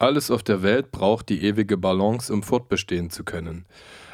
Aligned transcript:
Alles 0.00 0.30
auf 0.30 0.44
der 0.44 0.62
Welt 0.62 0.92
braucht 0.92 1.28
die 1.28 1.42
ewige 1.42 1.76
Balance, 1.76 2.32
um 2.32 2.44
fortbestehen 2.44 3.10
zu 3.10 3.24
können. 3.24 3.66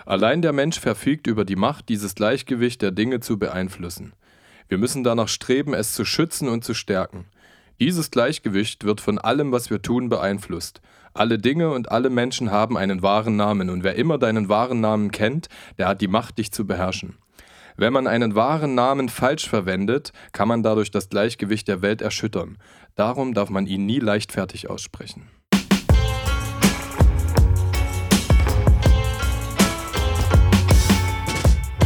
Allein 0.06 0.40
der 0.40 0.54
Mensch 0.54 0.80
verfügt 0.80 1.26
über 1.26 1.44
die 1.44 1.56
Macht, 1.56 1.90
dieses 1.90 2.14
Gleichgewicht 2.14 2.80
der 2.80 2.90
Dinge 2.90 3.20
zu 3.20 3.38
beeinflussen. 3.38 4.14
Wir 4.68 4.78
müssen 4.78 5.04
danach 5.04 5.28
streben, 5.28 5.74
es 5.74 5.92
zu 5.92 6.06
schützen 6.06 6.48
und 6.48 6.64
zu 6.64 6.72
stärken. 6.72 7.26
Dieses 7.80 8.10
Gleichgewicht 8.10 8.84
wird 8.84 9.02
von 9.02 9.18
allem, 9.18 9.52
was 9.52 9.68
wir 9.68 9.82
tun, 9.82 10.08
beeinflusst. 10.08 10.80
Alle 11.12 11.38
Dinge 11.38 11.70
und 11.70 11.92
alle 11.92 12.08
Menschen 12.08 12.50
haben 12.50 12.78
einen 12.78 13.02
wahren 13.02 13.36
Namen, 13.36 13.68
und 13.68 13.84
wer 13.84 13.96
immer 13.96 14.16
deinen 14.16 14.48
wahren 14.48 14.80
Namen 14.80 15.10
kennt, 15.10 15.48
der 15.76 15.88
hat 15.88 16.00
die 16.00 16.08
Macht, 16.08 16.38
dich 16.38 16.50
zu 16.50 16.66
beherrschen. 16.66 17.18
Wenn 17.76 17.92
man 17.92 18.06
einen 18.06 18.34
wahren 18.34 18.74
Namen 18.74 19.10
falsch 19.10 19.48
verwendet, 19.48 20.12
kann 20.32 20.48
man 20.48 20.62
dadurch 20.62 20.90
das 20.90 21.10
Gleichgewicht 21.10 21.68
der 21.68 21.82
Welt 21.82 22.00
erschüttern. 22.00 22.56
Darum 22.94 23.34
darf 23.34 23.50
man 23.50 23.66
ihn 23.66 23.84
nie 23.84 23.98
leichtfertig 23.98 24.70
aussprechen. 24.70 25.28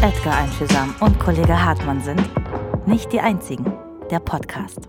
Edgar 0.03 0.37
Einfühlsam 0.39 0.95
und 1.01 1.19
Kollege 1.19 1.65
Hartmann 1.65 2.01
sind 2.01 2.21
nicht 2.87 3.13
die 3.13 3.21
einzigen. 3.21 3.73
Der 4.11 4.21
Podcast. 4.21 4.89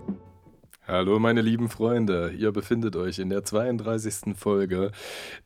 Hallo 0.86 1.18
meine 1.18 1.40
lieben 1.40 1.68
Freunde, 1.68 2.30
ihr 2.30 2.52
befindet 2.52 2.96
euch 2.96 3.18
in 3.18 3.28
der 3.30 3.44
32. 3.44 4.36
Folge 4.36 4.90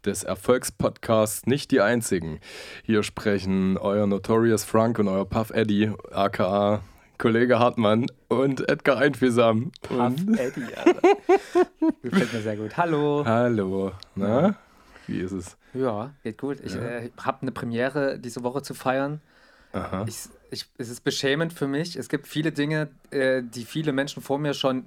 des 0.05 0.22
Erfolgspodcasts 0.24 1.46
Nicht 1.46 1.70
die 1.70 1.80
Einzigen. 1.80 2.41
Hier 2.82 3.02
sprechen 3.02 3.77
euer 3.78 4.06
Notorious 4.06 4.64
Frank 4.64 4.98
und 4.98 5.08
euer 5.08 5.28
Puff 5.28 5.50
Eddie, 5.50 5.92
aka 6.12 6.80
Kollege 7.19 7.58
Hartmann 7.58 8.06
und 8.28 8.69
Edgar 8.69 8.98
Einfühlsam. 8.98 9.70
Puff 9.83 10.14
Eddie, 10.38 10.74
Alter. 10.77 11.00
Gefällt 12.02 12.33
mir 12.33 12.41
sehr 12.41 12.56
gut. 12.56 12.77
Hallo. 12.77 13.22
Hallo. 13.27 13.92
Na, 14.14 14.56
wie 15.06 15.19
ist 15.20 15.33
es? 15.33 15.56
Ja, 15.74 16.12
geht 16.22 16.38
gut. 16.38 16.58
Ich 16.64 16.74
Ja. 16.74 16.80
äh, 16.83 17.10
habe 17.20 17.42
eine 17.42 17.52
Premiere 17.52 18.19
diese 18.19 18.42
Woche 18.44 18.62
zu 18.62 18.75
feiern. 18.75 19.20
Aha. 19.75 20.05
Ich, 20.08 20.28
ich, 20.50 20.67
es 20.78 20.89
ist 20.89 21.03
beschämend 21.03 21.53
für 21.53 21.67
mich. 21.67 21.97
Es 21.97 22.08
gibt 22.08 22.27
viele 22.27 22.53
Dinge, 22.53 22.89
äh, 23.11 23.42
die 23.42 23.64
viele 23.64 23.92
Menschen 23.92 24.22
vor 24.22 24.39
mir 24.39 24.55
schon 24.55 24.86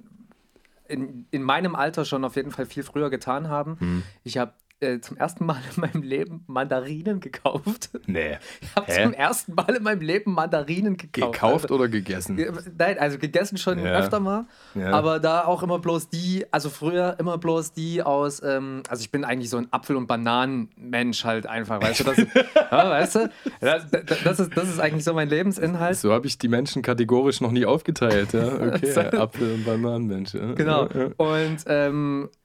in, 0.88 1.26
in 1.30 1.42
meinem 1.42 1.74
Alter 1.74 2.04
schon 2.04 2.24
auf 2.24 2.36
jeden 2.36 2.50
Fall 2.50 2.66
viel 2.66 2.82
früher 2.82 3.10
getan 3.10 3.48
haben. 3.48 3.78
Hm. 3.78 4.02
Ich 4.24 4.38
habe 4.38 4.54
äh, 4.80 5.00
zum 5.00 5.16
ersten 5.16 5.44
Mal 5.46 5.60
in 5.74 5.80
meinem 5.80 6.02
Leben 6.02 6.44
Mandarinen 6.46 7.20
gekauft. 7.20 7.90
Nee. 8.06 8.38
Ich 8.60 8.76
habe 8.76 8.92
zum 8.92 9.12
ersten 9.12 9.54
Mal 9.54 9.74
in 9.76 9.82
meinem 9.82 10.00
Leben 10.00 10.32
Mandarinen 10.32 10.96
gekauft. 10.96 11.32
Gekauft 11.32 11.64
Alter. 11.64 11.74
oder 11.74 11.88
gegessen? 11.88 12.38
Nein, 12.78 12.98
also 12.98 13.18
gegessen 13.18 13.56
schon 13.58 13.78
Ja. 13.78 13.98
öfter 13.98 14.20
mal, 14.20 14.46
Ja. 14.74 14.90
aber 14.92 15.18
da 15.20 15.44
auch 15.44 15.62
immer 15.62 15.78
bloß 15.78 16.08
die, 16.10 16.44
also 16.52 16.70
früher 16.70 17.16
immer 17.18 17.38
bloß 17.38 17.72
die 17.72 18.02
aus, 18.02 18.42
ähm, 18.42 18.82
also 18.88 19.00
ich 19.00 19.10
bin 19.10 19.24
eigentlich 19.24 19.50
so 19.50 19.56
ein 19.56 19.68
Apfel- 19.72 19.96
und 19.96 20.06
Bananenmensch 20.06 21.24
halt 21.24 21.46
einfach, 21.46 21.80
weißt 21.82 22.00
du, 22.00 22.04
das, 22.04 22.16
ja, 22.70 22.90
weißt 22.90 23.14
du, 23.16 23.30
das, 23.60 23.90
das, 24.24 24.40
ist, 24.40 24.56
das 24.56 24.68
ist 24.68 24.80
eigentlich 24.80 25.04
so 25.04 25.14
mein 25.14 25.28
Lebensinhalt. 25.28 25.96
So 25.96 26.12
habe 26.12 26.26
ich 26.26 26.38
die 26.38 26.48
Menschen 26.48 26.82
kategorisch 26.82 27.40
noch 27.40 27.50
nie 27.52 27.66
aufgeteilt. 27.66 28.32
Ja? 28.32 28.48
Okay, 28.78 28.92
Apfel- 29.16 29.54
und 29.54 29.64
Bananenmensch. 29.64 30.34
Ja? 30.34 30.52
Genau. 30.52 30.88
Und 31.16 31.58
ähm, 31.66 32.28
äh, 32.32 32.37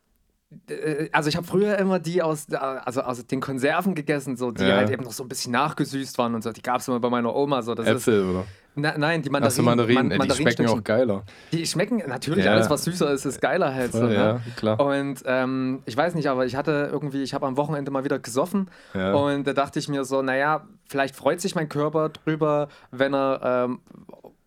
also 1.11 1.29
ich 1.29 1.35
habe 1.35 1.45
früher 1.45 1.77
immer 1.77 1.99
die 1.99 2.21
aus, 2.21 2.47
äh, 2.49 2.55
also 2.55 3.01
aus 3.01 3.25
den 3.25 3.41
Konserven 3.41 3.95
gegessen, 3.95 4.37
so 4.37 4.51
die 4.51 4.63
Ja. 4.65 4.77
halt 4.77 4.89
eben 4.89 5.03
noch 5.03 5.11
so 5.13 5.23
ein 5.23 5.29
bisschen 5.29 5.51
nachgesüßt 5.53 6.17
waren 6.17 6.35
und 6.35 6.43
so. 6.43 6.51
Die 6.51 6.61
gab 6.61 6.79
es 6.81 6.87
immer 6.87 6.99
bei 6.99 7.09
meiner 7.09 7.35
Oma 7.35 7.61
so. 7.61 7.75
Das 7.75 7.87
ist, 7.87 8.07
Äpfel, 8.07 8.29
oder? 8.29 8.45
na, 8.75 8.97
nein, 8.97 9.21
die 9.21 9.29
Mandarinen. 9.29 9.47
Achso, 9.47 9.61
Mandarinen, 9.63 10.07
Man- 10.09 10.21
ey, 10.21 10.27
die 10.27 10.35
schmecken 10.35 10.67
auch 10.67 10.83
geiler. 10.83 11.23
Die 11.51 11.65
schmecken 11.65 12.01
natürlich, 12.07 12.45
Ja. 12.45 12.53
alles 12.53 12.69
was 12.69 12.83
süßer 12.83 13.11
ist, 13.11 13.25
ist 13.25 13.39
geiler 13.41 13.73
halt. 13.73 13.91
So, 13.91 13.99
Voll, 13.99 14.09
ne? 14.09 14.15
ja, 14.15 14.41
klar. 14.55 14.79
Und 14.79 15.21
ähm, 15.25 15.83
ich 15.85 15.95
weiß 15.95 16.15
nicht, 16.15 16.27
aber 16.29 16.45
ich 16.45 16.55
hatte 16.55 16.89
irgendwie, 16.91 17.21
ich 17.23 17.33
habe 17.33 17.45
am 17.45 17.57
Wochenende 17.57 17.91
mal 17.91 18.03
wieder 18.03 18.19
gesoffen 18.19 18.69
Ja. 18.93 19.13
und 19.13 19.45
da 19.45 19.53
dachte 19.53 19.79
ich 19.79 19.89
mir 19.89 20.05
so, 20.05 20.21
naja, 20.21 20.65
vielleicht 20.87 21.15
freut 21.15 21.39
sich 21.41 21.55
mein 21.55 21.69
Körper 21.69 22.09
drüber, 22.09 22.67
wenn 22.91 23.13
er 23.13 23.65
ähm, 23.69 23.79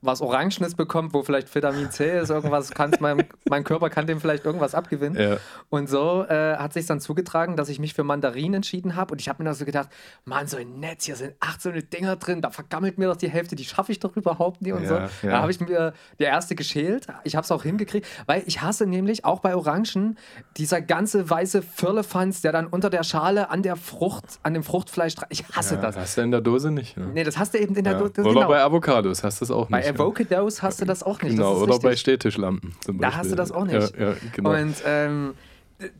was 0.07 0.21
Orangenes 0.21 0.75
bekommt, 0.75 1.13
wo 1.15 1.23
vielleicht 1.23 1.53
Vitamin 1.55 1.91
C 1.91 2.19
ist, 2.21 2.31
irgendwas 2.31 2.71
kann 2.71 2.93
mein, 3.01 3.25
mein 3.49 3.65
Körper 3.65 3.91
kann 3.91 4.07
dem 4.07 4.21
vielleicht 4.21 4.45
irgendwas 4.45 4.75
abgewinnen. 4.75 5.21
Ja. 5.21 5.37
Und 5.69 5.89
so 5.89 6.25
äh, 6.29 6.57
hat 6.57 6.73
sich 6.73 6.87
dann 6.87 7.01
zugetragen, 7.01 7.57
dass 7.57 7.69
ich 7.69 7.79
mich 7.79 7.95
für 7.95 8.05
Mandarinen 8.05 8.55
entschieden 8.55 8.97
habe. 8.97 9.13
Und 9.13 9.21
ich 9.21 9.29
habe 9.29 9.43
mir 9.43 9.49
da 9.51 9.55
so 9.55 9.65
gedacht, 9.65 9.89
Mann, 10.25 10.47
so 10.47 10.57
ein 10.57 10.81
Netz, 10.81 11.05
hier 11.05 11.17
sind 11.17 11.35
acht 11.41 11.61
so 11.61 11.69
eine 11.71 11.83
Dinger 11.83 12.17
drin, 12.17 12.41
da 12.41 12.51
vergammelt 12.51 12.99
mir 12.99 13.07
doch 13.09 13.17
die 13.17 13.29
Hälfte, 13.31 13.57
die 13.57 13.65
schaffe 13.65 13.93
ich 13.93 14.01
doch 14.01 14.17
überhaupt 14.17 14.63
nie 14.63 14.73
und 14.73 14.83
Ja, 14.83 14.89
so. 14.89 14.95
ja. 14.95 15.09
Da 15.33 15.43
habe 15.43 15.51
ich 15.51 15.61
mir 15.61 15.93
die 16.19 16.25
erste 16.25 16.55
geschält. 16.55 17.07
Ich 17.25 17.37
habe 17.37 17.45
es 17.45 17.51
auch 17.53 17.63
hingekriegt, 17.63 18.07
weil 18.27 18.43
ich 18.47 18.63
hasse 18.63 18.87
nämlich 18.87 19.25
auch 19.25 19.41
bei 19.41 19.55
Orangen 19.57 20.19
dieser 20.57 20.81
ganze 20.81 21.29
weiße 21.29 21.63
Firlefanz, 21.63 22.41
der 22.43 22.53
dann 22.53 22.67
unter 22.67 22.91
der 22.91 23.03
Schale 23.03 23.51
an 23.51 23.63
der 23.63 23.77
Frucht, 23.77 24.25
an 24.43 24.55
dem 24.55 24.63
Fruchtfleisch, 24.63 25.15
ich 25.29 25.45
hasse 25.55 25.77
Ja, 25.77 25.81
das. 25.83 25.97
Hast 25.97 26.17
du 26.17 26.23
in 26.23 26.31
der 26.31 26.41
Dose 26.41 26.71
nicht. 26.71 26.97
Ne? 26.97 27.07
Nee, 27.15 27.25
das 27.25 27.39
hast 27.39 27.55
du 27.55 27.59
eben 27.59 27.75
in 27.77 27.85
der 27.85 27.95
Ja. 27.95 27.99
Do- 27.99 28.09
das- 28.09 28.25
Oder 28.25 28.35
genau. 28.35 28.49
bei 28.49 28.61
Avocados 28.63 29.23
hast 29.25 29.41
du 29.41 29.45
es 29.45 29.51
auch 29.51 29.69
Bei 29.69 29.83
nicht. 29.97 30.31
ja. 30.31 30.39
Avocados 30.39 30.63
hast 30.63 30.81
du 30.81 30.85
das 30.85 31.03
auch 31.03 31.21
nicht. 31.23 31.37
Genau, 31.37 31.57
oder 31.57 31.79
bei 31.79 31.89
richtig. 31.89 32.01
Stehtischlampen 32.01 32.73
zum 32.81 32.99
Da 32.99 33.09
Beispiel. 33.09 33.19
hast 33.21 33.31
du 33.33 33.37
das 33.37 33.53
auch 33.53 33.65
nicht. 33.65 33.99
Ja, 33.99 34.09
ja, 34.11 34.15
genau. 34.35 34.51
Und 34.53 34.75
ähm, 34.87 35.35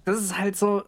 das 0.05 0.21
ist 0.21 0.39
halt 0.39 0.57
so. 0.57 0.83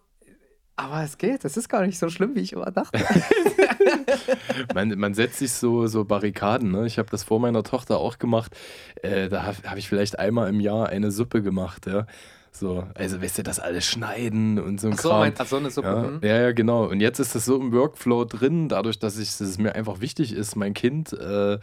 Aber 0.77 1.03
es 1.03 1.19
geht, 1.19 1.45
es 1.45 1.57
ist 1.57 1.69
gar 1.69 1.85
nicht 1.85 1.99
so 1.99 2.09
schlimm, 2.09 2.37
wie 2.37 2.41
ich 2.41 2.53
immer 2.53 2.71
dachte. 2.71 3.01
man, 4.75 4.97
man 4.99 5.13
setzt 5.15 5.39
sich 5.39 5.53
so, 5.53 5.89
so 5.89 6.05
Barrikaden. 6.05 6.71
Ne? 6.71 6.87
Ich 6.87 6.99
habe 6.99 7.11
das 7.11 7.25
vor 7.25 7.41
meiner 7.41 7.65
Tochter 7.65 7.99
auch 7.99 8.19
gemacht. 8.19 8.57
Äh, 9.03 9.29
da 9.29 9.43
habe 9.45 9.57
hab 9.65 9.77
ich 9.77 9.89
vielleicht 9.89 10.19
einmal 10.21 10.49
im 10.49 10.61
Jahr 10.61 10.89
eine 10.89 11.11
Suppe 11.11 11.43
gemacht. 11.43 11.87
Ja? 11.87 12.07
So, 12.53 12.85
also, 12.95 13.21
weißt 13.23 13.39
du, 13.39 13.43
das 13.43 13.61
alles 13.61 13.87
schneiden 13.87 14.59
und 14.59 14.81
so 14.81 14.89
ein 14.89 14.95
Ach 14.95 14.99
so, 15.01 15.09
Kram. 15.11 15.19
mein, 15.21 15.35
ach 15.37 15.47
so 15.47 15.57
eine 15.57 15.71
Suppe. 15.71 15.89
Ja, 15.89 16.03
hm. 16.05 16.21
ja, 16.23 16.41
ja, 16.43 16.53
genau. 16.53 16.85
Und 16.87 17.01
jetzt 17.01 17.19
ist 17.19 17.35
das 17.35 17.45
so 17.45 17.57
im 17.61 17.73
Workflow 17.73 18.25
drin, 18.25 18.69
dadurch, 18.69 18.99
dass, 18.99 19.19
ich, 19.19 19.31
dass 19.37 19.49
es 19.49 19.59
mir 19.59 19.75
einfach 19.75 20.01
wichtig 20.01 20.33
ist, 20.33 20.57
mein 20.57 20.75
Kind 20.75 21.13
äh, 21.13 21.59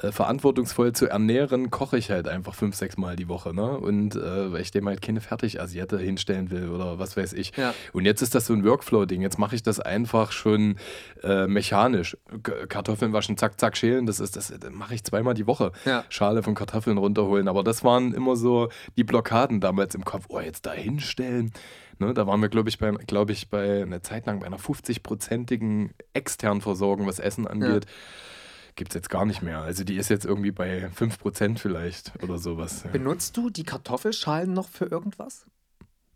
äh, 0.00 0.12
verantwortungsvoll 0.12 0.92
zu 0.92 1.06
ernähren, 1.06 1.70
koche 1.70 1.98
ich 1.98 2.10
halt 2.10 2.28
einfach 2.28 2.54
fünf, 2.54 2.76
sechs 2.76 2.96
Mal 2.96 3.16
die 3.16 3.28
Woche. 3.28 3.52
Ne? 3.52 3.78
Und 3.78 4.14
äh, 4.14 4.52
weil 4.52 4.60
ich 4.60 4.70
dem 4.70 4.86
halt 4.86 5.02
keine 5.02 5.20
Fertigasiette 5.20 5.98
hinstellen 5.98 6.50
will 6.50 6.68
oder 6.68 6.98
was 6.98 7.16
weiß 7.16 7.32
ich. 7.32 7.56
Ja. 7.56 7.74
Und 7.92 8.04
jetzt 8.04 8.22
ist 8.22 8.34
das 8.34 8.46
so 8.46 8.54
ein 8.54 8.64
Workflow-Ding. 8.64 9.22
Jetzt 9.22 9.38
mache 9.38 9.56
ich 9.56 9.62
das 9.62 9.80
einfach 9.80 10.30
schon 10.30 10.76
äh, 11.22 11.46
mechanisch. 11.46 12.16
K 12.42 12.66
Kartoffeln 12.66 13.12
waschen, 13.12 13.36
zack, 13.36 13.58
zack, 13.58 13.76
schälen. 13.76 14.06
Das 14.06 14.20
ist 14.20 14.36
das, 14.36 14.54
das 14.56 14.70
mache 14.70 14.94
ich 14.94 15.02
zweimal 15.02 15.34
die 15.34 15.46
Woche. 15.46 15.72
Ja. 15.84 16.04
Schale 16.08 16.42
von 16.42 16.54
Kartoffeln 16.54 16.98
runterholen. 16.98 17.48
Aber 17.48 17.64
das 17.64 17.82
waren 17.82 18.14
immer 18.14 18.36
so 18.36 18.68
die 18.96 19.04
Blockaden 19.04 19.60
damals 19.60 19.94
im 19.94 20.04
Kopf. 20.04 20.26
Oh, 20.28 20.38
jetzt 20.38 20.66
da 20.66 20.72
hinstellen. 20.72 21.52
Ne, 21.98 22.14
da 22.14 22.28
waren 22.28 22.40
wir, 22.40 22.48
glaube 22.48 22.68
ich, 22.68 22.78
bei, 22.78 22.92
glaub 22.92 23.30
ich, 23.30 23.50
bei 23.50 23.82
einer 23.82 24.02
Zeit 24.02 24.26
lang 24.26 24.38
bei 24.38 24.46
einer 24.46 24.58
50-prozentigen 24.58 25.90
externen 26.14 26.60
Versorgung, 26.60 27.08
was 27.08 27.18
Essen 27.18 27.48
angeht. 27.48 27.86
Gibt 28.78 28.92
es 28.92 28.94
jetzt 28.94 29.10
gar 29.10 29.26
nicht 29.26 29.42
mehr. 29.42 29.58
Also 29.60 29.82
die 29.82 29.96
ist 29.96 30.08
jetzt 30.08 30.24
irgendwie 30.24 30.52
bei 30.52 30.86
5% 30.96 31.58
vielleicht 31.58 32.12
oder 32.22 32.38
sowas. 32.38 32.84
Ja. 32.84 32.90
Benutzt 32.92 33.36
du 33.36 33.50
die 33.50 33.64
Kartoffelschalen 33.64 34.52
noch 34.52 34.68
für 34.68 34.86
irgendwas? 34.86 35.44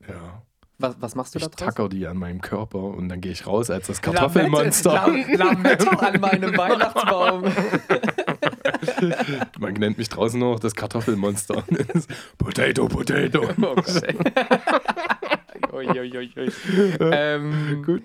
ja. 0.09 0.43
Was, 0.79 0.97
was 1.01 1.15
machst 1.15 1.35
du 1.35 1.39
Ich 1.39 1.45
da 1.45 1.51
draus? 1.51 1.59
tacker 1.75 1.89
die 1.89 2.07
an 2.09 2.17
meinem 2.17 2.41
Körper 2.41 2.79
und 2.83 3.09
dann 3.09 3.21
gehe 3.21 3.31
ich 3.31 3.47
raus 3.47 3.71
als 3.71 3.87
das 3.87 4.01
Kartoffelmonster. 4.03 4.93
Lamette, 4.93 5.37
Lam 5.37 5.63
Lamette 5.63 6.01
an 6.01 6.21
meinem 6.21 6.57
Weihnachtsbaum. 6.57 7.45
Man 9.61 9.75
nennt 9.75 9.99
mich 9.99 10.09
draußen 10.09 10.41
noch 10.41 10.59
das 10.59 10.75
Kartoffelmonster. 10.75 11.63
potato, 12.39 12.89
Potato. 12.89 13.43
Okay. 13.61 14.17
Ui, 15.73 16.01
ui. 16.11 16.53
ähm, 17.01 17.83
Gut. 17.85 18.03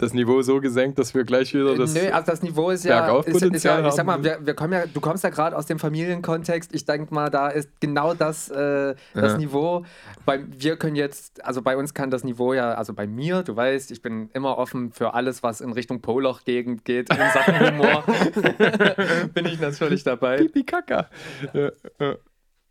Das 0.00 0.14
Niveau 0.14 0.40
so 0.40 0.62
gesenkt, 0.62 0.98
dass 0.98 1.12
wir 1.12 1.24
gleich 1.24 1.52
wieder 1.52 1.76
das. 1.76 1.92
Nö, 1.92 2.08
also 2.10 2.30
das 2.32 2.40
Niveau 2.40 2.70
ist 2.70 2.86
ja, 2.86 3.18
ist, 3.18 3.42
ist 3.42 3.64
ja 3.64 3.86
ich 3.86 3.92
sag 3.92 4.06
mal, 4.06 4.24
wir, 4.24 4.38
wir 4.40 4.54
kommen 4.54 4.72
ja, 4.72 4.86
du 4.86 4.98
kommst 4.98 5.24
ja 5.24 5.28
gerade 5.28 5.54
aus 5.54 5.66
dem 5.66 5.78
Familienkontext. 5.78 6.74
Ich 6.74 6.86
denke 6.86 7.12
mal, 7.12 7.28
da 7.28 7.50
ist 7.50 7.68
genau 7.80 8.14
das, 8.14 8.48
äh, 8.48 8.94
das 9.12 9.32
Ja. 9.32 9.36
Niveau. 9.36 9.84
Bei, 10.24 10.42
wir 10.48 10.78
können 10.78 10.96
jetzt, 10.96 11.44
also 11.44 11.60
bei 11.60 11.76
uns 11.76 11.92
kann 11.92 12.10
das 12.10 12.24
Niveau 12.24 12.54
ja, 12.54 12.72
also 12.72 12.94
bei 12.94 13.06
mir, 13.06 13.42
du 13.42 13.54
weißt, 13.54 13.90
ich 13.90 14.00
bin 14.00 14.30
immer 14.32 14.56
offen 14.56 14.90
für 14.90 15.12
alles, 15.12 15.42
was 15.42 15.60
in 15.60 15.70
Richtung 15.72 16.00
Poloch-Gegend 16.00 16.86
geht, 16.86 17.10
in 17.10 17.16
Sachen 17.34 17.60
Humor. 17.60 18.02
bin 19.34 19.44
ich 19.44 19.60
natürlich 19.60 20.02
dabei. 20.02 20.38
Pipi 20.38 20.64
Kaka. 20.64 21.10
Ja, 21.52 21.72
ja. 21.98 22.14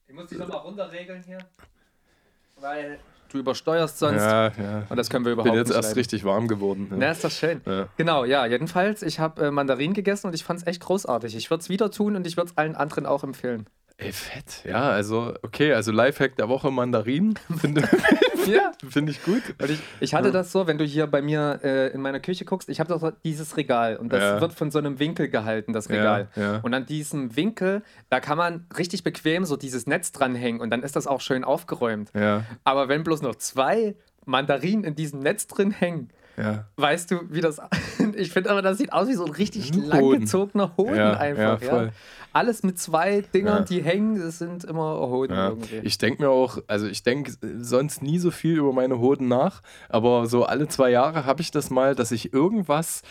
Ich 0.08 0.16
muss 0.16 0.26
dich 0.26 0.40
nochmal 0.40 0.62
runterregeln 0.62 1.22
hier, 1.22 1.38
weil 2.60 2.98
du 3.30 3.38
übersteuerst 3.38 4.00
sonst. 4.00 4.22
ja, 4.22 4.46
ja. 4.48 4.84
Und 4.90 4.98
das 4.98 5.10
können 5.10 5.26
wir 5.26 5.32
Ich 5.32 5.34
überhaupt 5.34 5.52
bin 5.52 5.58
jetzt 5.60 5.68
nicht 5.70 5.76
erst 5.78 5.90
leiden. 5.90 6.00
richtig 6.00 6.24
warm 6.26 6.48
geworden. 6.48 6.88
Na, 6.92 7.06
Ja. 7.06 7.12
ist 7.12 7.24
das 7.24 7.38
schön. 7.38 7.62
Ja. 7.66 7.88
Genau, 7.98 8.26
ja, 8.26 8.46
jedenfalls, 8.46 9.02
ich 9.04 9.20
habe 9.20 9.46
äh, 9.48 9.52
Mandarinen 9.52 9.94
gegessen 9.94 10.28
und 10.28 10.34
ich 10.36 10.44
fand 10.44 10.60
es 10.62 10.68
echt 10.68 10.82
großartig. 10.82 11.36
Ich 11.36 11.50
würde 11.50 11.62
es 11.62 11.70
wieder 11.70 11.92
tun 11.92 12.16
und 12.16 12.28
ich 12.28 12.38
würde 12.38 12.52
es 12.52 12.58
allen 12.58 12.76
anderen 12.76 13.06
auch 13.06 13.24
empfehlen. 13.24 13.68
Ey, 14.02 14.14
fett. 14.14 14.64
Ja, 14.64 14.90
also, 14.92 15.34
okay, 15.44 15.74
also 15.74 15.92
Lifehack 15.92 16.38
der 16.38 16.48
Woche 16.48 16.72
Mandarinen. 16.72 17.34
Finde 17.60 17.82
Ja. 18.48 18.72
find 18.90 19.10
ich 19.10 19.22
gut. 19.24 19.42
Und 19.62 19.70
ich, 19.70 19.80
ich 20.00 20.14
hatte 20.14 20.32
das 20.32 20.54
so, 20.54 20.66
wenn 20.68 20.78
du 20.78 20.86
hier 20.86 21.06
bei 21.08 21.22
mir 21.22 21.60
äh, 21.64 21.88
in 21.92 22.02
meiner 22.02 22.22
Küche 22.22 22.46
guckst, 22.46 22.70
ich 22.70 22.80
habe 22.80 22.88
doch 22.98 23.12
dieses 23.26 23.58
Regal 23.58 23.98
und 23.98 24.14
das 24.14 24.22
Ja. 24.24 24.42
wird 24.42 24.54
von 24.54 24.72
so 24.72 24.80
einem 24.80 25.00
Winkel 25.00 25.28
gehalten, 25.28 25.74
das 25.74 25.90
Regal. 25.90 26.30
Ja, 26.38 26.42
ja. 26.42 26.60
Und 26.64 26.74
an 26.74 26.86
diesem 26.86 27.36
Winkel, 27.36 27.84
da 28.10 28.22
kann 28.22 28.38
man 28.38 28.66
richtig 28.78 29.04
bequem 29.04 29.44
so 29.44 29.58
dieses 29.58 29.86
Netz 29.86 30.14
dranhängen 30.14 30.62
und 30.62 30.70
dann 30.70 30.82
ist 30.82 30.96
das 30.96 31.06
auch 31.06 31.20
schön 31.20 31.44
aufgeräumt. 31.44 32.12
Ja. 32.16 32.46
Aber 32.64 32.88
wenn 32.88 33.04
bloß 33.04 33.22
noch 33.22 33.36
zwei 33.36 33.96
Mandarinen 34.26 34.86
in 34.86 34.96
diesem 34.96 35.20
Netz 35.20 35.46
drin 35.48 35.72
hängen. 35.72 36.10
Ja. 36.38 36.66
Weißt 36.78 37.12
du, 37.12 37.20
wie 37.30 37.42
das. 37.42 37.60
Ich 38.16 38.32
finde 38.32 38.50
aber, 38.50 38.62
das 38.62 38.78
sieht 38.78 38.92
aus 38.94 39.08
wie 39.10 39.14
so 39.14 39.26
ein 39.26 39.32
richtig 39.32 39.76
langgezogener 39.76 40.76
Hoden 40.78 40.98
einfach. 41.00 41.62
ja, 41.62 41.84
Ja. 41.84 41.90
Alles 42.34 42.64
mit 42.64 42.78
zwei 42.80 43.22
Dingern, 43.22 43.60
Ja. 43.60 43.64
die 43.64 43.82
hängen, 43.84 44.20
das 44.20 44.38
sind 44.40 44.64
immer 44.64 45.00
Hoden 45.10 45.34
Ja. 45.36 45.50
irgendwie. 45.50 45.80
Ich 45.84 45.98
denke 45.98 46.22
mir 46.24 46.30
auch, 46.30 46.60
also 46.68 46.86
ich 46.88 47.04
denke 47.04 47.32
sonst 47.60 48.02
nie 48.02 48.20
so 48.20 48.32
viel 48.32 48.58
über 48.58 48.72
meine 48.74 49.00
Hoden 49.00 49.28
nach, 49.28 49.62
aber 49.90 50.28
so 50.28 50.46
alle 50.46 50.68
zwei 50.68 50.90
Jahre 50.92 51.26
habe 51.26 51.42
ich 51.42 51.52
das 51.52 51.70
mal, 51.70 51.96
dass 51.96 52.12
ich 52.12 52.32
irgendwas, 52.34 53.02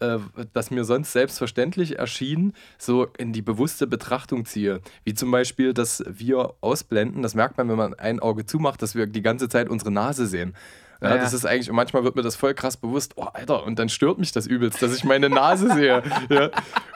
äh, 0.00 0.18
das 0.52 0.70
mir 0.70 0.84
sonst 0.84 1.12
selbstverständlich 1.12 1.98
erschien, 1.98 2.54
so 2.78 3.06
in 3.18 3.32
die 3.32 3.42
bewusste 3.42 3.86
Betrachtung 3.86 4.44
ziehe. 4.46 4.80
Wie 5.04 5.14
zum 5.14 5.30
Beispiel, 5.30 5.74
dass 5.74 6.02
wir 6.08 6.54
ausblenden, 6.60 7.22
das 7.22 7.34
merkt 7.34 7.58
man, 7.58 7.68
wenn 7.68 7.76
man 7.76 7.94
ein 7.94 8.20
Auge 8.20 8.46
zumacht, 8.46 8.80
dass 8.82 8.94
wir 8.94 9.06
die 9.06 9.22
ganze 9.22 9.48
Zeit 9.48 9.68
unsere 9.68 9.90
Nase 9.90 10.26
sehen. 10.26 10.54
Ja, 11.02 11.16
Ja, 11.16 11.16
das 11.18 11.32
ist 11.32 11.44
eigentlich, 11.44 11.68
und 11.68 11.76
manchmal 11.76 12.04
wird 12.04 12.16
mir 12.16 12.22
das 12.22 12.36
voll 12.36 12.54
krass 12.54 12.76
bewusst, 12.76 13.12
oh 13.16 13.24
Alter, 13.32 13.64
und 13.64 13.78
dann 13.78 13.88
stört 13.88 14.18
mich 14.18 14.32
das 14.32 14.46
übelst, 14.46 14.80
dass 14.82 14.94
ich 14.96 15.04
meine 15.04 15.28
Nase 15.28 15.72
sehe. 15.74 16.02
Ja. 16.30 16.50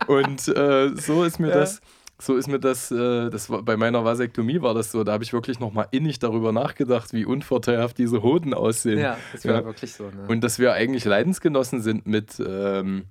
Und 0.07 0.47
äh, 0.49 0.95
so 0.97 1.25
ist 1.25 1.39
mir 1.41 1.49
Ja. 1.49 1.55
das, 1.57 1.81
so 2.19 2.37
ist 2.37 2.49
mir 2.49 2.59
das, 2.59 2.91
äh, 2.91 3.29
das 3.29 3.51
war, 3.51 3.63
bei 3.63 3.77
meiner 3.77 4.05
Vasektomie 4.05 4.63
war 4.63 4.73
das 4.75 4.91
so, 4.93 5.05
da 5.05 5.13
habe 5.13 5.25
ich 5.25 5.33
wirklich 5.33 5.59
nochmal 5.61 5.89
innig 5.91 6.19
darüber 6.19 6.53
nachgedacht, 6.53 7.13
wie 7.13 7.25
unvorteilhaft 7.27 7.99
diese 7.99 8.23
Hoden 8.23 8.55
aussehen. 8.55 8.99
Ja, 8.99 9.19
das 9.33 9.45
wäre 9.45 9.59
Ja. 9.59 9.65
wirklich 9.65 9.93
so. 9.93 10.05
Ne? 10.05 10.25
Und 10.29 10.43
dass 10.43 10.59
wir 10.59 10.73
eigentlich 10.73 11.05
Leidensgenossen 11.05 11.83
sind 11.83 12.07
mit, 12.07 12.41
ähm, 12.47 13.05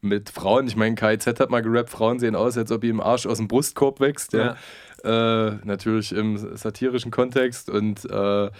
mit 0.00 0.30
Frauen. 0.30 0.66
Ich 0.66 0.76
meine, 0.76 0.94
KIZ 0.96 1.26
hat 1.40 1.50
mal 1.50 1.62
gerappt, 1.62 1.90
Frauen 1.90 2.18
sehen 2.18 2.34
aus, 2.36 2.58
als 2.58 2.70
ob 2.72 2.84
ihr 2.84 2.90
im 2.90 3.00
Arsch 3.00 3.24
aus 3.26 3.38
dem 3.38 3.48
Brustkorb 3.48 4.00
wächst. 4.00 4.32
Ja. 4.32 4.56
Äh, 5.04 5.58
natürlich 5.64 6.12
im 6.12 6.36
satirischen 6.56 7.10
Kontext 7.10 7.68
und 7.70 8.04
äh, 8.04 8.50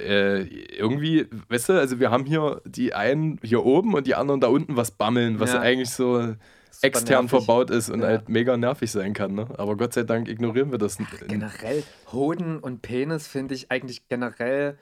äh, 0.00 0.42
irgendwie, 0.76 1.26
weißt 1.48 1.70
du, 1.70 1.72
also 1.74 1.98
wir 2.00 2.10
haben 2.10 2.24
hier 2.24 2.60
die 2.64 2.94
einen 2.94 3.38
hier 3.42 3.64
oben 3.64 3.94
und 3.94 4.06
die 4.06 4.14
anderen 4.14 4.40
da 4.40 4.48
unten 4.48 4.76
was 4.76 4.90
bammeln, 4.90 5.40
was 5.40 5.52
Ja. 5.52 5.60
eigentlich 5.60 5.90
so 5.90 6.34
extern 6.82 7.24
nervig. 7.24 7.30
verbaut 7.30 7.70
ist 7.70 7.88
und 7.90 8.00
Ja. 8.00 8.06
halt 8.08 8.28
mega 8.28 8.56
nervig 8.56 8.90
sein 8.90 9.12
kann. 9.14 9.34
Ne? 9.34 9.46
Aber 9.58 9.76
Gott 9.76 9.94
sei 9.94 10.02
Dank 10.02 10.28
ignorieren 10.28 10.70
wir 10.70 10.78
das. 10.78 10.98
generell, 11.26 11.82
Hoden 12.12 12.58
und 12.58 12.82
Penis 12.82 13.26
finde 13.26 13.54
ich 13.54 13.70
eigentlich 13.70 14.08
generell. 14.08 14.78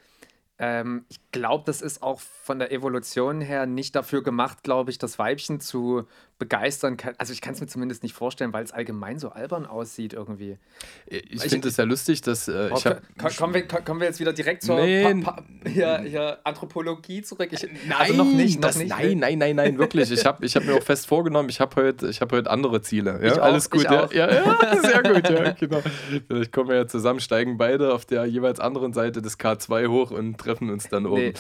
Ähm, 0.59 1.05
ich 1.09 1.19
glaube, 1.33 1.65
das 1.67 1.83
ist 1.83 2.03
auch 2.03 2.21
von 2.21 2.61
der 2.61 2.71
Evolution 2.71 3.41
her 3.41 3.67
nicht 3.67 3.97
dafür 3.97 4.23
gemacht, 4.23 4.63
glaube 4.63 4.91
ich, 4.93 4.99
das 4.99 5.19
Weibchen 5.19 5.59
zu 5.61 6.07
begeistern. 6.39 6.97
Kann. 6.97 7.15
Also 7.19 7.33
ich 7.33 7.41
kann 7.41 7.55
es 7.55 7.61
mir 7.61 7.67
zumindest 7.67 8.03
nicht 8.03 8.15
vorstellen, 8.15 8.53
weil 8.53 8.65
es 8.65 8.73
allgemein 8.73 9.19
so 9.19 9.29
albern 9.31 9.67
aussieht 9.67 10.13
irgendwie. 10.13 10.59
Ich 11.07 11.33
Ich- 11.35 11.43
finde 11.43 11.69
es 11.69 11.77
ja 11.77 11.85
lustig, 11.85 12.21
dass 12.23 12.49
äh, 12.49 12.71
Oh, 12.73 12.77
ich 12.77 12.87
habe. 12.87 13.01
ko- 13.19 13.29
kommen, 13.39 13.55
wir, 13.55 13.67
ko- 13.69 13.83
kommen 13.85 14.01
wir 14.01 14.07
jetzt 14.09 14.21
wieder 14.21 14.33
direkt 14.33 14.63
zur 14.63 14.77
Nee. 14.81 15.15
pa 15.23 15.33
pa 15.33 15.43
hier, 15.69 15.99
hier 16.01 16.39
Anthropologie 16.45 17.23
zurück? 17.23 17.49
Ich, 17.53 17.63
Nein, 17.63 17.73
also 17.99 18.15
noch 18.15 18.25
nicht, 18.25 18.61
noch 18.61 18.69
das, 18.69 18.79
nicht. 18.79 18.89
nein, 18.91 19.19
nein, 19.19 19.39
nein, 19.39 19.57
nein, 19.57 19.79
wirklich. 19.79 20.11
Ich 20.11 20.25
habe 20.27 20.45
ich 20.45 20.57
hab 20.57 20.65
mir 20.65 20.75
auch 20.75 20.83
fest 20.83 21.07
vorgenommen, 21.07 21.49
ich 21.49 21.61
habe 21.61 21.77
heute, 21.77 22.09
ich 22.09 22.21
hab 22.21 22.33
heute 22.33 22.51
andere 22.51 22.83
Ziele. 22.83 23.21
Ja, 23.23 23.35
auch, 23.35 23.39
alles 23.39 23.71
gut. 23.71 23.83
ich 23.85 23.91
ja, 23.91 24.05
auch. 24.05 24.13
ja, 24.13 24.33
ja, 24.33 24.77
sehr 24.83 25.03
gut, 25.03 25.29
ja, 25.31 25.53
genau. 25.53 25.83
Vielleicht 26.27 26.53
kommen 26.53 26.69
wir 26.69 26.77
ja 26.77 26.87
zusammen, 26.87 27.21
steigen 27.21 27.57
beide 27.59 27.93
auf 27.95 28.05
der 28.07 28.27
jeweils 28.27 28.59
anderen 28.61 28.93
Seite 28.93 29.23
des 29.23 29.39
K2 29.39 29.87
hoch 29.89 30.11
und 30.11 30.37
treffen 30.39 30.69
uns 30.71 30.89
dann 30.89 31.07
oben. 31.07 31.15
Nee. 31.23 31.33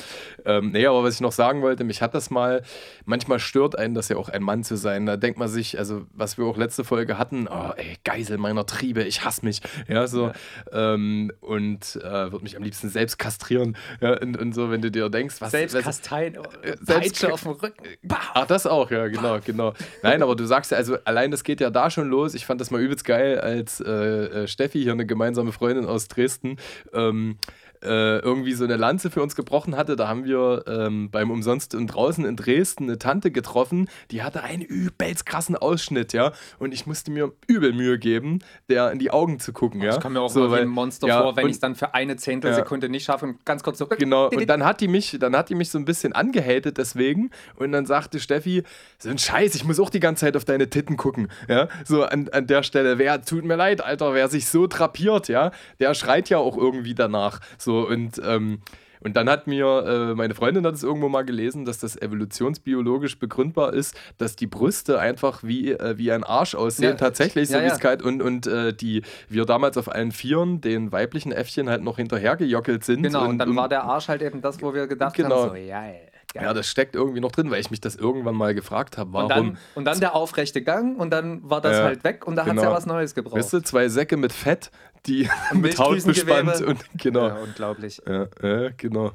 Ähm, 0.45 0.71
nee, 0.71 0.87
aber 0.87 1.03
was 1.03 1.15
ich 1.17 1.21
noch 1.21 1.33
sagen 1.33 1.63
wollte, 1.63 1.83
mich 1.85 2.01
hat 2.01 2.15
das 2.15 2.31
mal, 2.31 2.63
manchmal 3.05 3.39
stört 3.41 3.77
einen 3.77 3.95
das 3.95 4.09
ja 4.09 4.17
auch, 4.17 4.29
ein 4.29 4.43
Mann 4.43 4.63
zu 4.63 4.77
sein. 4.77 4.84
Da 4.85 5.17
denkt 5.17 5.39
man 5.39 5.49
sich, 5.49 5.79
also 5.79 6.07
was 6.13 6.39
wir 6.39 6.45
auch 6.45 6.57
letzte 6.57 6.85
Folge 6.85 7.19
hatten, 7.19 7.49
oh, 7.51 7.73
ey, 7.77 7.97
Geisel 8.05 8.39
meiner 8.39 8.67
Triebe, 8.67 9.03
ich 9.03 9.25
hasse 9.25 9.45
mich. 9.45 9.61
Ja, 9.89 10.07
so. 10.07 10.33
Ähm, 10.73 11.33
und 11.41 11.97
äh, 11.97 12.03
würde 12.33 12.43
mich 12.43 12.57
am 12.57 12.63
liebsten 12.63 12.89
selbst 12.89 13.19
kastrieren. 13.19 13.77
Ja, 14.01 14.19
und, 14.21 14.37
und 14.37 14.55
so, 14.55 14.71
wenn 14.71 14.83
du 14.83 14.91
dir 14.91 15.09
denkst, 15.09 15.37
was 15.41 15.51
Selbst 15.53 15.75
was- 15.75 15.85
Kastein, 15.85 16.39
selbst- 16.63 16.87
Peitsche 16.87 17.33
auf 17.33 17.43
dem 17.43 17.53
Rücken. 17.53 17.83
Bah! 18.03 18.19
Ach, 18.35 18.47
das 18.47 18.67
auch, 18.67 18.91
ja, 18.91 19.09
genau, 19.09 19.39
genau. 19.45 19.73
Nein, 20.03 20.23
aber 20.23 20.37
du 20.37 20.45
sagst 20.45 20.71
ja, 20.71 20.77
also 20.77 20.97
allein 21.05 21.31
das 21.31 21.45
geht 21.45 21.61
ja 21.61 21.71
da 21.71 21.91
schon 21.91 22.09
los. 22.09 22.35
Ich 22.35 22.47
fand 22.47 22.61
das 22.61 22.71
mal 22.71 22.81
übelst 22.81 23.05
geil, 23.05 23.41
als 23.41 23.81
äh, 23.81 23.91
äh, 23.91 24.47
Steffi, 24.49 24.83
hier 24.83 24.93
eine 24.93 25.07
gemeinsame 25.07 25.53
Freundin 25.53 25.87
aus 25.87 26.09
Dresden, 26.09 26.57
ähm, 26.93 27.39
äh, 27.85 28.19
irgendwie 28.19 28.53
so 28.55 28.65
eine 28.65 28.77
Lanze 28.77 29.11
für 29.11 29.23
uns 29.23 29.37
gebrochen 29.37 29.77
hatte. 29.77 29.97
Da 29.97 30.09
haben 30.09 30.25
wir 30.25 30.65
ähm, 30.67 31.11
beim 31.11 31.31
Umsonst 31.31 31.75
und 31.75 31.87
draußen 31.89 32.25
in 32.25 32.37
Dresden 32.37 32.85
eine 32.85 32.99
Tante 32.99 33.31
getroffen, 33.31 33.89
die 34.11 34.23
hatte 34.23 34.43
einen 34.43 34.63
übelst 34.63 35.27
krassen 35.27 35.57
Ausschnitt, 35.57 36.13
ja. 36.13 36.33
Und 36.59 36.73
ich 36.73 36.87
musste 36.87 37.11
mir 37.11 37.33
übel 37.47 37.73
Mühe 37.73 37.99
geben, 37.99 38.41
der 38.69 38.91
in 38.93 38.99
die 38.99 39.11
Augen 39.11 39.41
zu 39.41 39.53
gucken, 39.53 39.83
ja. 39.83 39.95
Ich 39.95 40.01
komme 40.01 40.15
mir 40.15 40.21
auch 40.21 40.31
so, 40.31 40.49
wie 40.49 40.53
weil- 40.53 40.63
ein 40.63 40.69
Monster 40.69 41.07
ja, 41.07 41.23
vor, 41.23 41.37
wenn 41.37 41.47
ich 41.47 41.55
es 41.55 41.61
dann 41.61 41.75
für 41.75 41.95
eine 41.95 42.17
Zehntelsekunde 42.17 42.89
nicht 42.89 43.05
schaffe 43.05 43.27
und 43.27 43.45
ganz 43.45 43.63
kurz 43.63 43.79
so. 43.79 43.87
Genau, 43.87 44.29
und 44.29 44.47
dann 44.49 44.65
hat 44.65 44.81
die 44.81 44.89
mich, 44.89 45.17
dann 45.21 45.37
hat 45.37 45.49
die 45.51 45.55
mich 45.55 45.71
so 45.71 45.79
ein 45.79 45.85
bisschen 45.85 46.13
angehatet 46.13 46.79
deswegen 46.79 47.31
und 47.57 47.73
dann 47.73 47.87
sagte 47.87 48.19
Steffi, 48.21 48.63
so 48.99 49.11
ein 49.11 49.19
Scheiß, 49.19 49.55
ich 49.55 49.65
muss 49.65 49.79
auch 49.79 49.91
die 49.91 50.01
ganze 50.01 50.27
Zeit 50.27 50.37
auf 50.37 50.45
deine 50.45 50.71
Titten 50.71 50.97
gucken, 50.97 51.29
ja, 51.49 51.69
so 51.85 52.05
an, 52.05 52.29
an 52.33 52.47
der 52.47 52.63
Stelle, 52.63 52.99
wer, 52.99 53.23
tut 53.25 53.45
mir 53.45 53.57
leid, 53.57 53.85
Alter, 53.85 54.15
wer 54.15 54.29
sich 54.29 54.47
so 54.49 54.67
drapiert, 54.67 55.29
ja, 55.29 55.51
der 55.81 55.95
schreit 55.95 56.31
ja 56.31 56.39
auch 56.39 56.57
irgendwie 56.57 56.95
danach, 56.95 57.41
so 57.59 57.74
und, 57.83 58.21
ähm, 58.25 58.61
und 59.01 59.17
dann 59.17 59.29
hat 59.29 59.47
mir, 59.47 59.67
äh, 60.13 60.15
meine 60.15 60.35
Freundin 60.35 60.65
hat 60.65 60.75
es 60.75 60.83
irgendwo 60.83 61.09
mal 61.11 61.25
gelesen, 61.27 61.67
dass 61.67 61.79
das 61.79 61.95
evolutionsbiologisch 62.01 63.19
begründbar 63.19 63.75
ist, 63.75 63.95
dass 64.19 64.35
die 64.37 64.47
Brüste 64.47 64.99
einfach 64.99 65.43
wie, 65.43 65.73
äh, 65.73 65.99
wie 65.99 66.11
ein 66.13 66.25
Arsch 66.25 66.55
aussehen, 66.55 66.91
Ja, 66.93 66.95
tatsächlich, 66.97 67.49
so 67.49 67.57
ja, 67.57 67.63
wie 67.63 67.67
ja. 67.67 67.73
es 67.75 67.81
kalt 67.81 68.03
und, 68.03 68.23
und 68.23 68.47
äh, 68.47 68.73
die, 68.73 69.03
wir 69.29 69.45
damals 69.45 69.77
auf 69.77 69.93
allen 69.93 70.13
Vieren 70.13 70.61
den 70.61 70.91
weiblichen 70.93 71.33
Äffchen 71.33 71.69
halt 71.69 71.83
noch 71.83 71.97
hinterhergejockelt 71.99 72.85
sind. 72.85 73.03
Genau, 73.03 73.29
und 73.29 73.39
dann 73.39 73.51
um- 73.51 73.57
war 73.57 73.69
der 73.69 73.85
Arsch 73.85 74.09
halt 74.09 74.23
eben 74.23 74.41
das, 74.41 74.63
wo 74.63 74.73
wir 74.75 74.87
gedacht 74.87 75.15
Genau. 75.17 75.43
haben, 75.43 75.49
so, 75.51 75.55
ja, 75.57 75.81
geil. 75.83 76.11
Ja, 76.43 76.53
das 76.55 76.67
steckt 76.67 76.97
irgendwie 76.97 77.21
noch 77.21 77.31
drin, 77.31 77.51
weil 77.51 77.61
ich 77.61 77.71
mich 77.71 77.81
das 77.81 77.95
irgendwann 77.97 78.35
mal 78.35 78.55
gefragt 78.55 78.97
habe, 78.99 79.13
warum. 79.13 79.25
und, 79.25 79.31
dann, 79.31 79.59
und 79.77 79.85
dann 79.85 80.01
der 80.01 80.15
aufrechte 80.17 80.63
Gang 80.63 80.99
und 80.99 81.11
dann 81.11 81.49
war 81.49 81.61
das 81.61 81.77
Ja, 81.77 81.85
halt 81.85 82.03
weg 82.05 82.27
und 82.27 82.37
da 82.37 82.43
hat 82.43 82.49
es 82.49 82.57
genau. 82.57 82.71
ja 82.71 82.77
was 82.77 82.87
Neues 82.87 83.15
gebraucht. 83.15 83.37
Weißt 83.39 83.53
du, 83.53 83.61
zwei 83.63 83.89
Säcke 83.89 84.17
mit 84.17 84.33
Fett, 84.33 84.71
die 85.07 85.29
mit 85.53 85.79
Haut 85.79 86.05
bespannt 86.05 86.61
und 86.63 86.85
genau. 86.99 87.29
Ja, 87.29 87.35
unglaublich. 87.37 88.01
Ja, 88.07 88.29
ja, 88.43 88.71
genau. 88.77 89.13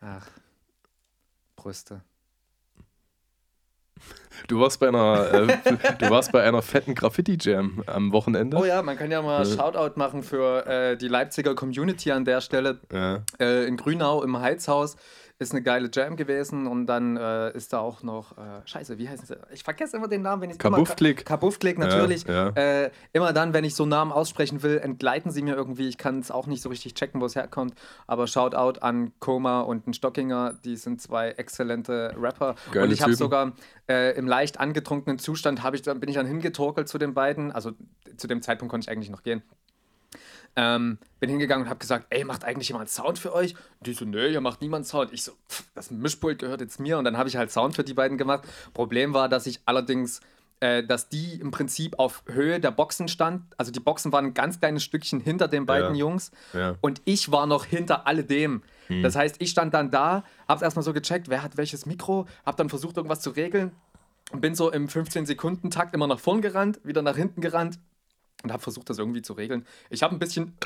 Ach, 0.00 0.26
Brüste. 1.56 2.02
Du 4.48 4.60
warst 4.60 4.78
bei 4.80 4.88
einer, 4.88 5.32
äh, 5.32 5.46
du 5.98 6.10
warst 6.10 6.32
bei 6.32 6.42
einer 6.42 6.62
fetten 6.62 6.94
Graffiti-Jam 6.94 7.82
am 7.86 8.12
Wochenende. 8.12 8.56
Oh 8.56 8.64
ja, 8.64 8.82
man 8.82 8.96
kann 8.96 9.10
ja 9.10 9.22
mal 9.22 9.46
Ja. 9.46 9.56
Shoutout 9.56 9.98
machen 9.98 10.22
für 10.22 10.66
äh, 10.66 10.96
die 10.96 11.08
Leipziger 11.08 11.54
Community 11.54 12.12
an 12.12 12.24
der 12.24 12.40
Stelle. 12.40 12.80
Ja. 12.92 13.22
Äh, 13.40 13.66
in 13.66 13.76
Grünau 13.76 14.22
im 14.22 14.38
Heizhaus 14.38 14.96
ist 15.38 15.52
eine 15.52 15.62
geile 15.62 15.90
Jam 15.92 16.16
gewesen 16.16 16.66
und 16.66 16.86
dann 16.86 17.18
äh, 17.18 17.54
ist 17.54 17.72
da 17.72 17.78
auch 17.80 18.02
noch, 18.02 18.38
äh, 18.38 18.62
scheiße, 18.64 18.96
wie 18.96 19.06
heißen 19.08 19.26
sie? 19.26 19.36
Ich 19.52 19.64
vergesse 19.64 19.98
immer 19.98 20.08
den 20.08 20.22
Namen, 20.22 20.40
wenn 20.40 20.50
ich 20.50 20.58
Kabuffklick. 20.58 21.26
Kabuffklick, 21.26 21.78
natürlich. 21.78 22.24
Ja, 22.24 22.48
Äh, 22.50 22.90
immer 23.12 23.34
dann, 23.34 23.52
wenn 23.52 23.64
ich 23.64 23.74
so 23.74 23.84
Namen 23.84 24.12
aussprechen 24.12 24.62
will, 24.62 24.78
entgleiten 24.78 25.30
sie 25.30 25.42
mir 25.42 25.54
irgendwie. 25.54 25.88
Ich 25.88 25.98
kann 25.98 26.20
es 26.20 26.30
auch 26.30 26.46
nicht 26.46 26.62
so 26.62 26.70
richtig 26.70 26.94
checken, 26.94 27.20
wo 27.20 27.26
es 27.26 27.36
herkommt. 27.36 27.74
Aber 28.06 28.26
Shoutout 28.26 28.80
an 28.80 29.12
Koma 29.18 29.60
und 29.60 29.86
den 29.86 29.92
Stockinger, 29.92 30.54
die 30.64 30.76
sind 30.76 31.02
zwei 31.02 31.30
exzellente 31.32 32.14
Rapper. 32.18 32.54
Geile 32.72 32.86
und 32.86 32.92
ich 32.92 33.02
habe 33.02 33.14
sogar 33.14 33.52
äh, 33.90 34.16
im 34.16 34.26
leicht 34.26 34.58
angetrunkenen 34.58 35.18
Zustand, 35.18 35.60
ich, 35.74 35.82
bin 35.82 36.08
ich 36.08 36.14
dann 36.14 36.26
hingetorkelt 36.26 36.88
zu 36.88 36.96
den 36.96 37.12
beiden. 37.12 37.52
Also 37.52 37.72
zu 38.16 38.26
dem 38.26 38.40
Zeitpunkt 38.40 38.70
konnte 38.70 38.86
ich 38.86 38.90
eigentlich 38.90 39.10
noch 39.10 39.22
gehen. 39.22 39.42
Ähm, 40.56 40.98
bin 41.20 41.28
hingegangen 41.28 41.64
und 41.64 41.70
habe 41.70 41.78
gesagt, 41.78 42.06
ey, 42.10 42.24
macht 42.24 42.42
eigentlich 42.44 42.68
jemand 42.68 42.88
Sound 42.88 43.18
für 43.18 43.34
euch? 43.34 43.54
Und 43.78 43.86
die 43.86 43.92
so, 43.92 44.04
nee, 44.06 44.30
hier 44.30 44.40
macht 44.40 44.62
niemand 44.62 44.86
Sound. 44.86 45.12
Ich 45.12 45.22
so, 45.22 45.32
pff, 45.50 45.64
das 45.74 45.90
Mischpult 45.90 46.38
gehört 46.38 46.62
jetzt 46.62 46.80
mir. 46.80 46.98
Und 46.98 47.04
dann 47.04 47.18
habe 47.18 47.28
ich 47.28 47.36
halt 47.36 47.50
Sound 47.50 47.76
für 47.76 47.84
die 47.84 47.94
beiden 47.94 48.16
gemacht. 48.16 48.44
Problem 48.72 49.12
war, 49.12 49.28
dass 49.28 49.46
ich 49.46 49.60
allerdings, 49.66 50.20
äh, 50.60 50.82
dass 50.82 51.10
die 51.10 51.34
im 51.40 51.50
Prinzip 51.50 51.98
auf 51.98 52.22
Höhe 52.26 52.58
der 52.58 52.70
Boxen 52.70 53.08
stand. 53.08 53.42
Also 53.58 53.70
die 53.70 53.80
Boxen 53.80 54.12
waren 54.12 54.26
ein 54.26 54.34
ganz 54.34 54.58
kleines 54.58 54.82
Stückchen 54.82 55.20
hinter 55.20 55.46
den 55.46 55.66
beiden 55.66 55.94
Ja. 55.94 56.00
Jungs. 56.00 56.30
Ja. 56.54 56.76
Und 56.80 57.02
ich 57.04 57.30
war 57.30 57.46
noch 57.46 57.66
hinter 57.66 58.06
alledem. 58.06 58.62
Das 59.02 59.16
heißt, 59.16 59.36
ich 59.40 59.50
stand 59.50 59.74
dann 59.74 59.90
da, 59.90 60.22
hab's 60.46 60.62
erstmal 60.62 60.84
so 60.84 60.92
gecheckt, 60.92 61.28
wer 61.28 61.42
hat 61.42 61.56
welches 61.56 61.86
Mikro, 61.86 62.26
hab 62.46 62.56
dann 62.56 62.68
versucht, 62.68 62.96
irgendwas 62.96 63.20
zu 63.20 63.30
regeln 63.30 63.72
und 64.30 64.40
bin 64.40 64.54
so 64.54 64.70
im 64.70 64.86
15-Sekunden-Takt 64.86 65.92
immer 65.92 66.06
nach 66.06 66.20
vorn 66.20 66.40
gerannt, 66.40 66.78
wieder 66.84 67.02
nach 67.02 67.16
hinten 67.16 67.40
gerannt 67.40 67.80
und 68.42 68.52
habe 68.52 68.62
versucht, 68.62 68.88
das 68.90 68.98
irgendwie 68.98 69.22
zu 69.22 69.32
regeln. 69.32 69.66
Ich 69.90 70.02
habe 70.02 70.14
ein 70.14 70.18
bisschen. 70.18 70.56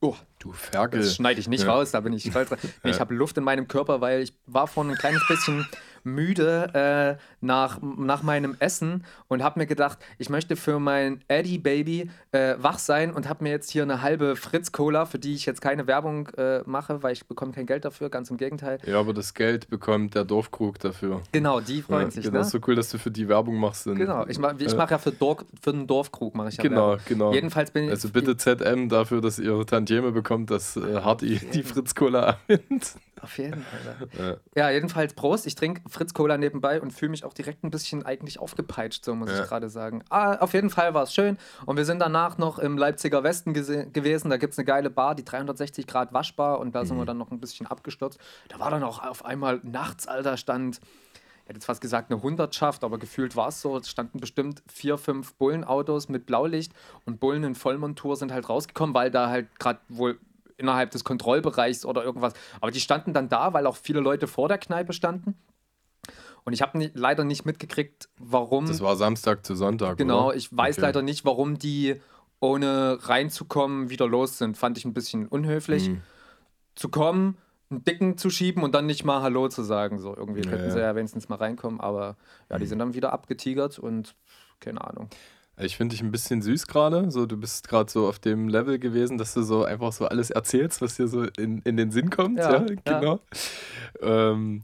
Oh, 0.00 0.16
Du 0.38 0.52
Ferkel. 0.52 1.00
das 1.00 1.14
schneide 1.14 1.40
ich 1.40 1.48
nicht 1.48 1.64
Ja. 1.64 1.72
raus, 1.72 1.92
da 1.92 2.00
bin 2.00 2.12
ich 2.12 2.24
stolz. 2.28 2.50
Nee, 2.82 2.90
Ich 2.90 3.00
habe 3.00 3.14
Luft 3.14 3.38
in 3.38 3.44
meinem 3.44 3.68
Körper, 3.68 4.00
weil 4.02 4.20
ich 4.22 4.34
war 4.46 4.66
vorhin 4.66 4.92
ein 4.92 4.98
kleines 4.98 5.26
bisschen 5.26 5.66
müde 6.04 7.18
äh, 7.18 7.22
nach, 7.40 7.80
nach 7.82 8.22
meinem 8.22 8.56
Essen 8.58 9.04
und 9.28 9.42
habe 9.42 9.58
mir 9.60 9.66
gedacht, 9.66 9.98
ich 10.18 10.28
möchte 10.30 10.56
für 10.56 10.78
mein 10.78 11.22
Eddie 11.28 11.58
Baby 11.58 12.10
äh, 12.32 12.54
wach 12.58 12.78
sein 12.78 13.12
und 13.12 13.28
habe 13.28 13.42
mir 13.44 13.50
jetzt 13.50 13.70
hier 13.70 13.82
eine 13.82 14.02
halbe 14.02 14.36
Fritz 14.36 14.72
Cola, 14.72 15.06
für 15.06 15.18
die 15.18 15.34
ich 15.34 15.46
jetzt 15.46 15.60
keine 15.60 15.86
Werbung 15.86 16.28
äh, 16.36 16.60
mache, 16.66 17.02
weil 17.02 17.12
ich 17.12 17.26
bekomme 17.26 17.52
kein 17.52 17.66
Geld 17.66 17.84
dafür, 17.84 18.10
ganz 18.10 18.30
im 18.30 18.36
Gegenteil. 18.36 18.78
Ja, 18.86 19.00
aber 19.00 19.12
das 19.14 19.34
Geld 19.34 19.68
bekommt 19.68 20.14
der 20.14 20.24
Dorfkrug 20.24 20.78
dafür. 20.78 21.20
Genau, 21.32 21.60
die 21.60 21.82
freuen 21.82 22.04
Ja, 22.06 22.10
sich, 22.10 22.24
genau, 22.24 22.38
ne? 22.38 22.44
so 22.44 22.58
cool, 22.66 22.74
dass 22.74 22.90
du 22.90 22.98
für 22.98 23.10
die 23.10 23.28
Werbung 23.28 23.56
machst. 23.58 23.84
Genau, 23.84 24.26
ich 24.26 24.38
mache 24.38 24.56
ich 24.58 24.74
mach 24.76 24.90
ja 24.90 24.98
für, 24.98 25.12
Dorf, 25.12 25.44
für 25.62 25.72
den 25.72 25.86
Dorfkrug 25.86 26.34
mache 26.34 26.48
ich 26.50 26.56
ja 26.56 26.62
Genau, 26.62 26.90
Werbung. 26.90 27.04
genau. 27.06 27.32
Jedenfalls 27.32 27.70
bin 27.70 27.84
ich. 27.84 27.90
Also 27.90 28.08
bitte 28.10 28.36
ZM 28.36 28.88
dafür, 28.88 29.20
dass 29.20 29.38
ihr 29.38 29.64
Tantieme 29.66 30.12
bekommt, 30.12 30.50
dass 30.50 30.76
äh, 30.76 31.00
Hardy 31.02 31.40
die 31.52 31.62
Fritz-Cola 31.62 32.38
annimmt. 32.48 32.94
Auf 33.20 33.38
jeden 33.38 33.62
Fall. 33.62 34.38
Ja, 34.54 34.64
ja 34.68 34.70
jedenfalls 34.70 35.14
Prost. 35.14 35.46
Ich 35.46 35.54
trinke 35.54 35.80
Fritz 35.94 36.12
Cola 36.12 36.36
nebenbei 36.36 36.80
und 36.80 36.92
fühle 36.92 37.10
mich 37.10 37.24
auch 37.24 37.32
direkt 37.32 37.64
ein 37.64 37.70
bisschen 37.70 38.04
eigentlich 38.04 38.38
aufgepeitscht, 38.38 39.04
so 39.04 39.14
muss 39.14 39.30
ja. 39.30 39.42
ich 39.42 39.48
gerade 39.48 39.68
sagen. 39.68 40.02
Ah, 40.10 40.36
auf 40.36 40.52
jeden 40.52 40.70
Fall 40.70 40.92
war 40.92 41.04
es 41.04 41.14
schön. 41.14 41.38
Und 41.66 41.76
wir 41.76 41.84
sind 41.84 42.00
danach 42.00 42.36
noch 42.36 42.58
im 42.58 42.76
Leipziger 42.76 43.22
Westen 43.22 43.54
gewesen. 43.54 44.30
Da 44.30 44.36
gibt 44.36 44.52
es 44.52 44.58
eine 44.58 44.66
geile 44.66 44.90
Bar, 44.90 45.14
die 45.14 45.24
360 45.24 45.86
Grad 45.86 46.12
Waschbar. 46.12 46.58
Und 46.58 46.74
da 46.74 46.82
mhm. 46.82 46.86
sind 46.86 46.96
wir 46.96 47.02
mhm. 47.02 47.06
dann 47.06 47.18
noch 47.18 47.30
ein 47.30 47.40
bisschen 47.40 47.66
abgestürzt. 47.66 48.18
Da 48.48 48.58
war 48.58 48.70
dann 48.70 48.82
auch 48.82 49.02
auf 49.02 49.24
einmal 49.24 49.60
nachts, 49.62 50.06
Alter, 50.06 50.36
stand 50.36 50.80
ich 51.44 51.48
hätte 51.48 51.58
jetzt 51.58 51.66
fast 51.66 51.82
gesagt 51.82 52.10
eine 52.10 52.22
Hundertschaft, 52.22 52.84
aber 52.84 52.96
gefühlt 52.96 53.36
war 53.36 53.48
es 53.48 53.60
so. 53.60 53.76
Es 53.76 53.90
standen 53.90 54.18
bestimmt 54.18 54.62
vier, 54.66 54.96
fünf 54.96 55.34
Bullenautos 55.34 56.08
mit 56.08 56.24
Blaulicht 56.24 56.72
und 57.04 57.20
Bullen 57.20 57.44
in 57.44 57.54
Vollmontur 57.54 58.16
sind 58.16 58.32
halt 58.32 58.48
rausgekommen, 58.48 58.94
weil 58.94 59.10
da 59.10 59.28
halt 59.28 59.48
gerade 59.58 59.78
wohl 59.90 60.18
innerhalb 60.56 60.90
des 60.92 61.04
Kontrollbereichs 61.04 61.84
oder 61.84 62.02
irgendwas. 62.02 62.32
Aber 62.62 62.70
die 62.70 62.80
standen 62.80 63.12
dann 63.12 63.28
da, 63.28 63.52
weil 63.52 63.66
auch 63.66 63.76
viele 63.76 64.00
Leute 64.00 64.26
vor 64.26 64.48
der 64.48 64.56
Kneipe 64.56 64.94
standen. 64.94 65.36
Und 66.44 66.52
ich 66.52 66.62
habe 66.62 66.90
leider 66.94 67.24
nicht 67.24 67.46
mitgekriegt, 67.46 68.08
warum. 68.18 68.66
Das 68.66 68.80
war 68.80 68.96
Samstag 68.96 69.46
zu 69.46 69.54
Sonntag. 69.54 69.96
Genau, 69.96 70.28
oder? 70.28 70.36
ich 70.36 70.54
weiß 70.54 70.76
okay. 70.76 70.86
leider 70.86 71.02
nicht, 71.02 71.24
warum 71.24 71.58
die 71.58 72.00
ohne 72.40 72.98
reinzukommen 73.00 73.88
wieder 73.88 74.06
los 74.06 74.36
sind. 74.36 74.58
Fand 74.58 74.76
ich 74.76 74.84
ein 74.84 74.92
bisschen 74.92 75.26
unhöflich. 75.26 75.88
Mhm. 75.88 76.02
Zu 76.74 76.90
kommen, 76.90 77.38
einen 77.70 77.84
Dicken 77.84 78.18
zu 78.18 78.28
schieben 78.28 78.62
und 78.62 78.74
dann 78.74 78.84
nicht 78.84 79.04
mal 79.04 79.22
Hallo 79.22 79.48
zu 79.48 79.62
sagen. 79.62 79.98
So 79.98 80.14
irgendwie 80.14 80.42
ja, 80.42 80.50
könnten 80.50 80.70
sie 80.70 80.80
ja 80.80 80.94
wenigstens 80.94 81.30
mal 81.30 81.36
reinkommen, 81.36 81.80
aber 81.80 82.16
ja, 82.50 82.58
die 82.58 82.64
mhm. 82.64 82.68
sind 82.68 82.78
dann 82.80 82.94
wieder 82.94 83.12
abgetigert 83.12 83.78
und 83.78 84.14
keine 84.60 84.84
Ahnung. 84.84 85.08
Ich 85.56 85.76
finde 85.76 85.94
dich 85.94 86.02
ein 86.02 86.10
bisschen 86.10 86.42
süß 86.42 86.66
gerade. 86.66 87.10
So, 87.10 87.26
du 87.26 87.36
bist 87.36 87.68
gerade 87.68 87.90
so 87.90 88.08
auf 88.08 88.18
dem 88.18 88.48
Level 88.48 88.78
gewesen, 88.78 89.18
dass 89.18 89.34
du 89.34 89.42
so 89.42 89.64
einfach 89.64 89.92
so 89.92 90.06
alles 90.06 90.30
erzählst, 90.30 90.82
was 90.82 90.96
dir 90.96 91.06
so 91.06 91.22
in, 91.38 91.62
in 91.62 91.76
den 91.76 91.92
Sinn 91.92 92.10
kommt. 92.10 92.38
Ja, 92.38 92.66
ja 92.66 92.74
genau. 92.84 93.20
Ja. 94.02 94.30
Ähm, 94.32 94.62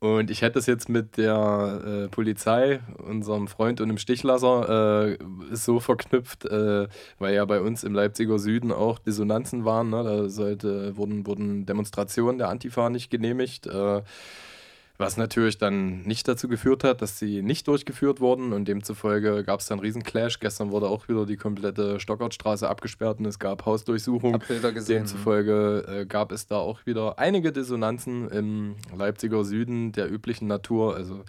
und 0.00 0.30
ich 0.30 0.40
hätte 0.40 0.54
das 0.54 0.66
jetzt 0.66 0.88
mit 0.88 1.18
der 1.18 1.82
äh, 1.84 2.08
Polizei, 2.08 2.80
unserem 3.06 3.48
Freund 3.48 3.82
und 3.82 3.88
dem 3.88 3.98
Stichlasser, 3.98 5.10
äh, 5.10 5.18
so 5.52 5.78
verknüpft, 5.78 6.46
äh, 6.46 6.88
weil 7.18 7.34
ja 7.34 7.44
bei 7.44 7.60
uns 7.60 7.84
im 7.84 7.94
Leipziger 7.94 8.38
Süden 8.38 8.72
auch 8.72 8.98
Dissonanzen 8.98 9.66
waren. 9.66 9.90
Ne? 9.90 10.02
Da 10.02 10.28
sollte, 10.30 10.96
wurden, 10.96 11.26
wurden 11.26 11.66
Demonstrationen 11.66 12.38
der 12.38 12.48
Antifa 12.48 12.88
nicht 12.88 13.10
genehmigt. 13.10 13.68
Was 15.00 15.16
natürlich 15.16 15.56
dann 15.56 16.02
nicht 16.02 16.28
dazu 16.28 16.46
geführt 16.46 16.84
hat, 16.84 17.00
dass 17.00 17.18
sie 17.18 17.40
nicht 17.40 17.66
durchgeführt 17.66 18.20
wurden 18.20 18.52
und 18.52 18.68
demzufolge 18.68 19.44
gab 19.44 19.60
es 19.60 19.66
dann 19.66 19.78
einen 19.78 19.86
Riesenclash. 19.86 20.40
Gestern 20.40 20.72
wurde 20.72 20.88
auch 20.88 21.08
wieder 21.08 21.24
die 21.24 21.38
komplette 21.38 21.98
Stockertstraße 21.98 22.68
abgesperrt 22.68 23.18
und 23.18 23.24
es 23.24 23.38
gab 23.38 23.64
Hausdurchsuchungen. 23.64 24.38
Gesehen. 24.40 24.98
Demzufolge 24.98 25.86
äh, 25.88 26.04
gab 26.04 26.32
es 26.32 26.48
da 26.48 26.56
auch 26.56 26.84
wieder 26.84 27.18
einige 27.18 27.50
Dissonanzen 27.50 28.28
im 28.28 28.76
Leipziger 28.94 29.42
Süden 29.42 29.92
der 29.92 30.12
üblichen 30.12 30.48
Natur. 30.48 30.94
Also 30.96 31.24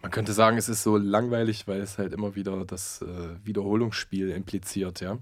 man 0.00 0.10
könnte 0.10 0.32
sagen, 0.32 0.56
es 0.56 0.70
ist 0.70 0.82
so 0.82 0.96
langweilig, 0.96 1.68
weil 1.68 1.82
es 1.82 1.98
halt 1.98 2.14
immer 2.14 2.34
wieder 2.34 2.64
das 2.64 3.02
äh, 3.02 3.06
Wiederholungsspiel 3.44 4.30
impliziert, 4.30 5.02
ja. 5.02 5.18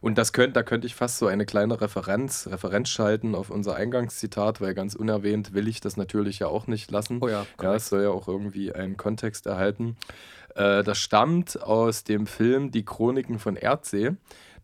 Und 0.00 0.18
das 0.18 0.32
könnt, 0.32 0.56
da 0.56 0.62
könnte 0.62 0.86
ich 0.86 0.94
fast 0.94 1.18
so 1.18 1.26
eine 1.26 1.46
kleine 1.46 1.80
Referenz, 1.80 2.48
Referenz 2.50 2.88
schalten 2.88 3.34
auf 3.34 3.50
unser 3.50 3.76
Eingangszitat, 3.76 4.60
weil 4.60 4.74
ganz 4.74 4.94
unerwähnt 4.94 5.54
will 5.54 5.68
ich 5.68 5.80
das 5.80 5.96
natürlich 5.96 6.40
ja 6.40 6.48
auch 6.48 6.66
nicht 6.66 6.90
lassen. 6.90 7.18
Oh 7.20 7.28
ja, 7.28 7.46
ja 7.62 7.74
es 7.74 7.88
soll 7.88 8.02
ja 8.02 8.10
auch 8.10 8.28
irgendwie 8.28 8.72
einen 8.72 8.96
Kontext 8.96 9.46
erhalten. 9.46 9.96
Äh, 10.54 10.82
das 10.82 10.98
stammt 10.98 11.62
aus 11.62 12.04
dem 12.04 12.26
Film 12.26 12.70
Die 12.70 12.84
Chroniken 12.84 13.38
von 13.38 13.56
Erdsee. 13.56 14.12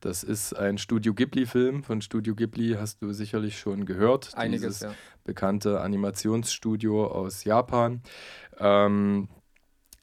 Das 0.01 0.25
ist 0.25 0.53
ein 0.55 0.79
Studio 0.79 1.15
Ghibli-Film. 1.15 1.85
Von 1.85 2.03
Studio 2.03 2.35
Ghibli 2.35 2.77
hast 2.79 3.03
du 3.03 3.13
sicherlich 3.13 3.59
schon 3.59 3.87
gehört. 3.87 4.33
Einiges, 4.35 4.79
Dieses 4.79 4.81
ja. 4.81 4.95
bekannte 5.25 5.81
Animationsstudio 5.81 7.07
aus 7.07 7.45
Japan. 7.45 8.03
Ähm, 8.59 9.29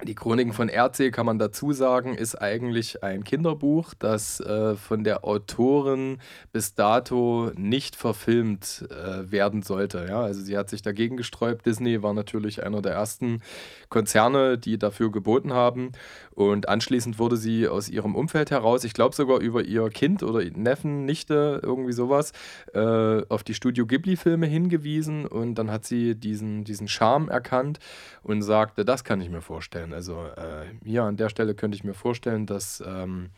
die 0.06 0.16
Chroniken 0.16 0.54
von 0.54 0.70
Erdsee, 0.70 1.12
kann 1.12 1.26
man 1.26 1.40
dazu 1.40 1.74
sagen, 1.74 2.16
ist 2.16 2.42
eigentlich 2.42 3.04
ein 3.04 3.26
Kinderbuch, 3.26 3.94
das 4.00 4.40
äh, 4.40 4.76
von 4.76 5.04
der 5.04 5.26
Autorin 5.26 6.20
bis 6.54 6.74
dato 6.74 7.52
nicht 7.58 7.98
verfilmt 7.98 8.88
äh, 8.90 9.30
werden 9.30 9.62
sollte. 9.62 10.06
Ja? 10.08 10.22
Also 10.22 10.42
sie 10.42 10.58
hat 10.58 10.70
sich 10.70 10.82
dagegen 10.82 11.18
gesträubt. 11.18 11.66
Disney 11.66 12.02
war 12.02 12.14
natürlich 12.14 12.64
einer 12.64 12.82
der 12.82 12.94
ersten 12.94 13.42
Konzerne, 13.90 14.58
die 14.58 14.78
dafür 14.78 15.12
geboten 15.12 15.52
haben. 15.52 15.92
Und 16.40 16.70
anschließend 16.70 17.20
wurde 17.20 17.36
sie 17.36 17.68
aus 17.68 17.90
ihrem 17.90 18.16
Umfeld 18.16 18.50
heraus, 18.50 18.86
ich 18.86 18.94
glaube 18.94 19.14
sogar 19.14 19.42
über 19.42 19.66
ihr 19.66 19.90
Kind 19.90 20.24
oder 20.24 20.42
Neffen, 20.56 21.04
Nichte, 21.04 21.60
irgendwie 21.62 21.92
sowas, 21.92 22.32
äh, 22.74 23.24
auf 23.28 23.44
die 23.44 23.54
Studio 23.54 23.86
Ghibli-Filme 23.86 24.46
hingewiesen. 24.46 25.26
Und 25.26 25.56
dann 25.56 25.70
hat 25.70 25.84
sie 25.84 26.16
diesen, 26.16 26.64
diesen 26.64 26.88
Charme 26.88 27.28
erkannt 27.28 27.80
und 28.24 28.42
sagte, 28.42 28.86
das 28.86 29.04
kann 29.04 29.20
ich 29.20 29.30
mir 29.30 29.42
vorstellen. 29.42 29.94
Also 29.94 30.14
äh, 30.38 30.68
hier 30.86 31.04
an 31.04 31.18
der 31.18 31.28
Stelle 31.28 31.56
könnte 31.56 31.76
ich 31.76 31.84
mir 31.84 31.94
vorstellen, 31.94 32.46
dass... 32.46 32.82
Ähm, 32.88 33.32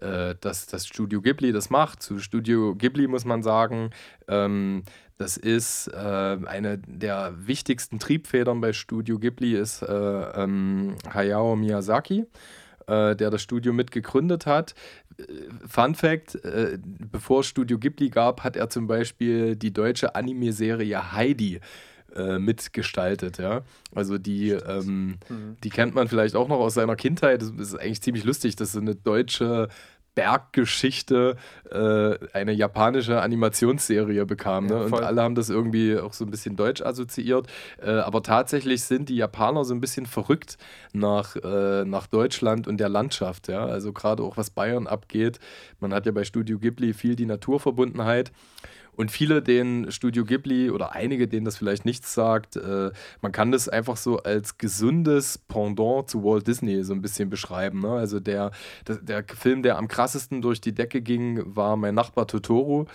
äh, 0.00 0.34
dass 0.40 0.66
das 0.66 0.86
Studio 0.86 1.20
Ghibli 1.20 1.52
das 1.52 1.70
macht. 1.70 2.02
Zu 2.02 2.18
Studio 2.18 2.74
Ghibli 2.74 3.06
muss 3.06 3.24
man 3.24 3.42
sagen, 3.42 3.90
ähm, 4.28 4.82
das 5.16 5.36
ist 5.36 5.88
äh, 5.88 6.38
eine 6.44 6.78
der 6.78 7.34
wichtigsten 7.36 7.98
Triebfedern 7.98 8.60
bei 8.60 8.72
Studio 8.72 9.18
Ghibli 9.18 9.54
ist 9.54 9.82
äh, 9.82 9.86
ähm, 9.86 10.96
Hayao 11.12 11.54
Miyazaki, 11.54 12.26
äh, 12.86 13.14
der 13.14 13.30
das 13.30 13.40
Studio 13.40 13.72
mitgegründet 13.72 14.46
hat. 14.46 14.74
Äh, 15.18 15.24
Fun 15.68 15.94
Fact: 15.94 16.34
äh, 16.44 16.78
Bevor 16.82 17.44
Studio 17.44 17.78
Ghibli 17.78 18.10
gab, 18.10 18.42
hat 18.42 18.56
er 18.56 18.70
zum 18.70 18.88
Beispiel 18.88 19.54
die 19.54 19.72
deutsche 19.72 20.16
Anime-Serie 20.16 21.12
Heidi 21.12 21.60
äh, 22.14 22.38
mitgestaltet, 22.38 23.38
ja. 23.38 23.62
Also 23.94 24.18
die, 24.18 24.50
ähm, 24.50 25.18
mhm. 25.28 25.56
die 25.62 25.70
kennt 25.70 25.94
man 25.94 26.08
vielleicht 26.08 26.36
auch 26.36 26.48
noch 26.48 26.58
aus 26.58 26.74
seiner 26.74 26.96
Kindheit. 26.96 27.42
Das 27.42 27.50
ist 27.50 27.74
eigentlich 27.74 28.02
ziemlich 28.02 28.24
lustig, 28.24 28.56
dass 28.56 28.72
so 28.72 28.80
eine 28.80 28.94
deutsche 28.94 29.68
Berggeschichte 30.14 31.36
äh, 31.70 32.18
eine 32.32 32.52
japanische 32.52 33.20
Animationsserie 33.20 34.26
bekam. 34.26 34.66
Ne? 34.66 34.74
Ja, 34.74 34.80
und 34.82 34.94
alle 34.94 35.22
haben 35.22 35.34
das 35.34 35.50
irgendwie 35.50 35.98
auch 35.98 36.12
so 36.12 36.24
ein 36.24 36.30
bisschen 36.30 36.56
deutsch 36.56 36.82
assoziiert. 36.82 37.48
Äh, 37.82 37.90
aber 37.90 38.22
tatsächlich 38.22 38.84
sind 38.84 39.08
die 39.08 39.16
Japaner 39.16 39.64
so 39.64 39.74
ein 39.74 39.80
bisschen 39.80 40.06
verrückt 40.06 40.56
nach, 40.92 41.36
äh, 41.36 41.84
nach 41.84 42.06
Deutschland 42.06 42.68
und 42.68 42.78
der 42.78 42.88
Landschaft. 42.88 43.48
Ja? 43.48 43.66
Also 43.66 43.92
gerade 43.92 44.22
auch 44.22 44.36
was 44.36 44.50
Bayern 44.50 44.86
abgeht. 44.86 45.38
Man 45.80 45.92
hat 45.92 46.06
ja 46.06 46.12
bei 46.12 46.24
Studio 46.24 46.58
Ghibli 46.58 46.94
viel 46.94 47.16
die 47.16 47.26
Naturverbundenheit. 47.26 48.32
Und 48.96 49.10
viele, 49.10 49.42
denen 49.42 49.90
Studio 49.90 50.24
Ghibli 50.24 50.70
oder 50.70 50.92
einige, 50.92 51.28
denen 51.28 51.44
das 51.44 51.56
vielleicht 51.56 51.84
nichts 51.84 52.14
sagt, 52.14 52.56
äh, 52.56 52.90
man 53.20 53.32
kann 53.32 53.52
das 53.52 53.68
einfach 53.68 53.96
so 53.96 54.18
als 54.18 54.58
gesundes 54.58 55.38
Pendant 55.38 56.08
zu 56.08 56.22
Walt 56.24 56.46
Disney 56.46 56.82
so 56.84 56.92
ein 56.92 57.02
bisschen 57.02 57.30
beschreiben. 57.30 57.80
Ne? 57.80 57.90
Also 57.90 58.20
der, 58.20 58.50
der, 58.86 58.96
der, 58.96 59.24
Film, 59.34 59.62
der 59.62 59.78
am 59.78 59.88
krassesten 59.88 60.42
durch 60.42 60.60
die 60.60 60.74
Decke 60.74 61.02
ging, 61.02 61.42
war 61.44 61.76
Mein 61.76 61.94
Nachbar 61.94 62.26
Totoro, 62.26 62.86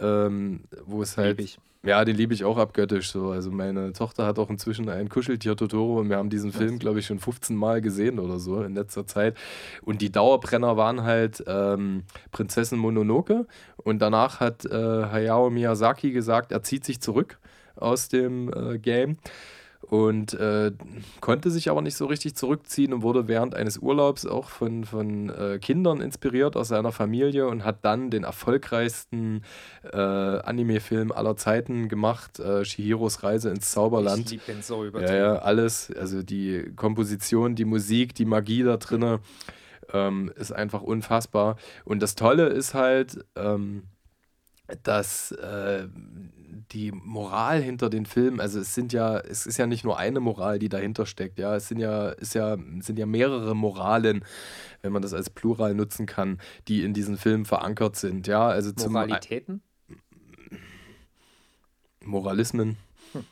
ähm, 0.00 0.64
wo 0.84 1.02
es 1.02 1.16
halt. 1.16 1.38
Lieb 1.38 1.46
ich. 1.46 1.58
Ja, 1.86 2.04
den 2.04 2.16
liebe 2.16 2.34
ich 2.34 2.44
auch 2.44 2.58
abgöttisch 2.58 3.12
so. 3.12 3.30
Also 3.30 3.52
meine 3.52 3.92
Tochter 3.92 4.26
hat 4.26 4.40
auch 4.40 4.50
inzwischen 4.50 4.88
ein 4.88 5.08
Kuscheltier 5.08 5.56
Totoro 5.56 6.00
und 6.00 6.08
wir 6.10 6.16
haben 6.16 6.30
diesen 6.30 6.50
Film, 6.50 6.80
glaube 6.80 6.98
ich, 6.98 7.06
schon 7.06 7.20
15 7.20 7.54
Mal 7.54 7.80
gesehen 7.80 8.18
oder 8.18 8.40
so 8.40 8.60
in 8.62 8.74
letzter 8.74 9.06
Zeit. 9.06 9.36
Und 9.82 10.02
die 10.02 10.10
Dauerbrenner 10.10 10.76
waren 10.76 11.04
halt 11.04 11.44
ähm, 11.46 12.02
Prinzessin 12.32 12.78
Mononoke 12.78 13.46
und 13.76 14.00
danach 14.00 14.40
hat 14.40 14.64
äh, 14.64 14.70
Hayao 14.70 15.48
Miyazaki 15.48 16.10
gesagt, 16.10 16.50
er 16.50 16.64
zieht 16.64 16.84
sich 16.84 17.00
zurück 17.00 17.38
aus 17.76 18.08
dem 18.08 18.52
äh, 18.52 18.78
Game 18.78 19.18
und 19.88 20.34
äh, 20.34 20.72
konnte 21.20 21.50
sich 21.50 21.70
aber 21.70 21.80
nicht 21.80 21.96
so 21.96 22.06
richtig 22.06 22.34
zurückziehen 22.34 22.92
und 22.92 23.02
wurde 23.02 23.28
während 23.28 23.54
eines 23.54 23.78
Urlaubs 23.78 24.26
auch 24.26 24.48
von, 24.48 24.84
von 24.84 25.30
äh, 25.30 25.58
Kindern 25.60 26.00
inspiriert 26.00 26.56
aus 26.56 26.68
seiner 26.68 26.90
Familie 26.90 27.46
und 27.46 27.64
hat 27.64 27.84
dann 27.84 28.10
den 28.10 28.24
erfolgreichsten 28.24 29.42
äh, 29.84 29.96
Anime-Film 29.96 31.12
aller 31.12 31.36
Zeiten 31.36 31.88
gemacht, 31.88 32.40
äh, 32.40 32.64
Shihiros 32.64 33.22
Reise 33.22 33.50
ins 33.50 33.70
Zauberland. 33.70 34.24
Ich 34.24 34.30
liebe 34.32 34.42
den 34.48 34.62
so 34.62 34.84
übertrieben. 34.84 35.14
Ja, 35.14 35.34
ja, 35.34 35.38
alles, 35.38 35.92
also 35.96 36.22
die 36.22 36.72
Komposition, 36.74 37.54
die 37.54 37.64
Musik, 37.64 38.14
die 38.14 38.24
Magie 38.24 38.64
da 38.64 38.78
drinne 38.78 39.20
ähm, 39.92 40.32
ist 40.34 40.50
einfach 40.50 40.82
unfassbar. 40.82 41.56
Und 41.84 42.02
das 42.02 42.16
Tolle 42.16 42.46
ist 42.46 42.74
halt, 42.74 43.24
ähm, 43.36 43.84
dass 44.82 45.32
äh, 45.32 45.88
die 46.72 46.92
Moral 46.92 47.62
hinter 47.62 47.90
den 47.90 48.06
Filmen, 48.06 48.40
also 48.40 48.60
es 48.60 48.74
sind 48.74 48.92
ja, 48.92 49.18
es 49.18 49.46
ist 49.46 49.56
ja 49.56 49.66
nicht 49.66 49.84
nur 49.84 49.98
eine 49.98 50.20
Moral, 50.20 50.58
die 50.58 50.68
dahinter 50.68 51.06
steckt, 51.06 51.38
ja, 51.38 51.54
es 51.54 51.68
sind 51.68 51.78
ja, 51.78 52.08
ist 52.08 52.34
ja, 52.34 52.56
sind 52.80 52.98
ja 52.98 53.06
mehrere 53.06 53.54
Moralen, 53.54 54.24
wenn 54.82 54.92
man 54.92 55.02
das 55.02 55.14
als 55.14 55.30
Plural 55.30 55.74
nutzen 55.74 56.06
kann, 56.06 56.38
die 56.68 56.82
in 56.82 56.94
diesen 56.94 57.16
Filmen 57.16 57.44
verankert 57.44 57.96
sind, 57.96 58.26
ja, 58.26 58.48
also 58.48 58.72
Moralitäten? 58.88 59.62
Moralismen. 62.04 62.76
Hm. 63.12 63.24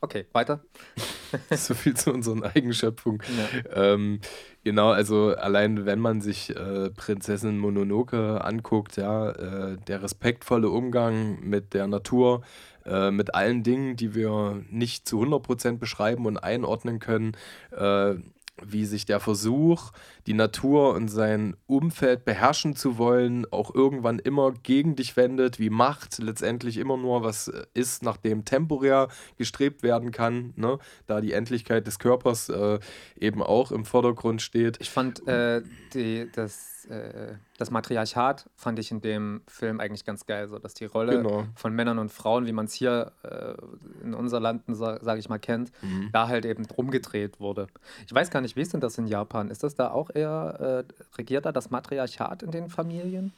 Okay, 0.00 0.26
weiter. 0.32 0.62
so 1.50 1.74
viel 1.74 1.94
zu 1.94 2.12
unseren 2.12 2.42
Eigenschöpfungen. 2.42 3.20
Ja. 3.36 3.92
Ähm, 3.92 4.20
genau, 4.64 4.90
also 4.90 5.34
allein 5.36 5.86
wenn 5.86 6.00
man 6.00 6.20
sich 6.20 6.54
äh, 6.56 6.90
Prinzessin 6.90 7.58
Mononoke 7.58 8.44
anguckt, 8.44 8.96
ja, 8.96 9.30
äh, 9.30 9.76
der 9.86 10.02
respektvolle 10.02 10.68
Umgang 10.68 11.40
mit 11.40 11.74
der 11.74 11.86
Natur, 11.86 12.42
äh, 12.84 13.10
mit 13.10 13.34
allen 13.34 13.62
Dingen, 13.62 13.96
die 13.96 14.14
wir 14.14 14.62
nicht 14.70 15.08
zu 15.08 15.20
100% 15.20 15.78
beschreiben 15.78 16.26
und 16.26 16.38
einordnen 16.38 16.98
können, 16.98 17.36
äh, 17.72 18.14
wie 18.62 18.84
sich 18.84 19.06
der 19.06 19.20
Versuch, 19.20 19.92
die 20.30 20.34
Natur 20.34 20.94
und 20.94 21.08
sein 21.08 21.56
Umfeld 21.66 22.24
beherrschen 22.24 22.76
zu 22.76 22.98
wollen, 22.98 23.46
auch 23.50 23.74
irgendwann 23.74 24.20
immer 24.20 24.52
gegen 24.52 24.94
dich 24.94 25.16
wendet, 25.16 25.58
wie 25.58 25.70
Macht 25.70 26.18
letztendlich 26.18 26.76
immer 26.76 26.96
nur 26.96 27.24
was 27.24 27.48
äh, 27.48 27.64
ist, 27.74 28.04
nach 28.04 28.16
dem 28.16 28.44
temporär 28.44 29.08
gestrebt 29.38 29.82
werden 29.82 30.12
kann, 30.12 30.52
ne? 30.54 30.78
da 31.08 31.20
die 31.20 31.32
Endlichkeit 31.32 31.88
des 31.88 31.98
Körpers 31.98 32.48
äh, 32.48 32.78
eben 33.18 33.42
auch 33.42 33.72
im 33.72 33.84
Vordergrund 33.84 34.40
steht. 34.40 34.76
Ich 34.80 34.90
fand 34.90 35.26
äh, 35.26 35.62
die, 35.94 36.30
das 36.32 36.86
äh, 36.88 37.34
das 37.58 37.70
Matriarchat 37.70 38.48
fand 38.56 38.78
ich 38.78 38.90
in 38.90 39.00
dem 39.00 39.42
Film 39.46 39.80
eigentlich 39.80 40.04
ganz 40.04 40.24
geil, 40.24 40.48
so 40.48 40.58
dass 40.58 40.74
die 40.74 40.86
Rolle 40.86 41.18
genau. 41.18 41.44
von 41.54 41.74
Männern 41.74 41.98
und 41.98 42.10
Frauen, 42.10 42.46
wie 42.46 42.52
man 42.52 42.64
es 42.64 42.72
hier 42.72 43.12
äh, 43.22 43.54
in 44.02 44.14
unseren 44.14 44.42
Landen, 44.42 44.74
sage 44.74 45.00
sag 45.02 45.18
ich 45.18 45.28
mal, 45.28 45.38
kennt, 45.38 45.70
mhm. 45.82 46.08
da 46.12 46.28
halt 46.28 46.46
eben 46.46 46.64
rumgedreht 46.64 47.38
wurde. 47.38 47.66
Ich 48.06 48.14
weiß 48.14 48.30
gar 48.30 48.40
nicht, 48.40 48.56
wie 48.56 48.62
ist 48.62 48.72
denn 48.72 48.80
das 48.80 48.96
in 48.96 49.06
Japan? 49.06 49.50
Ist 49.50 49.62
das 49.62 49.74
da 49.74 49.90
auch 49.90 50.10
eher, 50.20 50.84
äh, 50.88 50.92
regiert 51.18 51.46
da 51.46 51.52
das 51.52 51.70
Matriarchat 51.70 52.42
in 52.42 52.50
den 52.50 52.68
Familien? 52.68 53.32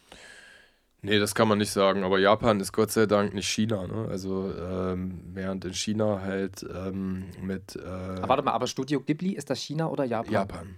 Nee, 1.05 1.19
das 1.19 1.35
kann 1.35 1.49
man 1.49 1.59
nicht 1.59 1.73
sagen, 1.73 2.05
aber 2.05 2.21
Japan 2.21 2.61
ist 2.61 2.73
Gott 2.73 2.93
sei 2.93 3.07
Dank 3.07 3.35
nicht 3.35 3.49
China. 3.49 3.89
Ne? 3.89 4.07
Also 4.09 4.53
ähm, 4.57 5.21
während 5.33 5.65
in 5.65 5.75
China 5.75 6.21
halt 6.23 6.65
ähm, 6.73 7.25
mit... 7.41 7.75
Äh, 7.75 7.83
warte 8.29 8.45
mal, 8.45 8.53
aber 8.53 8.69
Studio 8.69 9.01
Ghibli, 9.01 9.33
ist 9.33 9.51
das 9.51 9.59
China 9.59 9.89
oder 9.89 10.05
Japan? 10.05 10.33
Japan. 10.33 10.75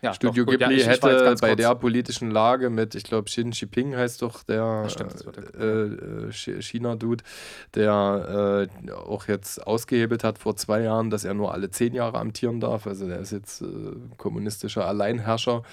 Ja, 0.00 0.14
Studio 0.14 0.44
doch, 0.44 0.52
Ghibli 0.52 0.80
ja, 0.80 0.86
hätte 0.86 1.34
bei 1.40 1.56
der 1.56 1.74
politischen 1.74 2.30
Lage 2.30 2.70
mit, 2.70 2.94
ich 2.94 3.02
glaube, 3.02 3.24
Xi 3.24 3.40
Jinping 3.40 3.96
heißt 3.96 4.22
doch 4.22 4.44
der 4.44 4.86
äh, 5.58 5.62
äh, 5.62 6.32
China-Dude, 6.62 7.24
der 7.74 8.68
äh, 8.86 8.92
auch 8.92 9.26
jetzt 9.26 9.66
ausgehebelt 9.66 10.22
hat 10.22 10.38
vor 10.38 10.54
zwei 10.54 10.82
Jahren, 10.82 11.10
dass 11.10 11.24
er 11.24 11.34
nur 11.34 11.52
alle 11.52 11.70
zehn 11.70 11.94
Jahre 11.94 12.18
amtieren 12.18 12.60
darf. 12.60 12.86
Also 12.86 13.08
der 13.08 13.18
ist 13.18 13.32
jetzt 13.32 13.62
äh, 13.62 13.66
kommunistischer 14.16 14.86
Alleinherrscher. 14.86 15.64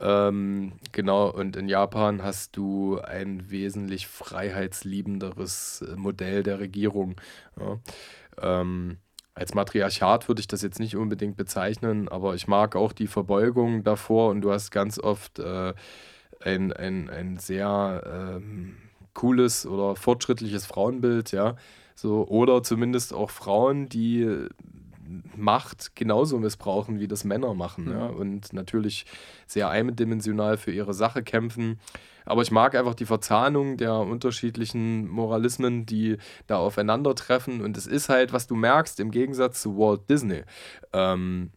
Ähm, 0.00 0.72
genau, 0.90 1.30
und 1.30 1.54
in 1.56 1.68
Japan 1.68 2.22
hast 2.22 2.56
du 2.56 2.98
ein 2.98 3.50
wesentlich 3.50 4.08
freiheitsliebenderes 4.08 5.82
äh, 5.82 5.96
Modell 5.96 6.42
der 6.42 6.58
Regierung. 6.58 7.16
Ja. 7.60 7.78
Ähm, 8.40 8.96
als 9.34 9.54
Matriarchat 9.54 10.28
würde 10.28 10.40
ich 10.40 10.46
das 10.46 10.62
jetzt 10.62 10.78
nicht 10.78 10.96
unbedingt 10.96 11.36
bezeichnen, 11.36 12.08
aber 12.08 12.34
ich 12.34 12.46
mag 12.48 12.76
auch 12.76 12.92
die 12.92 13.06
Verbeugung 13.06 13.82
davor 13.82 14.30
und 14.30 14.42
du 14.42 14.52
hast 14.52 14.70
ganz 14.70 14.98
oft 14.98 15.38
äh, 15.38 15.72
ein, 16.40 16.72
ein, 16.72 17.08
ein 17.08 17.38
sehr 17.38 18.02
ähm, 18.36 18.76
cooles 19.14 19.66
oder 19.66 19.96
fortschrittliches 19.96 20.66
Frauenbild, 20.66 21.32
ja. 21.32 21.56
So, 21.94 22.26
oder 22.26 22.62
zumindest 22.62 23.12
auch 23.12 23.30
Frauen, 23.30 23.88
die 23.88 24.48
Macht 25.36 25.94
genauso 25.96 26.38
missbrauchen, 26.38 27.00
wie 27.00 27.08
das 27.08 27.24
Männer 27.24 27.54
machen. 27.54 27.86
Mhm. 27.86 27.92
Ja? 27.92 28.06
Und 28.06 28.52
natürlich 28.52 29.06
sehr 29.46 29.68
eindimensional 29.68 30.56
für 30.56 30.72
ihre 30.72 30.94
Sache 30.94 31.22
kämpfen. 31.22 31.80
Aber 32.24 32.42
ich 32.42 32.50
mag 32.50 32.74
einfach 32.74 32.94
die 32.94 33.06
Verzahnung 33.06 33.76
der 33.76 33.94
unterschiedlichen 33.94 35.08
Moralismen, 35.08 35.86
die 35.86 36.18
da 36.46 36.56
aufeinandertreffen. 36.58 37.60
Und 37.60 37.76
es 37.76 37.86
ist 37.86 38.08
halt, 38.08 38.32
was 38.32 38.46
du 38.46 38.54
merkst, 38.54 39.00
im 39.00 39.10
Gegensatz 39.10 39.62
zu 39.62 39.76
Walt 39.76 40.08
Disney. 40.08 40.42
Ähm, 40.92 41.50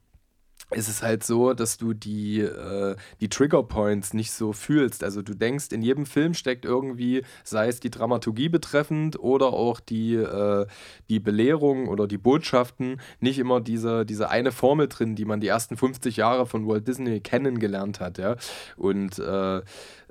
ist 0.71 0.89
es 0.89 1.03
halt 1.03 1.23
so, 1.23 1.53
dass 1.53 1.77
du 1.77 1.93
die, 1.93 2.39
äh, 2.39 2.95
die 3.21 3.29
Trigger 3.29 3.63
Points 3.63 4.13
nicht 4.13 4.31
so 4.31 4.51
fühlst. 4.51 5.03
Also 5.03 5.21
du 5.21 5.35
denkst, 5.35 5.67
in 5.71 5.81
jedem 5.81 6.05
Film 6.05 6.33
steckt 6.33 6.65
irgendwie, 6.65 7.23
sei 7.43 7.67
es 7.67 7.79
die 7.79 7.91
Dramaturgie 7.91 8.49
betreffend 8.49 9.19
oder 9.19 9.47
auch 9.47 9.79
die, 9.79 10.15
äh, 10.15 10.65
die 11.09 11.19
Belehrung 11.19 11.87
oder 11.87 12.07
die 12.07 12.17
Botschaften, 12.17 12.99
nicht 13.19 13.37
immer 13.37 13.61
diese, 13.61 14.05
diese 14.05 14.29
eine 14.29 14.51
Formel 14.51 14.87
drin, 14.87 15.15
die 15.15 15.25
man 15.25 15.39
die 15.39 15.47
ersten 15.47 15.77
50 15.77 16.17
Jahre 16.17 16.45
von 16.45 16.67
Walt 16.67 16.87
Disney 16.87 17.19
kennengelernt 17.19 17.99
hat. 17.99 18.17
Ja? 18.17 18.35
Und 18.75 19.19
äh, 19.19 19.61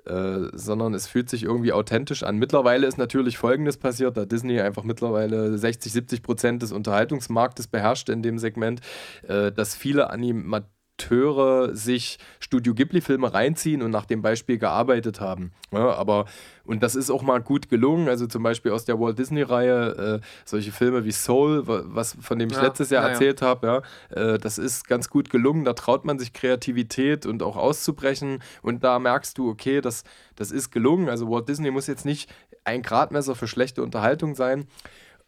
äh, 0.06 0.48
sondern 0.52 0.94
es 0.94 1.06
fühlt 1.06 1.30
sich 1.30 1.44
irgendwie 1.44 1.72
authentisch 1.72 2.22
an. 2.22 2.36
Mittlerweile 2.36 2.86
ist 2.86 2.98
natürlich 2.98 3.38
Folgendes 3.38 3.76
passiert, 3.76 4.16
da 4.16 4.24
Disney 4.24 4.60
einfach 4.60 4.84
mittlerweile 4.84 5.56
60, 5.56 5.92
70 5.92 6.22
Prozent 6.22 6.62
des 6.62 6.72
Unterhaltungsmarktes 6.72 7.68
beherrscht 7.68 8.08
in 8.08 8.22
dem 8.22 8.38
Segment, 8.38 8.80
äh, 9.28 9.52
dass 9.52 9.74
viele 9.74 10.10
Animatoren 10.10 10.73
Akteure 10.96 11.74
sich 11.74 12.18
Studio 12.38 12.72
Ghibli-Filme 12.72 13.32
reinziehen 13.32 13.82
und 13.82 13.90
nach 13.90 14.04
dem 14.04 14.22
Beispiel 14.22 14.58
gearbeitet 14.58 15.20
haben. 15.20 15.52
Ja, 15.72 15.92
aber, 15.94 16.26
und 16.64 16.82
das 16.82 16.94
ist 16.94 17.10
auch 17.10 17.22
mal 17.22 17.40
gut 17.40 17.68
gelungen. 17.68 18.08
Also 18.08 18.26
zum 18.26 18.42
Beispiel 18.42 18.70
aus 18.70 18.84
der 18.84 19.00
Walt 19.00 19.18
Disney-Reihe, 19.18 20.20
äh, 20.22 20.26
solche 20.44 20.70
Filme 20.70 21.04
wie 21.04 21.10
Soul, 21.10 21.64
was, 21.66 22.16
von 22.20 22.38
dem 22.38 22.48
ich 22.48 22.56
ja, 22.56 22.62
letztes 22.62 22.90
Jahr 22.90 23.02
ja, 23.02 23.10
erzählt 23.10 23.42
habe, 23.42 23.66
ja, 23.66 24.34
äh, 24.34 24.38
das 24.38 24.58
ist 24.58 24.86
ganz 24.86 25.10
gut 25.10 25.30
gelungen. 25.30 25.64
Da 25.64 25.72
traut 25.72 26.04
man 26.04 26.18
sich 26.18 26.32
Kreativität 26.32 27.26
und 27.26 27.42
auch 27.42 27.56
auszubrechen. 27.56 28.40
Und 28.62 28.84
da 28.84 28.98
merkst 29.00 29.36
du, 29.36 29.50
okay, 29.50 29.80
das, 29.80 30.04
das 30.36 30.52
ist 30.52 30.70
gelungen. 30.70 31.08
Also 31.08 31.28
Walt 31.28 31.48
Disney 31.48 31.72
muss 31.72 31.88
jetzt 31.88 32.04
nicht 32.04 32.32
ein 32.64 32.82
Gradmesser 32.82 33.34
für 33.34 33.48
schlechte 33.48 33.82
Unterhaltung 33.82 34.36
sein. 34.36 34.66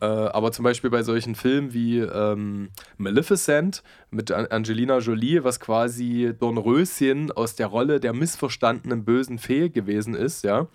Äh, 0.00 0.04
aber 0.04 0.52
zum 0.52 0.62
Beispiel 0.62 0.90
bei 0.90 1.02
solchen 1.02 1.34
Filmen 1.34 1.72
wie 1.72 1.98
ähm, 1.98 2.68
Maleficent 2.98 3.82
mit 4.10 4.30
Angelina 4.30 4.98
Jolie, 4.98 5.42
was 5.42 5.58
quasi 5.58 6.34
Dornröschen 6.38 7.32
aus 7.32 7.54
der 7.54 7.68
Rolle 7.68 7.98
der 7.98 8.12
missverstandenen 8.12 9.04
bösen 9.04 9.38
Fee 9.38 9.70
gewesen 9.70 10.14
ist, 10.14 10.44
ja. 10.44 10.68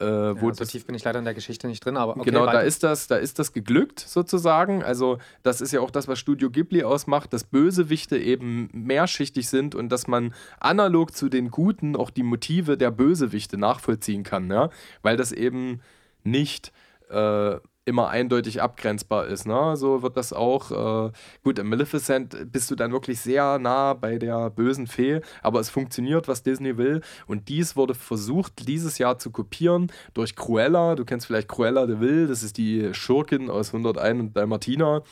Äh, 0.00 0.04
ja, 0.06 0.34
so 0.34 0.50
das, 0.50 0.68
tief 0.68 0.86
bin 0.86 0.94
ich 0.94 1.04
leider 1.04 1.18
in 1.18 1.24
der 1.24 1.34
Geschichte 1.34 1.68
nicht 1.68 1.84
drin, 1.84 1.96
aber 1.96 2.16
okay, 2.16 2.30
genau, 2.30 2.46
da 2.46 2.60
ist 2.60 2.82
das, 2.82 3.06
da 3.06 3.16
ist 3.16 3.38
das 3.38 3.52
geglückt 3.52 4.00
sozusagen. 4.00 4.82
Also 4.82 5.18
das 5.42 5.60
ist 5.60 5.72
ja 5.72 5.80
auch 5.80 5.90
das, 5.90 6.08
was 6.08 6.18
Studio 6.18 6.50
Ghibli 6.50 6.82
ausmacht, 6.84 7.32
dass 7.32 7.44
Bösewichte 7.44 8.18
eben 8.18 8.70
mehrschichtig 8.72 9.48
sind 9.48 9.74
und 9.74 9.90
dass 9.90 10.06
man 10.06 10.34
analog 10.58 11.14
zu 11.14 11.28
den 11.28 11.50
Guten 11.50 11.96
auch 11.96 12.10
die 12.10 12.22
Motive 12.22 12.76
der 12.76 12.90
Bösewichte 12.90 13.56
nachvollziehen 13.58 14.24
kann, 14.24 14.50
ja, 14.50 14.70
weil 15.02 15.16
das 15.16 15.32
eben 15.32 15.80
nicht 16.24 16.72
äh, 17.10 17.58
immer 17.86 18.08
eindeutig 18.08 18.62
abgrenzbar 18.62 19.26
ist. 19.26 19.46
Ne? 19.46 19.76
So 19.76 20.02
wird 20.02 20.16
das 20.16 20.32
auch. 20.32 21.08
Äh, 21.08 21.12
gut, 21.42 21.58
im 21.58 21.68
Maleficent 21.68 22.50
bist 22.50 22.70
du 22.70 22.74
dann 22.74 22.92
wirklich 22.92 23.20
sehr 23.20 23.58
nah 23.58 23.92
bei 23.94 24.18
der 24.18 24.50
bösen 24.50 24.86
Fee, 24.86 25.20
aber 25.42 25.60
es 25.60 25.70
funktioniert, 25.70 26.26
was 26.26 26.42
Disney 26.42 26.78
will. 26.78 27.02
Und 27.26 27.48
dies 27.48 27.76
wurde 27.76 27.94
versucht, 27.94 28.66
dieses 28.68 28.98
Jahr 28.98 29.18
zu 29.18 29.30
kopieren 29.30 29.92
durch 30.14 30.34
Cruella. 30.34 30.94
Du 30.94 31.04
kennst 31.04 31.26
vielleicht 31.26 31.48
Cruella 31.48 31.86
de 31.86 32.00
Vil, 32.00 32.26
das 32.26 32.42
ist 32.42 32.56
die 32.56 32.94
Schurkin 32.94 33.50
aus 33.50 33.68
101 33.68 34.20
und 34.20 34.36
Dalmatina. 34.36 35.02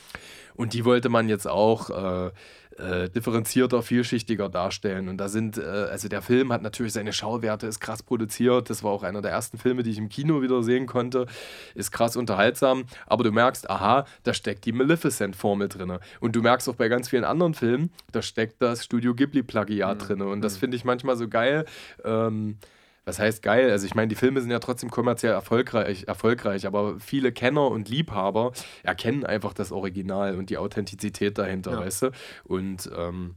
Und 0.55 0.73
die 0.73 0.85
wollte 0.85 1.09
man 1.09 1.29
jetzt 1.29 1.47
auch. 1.47 1.89
Äh, 1.89 2.31
äh, 2.77 3.09
differenzierter, 3.09 3.81
vielschichtiger 3.81 4.49
darstellen. 4.49 5.09
Und 5.09 5.17
da 5.17 5.29
sind, 5.29 5.57
äh, 5.57 5.61
also 5.61 6.07
der 6.07 6.21
Film 6.21 6.51
hat 6.51 6.61
natürlich 6.61 6.93
seine 6.93 7.13
Schauwerte, 7.13 7.67
ist 7.67 7.79
krass 7.79 8.03
produziert. 8.03 8.69
Das 8.69 8.83
war 8.83 8.91
auch 8.91 9.03
einer 9.03 9.21
der 9.21 9.31
ersten 9.31 9.57
Filme, 9.57 9.83
die 9.83 9.91
ich 9.91 9.97
im 9.97 10.09
Kino 10.09 10.41
wieder 10.41 10.63
sehen 10.63 10.85
konnte. 10.85 11.27
Ist 11.75 11.91
krass 11.91 12.15
unterhaltsam. 12.15 12.85
Aber 13.05 13.23
du 13.23 13.31
merkst, 13.31 13.69
aha, 13.69 14.05
da 14.23 14.33
steckt 14.33 14.65
die 14.65 14.71
Maleficent-Formel 14.71 15.69
drin. 15.69 15.97
Und 16.19 16.35
du 16.35 16.41
merkst 16.41 16.67
auch 16.69 16.75
bei 16.75 16.87
ganz 16.87 17.09
vielen 17.09 17.25
anderen 17.25 17.53
Filmen, 17.53 17.91
da 18.11 18.21
steckt 18.21 18.61
das 18.61 18.83
Studio 18.83 19.13
Ghibli-Plagiat 19.13 20.01
mhm. 20.01 20.05
drin. 20.05 20.21
Und 20.21 20.41
das 20.41 20.55
mhm. 20.55 20.59
finde 20.59 20.77
ich 20.77 20.85
manchmal 20.85 21.15
so 21.15 21.27
geil. 21.27 21.65
Ähm, 22.03 22.57
was 23.05 23.19
heißt 23.19 23.41
geil? 23.41 23.69
Also 23.69 23.85
ich 23.85 23.95
meine, 23.95 24.07
die 24.07 24.15
Filme 24.15 24.41
sind 24.41 24.51
ja 24.51 24.59
trotzdem 24.59 24.89
kommerziell 24.89 25.33
erfolgreich, 25.33 26.05
erfolgreich, 26.07 26.65
aber 26.65 26.99
viele 26.99 27.31
Kenner 27.31 27.69
und 27.69 27.89
Liebhaber 27.89 28.53
erkennen 28.83 29.25
einfach 29.25 29.53
das 29.53 29.71
Original 29.71 30.37
und 30.37 30.49
die 30.49 30.57
Authentizität 30.57 31.37
dahinter, 31.37 31.71
ja. 31.71 31.79
weißt 31.79 32.03
du? 32.03 32.11
Und 32.45 32.89
ähm, 32.95 33.35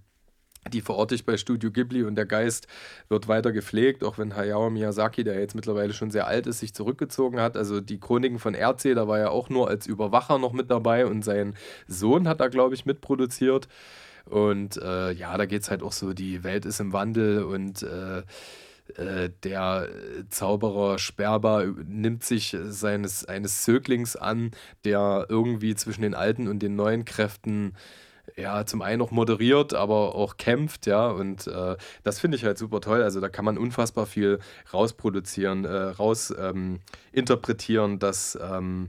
die 0.72 0.81
verorte 0.81 1.14
ich 1.14 1.24
bei 1.24 1.37
Studio 1.37 1.70
Ghibli 1.70 2.02
und 2.02 2.16
der 2.16 2.26
Geist 2.26 2.66
wird 3.09 3.29
weiter 3.29 3.52
gepflegt, 3.52 4.05
auch 4.05 4.18
wenn 4.18 4.35
Hayao 4.35 4.70
Miyazaki, 4.70 5.24
der 5.24 5.38
jetzt 5.38 5.55
mittlerweile 5.55 5.92
schon 5.92 6.11
sehr 6.11 6.26
alt 6.26 6.46
ist, 6.46 6.61
sich 6.61 6.74
zurückgezogen 6.74 7.40
hat. 7.40 7.57
Also 7.57 7.81
die 7.81 8.00
Chroniken 8.00 8.38
von 8.38 8.55
RC, 8.55 8.94
da 8.94 9.09
war 9.09 9.18
er 9.18 9.31
auch 9.31 9.48
nur 9.48 9.68
als 9.68 9.87
Überwacher 9.87 10.38
noch 10.38 10.52
mit 10.52 10.70
dabei 10.70 11.07
und 11.07 11.22
sein 11.24 11.55
Sohn 11.87 12.29
hat 12.29 12.40
da, 12.40 12.48
glaube 12.48 12.74
ich, 12.74 12.87
mitproduziert. 12.87 13.68
Und 14.24 14.76
äh, 14.79 15.12
ja, 15.12 15.37
da 15.37 15.46
geht 15.46 15.62
es 15.62 15.70
halt 15.70 15.83
auch 15.83 15.92
so, 15.92 16.12
die 16.12 16.42
Welt 16.42 16.64
ist 16.64 16.81
im 16.81 16.92
Wandel 16.92 17.44
und 17.44 17.85
äh, 17.85 18.22
äh, 18.96 19.31
der 19.42 19.88
Zauberer 20.29 20.99
Sperber 20.99 21.66
nimmt 21.87 22.25
sich 22.25 22.57
seines 22.64 23.25
eines 23.25 23.62
Zöglings 23.62 24.16
an, 24.16 24.53
der 24.85 25.27
irgendwie 25.29 25.75
zwischen 25.75 26.03
den 26.03 26.14
alten 26.14 26.49
und 26.49 26.61
den 26.61 26.77
neuen 26.77 27.05
Kräften 27.05 27.75
ja, 28.37 28.66
zum 28.66 28.83
einen 28.83 28.99
noch 28.99 29.11
moderiert, 29.12 29.72
aber 29.75 30.14
auch 30.14 30.37
kämpft, 30.37 30.87
ja, 30.87 31.09
und 31.09 31.46
äh, 31.46 31.77
das 32.03 32.18
finde 32.18 32.37
ich 32.37 32.44
halt 32.44 32.59
super 32.59 32.81
toll. 32.81 33.03
Also 33.03 33.20
da 33.20 33.29
kann 33.29 33.44
man 33.44 33.57
unfassbar 33.57 34.07
viel 34.07 34.40
rausproduzieren, 34.72 35.64
äh, 35.64 35.75
raus 35.75 36.35
ähm, 36.38 36.81
dass 37.99 38.38
ähm, 38.42 38.88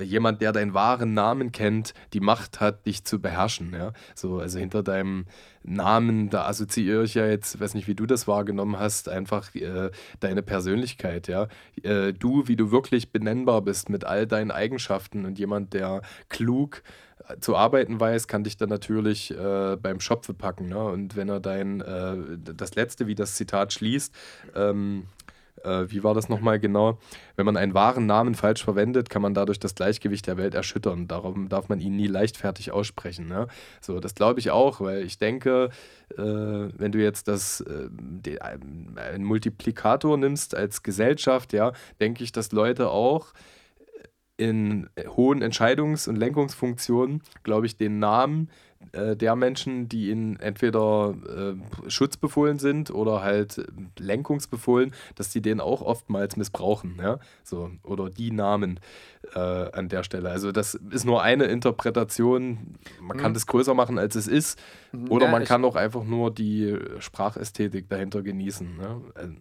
jemand, 0.00 0.40
der 0.40 0.52
deinen 0.52 0.74
wahren 0.74 1.14
Namen 1.14 1.52
kennt, 1.52 1.94
die 2.12 2.20
Macht 2.20 2.60
hat, 2.60 2.86
dich 2.86 3.04
zu 3.04 3.20
beherrschen. 3.20 3.72
Ja? 3.72 3.92
So, 4.14 4.38
also 4.38 4.58
hinter 4.58 4.82
deinem 4.82 5.26
Namen, 5.62 6.30
da 6.30 6.46
assoziiere 6.46 7.04
ich 7.04 7.14
ja 7.14 7.26
jetzt, 7.26 7.60
weiß 7.60 7.74
nicht, 7.74 7.88
wie 7.88 7.94
du 7.94 8.06
das 8.06 8.26
wahrgenommen 8.26 8.78
hast, 8.78 9.08
einfach 9.08 9.54
äh, 9.54 9.90
deine 10.20 10.42
Persönlichkeit. 10.42 11.28
Ja? 11.28 11.48
Äh, 11.82 12.12
du, 12.12 12.48
wie 12.48 12.56
du 12.56 12.70
wirklich 12.70 13.10
benennbar 13.10 13.62
bist 13.62 13.88
mit 13.88 14.04
all 14.04 14.26
deinen 14.26 14.50
Eigenschaften 14.50 15.24
und 15.24 15.38
jemand, 15.38 15.74
der 15.74 16.02
klug 16.28 16.82
äh, 17.28 17.38
zu 17.38 17.56
arbeiten 17.56 18.00
weiß, 18.00 18.28
kann 18.28 18.44
dich 18.44 18.56
dann 18.56 18.68
natürlich 18.68 19.30
äh, 19.30 19.76
beim 19.76 20.00
Schopfe 20.00 20.34
packen. 20.34 20.68
Ne? 20.68 20.82
Und 20.84 21.16
wenn 21.16 21.28
er 21.28 21.40
dein, 21.40 21.80
äh, 21.80 22.16
das 22.38 22.74
letzte, 22.74 23.06
wie 23.06 23.14
das 23.14 23.34
Zitat 23.34 23.72
schließt, 23.72 24.14
ähm, 24.54 25.04
äh, 25.64 25.90
wie 25.90 26.04
war 26.04 26.14
das 26.14 26.28
nochmal 26.28 26.58
genau? 26.58 26.98
Wenn 27.36 27.46
man 27.46 27.56
einen 27.56 27.74
wahren 27.74 28.06
Namen 28.06 28.34
falsch 28.34 28.64
verwendet, 28.64 29.10
kann 29.10 29.22
man 29.22 29.34
dadurch 29.34 29.58
das 29.58 29.74
Gleichgewicht 29.74 30.26
der 30.26 30.36
Welt 30.36 30.54
erschüttern. 30.54 31.08
Darum 31.08 31.48
darf 31.48 31.68
man 31.68 31.80
ihn 31.80 31.96
nie 31.96 32.06
leichtfertig 32.06 32.72
aussprechen. 32.72 33.26
Ne? 33.26 33.46
So, 33.80 34.00
das 34.00 34.14
glaube 34.14 34.40
ich 34.40 34.50
auch, 34.50 34.80
weil 34.80 35.02
ich 35.02 35.18
denke, 35.18 35.70
äh, 36.12 36.22
wenn 36.22 36.92
du 36.92 36.98
jetzt 36.98 37.28
das, 37.28 37.60
äh, 37.60 37.88
den, 37.90 38.38
einen 38.40 39.24
Multiplikator 39.24 40.16
nimmst 40.16 40.54
als 40.54 40.82
Gesellschaft, 40.82 41.52
ja, 41.52 41.72
denke 42.00 42.24
ich, 42.24 42.32
dass 42.32 42.52
Leute 42.52 42.90
auch 42.90 43.32
in 44.36 44.88
hohen 45.06 45.42
Entscheidungs- 45.42 46.08
und 46.08 46.16
Lenkungsfunktionen, 46.16 47.22
glaube 47.42 47.66
ich, 47.66 47.76
den 47.76 47.98
Namen 47.98 48.50
äh, 48.92 49.16
der 49.16 49.36
Menschen, 49.36 49.88
die 49.88 50.10
ihnen 50.10 50.38
entweder 50.40 51.14
äh, 51.28 51.90
schutzbefohlen 51.90 52.58
sind 52.58 52.90
oder 52.90 53.22
halt 53.22 53.64
lenkungsbefohlen, 53.98 54.92
dass 55.14 55.30
die 55.30 55.40
den 55.40 55.60
auch 55.60 55.82
oftmals 55.82 56.36
missbrauchen, 56.36 56.98
ja, 57.00 57.18
so, 57.44 57.70
oder 57.82 58.10
die 58.10 58.30
Namen 58.30 58.80
äh, 59.34 59.38
an 59.38 59.88
der 59.88 60.02
Stelle. 60.02 60.30
Also 60.30 60.52
das 60.52 60.74
ist 60.74 61.04
nur 61.04 61.22
eine 61.22 61.44
Interpretation, 61.44 62.76
man 63.00 63.16
kann 63.16 63.32
mhm. 63.32 63.34
das 63.34 63.46
größer 63.46 63.74
machen, 63.74 63.98
als 63.98 64.14
es 64.14 64.26
ist, 64.26 64.60
mhm. 64.92 65.10
oder 65.10 65.26
ja, 65.26 65.32
man 65.32 65.44
kann 65.44 65.64
auch 65.64 65.76
einfach 65.76 66.04
nur 66.04 66.32
die 66.32 66.76
Sprachästhetik 66.98 67.88
dahinter 67.88 68.22
genießen. 68.22 68.76
Ne? 68.76 69.00
Also, 69.14 69.34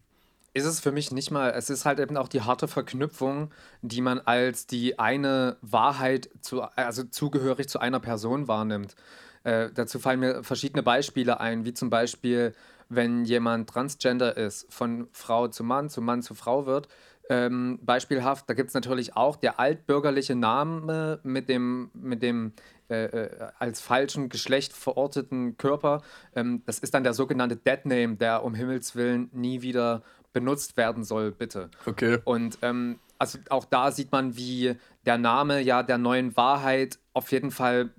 ist 0.53 0.65
es 0.65 0.79
für 0.81 0.91
mich 0.91 1.11
nicht 1.11 1.31
mal, 1.31 1.51
es 1.51 1.69
ist 1.69 1.85
halt 1.85 1.99
eben 1.99 2.17
auch 2.17 2.27
die 2.27 2.41
harte 2.41 2.67
Verknüpfung, 2.67 3.51
die 3.81 4.01
man 4.01 4.19
als 4.19 4.67
die 4.67 4.99
eine 4.99 5.57
Wahrheit, 5.61 6.29
zu, 6.41 6.61
also 6.75 7.03
zugehörig 7.03 7.69
zu 7.69 7.79
einer 7.79 7.99
Person 7.99 8.47
wahrnimmt. 8.47 8.95
Äh, 9.43 9.69
dazu 9.73 9.99
fallen 9.99 10.19
mir 10.19 10.43
verschiedene 10.43 10.83
Beispiele 10.83 11.39
ein, 11.39 11.65
wie 11.65 11.73
zum 11.73 11.89
Beispiel, 11.89 12.53
wenn 12.89 13.25
jemand 13.25 13.69
transgender 13.69 14.37
ist, 14.37 14.71
von 14.71 15.07
Frau 15.11 15.47
zu 15.47 15.63
Mann, 15.63 15.89
zu 15.89 16.01
Mann 16.01 16.21
zu 16.21 16.35
Frau 16.35 16.65
wird. 16.65 16.87
Ähm, 17.29 17.79
beispielhaft, 17.81 18.49
da 18.49 18.53
gibt 18.53 18.69
es 18.69 18.73
natürlich 18.73 19.15
auch 19.15 19.37
der 19.37 19.59
altbürgerliche 19.59 20.35
Name 20.35 21.19
mit 21.23 21.47
dem, 21.47 21.89
mit 21.93 22.21
dem 22.21 22.51
äh, 22.89 23.05
äh, 23.05 23.47
als 23.57 23.79
falschen 23.79 24.27
Geschlecht 24.27 24.73
verorteten 24.73 25.55
Körper. 25.55 26.01
Ähm, 26.35 26.61
das 26.65 26.79
ist 26.79 26.93
dann 26.93 27.03
der 27.03 27.13
sogenannte 27.13 27.55
Dead 27.55 27.85
Name, 27.85 28.17
der 28.17 28.43
um 28.43 28.53
Himmels 28.53 28.97
Willen 28.97 29.29
nie 29.31 29.61
wieder 29.61 30.03
benutzt 30.33 30.75
werden 30.75 31.05
soll, 31.05 31.31
bitte. 31.31 31.69
Okay. 31.85 32.19
Und 32.25 32.57
ähm, 32.61 32.99
also 33.17 33.39
auch 33.49 33.63
da 33.63 33.91
sieht 33.91 34.11
man, 34.11 34.35
wie 34.35 34.75
der 35.05 35.17
Name 35.17 35.61
ja 35.61 35.83
der 35.83 35.97
neuen 35.97 36.35
Wahrheit 36.35 36.99
auf 37.13 37.31
jeden 37.31 37.51
Fall 37.51 37.91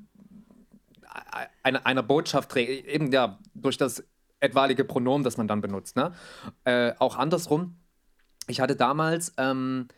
eine, 1.63 1.85
einer 1.87 2.03
Botschaft 2.03 2.51
trägt, 2.51 2.87
eben 2.87 3.13
ja 3.13 3.39
durch 3.55 3.77
das 3.77 4.05
etwaige 4.41 4.85
Pronomen, 4.85 5.25
das 5.25 5.37
man 5.37 5.49
dann 5.49 5.61
benutzt. 5.61 5.97
Ne? 5.97 6.13
Äh, 6.65 6.93
auch 6.99 7.17
andersrum. 7.17 7.77
Ich 8.49 8.61
hatte 8.61 8.77
damals, 8.77 9.33
ähm, 9.37 9.89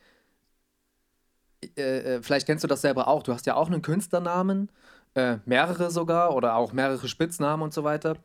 äh, 1.77 2.17
äh, 2.17 2.23
vielleicht 2.23 2.47
kennst 2.47 2.63
du 2.63 2.69
das 2.69 2.83
selber 2.83 3.09
auch, 3.09 3.23
du 3.23 3.33
hast 3.33 3.47
ja 3.47 3.55
auch 3.55 3.69
einen 3.69 3.83
Künstlernamen, 3.83 4.71
äh, 5.15 5.39
mehrere 5.47 5.91
sogar 5.91 6.35
oder 6.35 6.57
auch 6.57 6.73
mehrere 6.73 7.09
Spitznamen 7.09 7.63
und 7.63 7.73
so 7.73 7.85
weiter. 7.85 8.17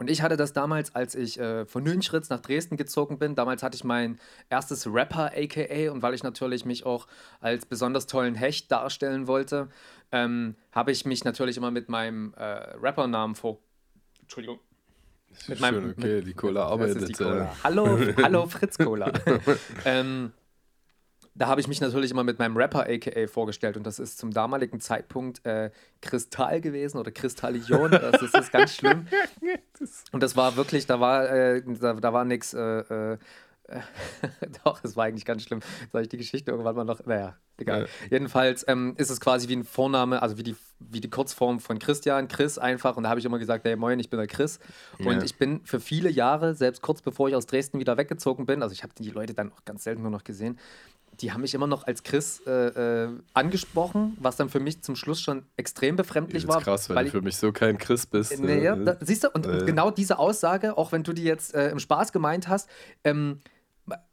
Und 0.00 0.08
ich 0.08 0.22
hatte 0.22 0.38
das 0.38 0.54
damals, 0.54 0.94
als 0.94 1.14
ich 1.14 1.38
äh, 1.38 1.66
von 1.66 1.82
Nünchritz 1.84 2.30
nach 2.30 2.40
Dresden 2.40 2.78
gezogen 2.78 3.18
bin. 3.18 3.34
Damals 3.34 3.62
hatte 3.62 3.76
ich 3.76 3.84
mein 3.84 4.18
erstes 4.48 4.86
Rapper, 4.86 5.32
aka, 5.36 5.92
und 5.92 6.00
weil 6.00 6.14
ich 6.14 6.22
natürlich 6.22 6.64
mich 6.64 6.86
auch 6.86 7.06
als 7.38 7.66
besonders 7.66 8.06
tollen 8.06 8.34
Hecht 8.34 8.72
darstellen 8.72 9.26
wollte, 9.26 9.68
ähm, 10.12 10.56
habe 10.72 10.92
ich 10.92 11.04
mich 11.04 11.24
natürlich 11.24 11.56
immer 11.56 11.70
mit 11.70 11.88
meinem 11.88 12.34
äh, 12.36 12.42
Rappernamen 12.80 13.36
vor. 13.36 13.58
Entschuldigung. 14.22 14.60
Mit 15.46 15.58
Schön, 15.58 15.60
meinem, 15.60 15.94
okay, 15.96 16.22
die 16.22 16.34
Cola 16.34 16.66
arbeitet. 16.66 17.08
Die 17.08 17.12
Cola. 17.12 17.44
Äh. 17.44 17.48
Hallo, 17.62 17.98
hallo 18.22 18.46
Fritz 18.46 18.76
Cola. 18.78 19.12
ähm, 19.84 20.32
da 21.34 21.46
habe 21.46 21.60
ich 21.60 21.68
mich 21.68 21.80
natürlich 21.80 22.10
immer 22.10 22.24
mit 22.24 22.38
meinem 22.38 22.56
Rapper 22.56 22.86
aka 22.88 23.26
vorgestellt 23.28 23.76
und 23.76 23.86
das 23.86 23.98
ist 24.00 24.18
zum 24.18 24.32
damaligen 24.32 24.80
Zeitpunkt 24.80 25.44
äh, 25.46 25.70
Kristall 26.02 26.60
gewesen 26.60 26.98
oder 26.98 27.12
Kristallion. 27.12 27.92
Das 27.92 28.20
ist, 28.20 28.34
das 28.34 28.46
ist 28.46 28.52
ganz 28.52 28.74
schlimm. 28.74 29.06
Und 30.12 30.22
das 30.22 30.36
war 30.36 30.56
wirklich, 30.56 30.86
da 30.86 31.00
war, 31.00 31.30
äh, 31.30 31.62
da, 31.80 31.94
da 31.94 32.12
war 32.12 32.24
nichts. 32.24 32.52
Äh, 32.52 33.14
äh 33.14 33.18
Doch, 34.64 34.82
es 34.82 34.96
war 34.96 35.04
eigentlich 35.04 35.24
ganz 35.24 35.44
schlimm. 35.44 35.60
Soll 35.92 36.02
ich 36.02 36.08
die 36.08 36.16
Geschichte 36.16 36.50
irgendwann 36.50 36.74
mal 36.74 36.84
noch. 36.84 37.06
Naja, 37.06 37.36
egal. 37.60 37.88
Jedenfalls 38.10 38.64
ähm, 38.68 38.94
ist 38.96 39.10
es 39.10 39.20
quasi 39.20 39.48
wie 39.48 39.56
ein 39.56 39.64
Vorname, 39.64 40.22
also 40.22 40.38
wie 40.38 40.42
die, 40.42 40.56
wie 40.78 41.00
die 41.00 41.10
Kurzform 41.10 41.60
von 41.60 41.78
Christian, 41.78 42.28
Chris 42.28 42.58
einfach. 42.58 42.96
Und 42.96 43.04
da 43.04 43.10
habe 43.10 43.20
ich 43.20 43.26
immer 43.26 43.38
gesagt: 43.38 43.64
Hey, 43.64 43.76
moin, 43.76 43.98
ich 43.98 44.10
bin 44.10 44.18
der 44.18 44.26
Chris. 44.26 44.58
Und 44.98 45.06
ja. 45.06 45.22
ich 45.22 45.36
bin 45.36 45.60
für 45.64 45.80
viele 45.80 46.10
Jahre, 46.10 46.54
selbst 46.54 46.82
kurz 46.82 47.02
bevor 47.02 47.28
ich 47.28 47.34
aus 47.34 47.46
Dresden 47.46 47.78
wieder 47.78 47.96
weggezogen 47.96 48.46
bin, 48.46 48.62
also 48.62 48.72
ich 48.72 48.82
habe 48.82 48.92
die 48.98 49.10
Leute 49.10 49.34
dann 49.34 49.52
auch 49.52 49.64
ganz 49.64 49.84
selten 49.84 50.02
nur 50.02 50.10
noch 50.10 50.24
gesehen, 50.24 50.58
die 51.20 51.32
haben 51.32 51.42
mich 51.42 51.54
immer 51.54 51.66
noch 51.66 51.86
als 51.86 52.02
Chris 52.02 52.40
äh, 52.46 52.50
äh, 53.04 53.08
angesprochen, 53.34 54.16
was 54.20 54.36
dann 54.36 54.48
für 54.48 54.60
mich 54.60 54.82
zum 54.82 54.96
Schluss 54.96 55.20
schon 55.20 55.44
extrem 55.56 55.96
befremdlich 55.96 56.48
war. 56.48 56.60
krass, 56.60 56.88
weil, 56.88 56.96
weil 56.96 57.04
du 57.06 57.10
für 57.10 57.22
mich 57.22 57.36
so 57.36 57.52
kein 57.52 57.78
Chris 57.78 58.06
bist. 58.06 58.40
Nee, 58.40 58.62
ja, 58.62 58.76
da, 58.76 58.96
siehst 59.00 59.24
du, 59.24 59.30
und, 59.30 59.46
äh, 59.46 59.50
und, 59.50 59.66
genau 59.66 59.90
diese 59.90 60.18
Aussage, 60.18 60.78
auch 60.78 60.92
wenn 60.92 61.02
du 61.02 61.12
die 61.12 61.24
jetzt 61.24 61.54
äh, 61.54 61.70
im 61.70 61.78
Spaß 61.78 62.12
gemeint 62.12 62.48
hast, 62.48 62.68
ähm, 63.04 63.40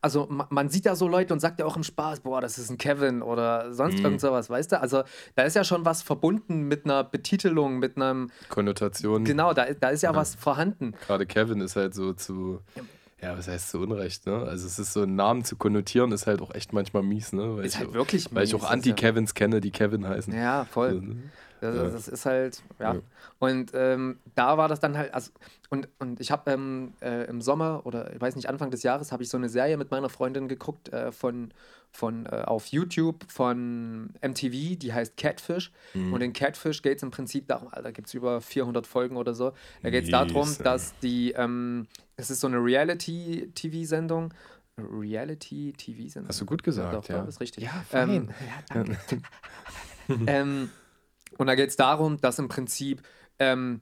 also 0.02 0.28
man 0.30 0.70
sieht 0.70 0.86
ja 0.86 0.96
so 0.96 1.08
Leute 1.08 1.34
und 1.34 1.40
sagt 1.40 1.60
ja 1.60 1.66
auch 1.66 1.76
im 1.76 1.84
Spaß, 1.84 2.22
boah, 2.22 2.42
das 2.42 2.58
ist 2.58 2.70
ein 2.70 2.78
Kevin 2.78 3.22
oder 3.22 3.74
sonst 3.74 4.00
mhm. 4.00 4.06
irgend 4.06 4.22
sowas, 4.22 4.50
weißt 4.50 4.74
du? 4.74 4.82
Also 4.82 5.04
da 5.36 5.44
ist 5.44 5.56
ja 5.56 5.64
schon 5.64 5.86
was 5.86 6.02
verbunden 6.02 6.64
mit 6.64 6.86
einer 6.86 7.04
Betitelung, 7.04 7.80
mit 7.80 7.96
einem 7.96 8.32
Konnotation. 8.50 9.24
Genau, 9.24 9.54
da, 9.54 9.66
da 9.74 9.90
ist 9.90 10.04
ja, 10.04 10.12
ja. 10.12 10.16
was 10.16 10.36
vorhanden. 10.36 10.94
Gerade 11.06 11.26
Kevin 11.26 11.62
ist 11.62 11.76
halt 11.76 11.94
so 11.94 12.14
zu 12.14 12.62
ja, 13.22 13.36
was 13.36 13.48
heißt 13.48 13.72
zu 13.72 13.80
Unrecht, 13.80 14.28
ne? 14.28 14.44
Also 14.44 14.68
es 14.68 14.78
ist 14.78 14.94
so 14.94 15.02
einen 15.02 15.16
Namen 15.16 15.44
zu 15.44 15.56
konnotieren, 15.56 16.12
ist 16.12 16.28
halt 16.28 16.40
auch 16.40 16.54
echt 16.54 16.72
manchmal 16.72 17.02
mies, 17.02 17.34
ne? 17.34 17.58
Weil 17.58 17.66
ist 17.66 17.80
halt 17.80 17.94
wirklich 17.94 18.26
mies. 18.26 18.36
Weil 18.36 18.44
ich 18.44 18.54
auch 18.54 18.70
Anti-Kevins 18.70 19.34
kenne, 19.34 19.60
die 19.60 19.72
Kevin 19.72 20.08
heißen. 20.08 20.34
Ja, 20.36 20.66
voll. 20.66 20.94
So, 20.94 21.00
ne? 21.00 21.16
Das, 21.62 21.76
ja. 21.76 21.84
das, 21.84 22.08
ist 22.08 22.26
halt, 22.26 22.62
ja. 22.80 22.94
ja. 22.94 23.02
Und 23.40 23.72
ähm, 23.74 24.20
da 24.36 24.58
war 24.58 24.68
das 24.68 24.80
dann 24.80 24.98
halt, 24.98 25.14
also, 25.14 25.32
und, 25.70 25.88
und 26.00 26.20
ich 26.20 26.32
habe 26.32 26.52
ähm, 26.52 26.94
äh, 27.02 27.26
im 27.26 27.42
Sommer 27.42 27.82
oder 27.86 28.14
ich 28.14 28.22
weiß 28.22 28.36
nicht, 28.36 28.48
Anfang 28.48 28.72
des 28.72 28.84
Jahres 28.84 29.12
habe 29.12 29.24
ich 29.24 29.30
so 29.30 29.38
eine 29.38 29.50
Serie 29.50 29.78
mit 29.78 29.92
meiner 29.92 30.10
Freundin 30.10 30.48
geguckt 30.48 30.90
äh, 30.90 31.12
von, 31.12 31.52
von 31.92 32.26
äh, 32.26 32.44
auf 32.46 32.68
YouTube 32.68 33.26
von 33.30 34.14
MTV, 34.22 34.78
die 34.78 34.94
heißt 34.94 35.18
Catfish. 35.18 35.72
Mhm. 35.94 36.14
Und 36.14 36.22
in 36.22 36.34
Catfish 36.34 36.82
geht 36.82 36.98
es 36.98 37.04
im 37.04 37.12
Prinzip 37.12 37.48
darum, 37.48 37.70
da 37.72 37.92
gibt 37.92 38.08
es 38.08 38.14
über 38.14 38.40
400 38.40 38.88
Folgen 38.88 39.18
oder 39.18 39.34
so. 39.34 39.52
Da 39.84 39.90
geht 39.90 40.06
es 40.06 40.12
darum, 40.12 40.56
dass 40.64 40.98
die, 41.00 41.32
ähm, 41.32 41.88
es 42.16 42.30
ist 42.30 42.40
so 42.40 42.48
eine 42.48 42.58
Reality-TV-Sendung. 42.58 44.34
Reality-TV-Sendung. 44.80 46.30
Hast 46.30 46.40
du 46.40 46.46
gut 46.46 46.64
gesagt, 46.64 46.94
ja. 46.94 47.00
Doch, 47.00 47.10
ja. 47.10 47.24
ist 47.24 47.42
richtig. 47.42 47.64
Ja, 47.64 47.84
ähm, 47.94 48.30
ja 48.74 48.84
danke. 48.84 48.98
ähm, 50.28 50.70
und 51.38 51.48
da 51.48 51.56
geht 51.56 51.70
es 51.70 51.76
darum, 51.76 52.18
dass 52.22 52.40
im 52.40 52.48
Prinzip 52.48 53.02
ähm, 53.40 53.82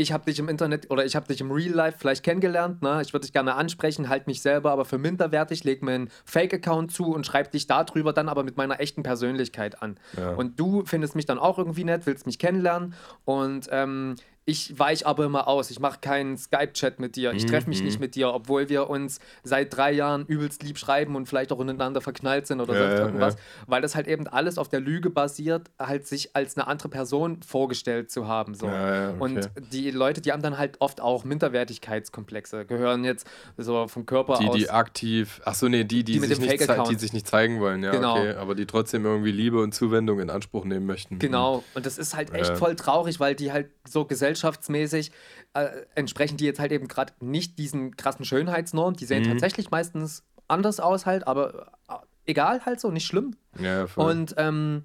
ich 0.00 0.12
habe 0.12 0.24
dich 0.24 0.38
im 0.38 0.48
Internet 0.48 0.90
oder 0.90 1.04
ich 1.04 1.14
habe 1.14 1.26
dich 1.26 1.40
im 1.40 1.50
Real 1.50 1.72
Life 1.72 1.98
vielleicht 1.98 2.24
kennengelernt, 2.24 2.82
ne? 2.82 3.00
ich 3.02 3.12
würde 3.12 3.26
dich 3.26 3.32
gerne 3.32 3.54
ansprechen, 3.54 4.08
halt 4.08 4.26
mich 4.26 4.40
selber 4.40 4.70
aber 4.72 4.84
für 4.84 4.98
minderwertig, 4.98 5.64
leg 5.64 5.82
mir 5.82 5.92
einen 5.92 6.10
Fake-Account 6.24 6.92
zu 6.92 7.12
und 7.12 7.26
schreib 7.26 7.52
dich 7.52 7.66
darüber 7.66 8.12
dann 8.12 8.28
aber 8.28 8.42
mit 8.42 8.56
meiner 8.56 8.80
echten 8.80 9.02
Persönlichkeit 9.02 9.82
an. 9.82 9.98
Ja. 10.16 10.30
Und 10.30 10.58
du 10.58 10.84
findest 10.86 11.16
mich 11.16 11.26
dann 11.26 11.38
auch 11.38 11.58
irgendwie 11.58 11.84
nett, 11.84 12.06
willst 12.06 12.26
mich 12.26 12.38
kennenlernen 12.38 12.94
und 13.24 13.68
ähm, 13.70 14.16
ich 14.50 14.76
weiche 14.78 15.06
aber 15.06 15.24
immer 15.24 15.46
aus. 15.46 15.70
Ich 15.70 15.78
mache 15.78 16.00
keinen 16.00 16.36
Skype-Chat 16.36 16.98
mit 16.98 17.14
dir. 17.14 17.32
Ich 17.32 17.46
treffe 17.46 17.68
mich 17.68 17.80
mhm. 17.80 17.86
nicht 17.86 18.00
mit 18.00 18.16
dir, 18.16 18.34
obwohl 18.34 18.68
wir 18.68 18.90
uns 18.90 19.20
seit 19.44 19.74
drei 19.74 19.92
Jahren 19.92 20.26
übelst 20.26 20.64
lieb 20.64 20.76
schreiben 20.76 21.14
und 21.14 21.26
vielleicht 21.26 21.52
auch 21.52 21.60
ineinander 21.60 22.00
verknallt 22.00 22.48
sind 22.48 22.60
oder 22.60 22.74
ja, 22.74 22.80
sonst 22.80 23.00
irgendwas. 23.00 23.34
Ja. 23.34 23.40
Weil 23.68 23.80
das 23.80 23.94
halt 23.94 24.08
eben 24.08 24.26
alles 24.26 24.58
auf 24.58 24.68
der 24.68 24.80
Lüge 24.80 25.10
basiert, 25.10 25.70
halt 25.78 26.06
sich 26.08 26.34
als 26.34 26.56
eine 26.56 26.66
andere 26.66 26.88
Person 26.88 27.42
vorgestellt 27.42 28.10
zu 28.10 28.26
haben. 28.26 28.54
So. 28.54 28.66
Ja, 28.66 29.10
okay. 29.10 29.16
Und 29.20 29.50
die 29.72 29.92
Leute, 29.92 30.20
die 30.20 30.32
haben 30.32 30.42
dann 30.42 30.58
halt 30.58 30.80
oft 30.80 31.00
auch 31.00 31.22
Minderwertigkeitskomplexe, 31.24 32.64
gehören 32.66 33.04
jetzt 33.04 33.28
so 33.56 33.86
vom 33.86 34.04
Körper 34.04 34.38
die, 34.38 34.48
aus. 34.48 34.54
Die, 34.54 34.62
die 34.62 34.70
aktiv, 34.70 35.40
ach 35.44 35.54
so, 35.54 35.68
nee, 35.68 35.84
die, 35.84 36.02
die, 36.02 36.18
die, 36.18 36.26
sich 36.26 36.40
nicht, 36.40 36.90
die 36.90 36.94
sich 36.96 37.12
nicht 37.12 37.28
zeigen 37.28 37.60
wollen, 37.60 37.84
ja, 37.84 37.92
genau. 37.92 38.16
okay. 38.16 38.34
Aber 38.34 38.56
die 38.56 38.66
trotzdem 38.66 39.04
irgendwie 39.04 39.30
Liebe 39.30 39.62
und 39.62 39.74
Zuwendung 39.74 40.18
in 40.18 40.28
Anspruch 40.28 40.64
nehmen 40.64 40.86
möchten. 40.86 41.20
Genau. 41.20 41.62
Und 41.74 41.86
das 41.86 41.98
ist 41.98 42.16
halt 42.16 42.34
echt 42.34 42.56
voll 42.56 42.74
traurig, 42.74 43.20
weil 43.20 43.36
die 43.36 43.52
halt 43.52 43.70
so 43.88 44.04
gesellschaftsmäßig 44.40 45.12
äh, 45.54 45.68
entsprechen 45.94 46.36
die 46.36 46.44
jetzt 46.44 46.60
halt 46.60 46.72
eben 46.72 46.88
gerade 46.88 47.12
nicht 47.20 47.58
diesen 47.58 47.96
krassen 47.96 48.24
Schönheitsnormen. 48.24 48.96
Die 48.96 49.04
sehen 49.04 49.24
mhm. 49.24 49.28
tatsächlich 49.28 49.70
meistens 49.70 50.24
anders 50.48 50.80
aus 50.80 51.06
halt, 51.06 51.26
aber 51.26 51.72
äh, 51.88 51.94
egal 52.26 52.64
halt 52.64 52.80
so, 52.80 52.90
nicht 52.90 53.06
schlimm. 53.06 53.36
Ja, 53.58 53.86
voll. 53.86 54.10
Und 54.10 54.34
ähm, 54.36 54.84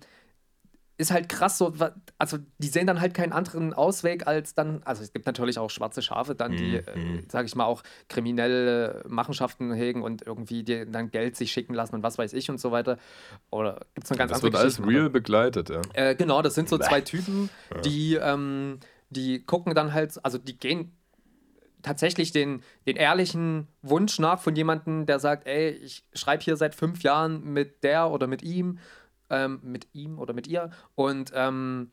ist 0.98 1.12
halt 1.12 1.28
krass 1.28 1.58
so, 1.58 1.74
also 2.18 2.38
die 2.58 2.68
sehen 2.68 2.88
dann 2.88 3.02
halt 3.02 3.14
keinen 3.14 3.34
anderen 3.34 3.74
Ausweg 3.74 4.28
als 4.28 4.54
dann, 4.54 4.82
also 4.86 5.04
es 5.04 5.12
gibt 5.12 5.26
natürlich 5.26 5.60
auch 5.60 5.70
schwarze 5.70 6.02
Schafe 6.02 6.36
dann, 6.36 6.56
die, 6.56 6.82
Mhm. 6.96 7.20
äh, 7.20 7.24
sag 7.30 7.46
ich 7.46 7.56
mal, 7.56 7.66
auch 7.66 7.84
kriminelle 8.08 9.04
Machenschaften 9.08 9.74
hegen 9.74 10.04
und 10.04 10.26
irgendwie 10.26 10.64
dir 10.64 10.86
dann 10.86 11.12
Geld 11.12 11.36
sich 11.36 11.52
schicken 11.52 11.74
lassen 11.74 11.96
und 11.96 12.04
was 12.04 12.18
weiß 12.18 12.32
ich 12.32 12.50
und 12.50 12.62
so 12.62 12.72
weiter. 12.72 12.98
Oder 13.52 13.82
gibt 13.94 14.06
es 14.06 14.12
eine 14.12 14.18
ganz 14.20 14.32
das 14.32 14.38
andere 14.38 14.54
wird 14.54 14.62
alles 14.62 14.88
real 14.88 15.10
begleitet, 15.10 15.70
ja. 15.70 15.82
äh, 15.94 16.16
genau, 16.16 16.42
das 16.42 16.56
sind 16.56 16.70
so 16.70 16.78
zwei 16.78 17.02
Typen, 17.02 17.50
die, 17.84 18.16
ähm, 18.16 18.80
die 19.10 19.44
gucken 19.44 19.74
dann 19.74 19.94
halt, 19.94 20.24
also 20.24 20.38
die 20.38 20.58
gehen 20.58 20.98
tatsächlich 21.82 22.32
den, 22.32 22.64
den 22.88 22.96
ehrlichen 22.96 23.68
Wunsch 23.82 24.18
nach 24.20 24.40
von 24.40 24.56
jemandem, 24.56 25.06
der 25.06 25.20
sagt, 25.20 25.48
ey, 25.48 25.70
ich 25.70 26.04
schreibe 26.14 26.44
hier 26.44 26.58
seit 26.58 26.74
fünf 26.76 27.04
Jahren 27.04 27.44
mit 27.44 27.84
der 27.84 28.10
oder 28.10 28.28
mit 28.28 28.42
ihm, 28.42 28.80
ähm, 29.30 29.60
mit 29.64 29.88
ihm 29.94 30.18
oder 30.20 30.34
mit 30.34 30.48
ihr 30.48 30.72
und 30.96 31.32
ähm, 31.36 31.92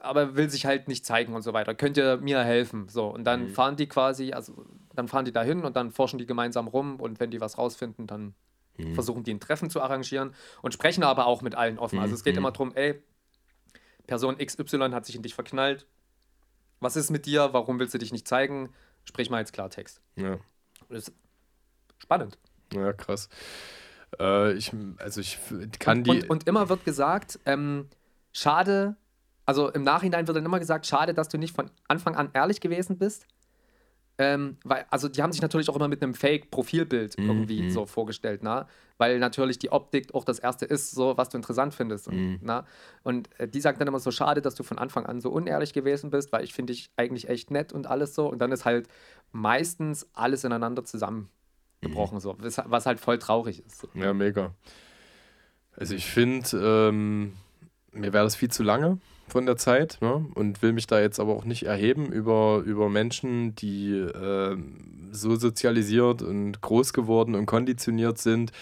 aber 0.00 0.36
will 0.36 0.48
sich 0.48 0.64
halt 0.64 0.88
nicht 0.88 1.04
zeigen 1.04 1.34
und 1.34 1.42
so 1.42 1.52
weiter. 1.52 1.74
Könnt 1.74 1.98
ihr 1.98 2.16
mir 2.16 2.42
helfen? 2.42 2.88
So, 2.88 3.08
und 3.08 3.24
dann 3.24 3.48
fahren 3.54 3.76
die 3.76 3.86
quasi, 3.86 4.32
also 4.32 4.64
dann 4.94 5.06
fahren 5.06 5.26
die 5.26 5.32
dahin 5.32 5.64
und 5.64 5.76
dann 5.76 5.90
forschen 5.90 6.18
die 6.18 6.24
gemeinsam 6.26 6.66
rum 6.66 6.96
und 6.98 7.20
wenn 7.20 7.30
die 7.30 7.40
was 7.42 7.58
rausfinden, 7.58 8.06
dann 8.06 8.34
versuchen 8.94 9.22
die 9.24 9.32
ein 9.32 9.40
Treffen 9.40 9.70
zu 9.70 9.80
arrangieren 9.82 10.34
und 10.62 10.72
sprechen 10.74 11.02
aber 11.02 11.26
auch 11.26 11.42
mit 11.42 11.54
allen 11.54 11.78
offen. 11.78 11.98
Also 11.98 12.14
es 12.14 12.24
geht 12.24 12.36
immer 12.38 12.52
darum, 12.52 12.74
ey, 12.74 13.02
Person 14.06 14.36
XY 14.38 14.90
hat 14.92 15.04
sich 15.06 15.16
in 15.16 15.22
dich 15.22 15.34
verknallt. 15.34 15.86
Was 16.80 16.96
ist 16.96 17.10
mit 17.10 17.26
dir? 17.26 17.52
Warum 17.52 17.78
willst 17.78 17.94
du 17.94 17.98
dich 17.98 18.12
nicht 18.12 18.28
zeigen? 18.28 18.70
Sprich 19.04 19.30
mal 19.30 19.38
jetzt 19.38 19.52
Klartext. 19.52 20.00
ja. 20.16 20.38
Das 20.88 21.08
ist 21.08 21.12
spannend. 21.98 22.38
Ja, 22.72 22.92
krass. 22.92 23.28
Äh, 24.20 24.52
ich, 24.52 24.72
also 24.98 25.20
ich 25.20 25.38
kann 25.80 25.98
und, 25.98 26.06
die. 26.06 26.10
und, 26.10 26.30
und 26.30 26.48
immer 26.48 26.68
wird 26.68 26.84
gesagt, 26.84 27.40
ähm, 27.44 27.88
schade, 28.32 28.96
also 29.46 29.70
im 29.70 29.82
Nachhinein 29.82 30.26
wird 30.26 30.36
dann 30.36 30.44
immer 30.44 30.58
gesagt, 30.58 30.86
schade, 30.86 31.14
dass 31.14 31.28
du 31.28 31.38
nicht 31.38 31.54
von 31.54 31.70
Anfang 31.88 32.14
an 32.14 32.30
ehrlich 32.34 32.60
gewesen 32.60 32.98
bist. 32.98 33.26
Ähm, 34.18 34.56
weil, 34.64 34.86
also 34.90 35.08
die 35.08 35.22
haben 35.22 35.32
sich 35.32 35.42
natürlich 35.42 35.68
auch 35.68 35.76
immer 35.76 35.88
mit 35.88 36.02
einem 36.02 36.14
Fake-Profilbild 36.14 37.18
Mhm, 37.18 37.26
irgendwie 37.26 37.70
so 37.70 37.84
vorgestellt, 37.84 38.42
na? 38.42 38.66
Weil 38.96 39.18
natürlich 39.18 39.58
die 39.58 39.70
Optik 39.70 40.14
auch 40.14 40.24
das 40.24 40.38
erste 40.38 40.64
ist, 40.64 40.92
so 40.92 41.18
was 41.18 41.28
du 41.28 41.36
interessant 41.36 41.74
findest. 41.74 42.10
Mhm. 42.10 42.34
Und, 42.34 42.38
na? 42.42 42.66
und 43.02 43.28
äh, 43.38 43.46
die 43.46 43.60
sagt 43.60 43.80
dann 43.80 43.88
immer 43.88 44.00
so, 44.00 44.10
schade, 44.10 44.40
dass 44.40 44.54
du 44.54 44.62
von 44.62 44.78
Anfang 44.78 45.04
an 45.04 45.20
so 45.20 45.30
unehrlich 45.30 45.74
gewesen 45.74 46.10
bist, 46.10 46.32
weil 46.32 46.44
ich 46.44 46.54
finde 46.54 46.72
dich 46.72 46.90
eigentlich 46.96 47.28
echt 47.28 47.50
nett 47.50 47.74
und 47.74 47.86
alles 47.86 48.14
so. 48.14 48.26
Und 48.30 48.38
dann 48.38 48.52
ist 48.52 48.64
halt 48.64 48.88
meistens 49.32 50.08
alles 50.14 50.44
ineinander 50.44 50.84
zusammengebrochen, 50.84 52.20
so, 52.20 52.36
was, 52.38 52.58
was 52.64 52.86
halt 52.86 53.00
voll 53.00 53.18
traurig 53.18 53.64
ist. 53.66 53.80
So. 53.80 53.88
Ja, 53.94 54.14
mega. 54.14 54.54
Also 55.76 55.94
ich 55.94 56.06
finde, 56.06 56.48
ähm, 56.54 57.34
mir 57.92 58.14
wäre 58.14 58.24
das 58.24 58.34
viel 58.34 58.50
zu 58.50 58.62
lange 58.62 58.98
von 59.28 59.46
der 59.46 59.56
Zeit 59.56 59.98
ne? 60.00 60.26
und 60.34 60.62
will 60.62 60.72
mich 60.72 60.86
da 60.86 61.00
jetzt 61.00 61.18
aber 61.18 61.34
auch 61.34 61.44
nicht 61.44 61.64
erheben 61.64 62.06
über, 62.12 62.62
über 62.64 62.88
Menschen, 62.88 63.54
die 63.54 63.92
ähm, 63.92 65.10
so 65.10 65.36
sozialisiert 65.36 66.22
und 66.22 66.60
groß 66.60 66.92
geworden 66.92 67.34
und 67.34 67.46
konditioniert 67.46 68.18
sind, 68.18 68.52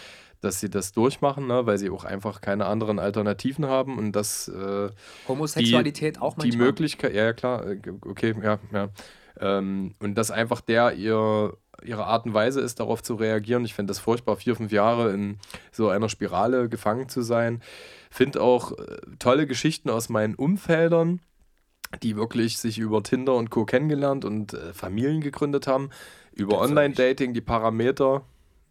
dass 0.40 0.60
sie 0.60 0.70
das 0.70 0.92
durchmachen, 0.92 1.46
ne? 1.46 1.66
weil 1.66 1.78
sie 1.78 1.90
auch 1.90 2.04
einfach 2.04 2.40
keine 2.40 2.66
anderen 2.66 2.98
Alternativen 2.98 3.66
haben 3.66 3.98
und 3.98 4.12
das 4.12 4.48
äh, 4.48 4.90
Homosexualität 5.26 6.20
auch 6.20 6.34
die 6.34 6.48
manchmal. 6.48 6.66
Möglichkeit, 6.66 7.14
ja, 7.14 7.24
ja, 7.24 7.32
klar, 7.32 7.66
äh, 7.66 7.78
okay, 8.02 8.34
ja, 8.42 8.58
ja. 8.72 8.88
Ähm, 9.40 9.94
und 10.00 10.14
dass 10.14 10.30
einfach 10.30 10.60
der 10.60 10.94
ihr, 10.94 11.56
ihre 11.82 12.04
Art 12.04 12.24
und 12.26 12.34
Weise 12.34 12.60
ist, 12.60 12.78
darauf 12.78 13.02
zu 13.02 13.14
reagieren. 13.16 13.64
Ich 13.64 13.74
finde 13.74 13.90
das 13.90 13.98
furchtbar, 13.98 14.36
vier, 14.36 14.54
fünf 14.54 14.70
Jahre 14.70 15.12
in 15.12 15.38
so 15.72 15.88
einer 15.88 16.08
Spirale 16.08 16.68
gefangen 16.68 17.08
zu 17.08 17.22
sein. 17.22 17.60
Finde 18.14 18.42
auch 18.42 18.70
äh, 18.78 18.98
tolle 19.18 19.48
Geschichten 19.48 19.90
aus 19.90 20.08
meinen 20.08 20.36
Umfeldern, 20.36 21.20
die 22.04 22.14
wirklich 22.14 22.58
sich 22.58 22.78
über 22.78 23.02
Tinder 23.02 23.34
und 23.34 23.50
Co. 23.50 23.64
kennengelernt 23.64 24.24
und 24.24 24.54
äh, 24.54 24.72
Familien 24.72 25.20
gegründet 25.20 25.66
haben. 25.66 25.90
Über 26.32 26.60
Online-Dating, 26.60 27.34
die 27.34 27.40
Parameter. 27.40 28.22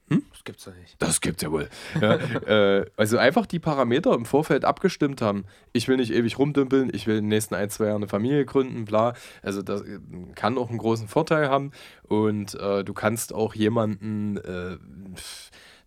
Das 0.08 0.46
gibt's 0.46 0.64
doch 0.64 0.74
nicht. 0.74 0.96
Das 1.00 1.20
gibt's 1.20 1.44
ja 1.44 1.52
wohl. 1.52 1.68
Ja, 2.00 2.14
äh, 2.16 2.86
also 2.96 3.18
einfach 3.18 3.46
die 3.46 3.60
Parameter 3.60 4.14
im 4.14 4.24
Vorfeld 4.24 4.64
abgestimmt 4.64 5.22
haben. 5.22 5.44
Ich 5.74 5.90
will 5.90 5.98
nicht 5.98 6.14
ewig 6.14 6.40
rumdümpeln, 6.40 6.90
ich 6.94 7.06
will 7.06 7.18
in 7.18 7.26
den 7.26 7.30
nächsten 7.30 7.56
ein, 7.56 7.70
zwei 7.70 7.88
Jahren 7.88 7.98
eine 7.98 8.08
Familie 8.08 8.46
gründen, 8.46 8.86
bla. 8.86 9.14
Also 9.42 9.62
das 9.62 9.82
äh, 9.82 10.00
kann 10.36 10.58
auch 10.58 10.70
einen 10.70 10.78
großen 10.78 11.10
Vorteil 11.10 11.50
haben. 11.50 11.72
Und 12.04 12.56
äh, 12.56 12.86
du 12.86 12.94
kannst 12.94 13.34
auch 13.34 13.56
jemanden 13.56 14.38
äh, 14.38 14.78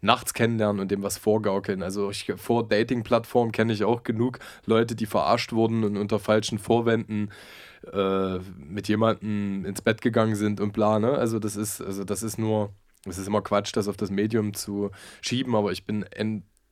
nachts 0.07 0.33
kennenlernen 0.33 0.81
und 0.81 0.91
dem 0.91 1.03
was 1.03 1.19
vorgaukeln. 1.19 1.83
Also 1.83 2.11
ich, 2.11 2.33
vor 2.37 2.67
Dating-Plattformen 2.67 3.53
kenne 3.53 3.75
ich 3.75 3.85
auch 3.85 4.03
genug 4.03 4.39
Leute, 4.65 4.95
die 4.95 5.07
verarscht 5.07 5.53
wurden 5.53 5.85
und 5.85 5.99
unter 5.99 6.19
falschen 6.19 6.59
Vorwänden 6.59 7.31
äh, 7.93 8.39
mit 8.57 8.89
jemandem 8.89 9.65
ins 9.67 9.83
Bett 9.83 10.01
gegangen 10.01 10.37
sind 10.37 10.61
und 10.61 10.73
bla. 10.73 10.99
Ne? 10.99 11.11
Also 11.13 11.39
das 11.39 11.57
ist, 11.57 11.83
also 11.83 12.05
das 12.05 12.23
ist 12.23 12.39
nur, 12.39 12.73
es 13.05 13.19
ist 13.19 13.27
immer 13.27 13.43
Quatsch, 13.43 13.77
das 13.77 13.89
auf 13.89 13.97
das 13.97 14.11
Medium 14.11 14.55
zu 14.55 14.91
schieben, 15.21 15.55
aber 15.55 15.73
ich 15.73 15.85
bin 15.85 16.05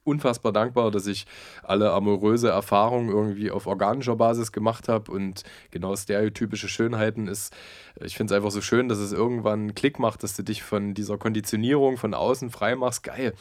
unfassbar 0.05 0.53
dankbar, 0.53 0.91
dass 0.91 1.07
ich 1.07 1.27
alle 1.63 1.93
amoröse 1.93 2.49
Erfahrungen 2.49 3.09
irgendwie 3.09 3.51
auf 3.51 3.67
organischer 3.67 4.17
Basis 4.17 4.53
gemacht 4.53 4.89
habe 4.89 5.11
und 5.11 5.43
genau 5.71 5.97
stereotypische 5.97 6.69
Schönheiten 6.69 7.27
ist, 7.27 7.55
ich 8.01 8.17
finde 8.17 8.33
es 8.33 8.37
einfach 8.37 8.51
so 8.51 8.61
schön, 8.61 8.89
dass 8.89 8.99
es 8.99 9.13
irgendwann 9.13 9.61
einen 9.61 9.75
Klick 9.75 9.99
macht, 9.99 10.23
dass 10.23 10.35
du 10.37 10.43
dich 10.43 10.63
von 10.63 10.95
dieser 10.95 11.17
Konditionierung 11.17 11.97
von 11.97 12.15
außen 12.15 12.51
frei 12.51 12.75
machst. 12.75 13.03
Geil. 13.03 13.35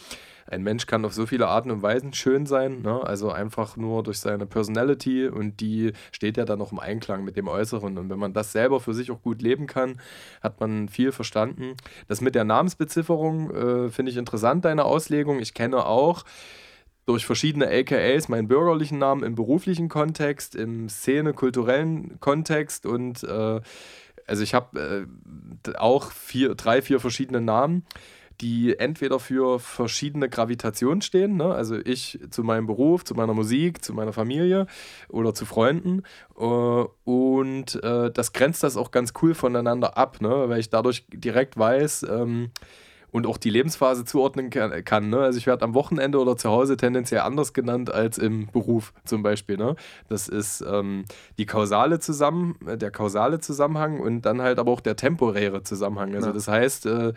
Ein 0.48 0.64
Mensch 0.64 0.86
kann 0.86 1.06
auf 1.06 1.14
so 1.14 1.26
viele 1.26 1.48
Arten 1.48 1.72
und 1.72 1.82
Weisen 1.82 2.14
schön 2.14 2.46
sein, 2.46 2.82
ne? 2.82 3.02
also 3.04 3.32
einfach 3.32 3.78
nur 3.78 4.04
durch 4.04 4.20
seine 4.20 4.46
Personality 4.46 5.28
und 5.28 5.62
die 5.62 5.94
steht 6.12 6.38
ja 6.38 6.46
dann 6.46 6.60
noch 6.60 6.72
im 6.72 6.80
Einklang 6.80 7.24
mit 7.24 7.38
dem 7.38 7.48
Äußeren. 7.48 7.98
Und 7.98 8.10
wenn 8.10 8.20
man 8.20 8.34
das 8.34 8.52
selber 8.52 8.80
für 8.80 8.94
sich 8.94 9.12
auch 9.12 9.22
gut 9.22 9.42
leben 9.42 9.68
kann, 9.68 10.00
hat 10.42 10.60
man 10.60 10.90
viel 10.90 11.12
verstanden. 11.12 11.76
Das 12.08 12.22
mit 12.22 12.36
der 12.36 12.44
Namensbezifferung 12.44 13.52
äh, 13.52 13.90
finde 13.90 14.12
ich 14.12 14.18
interessant, 14.18 14.66
deine 14.66 14.86
Auslegung. 14.86 15.40
Ich 15.40 15.54
kenne 15.54 15.86
auch 15.86 16.24
durch 17.06 17.26
verschiedene 17.26 17.68
AKAs 17.68 18.30
meinen 18.30 18.48
bürgerlichen 18.48 18.98
Namen 18.98 19.24
im 19.24 19.36
beruflichen 19.36 19.90
Kontext, 19.90 20.56
im 20.56 20.88
szene-kulturellen 20.88 22.20
Kontext 22.20 22.86
und 22.86 23.24
äh, 23.24 23.62
also 24.26 24.44
ich 24.44 24.54
habe 24.54 25.08
äh, 25.68 25.76
auch 25.76 26.12
vier, 26.12 26.56
drei, 26.56 26.82
vier 26.82 27.00
verschiedene 27.00 27.42
Namen, 27.42 27.86
die 28.44 28.78
entweder 28.78 29.20
für 29.20 29.58
verschiedene 29.58 30.28
Gravitationen 30.28 31.02
stehen, 31.02 31.38
ne? 31.38 31.54
also 31.54 31.78
ich 31.78 32.20
zu 32.30 32.44
meinem 32.44 32.68
Beruf, 32.68 33.06
zu 33.06 33.16
meiner 33.16 33.34
Musik, 33.34 33.84
zu 33.84 33.94
meiner 33.94 34.12
Familie 34.12 34.68
oder 35.08 35.34
zu 35.34 35.46
Freunden 35.46 36.04
äh, 36.38 36.44
und 36.44 37.82
äh, 37.82 38.12
das 38.12 38.34
grenzt 38.34 38.62
das 38.64 38.76
auch 38.76 38.92
ganz 38.92 39.14
cool 39.22 39.34
voneinander 39.34 39.98
ab, 39.98 40.20
ne? 40.20 40.50
weil 40.50 40.60
ich 40.60 40.70
dadurch 40.70 41.06
direkt 41.14 41.58
weiß, 41.58 42.06
ähm, 42.10 42.52
und 43.14 43.28
auch 43.28 43.38
die 43.38 43.52
Lebensphase 43.52 44.04
zuordnen 44.04 44.50
kann. 44.50 44.84
kann 44.84 45.10
ne? 45.10 45.20
Also 45.20 45.38
ich 45.38 45.46
werde 45.48 45.64
am 45.64 45.74
Wochenende 45.76 46.20
oder 46.20 46.36
zu 46.36 46.50
Hause 46.50 46.76
tendenziell 46.76 47.22
anders 47.22 47.54
genannt 47.54 47.94
als 47.94 48.18
im 48.18 48.48
Beruf 48.48 48.92
zum 49.06 49.24
Beispiel. 49.24 49.56
Ne? 49.56 49.76
Das 50.10 50.28
ist 50.28 50.66
ähm, 50.68 51.06
die 51.38 51.46
kausale 51.46 52.00
Zusammen, 52.00 52.56
äh, 52.68 52.76
der 52.78 52.92
kausale 52.92 53.40
Zusammenhang 53.40 54.00
und 54.00 54.24
dann 54.24 54.42
halt 54.42 54.58
aber 54.60 54.72
auch 54.72 54.82
der 54.82 54.96
temporäre 54.96 55.64
Zusammenhang. 55.64 56.16
Also 56.16 56.28
Ja. 56.28 56.34
das 56.34 56.48
heißt, 56.48 56.86
äh, 56.88 57.14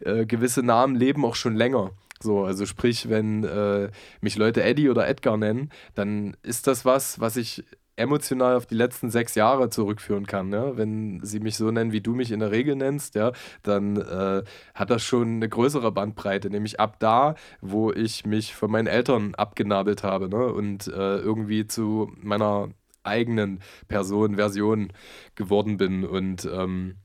äh, 0.00 0.26
gewisse 0.26 0.62
Namen 0.62 0.96
leben 0.96 1.24
auch 1.24 1.36
schon 1.36 1.54
länger. 1.54 1.90
So, 2.22 2.44
also 2.44 2.64
sprich, 2.64 3.10
wenn 3.10 3.44
äh, 3.44 3.90
mich 4.22 4.36
Leute 4.36 4.62
Eddie 4.62 4.88
oder 4.88 5.06
Edgar 5.06 5.36
nennen, 5.36 5.68
dann 5.94 6.36
ist 6.42 6.66
das 6.66 6.86
was, 6.86 7.20
was 7.20 7.36
ich 7.36 7.64
emotional 7.96 8.56
auf 8.56 8.66
die 8.66 8.74
letzten 8.74 9.10
sechs 9.10 9.34
Jahre 9.34 9.70
zurückführen 9.70 10.26
kann. 10.26 10.48
Ne? 10.48 10.72
Wenn 10.76 11.20
sie 11.22 11.40
mich 11.40 11.56
so 11.56 11.70
nennen, 11.70 11.92
wie 11.92 12.00
du 12.00 12.14
mich 12.14 12.32
in 12.32 12.40
der 12.40 12.50
Regel 12.50 12.76
nennst, 12.76 13.14
ja, 13.14 13.32
dann 13.62 13.96
äh, 13.96 14.42
hat 14.74 14.90
das 14.90 15.02
schon 15.02 15.36
eine 15.36 15.48
größere 15.48 15.92
Bandbreite, 15.92 16.50
nämlich 16.50 16.80
ab 16.80 16.98
da, 16.98 17.34
wo 17.60 17.92
ich 17.92 18.26
mich 18.26 18.54
von 18.54 18.70
meinen 18.70 18.86
Eltern 18.86 19.34
abgenabelt 19.34 20.02
habe 20.02 20.28
ne? 20.28 20.46
und 20.46 20.88
äh, 20.88 21.18
irgendwie 21.18 21.66
zu 21.66 22.10
meiner 22.16 22.68
eigenen 23.04 23.60
Person, 23.88 24.36
Version 24.36 24.92
geworden 25.34 25.76
bin. 25.76 26.04
Und 26.04 26.46
ähm, 26.46 26.96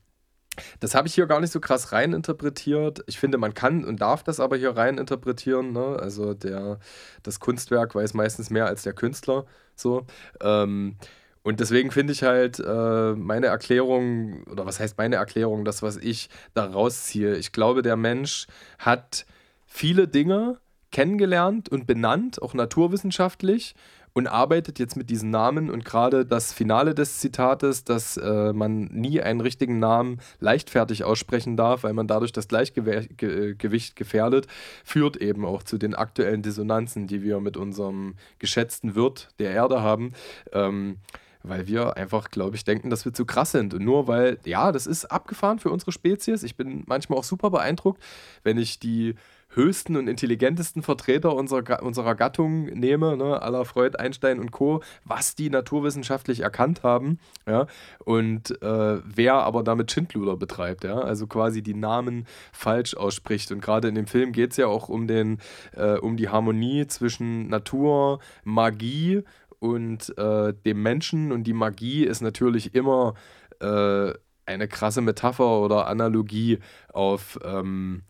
das 0.80 0.94
habe 0.94 1.08
ich 1.08 1.14
hier 1.14 1.26
gar 1.26 1.40
nicht 1.40 1.52
so 1.52 1.60
krass 1.60 1.92
reininterpretiert. 1.92 3.04
Ich 3.06 3.18
finde, 3.18 3.38
man 3.38 3.54
kann 3.54 3.84
und 3.84 4.00
darf 4.00 4.22
das 4.22 4.40
aber 4.40 4.56
hier 4.56 4.76
reininterpretieren. 4.76 5.72
Ne? 5.72 5.96
Also 6.00 6.34
der, 6.34 6.78
das 7.22 7.40
Kunstwerk 7.40 7.94
weiß 7.94 8.14
meistens 8.14 8.50
mehr 8.50 8.66
als 8.66 8.82
der 8.82 8.92
Künstler. 8.92 9.46
So. 9.80 10.06
Ähm, 10.40 10.96
und 11.42 11.60
deswegen 11.60 11.90
finde 11.90 12.12
ich 12.12 12.22
halt 12.22 12.60
äh, 12.60 13.12
meine 13.14 13.46
Erklärung, 13.46 14.44
oder 14.44 14.66
was 14.66 14.78
heißt 14.78 14.98
meine 14.98 15.16
Erklärung, 15.16 15.64
das, 15.64 15.82
was 15.82 15.96
ich 15.96 16.28
da 16.54 16.66
rausziehe. 16.66 17.36
Ich 17.36 17.52
glaube, 17.52 17.82
der 17.82 17.96
Mensch 17.96 18.46
hat 18.78 19.24
viele 19.66 20.06
Dinge 20.06 20.58
kennengelernt 20.90 21.68
und 21.68 21.86
benannt, 21.86 22.42
auch 22.42 22.52
naturwissenschaftlich. 22.52 23.74
Und 24.12 24.26
arbeitet 24.26 24.78
jetzt 24.78 24.96
mit 24.96 25.10
diesen 25.10 25.30
Namen 25.30 25.70
und 25.70 25.84
gerade 25.84 26.26
das 26.26 26.52
Finale 26.52 26.94
des 26.94 27.18
Zitates, 27.18 27.84
dass 27.84 28.16
äh, 28.16 28.52
man 28.52 28.84
nie 28.86 29.20
einen 29.20 29.40
richtigen 29.40 29.78
Namen 29.78 30.20
leichtfertig 30.40 31.04
aussprechen 31.04 31.56
darf, 31.56 31.84
weil 31.84 31.92
man 31.92 32.06
dadurch 32.06 32.32
das 32.32 32.48
Gleichgewicht 32.48 33.96
gefährdet, 33.96 34.46
führt 34.84 35.16
eben 35.16 35.44
auch 35.44 35.62
zu 35.62 35.78
den 35.78 35.94
aktuellen 35.94 36.42
Dissonanzen, 36.42 37.06
die 37.06 37.22
wir 37.22 37.40
mit 37.40 37.56
unserem 37.56 38.14
geschätzten 38.38 38.94
Wirt 38.94 39.28
der 39.38 39.50
Erde 39.52 39.82
haben. 39.82 40.12
Ähm, 40.52 40.96
weil 41.42 41.66
wir 41.66 41.96
einfach, 41.96 42.30
glaube 42.30 42.56
ich, 42.56 42.64
denken, 42.64 42.90
dass 42.90 43.04
wir 43.04 43.14
zu 43.14 43.24
krass 43.24 43.52
sind. 43.52 43.72
Und 43.72 43.84
nur 43.84 44.06
weil, 44.06 44.38
ja, 44.44 44.72
das 44.72 44.86
ist 44.86 45.06
abgefahren 45.06 45.58
für 45.58 45.70
unsere 45.70 45.92
Spezies. 45.92 46.42
Ich 46.42 46.56
bin 46.56 46.84
manchmal 46.86 47.18
auch 47.18 47.24
super 47.24 47.50
beeindruckt, 47.50 48.02
wenn 48.42 48.58
ich 48.58 48.78
die 48.78 49.14
höchsten 49.50 49.96
und 49.96 50.08
intelligentesten 50.08 50.82
Vertreter 50.82 51.34
unserer, 51.34 51.82
unserer 51.82 52.14
Gattung 52.14 52.66
nehme, 52.66 53.16
ne, 53.16 53.42
aller 53.42 53.64
Freud, 53.64 53.98
Einstein 53.98 54.38
und 54.38 54.50
Co., 54.52 54.82
was 55.04 55.34
die 55.34 55.50
naturwissenschaftlich 55.50 56.40
erkannt 56.40 56.82
haben, 56.82 57.18
ja, 57.46 57.66
und 58.04 58.62
äh, 58.62 58.98
wer 59.04 59.34
aber 59.34 59.62
damit 59.62 59.90
Schindluder 59.90 60.36
betreibt, 60.36 60.84
ja, 60.84 60.98
also 60.98 61.26
quasi 61.26 61.62
die 61.62 61.74
Namen 61.74 62.26
falsch 62.52 62.94
ausspricht. 62.94 63.50
Und 63.52 63.60
gerade 63.60 63.88
in 63.88 63.94
dem 63.94 64.06
Film 64.06 64.32
geht 64.32 64.52
es 64.52 64.56
ja 64.56 64.66
auch 64.66 64.88
um, 64.88 65.06
den, 65.06 65.38
äh, 65.76 65.94
um 65.94 66.16
die 66.16 66.28
Harmonie 66.28 66.86
zwischen 66.86 67.48
Natur, 67.48 68.20
Magie 68.44 69.22
und 69.58 70.16
äh, 70.18 70.54
dem 70.64 70.82
Menschen. 70.82 71.32
Und 71.32 71.44
die 71.44 71.52
Magie 71.52 72.04
ist 72.04 72.20
natürlich 72.20 72.74
immer 72.74 73.14
äh, 73.60 74.12
eine 74.46 74.68
krasse 74.68 75.00
Metapher 75.00 75.60
oder 75.60 75.86
Analogie 75.86 76.58
auf 76.92 77.38
ähm, 77.44 78.02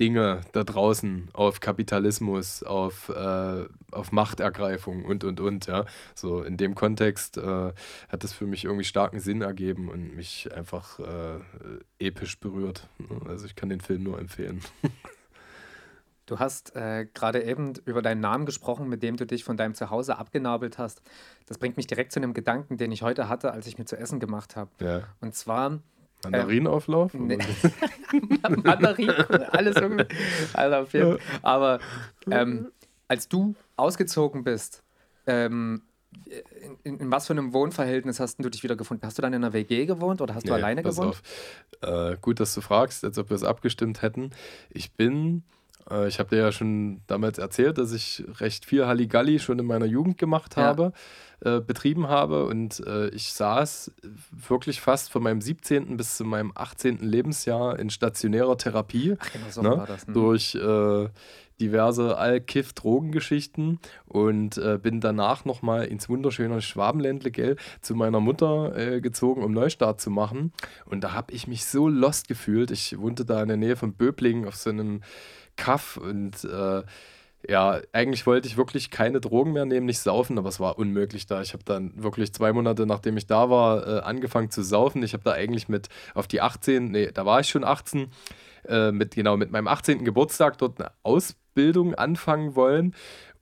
Dinge 0.00 0.42
da 0.52 0.64
draußen, 0.64 1.28
auf 1.32 1.60
Kapitalismus, 1.60 2.62
auf, 2.62 3.08
äh, 3.08 3.64
auf 3.90 4.12
Machtergreifung 4.12 5.04
und, 5.04 5.24
und, 5.24 5.40
und. 5.40 5.66
Ja. 5.66 5.84
So 6.14 6.42
in 6.42 6.56
dem 6.56 6.74
Kontext 6.74 7.36
äh, 7.36 7.72
hat 8.08 8.24
das 8.24 8.32
für 8.32 8.46
mich 8.46 8.64
irgendwie 8.64 8.84
starken 8.84 9.20
Sinn 9.20 9.42
ergeben 9.42 9.88
und 9.88 10.14
mich 10.14 10.54
einfach 10.54 10.98
äh, 11.00 11.40
episch 11.98 12.38
berührt. 12.38 12.88
Also 13.26 13.46
ich 13.46 13.56
kann 13.56 13.68
den 13.68 13.80
Film 13.80 14.04
nur 14.04 14.18
empfehlen. 14.18 14.62
Du 16.26 16.38
hast 16.38 16.76
äh, 16.76 17.06
gerade 17.14 17.42
eben 17.42 17.72
über 17.86 18.02
deinen 18.02 18.20
Namen 18.20 18.44
gesprochen, 18.44 18.86
mit 18.86 19.02
dem 19.02 19.16
du 19.16 19.24
dich 19.24 19.44
von 19.44 19.56
deinem 19.56 19.74
Zuhause 19.74 20.18
abgenabelt 20.18 20.76
hast. 20.76 21.00
Das 21.46 21.56
bringt 21.56 21.78
mich 21.78 21.86
direkt 21.86 22.12
zu 22.12 22.20
einem 22.20 22.34
Gedanken, 22.34 22.76
den 22.76 22.92
ich 22.92 23.00
heute 23.00 23.30
hatte, 23.30 23.50
als 23.50 23.66
ich 23.66 23.78
mir 23.78 23.86
zu 23.86 23.96
essen 23.96 24.20
gemacht 24.20 24.54
habe. 24.54 24.70
Ja. 24.78 25.02
Und 25.20 25.34
zwar. 25.34 25.80
Mandarinauflauf? 26.24 27.14
Ähm, 27.14 27.38
Mandarin, 28.64 29.10
alles 29.10 29.76
irgendwie. 29.76 30.06
Also. 30.52 31.18
Aber 31.42 31.78
ähm, 32.30 32.72
als 33.06 33.28
du 33.28 33.54
ausgezogen 33.76 34.44
bist, 34.44 34.82
ähm, 35.26 35.82
in, 36.84 36.98
in, 36.98 37.10
was 37.12 37.26
für 37.26 37.34
einem 37.34 37.52
Wohnverhältnis 37.52 38.18
hast 38.18 38.42
du 38.42 38.48
dich 38.48 38.62
wieder 38.62 38.76
gefunden? 38.76 39.06
Hast 39.06 39.18
du 39.18 39.22
dann 39.22 39.32
in 39.32 39.44
einer 39.44 39.52
WG 39.52 39.86
gewohnt 39.86 40.20
oder 40.20 40.34
hast 40.34 40.48
du 40.48 40.54
alleine 40.54 40.82
gewohnt? 40.82 41.20
Äh, 41.82 42.16
gut, 42.20 42.40
dass 42.40 42.54
du 42.54 42.60
fragst, 42.60 43.04
als 43.04 43.18
ob 43.18 43.30
wir 43.30 43.34
es 43.36 43.44
abgestimmt 43.44 44.02
hätten. 44.02 44.30
Ich 44.70 44.92
bin 44.92 45.44
äh, 45.90 46.08
ich 46.08 46.18
habe 46.18 46.30
dir 46.30 46.42
ja 46.42 46.52
schon 46.52 47.00
damals 47.06 47.38
erzählt, 47.38 47.78
dass 47.78 47.92
ich 47.92 48.24
recht 48.40 48.64
viel 48.64 48.86
Halligalli 48.86 49.38
schon 49.38 49.58
in 49.58 49.66
meiner 49.66 49.86
Jugend 49.86 50.18
gemacht 50.18 50.56
habe, 50.56 50.92
ja. 51.44 51.56
äh, 51.56 51.60
betrieben 51.60 52.08
habe 52.08 52.46
und 52.46 52.80
äh, 52.86 53.08
ich 53.08 53.32
saß 53.32 53.92
wirklich 54.48 54.80
fast 54.80 55.10
von 55.10 55.22
meinem 55.22 55.40
17. 55.40 55.96
bis 55.96 56.16
zu 56.16 56.24
meinem 56.24 56.52
18. 56.54 56.98
Lebensjahr 56.98 57.78
in 57.78 57.90
stationärer 57.90 58.56
Therapie. 58.56 59.16
Ach, 59.18 59.32
genau 59.32 59.46
so 59.50 59.62
ne? 59.62 59.70
war 59.70 59.86
das. 59.86 60.06
Ne? 60.06 60.14
Durch 60.14 60.54
äh, 60.54 61.08
diverse 61.60 62.16
All-Kiff-Drogengeschichten 62.16 63.78
und 64.06 64.58
äh, 64.58 64.78
bin 64.80 65.00
danach 65.00 65.44
nochmal 65.44 65.86
ins 65.86 66.08
wunderschöne 66.08 66.60
Schwabenländle, 66.62 67.30
gell, 67.30 67.56
zu 67.80 67.94
meiner 67.94 68.20
Mutter 68.20 68.76
äh, 68.76 69.00
gezogen, 69.00 69.42
um 69.42 69.52
Neustart 69.52 70.00
zu 70.00 70.10
machen. 70.10 70.52
Und 70.84 71.02
da 71.02 71.12
habe 71.12 71.32
ich 71.32 71.46
mich 71.46 71.64
so 71.64 71.88
lost 71.88 72.28
gefühlt. 72.28 72.70
Ich 72.70 72.98
wohnte 72.98 73.24
da 73.24 73.42
in 73.42 73.48
der 73.48 73.56
Nähe 73.56 73.76
von 73.76 73.94
Böblingen 73.94 74.46
auf 74.46 74.56
so 74.56 74.70
einem 74.70 75.02
Kaff 75.58 75.98
und 75.98 76.44
äh, 76.44 76.82
ja, 77.46 77.80
eigentlich 77.92 78.26
wollte 78.26 78.48
ich 78.48 78.56
wirklich 78.56 78.90
keine 78.90 79.20
Drogen 79.20 79.52
mehr 79.52 79.64
nehmen, 79.64 79.86
nicht 79.86 80.00
saufen, 80.00 80.38
aber 80.38 80.48
es 80.48 80.58
war 80.58 80.78
unmöglich 80.78 81.26
da. 81.26 81.40
Ich 81.40 81.52
habe 81.52 81.62
dann 81.64 81.92
wirklich 81.94 82.32
zwei 82.32 82.52
Monate, 82.52 82.84
nachdem 82.86 83.16
ich 83.16 83.26
da 83.26 83.48
war, 83.48 83.86
äh, 83.86 84.00
angefangen 84.00 84.50
zu 84.50 84.62
saufen. 84.62 85.02
Ich 85.02 85.12
habe 85.12 85.22
da 85.22 85.32
eigentlich 85.32 85.68
mit 85.68 85.88
auf 86.14 86.26
die 86.26 86.40
18, 86.40 86.90
nee, 86.90 87.10
da 87.12 87.24
war 87.26 87.40
ich 87.40 87.48
schon 87.48 87.64
18, 87.64 88.10
äh, 88.66 88.90
mit 88.90 89.14
genau 89.14 89.36
mit 89.36 89.52
meinem 89.52 89.68
18. 89.68 90.04
Geburtstag 90.04 90.58
dort 90.58 90.80
eine 90.80 90.90
Ausbildung 91.02 91.94
anfangen 91.94 92.56
wollen 92.56 92.94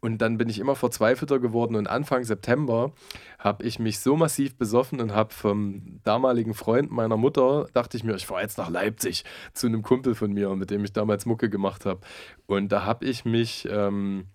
und 0.07 0.19
dann 0.19 0.39
bin 0.39 0.49
ich 0.49 0.61
immer 0.61 0.77
verzweifelter 0.77 1.41
geworden 1.41 1.75
und 1.75 1.89
Anfang 1.89 2.23
September 2.23 2.93
habe 3.41 3.65
ich 3.65 3.81
mich 3.81 3.99
so 3.99 4.15
massiv 4.15 4.57
besoffen 4.57 5.01
und 5.01 5.13
habe 5.13 5.35
vom 5.35 5.99
damaligen 6.05 6.55
Freund 6.55 6.93
meiner 6.93 7.17
Mutter, 7.17 7.67
dachte 7.73 7.97
ich 7.97 8.05
mir, 8.05 8.15
ich 8.15 8.25
fahre 8.25 8.43
jetzt 8.43 8.57
nach 8.57 8.71
Leipzig 8.71 9.25
zu 9.53 9.67
einem 9.67 9.83
Kumpel 9.83 10.15
von 10.15 10.33
mir, 10.33 10.55
mit 10.55 10.71
dem 10.71 10.85
ich 10.85 10.93
damals 10.93 11.27
Mucke 11.27 11.51
gemacht 11.51 11.87
habe. 11.87 12.03
Und 12.47 12.71
da 12.71 12.85
habe 12.85 13.05
ich 13.05 13.25
mich 13.25 13.67
ähm, 13.69 14.27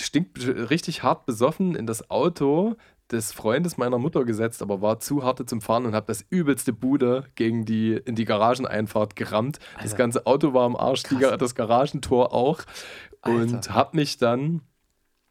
stinkt 0.00 0.44
richtig 0.44 1.04
hart 1.04 1.26
besoffen 1.26 1.76
in 1.76 1.86
das 1.86 2.10
Auto 2.10 2.74
des 3.12 3.32
Freundes 3.32 3.76
meiner 3.76 3.98
Mutter 3.98 4.24
gesetzt, 4.24 4.62
aber 4.62 4.80
war 4.80 5.00
zu 5.00 5.22
harte 5.22 5.46
zum 5.46 5.60
Fahren 5.60 5.86
und 5.86 5.94
habe 5.94 6.06
das 6.06 6.24
übelste 6.28 6.72
Bude 6.72 7.24
gegen 7.34 7.64
die, 7.64 7.92
in 7.92 8.14
die 8.14 8.24
Garageneinfahrt 8.24 9.16
gerammt. 9.16 9.58
Alter. 9.74 9.82
Das 9.82 9.96
ganze 9.96 10.26
Auto 10.26 10.54
war 10.54 10.64
am 10.64 10.76
Arsch, 10.76 11.04
die, 11.04 11.18
das 11.18 11.54
Garagentor 11.54 12.32
auch. 12.32 12.60
Und 13.24 13.70
habe 13.70 13.96
mich 13.96 14.18
dann 14.18 14.62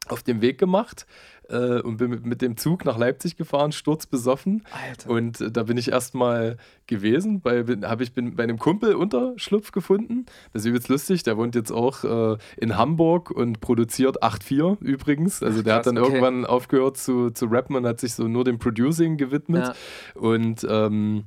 auf 0.08 0.24
den 0.24 0.42
Weg 0.42 0.58
gemacht 0.58 1.06
äh, 1.50 1.82
und 1.82 1.98
bin 1.98 2.10
mit, 2.10 2.26
mit, 2.26 2.42
dem 2.42 2.58
Zug 2.58 2.86
nach 2.86 2.98
Leipzig 2.98 3.38
gefahren, 3.38 3.72
sturzbesoffen. 3.72 4.66
Alter. 4.72 5.10
Und 5.10 5.42
äh, 5.42 5.52
da 5.52 5.64
bin 5.64 5.78
ich 5.78 5.92
erstmal 5.92 6.58
gewesen, 6.88 7.42
habe 7.46 8.04
ich 8.04 8.14
bin 8.14 8.36
bei 8.36 8.44
einem 8.44 8.58
Kumpel 8.58 8.96
Unterschlupf 8.96 9.72
gefunden. 9.72 10.26
Das 10.54 10.64
ist 10.64 10.68
übelst 10.68 10.90
lustig, 10.90 11.24
der 11.24 11.38
wohnt 11.38 11.56
jetzt 11.56 11.72
auch 11.72 12.04
äh, 12.04 12.38
in 12.58 12.78
Hamburg 12.78 13.32
und 13.32 13.62
produziert 13.62 14.24
8-4 14.24 14.82
übrigens. 14.82 15.44
Also 15.44 15.62
der 15.62 15.76
krass, 15.76 15.78
hat 15.78 15.88
dann 15.88 15.98
okay. 15.98 16.08
irgendwann 16.08 16.46
aufgehört 16.46 16.98
zu, 16.98 17.30
zu 17.32 17.46
rappen 17.46 17.76
und 17.76 17.86
hat 17.86 18.00
sich 18.00 18.14
so 18.14 18.28
nur 18.28 18.44
dem 18.44 18.60
Producing 18.60 19.18
gewidmet. 19.18 19.68
Ja. 19.68 20.22
Und 20.22 20.66
ähm, 20.70 21.26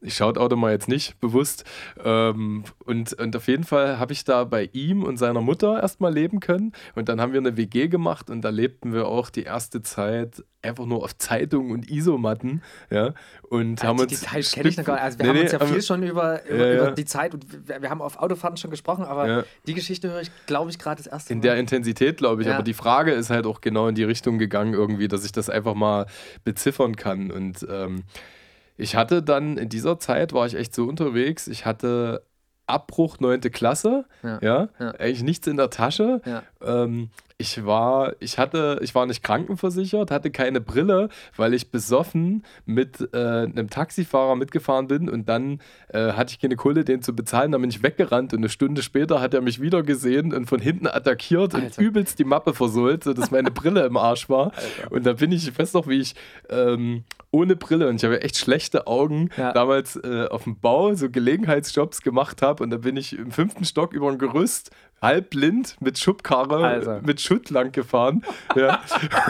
ich 0.00 0.14
schaut 0.14 0.38
Auto 0.38 0.56
mal 0.56 0.72
jetzt 0.72 0.88
nicht 0.88 1.18
bewusst. 1.20 1.64
Ähm, 2.04 2.64
und, 2.84 3.12
und 3.14 3.36
auf 3.36 3.48
jeden 3.48 3.64
Fall 3.64 3.98
habe 3.98 4.12
ich 4.12 4.24
da 4.24 4.44
bei 4.44 4.68
ihm 4.72 5.02
und 5.02 5.16
seiner 5.16 5.40
Mutter 5.40 5.80
erstmal 5.80 6.12
leben 6.12 6.40
können. 6.40 6.72
Und 6.94 7.08
dann 7.08 7.20
haben 7.20 7.32
wir 7.32 7.40
eine 7.40 7.56
WG 7.56 7.88
gemacht 7.88 8.30
und 8.30 8.42
da 8.42 8.50
lebten 8.50 8.92
wir 8.92 9.06
auch 9.06 9.30
die 9.30 9.42
erste 9.42 9.82
Zeit 9.82 10.44
einfach 10.62 10.86
nur 10.86 11.04
auf 11.04 11.16
Zeitungen 11.16 11.72
und 11.72 11.90
Isomatten. 11.90 12.62
Ja, 12.90 13.14
und 13.42 13.82
ja, 13.82 13.88
haben 13.88 13.96
die 13.98 14.02
uns. 14.04 14.20
Details 14.20 14.52
kenne 14.52 14.68
ich 14.68 14.76
noch 14.76 14.84
gar 14.84 14.94
nicht. 14.94 15.04
Also 15.04 15.18
wir 15.18 15.24
nee, 15.24 15.30
haben 15.30 15.42
uns 15.42 15.52
ja 15.52 15.60
viel 15.60 15.82
schon 15.82 16.02
über, 16.02 16.44
über, 16.46 16.66
ja, 16.66 16.74
über, 16.74 16.90
die 16.92 17.04
Zeit 17.04 17.34
und 17.34 17.68
wir, 17.68 17.82
wir, 17.82 17.90
haben 17.90 18.02
auf 18.02 18.18
Autofahrten 18.18 18.56
schon 18.56 18.70
gesprochen, 18.70 19.04
aber 19.04 19.44
die 19.66 19.74
Geschichte 19.74 20.10
höre 20.10 20.20
ich, 20.20 20.30
glaube 20.46 20.70
ich, 20.70 20.78
gerade 20.78 21.02
das 21.02 21.06
erste 21.10 21.32
Mal. 21.32 21.36
In 21.36 21.42
der 21.42 21.56
Intensität, 21.56 22.18
glaube 22.18 22.42
ich. 22.42 22.50
Aber 22.50 22.62
die 22.62 22.74
Frage 22.74 23.12
ist 23.12 23.30
halt 23.30 23.46
auch 23.46 23.60
genau 23.60 23.88
in 23.88 23.94
die 23.94 24.04
Richtung 24.04 24.38
gegangen, 24.38 24.74
irgendwie, 24.74 25.08
dass 25.08 25.24
ich 25.24 25.32
das 25.32 25.50
einfach 25.50 25.74
mal 25.74 26.06
beziffern 26.44 26.96
kann. 26.96 27.30
Und 27.30 27.66
ähm, 27.68 28.04
ich 28.78 28.96
hatte 28.96 29.22
dann 29.22 29.58
in 29.58 29.68
dieser 29.68 29.98
Zeit, 29.98 30.32
war 30.32 30.46
ich 30.46 30.54
echt 30.54 30.74
so 30.74 30.84
unterwegs, 30.84 31.48
ich 31.48 31.66
hatte 31.66 32.24
Abbruch 32.66 33.18
9. 33.18 33.40
Klasse, 33.42 34.06
ja, 34.22 34.38
ja, 34.40 34.68
ja. 34.78 34.90
eigentlich 34.92 35.22
nichts 35.22 35.46
in 35.46 35.56
der 35.56 35.70
Tasche. 35.70 36.22
Ähm, 36.62 37.10
ich 37.40 37.64
war, 37.64 38.16
ich 38.18 38.36
hatte, 38.36 38.80
ich 38.82 38.96
war 38.96 39.06
nicht 39.06 39.22
krankenversichert, 39.22 40.10
hatte 40.10 40.32
keine 40.32 40.60
Brille, 40.60 41.08
weil 41.36 41.54
ich 41.54 41.70
besoffen 41.70 42.44
mit 42.66 43.08
äh, 43.14 43.16
einem 43.16 43.70
Taxifahrer 43.70 44.34
mitgefahren 44.34 44.88
bin 44.88 45.08
und 45.08 45.28
dann 45.28 45.60
äh, 45.88 46.12
hatte 46.12 46.32
ich 46.32 46.40
keine 46.40 46.56
Kohle, 46.56 46.84
den 46.84 47.00
zu 47.00 47.14
bezahlen. 47.14 47.52
Dann 47.52 47.60
bin 47.60 47.70
ich 47.70 47.84
weggerannt 47.84 48.32
und 48.32 48.40
eine 48.40 48.48
Stunde 48.48 48.82
später 48.82 49.20
hat 49.20 49.34
er 49.34 49.40
mich 49.40 49.60
wieder 49.60 49.84
gesehen 49.84 50.34
und 50.34 50.46
von 50.46 50.58
hinten 50.58 50.88
attackiert 50.88 51.54
Alter. 51.54 51.78
und 51.78 51.78
übelst 51.78 52.18
die 52.18 52.24
Mappe 52.24 52.54
versohlt, 52.54 53.04
sodass 53.04 53.30
meine 53.30 53.52
Brille 53.52 53.86
im 53.86 53.96
Arsch 53.96 54.28
war. 54.28 54.46
Alter. 54.46 54.90
Und 54.90 55.06
da 55.06 55.12
bin 55.12 55.30
ich, 55.30 55.46
ich 55.46 55.56
weiß 55.56 55.74
noch, 55.74 55.86
wie 55.86 56.00
ich 56.00 56.16
ähm, 56.50 57.04
ohne 57.30 57.54
Brille 57.54 57.88
und 57.88 57.96
ich 57.96 58.04
habe 58.04 58.20
echt 58.20 58.36
schlechte 58.36 58.88
Augen 58.88 59.28
ja. 59.36 59.52
damals 59.52 59.94
äh, 59.94 60.26
auf 60.28 60.42
dem 60.42 60.58
Bau 60.58 60.92
so 60.94 61.08
Gelegenheitsjobs 61.08 62.02
gemacht 62.02 62.42
habe 62.42 62.64
und 62.64 62.70
da 62.70 62.78
bin 62.78 62.96
ich 62.96 63.16
im 63.16 63.30
fünften 63.30 63.64
Stock 63.64 63.92
über 63.92 64.10
ein 64.10 64.18
Gerüst 64.18 64.70
halbblind 65.00 65.76
mit 65.80 65.98
Schubkarre, 65.98 66.66
also. 66.66 67.00
mit 67.02 67.20
Schutt 67.20 67.50
lang 67.50 67.72
gefahren. 67.72 68.24
Ja. 68.56 68.82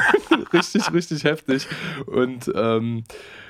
richtig, 0.52 0.92
richtig 0.92 1.24
heftig. 1.24 1.66
Und 2.06 2.50
ähm, 2.54 3.04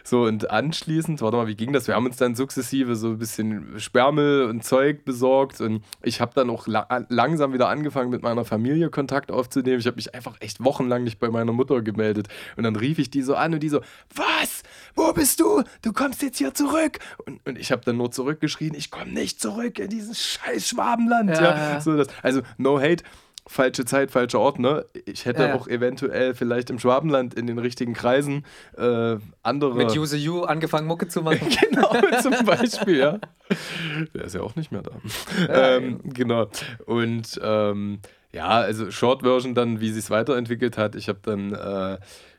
so, 0.08 0.22
und 0.22 0.50
anschließend, 0.50 1.20
warte 1.20 1.36
mal, 1.36 1.46
wie 1.48 1.54
ging 1.54 1.74
das? 1.74 1.86
Wir 1.86 1.94
haben 1.94 2.06
uns 2.06 2.16
dann 2.16 2.34
sukzessive 2.34 2.96
so 2.96 3.08
ein 3.08 3.18
bisschen 3.18 3.78
Sperrmüll 3.78 4.44
und 4.44 4.64
Zeug 4.64 5.04
besorgt 5.04 5.60
und 5.60 5.84
ich 6.02 6.22
habe 6.22 6.32
dann 6.34 6.48
auch 6.48 6.66
la 6.66 6.86
langsam 7.10 7.52
wieder 7.52 7.68
angefangen, 7.68 8.08
mit 8.08 8.22
meiner 8.22 8.46
Familie 8.46 8.88
Kontakt 8.88 9.30
aufzunehmen. 9.30 9.80
Ich 9.80 9.86
habe 9.86 9.96
mich 9.96 10.14
einfach 10.14 10.36
echt 10.40 10.64
wochenlang 10.64 11.04
nicht 11.04 11.18
bei 11.18 11.28
meiner 11.28 11.52
Mutter 11.52 11.82
gemeldet. 11.82 12.28
Und 12.56 12.62
dann 12.62 12.74
rief 12.74 12.98
ich 12.98 13.10
die 13.10 13.20
so 13.20 13.34
an 13.34 13.52
und 13.52 13.60
die 13.60 13.68
so, 13.68 13.82
was? 14.14 14.62
Wo 14.94 15.12
bist 15.12 15.40
du? 15.40 15.62
Du 15.82 15.92
kommst 15.92 16.22
jetzt 16.22 16.38
hier 16.38 16.54
zurück. 16.54 16.98
Und, 17.26 17.46
und 17.46 17.58
ich 17.58 17.70
habe 17.70 17.82
dann 17.84 17.98
nur 17.98 18.10
zurückgeschrien, 18.10 18.72
ich 18.72 18.90
komme 18.90 19.12
nicht 19.12 19.42
zurück 19.42 19.78
in 19.78 19.90
dieses 19.90 20.24
scheiß 20.24 20.68
Schwabenland. 20.68 21.30
Ja, 21.30 21.72
ja. 21.74 21.80
So 21.82 21.98
das, 21.98 22.08
also, 22.22 22.40
no 22.56 22.80
hate 22.80 23.04
falsche 23.48 23.84
Zeit, 23.84 24.10
falscher 24.10 24.38
Ort, 24.38 24.58
ne? 24.58 24.84
Ich 25.06 25.24
hätte 25.24 25.42
Ja, 25.42 25.48
ja. 25.48 25.54
auch 25.54 25.66
eventuell 25.66 26.34
vielleicht 26.34 26.70
im 26.70 26.78
Schwabenland 26.78 27.34
in 27.34 27.46
den 27.46 27.58
richtigen 27.58 27.94
Kreisen 27.94 28.44
äh, 28.76 29.16
andere. 29.42 29.74
Mit 29.74 29.96
Use 29.96 30.16
You 30.16 30.42
angefangen, 30.42 30.86
Mucke 30.86 31.08
zu 31.08 31.22
machen. 31.22 31.40
genau, 31.70 31.92
zum 32.22 32.44
Beispiel, 32.44 32.98
ja. 32.98 33.18
Der 34.14 34.24
ist 34.24 34.34
ja 34.34 34.42
auch 34.42 34.54
nicht 34.54 34.70
mehr 34.70 34.82
da. 34.82 34.92
ähm, 35.48 36.00
genau. 36.04 36.48
Und 36.86 37.40
ähm, 37.42 38.00
ja, 38.32 38.48
also 38.48 38.90
Short 38.90 39.22
Version 39.22 39.54
dann, 39.54 39.80
wie 39.80 39.90
sie 39.90 39.98
es 40.00 40.10
weiterentwickelt 40.10 40.76
hat. 40.76 40.94
Ich 40.94 41.08
habe 41.08 41.18
dann 41.22 41.54
äh, 41.54 41.98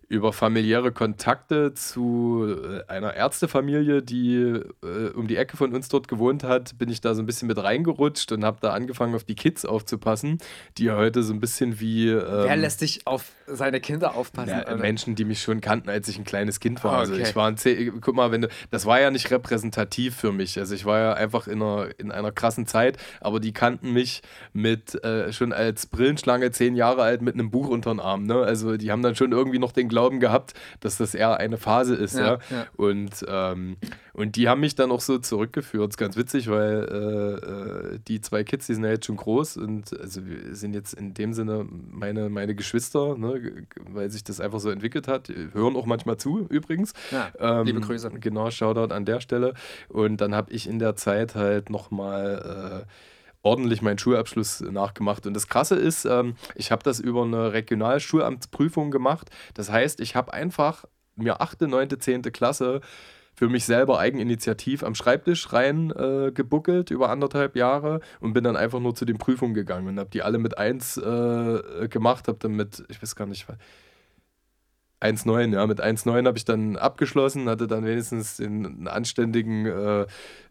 über 0.10 0.34
familiäre 0.34 0.92
Kontakte 0.92 1.76
zu 1.76 2.44
äh, 2.48 2.92
einer 2.92 3.14
Ärztefamilie, 3.14 4.02
die 4.02 4.38
äh, 4.38 5.10
um 5.14 5.28
die 5.28 5.38
Ecke 5.38 5.56
von 5.56 5.72
uns 5.72 5.88
dort 5.88 6.08
gewohnt 6.08 6.44
hat, 6.44 6.80
bin 6.80 6.90
ich 6.90 7.00
da 7.00 7.14
so 7.14 7.22
ein 7.22 7.28
bisschen 7.28 7.48
mit 7.48 7.62
reingerutscht 7.62 8.32
und 8.32 8.44
habe 8.44 8.58
da 8.60 8.74
angefangen, 8.74 9.14
auf 9.14 9.24
die 9.24 9.36
Kids 9.36 9.66
aufzupassen, 9.66 10.40
die 10.80 10.90
heute 10.90 11.22
so 11.22 11.32
ein 11.32 11.40
bisschen 11.40 11.80
wie. 11.80 12.10
Ähm, 12.10 12.24
Wer 12.24 12.58
lässt 12.58 12.80
sich 12.80 13.06
auf 13.06 13.34
seine 13.46 13.80
Kinder 13.80 14.16
aufpassen? 14.16 14.54
Alter? 14.54 14.78
Menschen, 14.78 15.14
die 15.14 15.26
mich 15.26 15.44
schon 15.44 15.62
kannten, 15.62 15.90
als 15.90 16.08
ich 16.08 16.18
ein 16.18 16.26
kleines 16.26 16.60
Kind 16.60 16.84
war. 16.84 16.94
Ah, 16.94 17.00
Also 17.02 17.14
okay. 17.14 17.22
ich 17.22 17.36
war 17.36 17.48
ein 17.48 17.58
Zeh 17.58 17.92
guck 18.02 18.16
mal, 18.16 18.32
wenn 18.32 18.42
du, 18.42 18.48
das 18.72 18.88
war 18.88 19.00
ja 19.00 19.12
nicht 19.12 19.30
repräsentativ 19.30 20.16
für 20.16 20.32
mich. 20.32 20.58
Also 20.58 20.74
ich 20.74 20.86
war 20.86 21.00
ja 21.00 21.14
einfach 21.14 21.48
in 21.48 21.62
einer, 21.62 21.90
in 22.00 22.12
einer 22.12 22.32
krassen 22.32 22.66
Zeit, 22.66 22.98
aber 23.22 23.40
die 23.40 23.54
kannten 23.54 23.94
mich 23.94 24.24
mit 24.54 25.04
äh, 25.04 25.32
schon 25.34 25.54
als 25.54 25.86
Brillenschlange 25.86 26.50
zehn 26.50 26.76
Jahre 26.76 27.04
alt 27.04 27.22
mit 27.22 27.36
einem 27.36 27.52
Buch 27.52 27.68
unter 27.68 27.94
den 27.94 28.00
Arm. 28.00 28.26
Ne? 28.26 28.38
Also 28.38 28.76
die 28.76 28.92
haben 28.92 29.04
dann 29.04 29.16
schon 29.16 29.34
irgendwie 29.34 29.60
noch 29.60 29.72
den 29.72 29.88
Glauben 29.88 29.99
gehabt, 30.20 30.54
dass 30.80 30.98
das 30.98 31.14
eher 31.14 31.38
eine 31.38 31.58
Phase 31.58 31.96
ist. 31.96 32.18
Ja, 32.18 32.40
Ja. 32.50 32.66
Und, 32.78 33.26
ähm, 33.28 33.78
und 34.14 34.36
die 34.36 34.48
haben 34.50 34.62
mich 34.62 34.76
dann 34.76 34.92
auch 34.92 35.02
so 35.02 35.18
zurückgeführt. 35.18 35.90
Ist 35.92 35.98
ganz 35.98 36.16
witzig, 36.18 36.50
weil 36.50 36.88
äh, 36.90 37.96
äh, 37.96 38.00
die 38.08 38.22
zwei 38.22 38.44
Kids, 38.44 38.68
die 38.68 38.74
sind 38.74 38.84
ja 38.84 38.92
jetzt 38.92 39.06
schon 39.06 39.18
groß 39.18 39.58
und 39.58 39.98
also 40.00 40.22
sind 40.52 40.74
jetzt 40.74 40.94
in 40.94 41.14
dem 41.14 41.34
Sinne 41.34 41.66
meine, 41.70 42.30
meine 42.30 42.56
Geschwister, 42.56 43.18
ne, 43.18 43.66
weil 43.92 44.10
sich 44.10 44.24
das 44.24 44.40
einfach 44.40 44.60
so 44.60 44.70
entwickelt 44.70 45.08
hat. 45.08 45.30
Hören 45.54 45.76
auch 45.76 45.86
manchmal 45.86 46.18
zu, 46.18 46.48
übrigens. 46.50 46.94
Ja, 47.12 47.30
Ähm, 47.40 47.66
liebe 47.66 47.82
Grüße. 47.82 48.10
Genau, 48.20 48.50
Shoutout 48.52 48.94
an 48.94 49.06
der 49.06 49.20
Stelle. 49.22 49.54
Und 49.88 50.22
dann 50.22 50.34
habe 50.36 50.52
ich 50.52 50.68
in 50.68 50.80
der 50.80 50.96
Zeit 50.96 51.36
halt 51.36 51.70
nochmal 51.70 52.86
äh, 52.86 53.09
ordentlich 53.42 53.82
meinen 53.82 53.98
Schulabschluss 53.98 54.62
nachgemacht. 54.62 55.26
Und 55.26 55.34
das 55.34 55.48
Krasse 55.48 55.76
ist, 55.76 56.06
ähm, 56.06 56.36
ich 56.56 56.72
habe 56.72 56.84
das 56.84 57.00
über 57.00 57.24
eine 57.24 57.54
Regionalschulamtsprüfung 57.54 58.92
gemacht. 58.92 59.30
Das 59.54 59.72
heißt, 59.72 60.00
ich 60.00 60.16
habe 60.16 60.34
einfach 60.34 60.86
mir 61.16 61.42
8., 61.42 61.62
9., 61.62 62.00
10. 62.00 62.22
Klasse 62.24 62.82
für 63.34 63.48
mich 63.48 63.66
selber 63.66 64.00
eigeninitiativ 64.00 64.84
am 64.84 64.96
Schreibtisch 64.96 65.54
rein 65.54 65.92
äh, 65.92 66.32
gebuckelt 66.34 66.92
über 66.92 67.10
anderthalb 67.10 67.56
Jahre 67.56 68.02
und 68.20 68.34
bin 68.34 68.44
dann 68.44 68.58
einfach 68.58 68.82
nur 68.82 68.96
zu 68.96 69.06
den 69.06 69.18
Prüfungen 69.18 69.54
gegangen 69.54 69.88
und 69.88 69.98
habe 69.98 70.10
die 70.10 70.24
alle 70.24 70.40
mit 70.40 70.58
1 70.58 70.98
äh, 70.98 71.88
gemacht, 71.88 72.28
habe 72.28 72.38
dann 72.42 72.52
mit, 72.52 72.84
ich 72.90 73.02
weiß 73.02 73.16
gar 73.16 73.28
nicht, 73.28 73.48
1,9, 75.02 75.54
ja, 75.54 75.66
mit 75.66 75.82
1,9 75.82 76.26
habe 76.28 76.38
ich 76.38 76.46
dann 76.46 76.76
abgeschlossen, 76.76 77.50
hatte 77.50 77.68
dann 77.68 77.86
wenigstens 77.86 78.38
den, 78.38 78.88
anständigen 78.88 79.66
äh, 79.66 80.06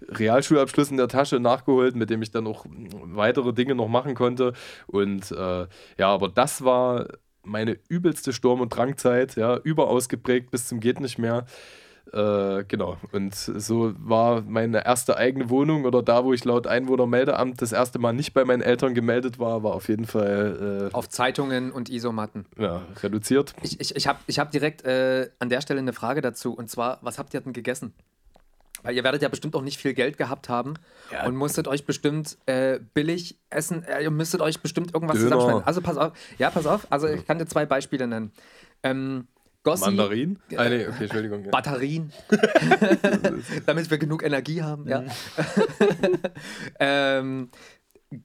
Realschulabschluss 0.08 0.90
in 0.90 0.96
der 0.96 1.08
Tasche 1.08 1.38
nachgeholt, 1.38 1.96
mit 1.96 2.08
dem 2.10 2.22
ich 2.22 2.30
dann 2.30 2.46
auch 2.46 2.64
weitere 2.68 3.52
Dinge 3.52 3.74
noch 3.74 3.88
machen 3.88 4.14
konnte. 4.14 4.54
Und 4.86 5.30
äh, 5.32 5.66
ja, 5.98 6.08
aber 6.08 6.28
das 6.28 6.64
war 6.64 7.06
meine 7.44 7.78
übelste 7.88 8.32
Sturm- 8.32 8.60
und 8.60 8.70
Drangzeit, 8.70 9.36
ja, 9.36 9.56
überausgeprägt 9.56 10.50
bis 10.50 10.66
zum 10.68 10.80
geht 10.80 11.00
nicht 11.00 11.18
mehr. 11.18 11.46
Äh, 12.12 12.64
genau. 12.66 12.96
Und 13.12 13.34
so 13.34 13.92
war 13.98 14.42
meine 14.42 14.84
erste 14.84 15.16
eigene 15.16 15.50
Wohnung 15.50 15.84
oder 15.84 16.02
da, 16.02 16.24
wo 16.24 16.32
ich 16.32 16.44
laut 16.44 16.66
Einwohnermeldeamt 16.66 17.60
das 17.60 17.72
erste 17.72 17.98
Mal 17.98 18.12
nicht 18.12 18.32
bei 18.34 18.44
meinen 18.44 18.62
Eltern 18.62 18.94
gemeldet 18.94 19.38
war, 19.38 19.62
war 19.62 19.74
auf 19.74 19.88
jeden 19.88 20.06
Fall 20.06 20.90
Auf 20.92 21.08
Zeitungen 21.08 21.70
und 21.72 21.88
Isomatten. 21.90 22.46
äh, 22.56 22.62
ja, 22.64 22.82
reduziert. 23.02 23.54
Ich, 23.62 23.80
ich, 23.80 23.94
ich 23.96 24.06
habe 24.06 24.18
ich 24.26 24.38
hab 24.38 24.50
direkt 24.50 24.84
äh, 24.84 25.30
an 25.38 25.48
der 25.50 25.60
Stelle 25.60 25.80
eine 25.80 25.92
Frage 25.92 26.20
dazu. 26.20 26.54
Und 26.54 26.70
zwar, 26.70 26.98
was 27.02 27.18
habt 27.18 27.34
ihr 27.34 27.40
denn 27.40 27.52
gegessen? 27.52 27.92
Weil 28.84 28.94
ihr 28.94 29.02
werdet 29.02 29.22
ja 29.22 29.28
bestimmt 29.28 29.56
auch 29.56 29.62
nicht 29.62 29.76
viel 29.76 29.92
Geld 29.92 30.18
gehabt 30.18 30.48
haben 30.48 30.74
Ja. 31.12 31.26
und 31.26 31.34
musstet 31.34 31.66
euch 31.66 31.84
bestimmt 31.84 32.38
äh, 32.46 32.78
billig 32.94 33.36
essen. 33.50 33.82
Äh, 33.82 34.04
ihr 34.04 34.10
müsstet 34.12 34.40
euch 34.40 34.60
bestimmt 34.60 34.94
irgendwas 34.94 35.16
Döner. 35.18 35.30
zusammenschneiden. 35.30 35.66
Also 35.66 35.80
pass 35.80 35.96
auf. 35.96 36.12
Ja, 36.38 36.48
pass 36.50 36.66
auf. 36.66 36.86
Also 36.90 37.08
ich 37.08 37.26
kann 37.26 37.38
dir 37.38 37.46
zwei 37.46 37.66
Beispiele 37.66 38.06
nennen. 38.06 38.30
Ähm, 38.84 39.26
Gossi, 39.70 39.84
Mandarin? 39.84 40.38
Ah, 40.56 40.68
nee, 40.68 40.86
okay, 40.86 41.04
Entschuldigung. 41.04 41.44
Ja. 41.44 41.50
Batterien, 41.50 42.12
damit 43.66 43.90
wir 43.90 43.98
genug 43.98 44.22
Energie 44.22 44.62
haben. 44.62 44.88
Ja. 44.88 45.00
Mhm. 45.00 45.08
ähm, 46.80 47.50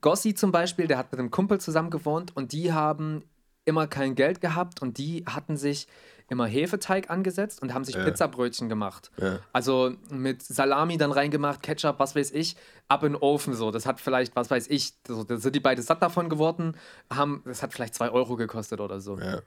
Gossi 0.02 0.34
zum 0.34 0.52
Beispiel, 0.52 0.88
der 0.88 0.98
hat 0.98 1.12
mit 1.12 1.20
einem 1.20 1.32
Kumpel 1.32 1.60
zusammen 1.60 1.90
gewohnt 1.90 2.36
und 2.36 2.52
die 2.54 2.72
haben 2.72 3.24
immer 3.66 3.88
kein 3.88 4.16
Geld 4.16 4.42
gehabt 4.42 4.82
und 4.82 4.98
die 4.98 5.26
hatten 5.26 5.58
sich 5.58 5.88
immer 6.30 6.46
Hefeteig 6.46 7.10
angesetzt 7.10 7.62
und 7.62 7.74
haben 7.74 7.84
sich 7.84 7.96
Pizzabrötchen 7.96 8.70
gemacht. 8.70 9.12
Ja. 9.22 9.40
Also 9.52 9.94
mit 10.10 10.42
Salami 10.42 10.98
dann 10.98 11.12
reingemacht, 11.12 11.62
Ketchup, 11.62 12.00
was 12.00 12.16
weiß 12.16 12.32
ich, 12.32 12.56
ab 12.88 13.04
in 13.04 13.14
den 13.14 13.22
Ofen 13.22 13.54
so. 13.54 13.72
Das 13.72 13.86
hat 13.86 14.00
vielleicht, 14.00 14.36
was 14.36 14.50
weiß 14.50 14.68
ich, 14.70 14.94
so, 15.08 15.24
da 15.24 15.38
sind 15.38 15.56
die 15.56 15.60
beide 15.60 15.82
satt 15.82 16.02
davon 16.02 16.30
geworden, 16.30 16.76
haben, 17.14 17.44
das 17.46 17.62
hat 17.62 17.74
vielleicht 17.74 17.94
zwei 17.94 18.10
Euro 18.10 18.36
gekostet 18.36 18.80
oder 18.80 19.00
so. 19.00 19.20
Ja. 19.20 19.42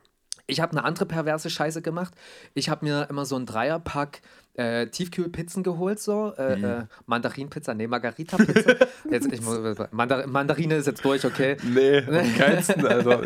Ich 0.46 0.60
habe 0.60 0.72
eine 0.72 0.84
andere 0.84 1.06
perverse 1.06 1.50
Scheiße 1.50 1.82
gemacht. 1.82 2.14
Ich 2.54 2.68
habe 2.68 2.84
mir 2.84 3.08
immer 3.10 3.24
so 3.24 3.36
ein 3.36 3.46
Dreierpack 3.46 4.20
äh, 4.54 4.86
Tiefkühlpizzen 4.86 5.62
geholt, 5.62 5.98
so. 6.00 6.32
Äh, 6.38 6.60
äh, 6.60 6.84
Mandarinpizza, 7.06 7.74
nee, 7.74 7.86
Margarita-Pizza. 7.86 8.76
jetzt, 9.10 9.32
ich 9.32 9.42
muss, 9.42 9.58
Mandar 9.90 10.26
Mandarine 10.26 10.76
ist 10.76 10.86
jetzt 10.86 11.04
durch, 11.04 11.24
okay. 11.24 11.56
Nee, 11.62 11.98
am 11.98 12.36
geilsten, 12.36 12.86
Alter. 12.86 13.22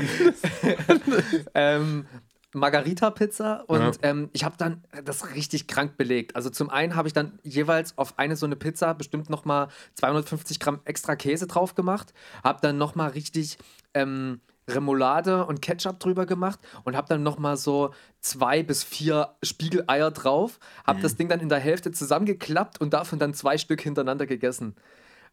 ähm, 1.55 2.07
Margarita-Pizza 2.53 3.65
und 3.69 3.81
Ja. 3.81 3.93
ähm, 4.03 4.29
ich 4.33 4.45
habe 4.45 4.57
dann 4.59 4.83
das 5.05 5.35
richtig 5.35 5.69
krank 5.69 5.97
belegt. 5.97 6.35
Also 6.35 6.51
zum 6.51 6.69
einen 6.69 6.97
habe 6.97 7.07
ich 7.07 7.15
dann 7.15 7.39
jeweils 7.45 7.97
auf 7.97 8.19
eine 8.19 8.35
so 8.35 8.47
eine 8.47 8.57
Pizza 8.57 8.95
bestimmt 8.95 9.31
nochmal 9.31 9.69
250 9.95 10.59
Gramm 10.59 10.81
extra 10.85 11.15
Käse 11.15 11.47
drauf 11.47 11.75
gemacht, 11.75 12.13
habe 12.43 12.59
dann 12.61 12.77
nochmal 12.77 13.11
richtig 13.11 13.59
ähm, 13.95 14.41
Remoulade 14.75 15.47
und 15.47 15.63
Ketchup 15.63 16.01
drüber 16.01 16.27
gemacht 16.27 16.59
und 16.85 16.97
habe 16.97 17.09
dann 17.09 17.23
nochmal 17.23 17.57
so 17.57 17.93
zwei 18.21 18.63
bis 18.63 18.83
vier 18.83 19.35
Spiegeleier 19.43 20.11
drauf, 20.11 20.59
habe 20.87 21.01
das 21.01 21.17
Ding 21.17 21.29
dann 21.29 21.41
in 21.41 21.49
der 21.49 21.59
Hälfte 21.59 21.93
zusammengeklappt 21.93 22.81
und 22.81 22.93
davon 22.93 23.19
dann 23.19 23.35
zwei 23.35 23.59
Stück 23.59 23.81
hintereinander 23.81 24.27
gegessen. 24.27 24.77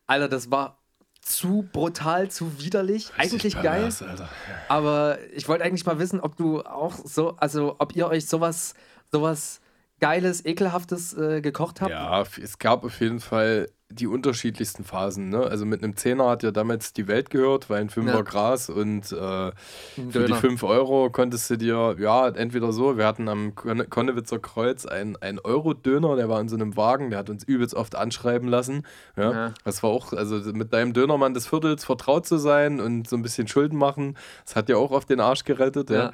Alter, 0.05 0.29
das 0.29 0.51
war 0.51 0.79
zu 1.21 1.67
brutal, 1.73 2.31
zu 2.31 2.59
widerlich. 2.59 3.11
Eigentlich 3.17 3.61
geil. 3.61 3.83
Alter. 3.85 4.29
Aber 4.69 5.17
ich 5.33 5.47
wollte 5.47 5.65
eigentlich 5.65 5.85
mal 5.85 5.99
wissen, 5.99 6.21
ob 6.21 6.37
du 6.37 6.61
auch 6.61 6.95
so, 7.03 7.35
also 7.37 7.75
ob 7.79 7.95
ihr 7.95 8.07
euch 8.07 8.27
sowas, 8.27 8.73
sowas 9.11 9.59
Geiles, 9.99 10.45
Ekelhaftes 10.45 11.17
äh, 11.17 11.41
gekocht 11.41 11.81
habt. 11.81 11.91
Ja, 11.91 12.21
es 12.21 12.59
gab 12.59 12.83
auf 12.83 12.99
jeden 13.01 13.19
Fall 13.19 13.67
die 13.89 14.07
unterschiedlichsten 14.07 14.83
Phasen. 14.83 15.29
Ne? 15.29 15.39
Also 15.39 15.65
mit 15.65 15.81
einem 15.81 15.95
Zehner 15.95 16.27
hat 16.29 16.43
ja 16.43 16.51
damals 16.51 16.91
die 16.91 17.07
Welt 17.07 17.29
gehört, 17.29 17.69
weil 17.69 17.79
ein 17.81 17.89
Fünfer 17.89 18.15
Ja. 18.15 18.21
Gras 18.21 18.69
und 18.69 19.11
äh, 19.13 19.15
für 19.15 19.51
die 19.95 20.09
Döner. 20.11 20.35
5 20.35 20.61
Euro 20.63 21.09
konntest 21.09 21.49
du 21.49 21.57
dir, 21.57 21.95
ja, 21.97 22.27
entweder 22.27 22.73
so, 22.73 22.97
wir 22.97 23.05
hatten 23.05 23.29
am 23.29 23.55
Konne- 23.55 23.85
Konnewitzer 23.87 24.39
Kreuz 24.39 24.85
einen 24.85 25.15
1-Euro-Döner, 25.15 26.17
der 26.17 26.27
war 26.27 26.41
in 26.41 26.49
so 26.49 26.55
einem 26.57 26.75
Wagen, 26.75 27.11
der 27.11 27.19
hat 27.19 27.29
uns 27.29 27.45
übelst 27.45 27.75
oft 27.75 27.95
anschreiben 27.95 28.49
lassen. 28.49 28.83
Ja? 29.15 29.31
Ja. 29.31 29.53
Das 29.63 29.81
war 29.83 29.89
auch, 29.89 30.11
also 30.11 30.35
mit 30.51 30.73
deinem 30.73 30.91
Dönermann 30.91 31.33
des 31.33 31.47
Viertels 31.47 31.85
vertraut 31.85 32.25
zu 32.27 32.37
sein 32.37 32.81
und 32.81 33.07
so 33.07 33.15
ein 33.15 33.21
bisschen 33.21 33.47
Schulden 33.47 33.77
machen, 33.77 34.17
das 34.45 34.57
hat 34.57 34.67
ja 34.67 34.75
auch 34.75 34.91
auf 34.91 35.05
den 35.05 35.21
Arsch 35.21 35.45
gerettet. 35.45 35.89
Ja. 35.89 35.97
Ja. 35.97 36.11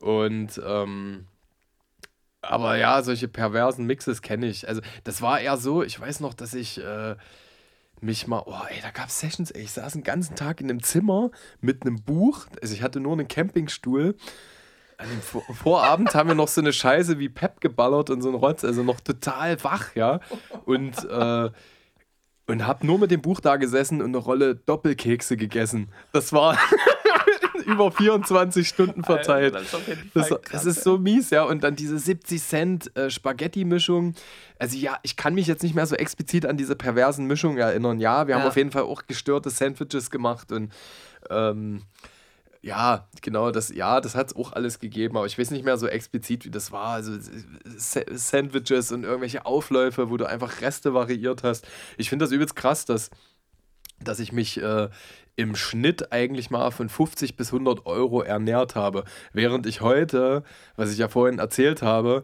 Und 0.00 0.60
ähm, 0.66 1.26
aber 2.42 2.76
ja, 2.76 3.02
solche 3.02 3.28
perversen 3.28 3.86
Mixes 3.86 4.20
kenne 4.20 4.46
ich. 4.46 4.68
Also, 4.68 4.82
das 5.04 5.22
war 5.22 5.40
eher 5.40 5.56
so, 5.56 5.82
ich 5.82 5.98
weiß 5.98 6.20
noch, 6.20 6.34
dass 6.34 6.54
ich 6.54 6.82
äh, 6.82 7.14
mich 8.00 8.26
mal, 8.26 8.42
oh, 8.44 8.60
ey, 8.68 8.80
da 8.82 8.90
gab 8.90 9.08
es 9.08 9.20
Sessions, 9.20 9.52
ey, 9.52 9.62
ich 9.62 9.72
saß 9.72 9.92
den 9.92 10.02
ganzen 10.02 10.34
Tag 10.34 10.60
in 10.60 10.68
einem 10.68 10.82
Zimmer 10.82 11.30
mit 11.60 11.82
einem 11.82 12.02
Buch. 12.02 12.46
Also, 12.60 12.74
ich 12.74 12.82
hatte 12.82 13.00
nur 13.00 13.12
einen 13.12 13.28
Campingstuhl. 13.28 14.16
An 14.98 15.08
dem 15.08 15.22
Vor 15.22 15.42
Vorabend 15.54 16.14
haben 16.14 16.28
wir 16.28 16.34
noch 16.34 16.48
so 16.48 16.60
eine 16.60 16.72
Scheiße 16.72 17.18
wie 17.18 17.28
Pep 17.28 17.60
geballert 17.60 18.10
und 18.10 18.22
so 18.22 18.28
ein 18.28 18.34
Rotz, 18.34 18.64
also 18.64 18.82
noch 18.82 19.00
total 19.00 19.62
wach, 19.62 19.94
ja. 19.94 20.20
Und, 20.64 21.04
äh, 21.04 21.50
und 22.48 22.66
hab 22.66 22.82
nur 22.82 22.98
mit 22.98 23.12
dem 23.12 23.22
Buch 23.22 23.40
da 23.40 23.56
gesessen 23.56 24.02
und 24.02 24.08
eine 24.08 24.18
Rolle 24.18 24.56
Doppelkekse 24.56 25.36
gegessen. 25.36 25.92
Das 26.12 26.32
war 26.32 26.58
über 27.66 27.90
24 27.90 28.66
Stunden 28.68 29.04
verteilt. 29.04 29.54
das 29.54 30.28
Das, 30.50 30.64
ist 30.66 30.82
so 30.84 30.98
mies, 30.98 31.30
ja. 31.30 31.44
Und 31.44 31.64
dann 31.64 31.76
diese 31.76 31.98
70 31.98 32.42
Cent 32.42 32.96
äh, 32.96 33.10
Spaghetti-Mischung. 33.10 34.14
Also 34.58 34.76
ja, 34.76 34.98
ich 35.02 35.16
kann 35.16 35.34
mich 35.34 35.46
jetzt 35.46 35.62
nicht 35.62 35.74
mehr 35.74 35.86
so 35.86 35.94
explizit 35.96 36.46
an 36.46 36.56
diese 36.56 36.76
perversen 36.76 37.26
Mischungen 37.26 37.58
erinnern. 37.58 37.98
Ja, 38.00 38.26
wir 38.26 38.34
haben 38.34 38.42
Ja. 38.42 38.48
auf 38.48 38.56
jeden 38.56 38.70
Fall 38.70 38.82
auch 38.82 39.02
gestörte 39.06 39.50
Sandwiches 39.50 40.10
gemacht 40.10 40.52
und 40.52 40.72
ähm, 41.30 41.82
ja, 42.64 43.08
genau, 43.22 43.50
das, 43.50 43.70
ja, 43.74 44.00
das 44.00 44.14
hat 44.14 44.28
es 44.28 44.36
auch 44.36 44.52
alles 44.52 44.78
gegeben, 44.78 45.16
aber 45.16 45.26
ich 45.26 45.36
weiß 45.36 45.50
nicht 45.50 45.64
mehr 45.64 45.76
so 45.78 45.88
explizit, 45.88 46.44
wie 46.44 46.50
das 46.50 46.70
war. 46.70 46.90
Also 46.94 47.12
Sa- 47.76 48.02
Sandwiches 48.12 48.92
und 48.92 49.02
irgendwelche 49.02 49.46
Aufläufe, 49.46 50.10
wo 50.10 50.16
du 50.16 50.26
einfach 50.26 50.60
Reste 50.60 50.94
variiert 50.94 51.42
hast. 51.42 51.66
Ich 51.96 52.08
finde 52.08 52.24
das 52.24 52.32
übelst 52.32 52.54
krass, 52.54 52.84
dass 52.84 53.10
dass 54.04 54.18
ich 54.20 54.32
mich 54.32 54.60
äh, 54.60 54.88
im 55.36 55.54
Schnitt 55.56 56.12
eigentlich 56.12 56.50
mal 56.50 56.70
von 56.70 56.88
50 56.88 57.36
bis 57.36 57.52
100 57.52 57.86
Euro 57.86 58.22
ernährt 58.22 58.74
habe. 58.74 59.04
Während 59.32 59.66
ich 59.66 59.80
heute, 59.80 60.42
was 60.76 60.92
ich 60.92 60.98
ja 60.98 61.08
vorhin 61.08 61.38
erzählt 61.38 61.82
habe, 61.82 62.22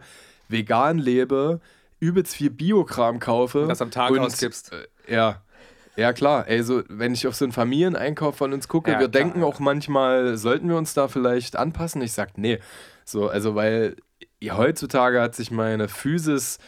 vegan 0.49 0.99
lebe, 0.99 1.61
übelst 2.01 2.35
viel 2.35 2.51
Biokram 2.51 3.19
kaufe. 3.19 3.63
Und 3.63 3.69
das 3.69 3.83
am 3.83 3.91
Tag 3.91 4.11
und, 4.11 4.21
ausgibst. 4.21 4.73
Äh, 4.73 5.15
ja. 5.15 5.43
Ja, 5.97 6.13
klar. 6.13 6.47
Ey, 6.47 6.63
so, 6.63 6.85
wenn 6.89 7.13
ich 7.13 7.27
auf 7.27 7.35
so 7.35 7.45
einen 7.45 7.53
Familieneinkauf 7.53 8.37
von 8.37 8.53
uns 8.53 8.69
gucke, 8.69 8.93
Ja, 8.93 9.01
wir 9.01 9.09
klar. 9.09 9.23
denken 9.23 9.43
auch 9.43 9.59
manchmal, 9.59 10.37
sollten 10.37 10.69
wir 10.69 10.77
uns 10.77 10.95
da 10.95 11.09
vielleicht 11.09 11.57
anpassen? 11.57 12.01
Ich 12.03 12.13
sag, 12.13 12.39
nee. 12.39 12.61
So, 13.05 13.29
also, 13.29 13.57
weil 13.57 13.97
heutzutage 14.45 15.21
hat 15.21 15.35
sich 15.35 15.51
meine 15.51 15.89
Physis 15.89 16.59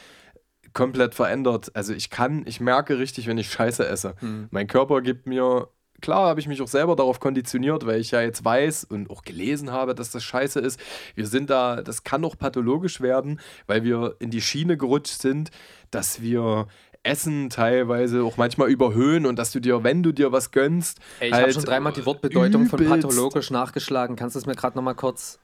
komplett 0.73 1.15
verändert. 1.15 1.71
Also, 1.75 1.93
ich 1.93 2.11
kann, 2.11 2.43
ich 2.47 2.61
merke 2.61 2.99
richtig, 2.99 3.29
wenn 3.29 3.39
ich 3.39 3.53
Scheiße 3.53 3.87
esse. 3.87 4.17
Hm. 4.19 4.49
Mein 4.51 4.67
Körper 4.67 5.01
gibt 5.01 5.29
mir, 5.29 5.69
klar 6.01 6.29
habe 6.29 6.41
ich 6.41 6.47
mich 6.47 6.61
auch 6.63 6.69
selber 6.69 6.97
darauf 6.97 7.21
konditioniert, 7.21 7.87
weil 7.87 8.01
ich 8.01 8.11
ja 8.11 8.21
jetzt 8.21 8.45
weiß 8.45 8.85
und 8.85 9.11
auch 9.11 9.23
gelesen 9.23 9.71
habe, 9.71 9.95
dass 9.95 10.11
das 10.11 10.25
scheiße 10.25 10.61
ist. 10.61 10.81
Wir 11.15 11.27
sind 11.27 11.51
da, 11.51 11.83
das 11.83 12.05
kann 12.05 12.25
auch 12.25 12.37
pathologisch 12.37 13.01
werden, 13.01 13.41
weil 13.67 13.85
wir 13.85 14.17
in 14.19 14.31
die 14.31 14.41
Schiene 14.41 14.77
gerutscht 14.77 15.21
sind, 15.21 15.51
dass 15.91 16.21
wir 16.21 16.67
Essen 17.03 17.49
teilweise 17.49 18.23
auch 18.23 18.37
manchmal 18.37 18.71
überhöhen 18.71 19.25
und 19.25 19.39
dass 19.39 19.53
du 19.53 19.61
dir, 19.61 19.83
wenn 19.85 20.03
du 20.03 20.13
dir 20.13 20.33
was 20.33 20.51
gönnst, 20.51 20.99
Ey, 21.19 21.29
ich 21.29 21.35
habe 21.35 21.45
halt 21.45 21.55
schon 21.55 21.65
dreimal 21.65 21.93
die 21.93 22.05
Wortbedeutung 22.05 22.67
von 22.67 22.85
pathologisch 22.85 23.51
nachgeschlagen. 23.51 24.17
Kannst 24.17 24.37
du 24.37 24.39
es 24.39 24.47
mir 24.47 24.55
gerade 24.55 24.77
nochmal 24.77 24.95
kurz. 24.95 25.39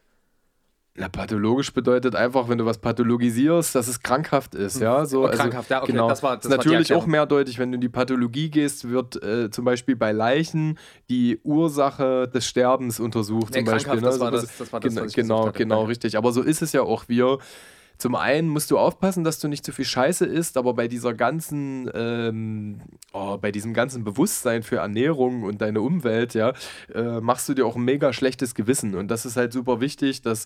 Na, 0.98 1.08
pathologisch 1.10 1.72
bedeutet 1.74 2.14
einfach, 2.16 2.48
wenn 2.48 2.56
du 2.58 2.64
was 2.64 2.78
pathologisierst, 2.78 3.74
dass 3.74 3.86
es 3.86 4.00
krankhaft 4.02 4.54
ist, 4.54 4.80
ja. 4.80 5.04
So, 5.04 5.26
Oh, 5.26 5.28
krankhaft, 5.30 5.68
ja, 5.68 5.82
okay, 5.82 5.92
genau. 5.92 6.08
das 6.08 6.22
war- 6.22 6.36
das 6.36 6.46
ist 6.46 6.50
war 6.50 6.56
natürlich 6.58 6.92
auch 6.94 7.06
mehrdeutig, 7.06 7.58
wenn 7.58 7.70
du 7.70 7.74
in 7.74 7.80
die 7.82 7.88
Pathologie 7.90 8.48
gehst, 8.50 8.88
wird 8.88 9.22
äh, 9.22 9.50
zum 9.50 9.64
Beispiel 9.66 9.94
bei 9.96 10.12
Leichen 10.12 10.78
die 11.10 11.38
Ursache 11.44 12.28
des 12.28 12.46
Sterbens 12.46 12.98
untersucht. 12.98 13.52
Nee, 13.52 13.58
zum 13.64 13.64
Beispiel, 13.66 13.92
krankhaft, 14.00 14.06
das 14.06 14.14
ne? 14.14 14.20
war 14.20 14.30
So, 14.32 14.46
das- 14.46 14.56
das 14.58 14.72
war 14.72 14.80
das, 14.80 14.94
genau, 14.94 15.04
was 15.04 15.12
genau, 15.12 15.34
gesucht 15.36 15.48
hatte. 15.48 15.58
genau, 15.58 15.84
richtig. 15.84 16.16
Aber 16.16 16.32
so 16.32 16.40
ist 16.42 16.62
es 16.62 16.72
ja 16.72 16.80
auch. 16.82 17.04
Wir 17.08 17.38
zum 17.98 18.14
einen 18.14 18.48
musst 18.50 18.70
du 18.70 18.78
aufpassen, 18.78 19.24
dass 19.24 19.38
du 19.38 19.48
nicht 19.48 19.64
zu 19.64 19.72
viel 19.72 19.86
Scheiße 19.86 20.26
isst, 20.26 20.58
aber 20.58 20.74
bei 20.74 20.86
dieser 20.86 21.14
ganzen, 21.14 21.90
ähm, 21.94 22.80
oh, 23.14 23.38
bei 23.38 23.50
diesem 23.50 23.72
ganzen 23.72 24.04
Bewusstsein 24.04 24.62
für 24.62 24.76
Ernährung 24.76 25.44
und 25.44 25.62
deine 25.62 25.80
Umwelt, 25.80 26.34
ja, 26.34 26.52
äh, 26.94 27.20
machst 27.22 27.48
du 27.48 27.54
dir 27.54 27.64
auch 27.64 27.74
ein 27.76 27.84
mega 27.84 28.12
schlechtes 28.12 28.54
Gewissen. 28.54 28.94
Und 28.94 29.08
das 29.10 29.24
ist 29.24 29.36
halt 29.38 29.54
super 29.54 29.80
wichtig, 29.80 30.20
dass, 30.20 30.44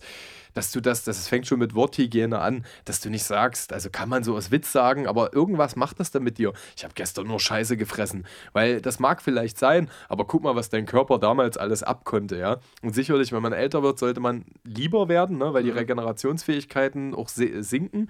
dass 0.55 0.73
du 0.73 0.81
das, 0.81 1.05
das 1.05 1.29
fängt 1.29 1.47
schon 1.47 1.59
mit 1.59 1.75
Worthygiene 1.75 2.39
an, 2.39 2.65
dass 2.85 3.01
du 3.01 3.11
nicht 3.11 3.25
sagst, 3.25 3.73
also 3.73 3.91
kann 3.91 4.09
man 4.09 4.25
so 4.25 4.37
aus 4.37 4.51
Witz 4.51 4.73
sagen, 4.73 5.07
aber 5.07 5.33
irgendwas 5.33 5.77
macht 5.77 6.01
das 6.01 6.11
dann 6.11 6.23
mit 6.23 6.39
dir. 6.39 6.53
Ich 6.77 6.85
habe 6.85 6.95
gestern 6.95 7.27
nur 7.27 7.41
Scheiße 7.41 7.77
gefressen, 7.77 8.27
weil 8.53 8.81
das 8.81 8.99
mag 8.99 9.23
vielleicht 9.23 9.59
sein, 9.59 9.91
aber 10.09 10.27
guck 10.27 10.43
mal, 10.43 10.57
was 10.57 10.69
dein 10.69 10.87
Körper 10.87 11.19
damals 11.19 11.57
alles 11.57 11.83
abkonnte, 11.83 12.37
ja. 12.37 12.59
Und 12.83 12.95
sicherlich, 12.95 13.33
wenn 13.33 13.43
man 13.43 13.53
älter 13.53 13.83
wird, 13.83 13.99
sollte 13.99 14.21
man 14.21 14.45
lieber 14.65 15.09
werden, 15.09 15.39
ne, 15.39 15.53
weil 15.55 15.63
die 15.63 15.71
Regenerationsfähigkeiten 15.71 17.15
auch 17.15 17.29
sinken. 17.29 18.09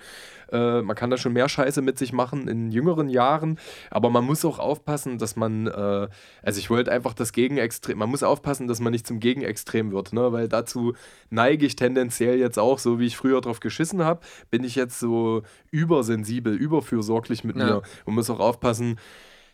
Äh, 0.53 0.83
man 0.83 0.97
kann 0.97 1.11
da 1.11 1.17
schon 1.17 1.33
mehr 1.33 1.49
Scheiße 1.49 1.83
mit 1.83 1.99
sich 1.99 2.13
machen 2.13 2.49
in 2.49 2.71
jüngeren 2.71 3.09
Jahren, 3.09 3.59
aber 3.91 4.11
man 4.11 4.25
muss 4.25 4.45
auch 4.45 4.59
aufpassen, 4.59 5.19
dass 5.19 5.37
man, 5.37 5.67
äh, 5.67 6.09
also 6.43 6.59
ich 6.59 6.71
wollte 6.71 6.93
einfach 6.93 7.15
das 7.15 7.33
Gegenextrem, 7.33 7.99
man 7.99 8.11
muss 8.11 8.23
aufpassen, 8.23 8.67
dass 8.67 8.81
man 8.81 8.93
nicht 8.93 9.07
zum 9.07 9.21
Gegenextrem 9.21 9.93
wird, 9.93 10.13
ne, 10.13 10.33
weil 10.33 10.49
dazu 10.49 10.95
neige 11.31 11.67
ich 11.67 11.77
tendenziell 11.77 12.30
jetzt 12.37 12.59
auch, 12.59 12.79
so 12.79 12.99
wie 12.99 13.07
ich 13.07 13.17
früher 13.17 13.41
drauf 13.41 13.61
geschissen 13.61 14.05
habe, 14.05 14.21
bin 14.51 14.65
ich 14.65 14.75
jetzt 14.75 14.99
so 15.01 15.43
übersensibel, 15.71 16.55
überfürsorglich 16.55 17.45
mit 17.45 17.57
Ja. 17.57 17.65
mir 17.67 17.83
und 18.05 18.15
muss 18.15 18.31
auch 18.31 18.41
aufpassen, 18.41 18.99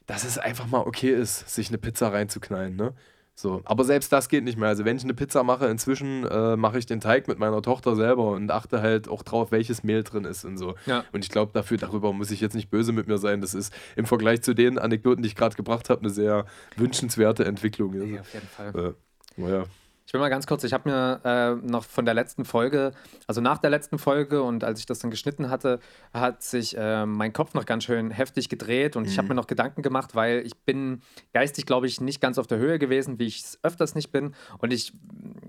dass 0.07 0.25
es 0.25 0.39
einfach 0.39 0.67
mal 0.67 0.81
okay 0.81 1.11
ist, 1.15 1.49
sich 1.53 1.69
eine 1.69 1.79
Pizza 1.79 2.13
reinzuknallen, 2.13 2.77
ne? 2.77 2.93
So, 3.39 3.61
aber 3.67 3.85
selbst 3.85 4.11
das 4.15 4.31
geht 4.31 4.45
nicht 4.45 4.57
mehr. 4.57 4.69
Also 4.69 4.87
wenn 4.87 4.97
ich 4.97 5.05
eine 5.05 5.13
Pizza 5.13 5.43
mache, 5.43 5.67
inzwischen 5.67 6.25
äh, 6.25 6.57
mache 6.57 6.79
ich 6.79 6.87
den 6.87 7.03
Teig 7.03 7.29
mit 7.29 7.39
meiner 7.39 7.61
Tochter 7.61 7.95
selber 7.95 8.31
und 8.31 8.51
achte 8.51 8.81
halt 8.81 9.09
auch 9.11 9.23
drauf, 9.23 9.51
welches 9.53 9.83
Mehl 9.85 10.05
drin 10.05 10.25
ist 10.25 10.47
und 10.47 10.57
so. 10.57 10.75
Ja. 10.87 11.05
Und 11.13 11.23
ich 11.23 11.29
glaube, 11.31 11.53
dafür, 11.53 11.77
darüber 11.77 12.15
muss 12.15 12.31
ich 12.31 12.41
jetzt 12.41 12.55
nicht 12.55 12.71
böse 12.71 12.93
mit 12.93 13.09
mir 13.09 13.19
sein. 13.19 13.43
Das 13.43 13.53
ist 13.53 13.75
im 13.95 14.07
Vergleich 14.07 14.41
zu 14.41 14.55
den 14.55 14.79
Anekdoten, 14.79 15.23
die 15.23 15.27
ich 15.29 15.35
gerade 15.35 15.55
gebracht 15.55 15.91
habe, 15.91 16.01
eine 16.01 16.09
sehr 16.09 16.47
wünschenswerte 16.77 17.45
Entwicklung. 17.45 17.93
Also, 17.93 18.07
Nee, 18.07 18.21
auf 18.21 18.33
jeden 18.33 18.47
Fall. 18.49 18.95
äh, 19.37 19.41
naja. 19.41 19.65
Ich 20.07 20.13
will 20.13 20.21
mal 20.21 20.29
ganz 20.29 20.47
kurz, 20.47 20.63
ich 20.63 20.73
habe 20.73 20.89
mir 20.89 21.21
äh, 21.25 21.69
noch 21.69 21.83
von 21.83 22.05
der 22.05 22.15
letzten 22.15 22.45
Folge, 22.45 22.93
also 23.27 23.41
nach 23.41 23.59
der 23.59 23.71
letzten 23.71 23.99
Folge 23.99 24.41
und 24.41 24.63
als 24.63 24.79
ich 24.79 24.87
das 24.87 25.01
dann 25.01 25.11
geschnitten 25.11 25.51
hatte, 25.51 25.81
hat 26.15 26.45
sich 26.45 26.79
äh, 26.79 27.05
mein 27.05 27.33
Kopf 27.33 27.55
noch 27.55 27.67
ganz 27.67 27.83
schön 27.83 28.13
heftig 28.13 28.49
gedreht 28.49 28.95
und 28.95 29.09
ich 29.09 29.19
habe 29.19 29.27
mir 29.27 29.35
noch 29.35 29.49
Gedanken 29.49 29.83
gemacht, 29.83 30.15
weil 30.15 30.47
ich 30.47 30.57
bin 30.59 31.03
geistig, 31.35 31.67
glaube 31.67 31.89
ich, 31.89 32.01
nicht 32.01 32.21
ganz 32.21 32.39
auf 32.39 32.47
der 32.47 32.59
Höhe 32.59 32.79
gewesen, 32.79 33.19
wie 33.19 33.27
ich 33.27 33.41
es 33.41 33.59
öfters 33.65 33.97
nicht 33.97 34.13
bin 34.13 34.33
und 34.59 34.73
ich 34.73 34.93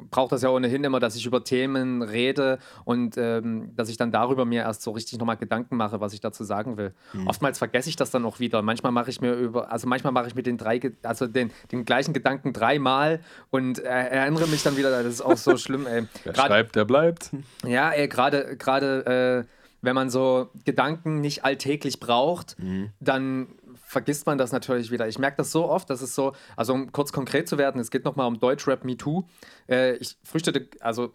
brauche 0.10 0.32
das 0.32 0.42
ja 0.42 0.50
ohnehin 0.50 0.84
immer, 0.84 1.00
dass 1.00 1.16
ich 1.16 1.28
über 1.28 1.44
Themen 1.44 2.02
rede 2.02 2.58
und 2.84 3.16
ähm, 3.18 3.76
dass 3.76 3.90
ich 3.90 3.98
dann 3.98 4.12
darüber 4.12 4.46
mir 4.46 4.64
erst 4.64 4.82
so 4.82 4.90
richtig 4.90 5.20
nochmal 5.20 5.38
Gedanken 5.38 5.78
mache, 5.78 6.02
was 6.02 6.14
ich 6.14 6.20
dazu 6.20 6.44
sagen 6.44 6.78
will. 6.78 6.96
Oftmals 7.28 7.60
vergesse 7.60 7.90
ich 7.90 7.96
das 7.96 8.10
dann 8.10 8.26
auch 8.26 8.40
wieder. 8.40 8.64
Manchmal 8.64 8.92
mache 8.92 9.12
ich 9.12 9.22
mir 9.22 9.34
über, 9.34 9.72
also 9.72 9.88
manchmal 9.88 10.14
mache 10.14 10.28
ich 10.28 10.34
mir 10.34 10.42
den 10.42 10.58
drei, 10.58 10.80
also 11.04 11.28
den, 11.28 11.52
den 11.72 11.86
gleichen 11.86 12.14
Gedanken 12.14 12.54
dreimal 12.54 13.20
und 13.52 13.78
äh, 13.80 13.84
erinnere 13.84 14.47
mich 14.48 14.64
dann 14.64 14.78
wieder, 14.78 14.90
das 15.04 15.14
ist 15.14 15.22
auch 15.22 15.38
so 15.38 15.58
schlimm, 15.58 15.86
ey. 15.88 16.08
Wer 16.24 16.34
Grad- 16.34 16.48
schreibt, 16.48 16.76
der 16.76 16.86
bleibt. 16.86 17.32
ja, 17.66 17.92
ey, 17.92 18.08
gerade, 18.08 18.58
gerade, 18.58 19.46
äh, 19.46 19.54
wenn 19.82 19.94
man 19.96 20.10
so 20.10 20.50
Gedanken 20.66 21.22
nicht 21.22 21.46
alltäglich 21.46 22.00
braucht, 22.00 22.58
dann 23.00 23.48
vergisst 23.86 24.26
man 24.26 24.38
das 24.38 24.52
natürlich 24.52 24.90
wieder. 24.92 25.08
Ich 25.08 25.20
merke 25.20 25.38
das 25.38 25.52
so 25.52 25.70
oft, 25.70 25.90
dass 25.90 26.02
es 26.02 26.16
so, 26.16 26.34
also 26.56 26.74
um 26.74 26.92
kurz 26.92 27.14
konkret 27.14 27.48
zu 27.48 27.58
werden, 27.60 27.80
es 27.80 27.92
geht 27.92 28.04
nochmal 28.04 28.28
um 28.28 28.40
Deutschrap 28.40 28.84
Me 28.84 28.98
Too. 28.98 29.24
Äh, 29.70 29.96
ich 29.98 30.18
frühstückte, 30.24 30.68
also 30.82 31.14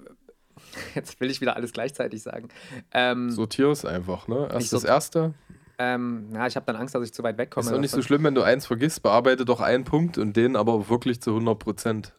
jetzt 0.94 1.20
will 1.20 1.30
ich 1.30 1.40
wieder 1.40 1.56
alles 1.56 1.72
gleichzeitig 1.72 2.22
sagen. 2.22 2.48
Ähm, 2.92 3.30
Sortier 3.30 3.68
es 3.70 3.84
einfach, 3.84 4.28
ne? 4.28 4.48
Erst 4.52 4.72
das 4.72 4.84
erste. 4.84 5.34
ähm, 5.78 6.28
ja, 6.32 6.46
ich 6.46 6.56
habe 6.56 6.64
dann 6.64 6.76
Angst, 6.76 6.94
dass 6.94 7.04
ich 7.04 7.12
zu 7.12 7.22
weit 7.22 7.38
wegkomme. 7.38 7.66
Ist 7.66 7.72
auch 7.72 7.80
nicht 7.80 7.90
so 7.90 8.02
schlimm, 8.02 8.22
wenn 8.24 8.34
du 8.34 8.42
eins 8.42 8.66
vergisst. 8.66 9.02
Bearbeite 9.02 9.44
doch 9.44 9.60
einen 9.60 9.84
Punkt 9.84 10.16
und 10.16 10.36
den 10.36 10.56
aber 10.56 10.88
wirklich 10.88 11.20
zu 11.20 11.30
100 11.30 11.58
Prozent. 11.58 12.12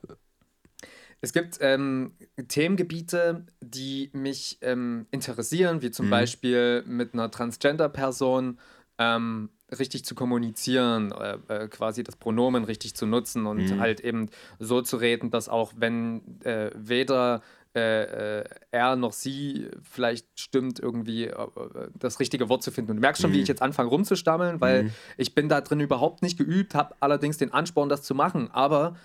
Es 1.22 1.34
gibt 1.34 1.58
ähm, 1.62 2.14
Themengebiete, 2.48 3.46
die 3.60 4.10
mich 4.14 4.60
ähm, 4.62 5.08
interessieren, 5.12 5.82
wie 5.82 5.92
zum 5.92 6.10
Beispiel 6.10 6.84
mit 6.86 7.14
einer 7.14 7.32
Transgender-Person 7.32 8.60
ähm, 9.00 9.50
richtig 9.78 10.06
zu 10.06 10.16
kommunizieren, 10.16 11.12
äh, 11.12 11.38
äh, 11.48 11.68
quasi 11.68 12.04
das 12.04 12.16
Pronomen 12.16 12.64
richtig 12.64 12.96
zu 12.96 13.06
nutzen 13.06 13.46
und 13.46 13.80
halt 13.80 14.00
eben 14.00 14.30
so 14.60 14.82
zu 14.82 14.98
reden, 14.98 15.30
dass 15.30 15.50
auch 15.50 15.74
wenn 15.76 16.40
äh, 16.44 16.72
weder 16.76 17.42
äh, 17.76 18.40
äh, 18.40 18.44
er 18.72 18.96
noch 18.96 19.14
sie 19.14 19.68
vielleicht 19.84 20.28
stimmt, 20.40 20.80
irgendwie 20.80 21.26
äh, 21.26 21.48
das 21.94 22.20
richtige 22.20 22.50
Wort 22.50 22.64
zu 22.64 22.72
finden. 22.72 22.92
Und 22.92 22.98
du 22.98 23.02
merkst 23.02 23.22
schon, 23.22 23.34
wie 23.34 23.42
ich 23.42 23.48
jetzt 23.48 23.62
anfange 23.62 23.90
rumzustammeln, 23.90 24.62
weil 24.62 24.92
ich 25.18 25.36
bin 25.36 25.48
da 25.48 25.62
drin 25.62 25.80
überhaupt 25.80 26.24
nicht 26.24 26.38
geübt, 26.40 26.74
habe 26.74 26.96
allerdings 27.02 27.38
den 27.38 27.54
Ansporn, 27.54 27.90
das 27.90 28.02
zu 28.02 28.16
machen. 28.16 28.50
Aber 28.52 28.96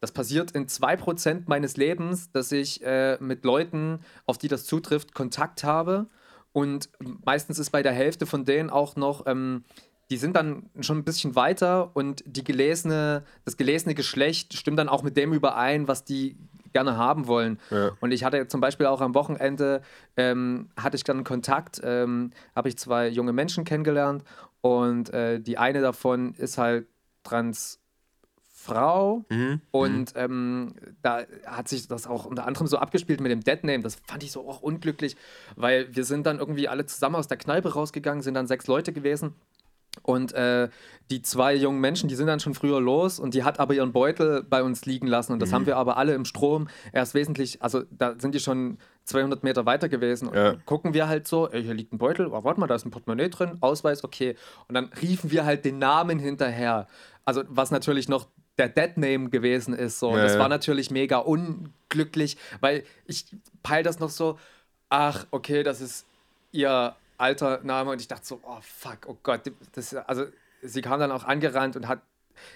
das 0.00 0.12
passiert 0.12 0.52
in 0.52 0.66
2% 0.66 1.42
meines 1.46 1.76
Lebens, 1.76 2.32
dass 2.32 2.52
ich 2.52 2.82
äh, 2.82 3.18
mit 3.20 3.44
Leuten, 3.44 4.00
auf 4.26 4.38
die 4.38 4.48
das 4.48 4.64
zutrifft, 4.64 5.14
Kontakt 5.14 5.62
habe. 5.62 6.08
Und 6.52 6.88
meistens 7.24 7.58
ist 7.58 7.70
bei 7.70 7.82
der 7.82 7.92
Hälfte 7.92 8.26
von 8.26 8.44
denen 8.44 8.70
auch 8.70 8.96
noch, 8.96 9.26
ähm, 9.26 9.64
die 10.10 10.16
sind 10.16 10.34
dann 10.34 10.68
schon 10.80 10.98
ein 10.98 11.04
bisschen 11.04 11.36
weiter 11.36 11.94
und 11.94 12.24
die 12.26 12.42
gelesene, 12.42 13.24
das 13.44 13.56
gelesene 13.56 13.94
Geschlecht 13.94 14.54
stimmt 14.54 14.78
dann 14.78 14.88
auch 14.88 15.02
mit 15.04 15.16
dem 15.16 15.32
überein, 15.32 15.86
was 15.86 16.04
die 16.04 16.36
gerne 16.72 16.96
haben 16.96 17.26
wollen. 17.26 17.60
Ja. 17.70 17.92
Und 18.00 18.10
ich 18.12 18.24
hatte 18.24 18.48
zum 18.48 18.60
Beispiel 18.60 18.86
auch 18.86 19.00
am 19.00 19.14
Wochenende, 19.14 19.82
ähm, 20.16 20.70
hatte 20.76 20.96
ich 20.96 21.04
dann 21.04 21.24
Kontakt, 21.24 21.80
ähm, 21.84 22.30
habe 22.56 22.68
ich 22.68 22.76
zwei 22.78 23.08
junge 23.08 23.32
Menschen 23.32 23.64
kennengelernt 23.64 24.24
und 24.60 25.12
äh, 25.12 25.40
die 25.40 25.58
eine 25.58 25.80
davon 25.80 26.34
ist 26.34 26.58
halt 26.58 26.86
Transfrau 28.64 29.24
und 29.70 30.12
ähm, 30.16 30.74
da 31.02 31.22
hat 31.46 31.68
sich 31.68 31.88
das 31.88 32.06
auch 32.06 32.24
unter 32.24 32.46
anderem 32.46 32.66
so 32.66 32.78
abgespielt 32.78 33.20
mit 33.20 33.30
dem 33.30 33.42
Deadname. 33.42 33.82
Das 33.82 33.96
fand 34.06 34.22
ich 34.22 34.32
so 34.32 34.48
auch 34.48 34.60
unglücklich, 34.62 35.16
weil 35.56 35.94
wir 35.94 36.04
sind 36.04 36.26
dann 36.26 36.38
irgendwie 36.38 36.68
alle 36.68 36.86
zusammen 36.86 37.16
aus 37.16 37.28
der 37.28 37.38
Kneipe 37.38 37.72
rausgegangen, 37.72 38.22
sind 38.22 38.34
dann 38.34 38.46
sechs 38.46 38.66
Leute 38.66 38.92
gewesen. 38.92 39.34
Und 40.02 40.32
äh, 40.34 40.68
die 41.10 41.20
zwei 41.20 41.52
jungen 41.54 41.80
Menschen, 41.80 42.08
die 42.08 42.14
sind 42.14 42.28
dann 42.28 42.38
schon 42.38 42.54
früher 42.54 42.80
los 42.80 43.18
und 43.18 43.34
die 43.34 43.42
hat 43.42 43.58
aber 43.58 43.74
ihren 43.74 43.92
Beutel 43.92 44.44
bei 44.44 44.62
uns 44.62 44.86
liegen 44.86 45.08
lassen. 45.08 45.32
Und 45.32 45.40
das 45.42 45.52
haben 45.52 45.66
wir 45.66 45.76
aber 45.76 45.96
alle 45.96 46.14
im 46.14 46.24
Strom 46.24 46.68
erst 46.92 47.14
wesentlich, 47.14 47.60
also 47.60 47.82
da 47.90 48.14
sind 48.16 48.36
die 48.36 48.40
schon 48.40 48.78
200 49.04 49.42
Meter 49.42 49.66
weiter 49.66 49.88
gewesen. 49.88 50.28
Und 50.28 50.36
Ja. 50.36 50.54
gucken 50.64 50.94
wir 50.94 51.08
halt 51.08 51.26
so, 51.26 51.48
ey, 51.50 51.64
hier 51.64 51.74
liegt 51.74 51.92
ein 51.92 51.98
Beutel, 51.98 52.28
oh, 52.28 52.44
warte 52.44 52.60
mal, 52.60 52.68
da 52.68 52.76
ist 52.76 52.86
ein 52.86 52.92
Portemonnaie 52.92 53.30
drin, 53.30 53.58
Ausweis, 53.60 54.04
okay. 54.04 54.36
Und 54.68 54.76
dann 54.76 54.90
riefen 55.02 55.32
wir 55.32 55.44
halt 55.44 55.64
den 55.64 55.78
Namen 55.78 56.20
hinterher. 56.20 56.86
Also 57.24 57.42
was 57.48 57.72
natürlich 57.72 58.08
noch 58.08 58.28
der 58.60 58.68
Deadname 58.68 59.30
gewesen 59.30 59.74
ist. 59.74 59.98
So. 59.98 60.16
Ja, 60.16 60.22
das 60.22 60.38
war 60.38 60.48
natürlich 60.48 60.90
mega 60.90 61.18
unglücklich, 61.18 62.36
weil 62.60 62.84
ich 63.06 63.24
peil 63.62 63.82
das 63.82 63.98
noch 63.98 64.10
so, 64.10 64.38
ach, 64.90 65.26
okay, 65.30 65.62
das 65.62 65.80
ist 65.80 66.06
ihr 66.52 66.94
alter 67.16 67.60
Name 67.62 67.90
und 67.90 68.00
ich 68.00 68.08
dachte 68.08 68.26
so, 68.26 68.40
oh 68.42 68.58
fuck, 68.60 68.98
oh 69.06 69.16
Gott, 69.22 69.40
das, 69.72 69.94
also 69.94 70.26
sie 70.62 70.82
kam 70.82 71.00
dann 71.00 71.10
auch 71.10 71.24
angerannt 71.24 71.76
und 71.76 71.88
hat 71.88 72.00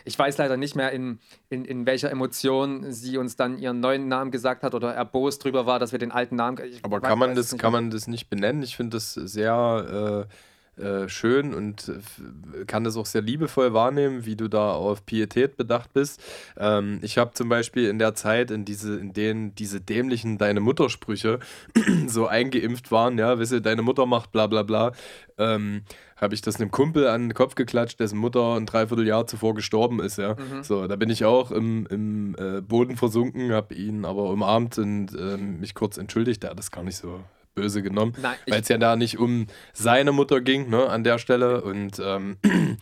ich 0.07 0.19
weiß 0.19 0.39
leider 0.39 0.57
nicht 0.57 0.77
mehr, 0.77 0.93
in, 0.93 1.19
in, 1.51 1.67
in 1.67 1.85
welcher 1.85 2.11
Emotion 2.11 2.91
sie 2.91 3.19
uns 3.19 3.37
dann 3.37 3.59
ihren 3.59 3.81
neuen 3.81 4.09
Namen 4.09 4.31
gesagt 4.31 4.63
hat 4.63 4.75
oder 4.75 4.95
erbost 4.95 5.45
drüber 5.45 5.67
war, 5.67 5.79
dass 5.79 5.93
wir 5.93 5.99
den 5.99 6.11
alten 6.11 6.37
Namen. 6.37 6.59
Aber 6.83 7.03
kann 7.03 7.19
man, 7.19 7.35
das, 7.35 7.55
kann 7.59 7.71
man 7.71 7.91
das 7.91 8.07
nicht 8.07 8.31
benennen? 8.31 8.63
Ich 8.63 8.77
finde 8.77 8.97
das 8.97 9.13
sehr. 9.13 10.27
Äh 10.31 10.35
äh, 10.77 11.09
schön 11.09 11.55
und 11.55 11.89
äh, 11.89 12.65
kann 12.65 12.85
das 12.85 12.97
auch 12.97 13.07
sehr 13.07 13.23
liebevoll 13.23 13.75
wahrnehmen, 13.75 14.27
wie 14.27 14.37
du 14.37 14.49
da 14.49 14.73
auf 14.73 15.07
Pietät 15.07 15.57
bedacht 15.57 15.93
bist. 15.93 16.21
Ähm, 16.57 16.99
ich 17.03 17.17
habe 17.17 17.33
zum 17.35 17.49
Beispiel 17.49 17.89
in 17.89 17.99
der 17.99 18.15
Zeit, 18.15 18.51
in, 18.51 18.65
diese, 18.65 18.97
in 18.97 19.13
denen 19.13 19.55
diese 19.55 19.81
dämlichen 19.81 20.37
Deine 20.39 20.61
Muttersprüche 20.61 21.39
so 22.09 22.27
eingeimpft 22.27 22.91
waren, 22.91 23.19
ja, 23.19 23.39
wisse, 23.39 23.61
deine 23.61 23.83
Mutter 23.83 24.07
macht 24.07 24.33
bla 24.33 24.47
bla 24.47 24.63
bla, 24.63 24.93
ähm, 25.39 25.83
habe 26.17 26.35
ich 26.35 26.43
das 26.43 26.61
einem 26.61 26.71
Kumpel 26.71 27.07
an 27.07 27.29
den 27.29 27.35
Kopf 27.35 27.55
geklatscht, 27.55 28.01
dessen 28.01 28.19
Mutter 28.19 28.57
ein 28.57 28.67
Dreivierteljahr 28.67 29.27
zuvor 29.27 29.55
gestorben 29.55 30.01
ist, 30.01 30.19
ja. 30.19 30.35
Mhm. 30.35 30.63
So, 30.63 30.87
da 30.87 30.97
bin 30.97 31.11
ich 31.11 31.25
auch 31.25 31.51
im, 31.51 31.87
im 31.87 32.35
äh, 32.39 32.61
Boden 32.61 32.97
versunken, 32.97 33.53
habe 33.53 33.75
ihn 33.75 34.05
aber 34.05 34.25
umarmt 34.31 34.79
und 34.79 35.15
äh, 35.15 35.37
mich 35.37 35.75
kurz 35.75 35.99
entschuldigt. 35.99 36.45
Er 36.45 36.51
hat 36.51 36.59
das 36.59 36.71
gar 36.71 36.83
nicht 36.83 36.97
so 36.97 37.21
böse 37.55 37.83
genommen, 37.83 38.15
weil 38.21 38.61
es 38.61 38.69
ja 38.69 38.79
da 38.79 38.97
nicht 38.97 39.19
um 39.19 39.47
seine 39.73 40.13
Mutter 40.13 40.41
ging, 40.41 40.69
ne, 40.69 40.89
an 40.89 41.05
der 41.05 41.19
Stelle. 41.19 41.63
Und 41.63 42.01
ähm, 42.03 42.37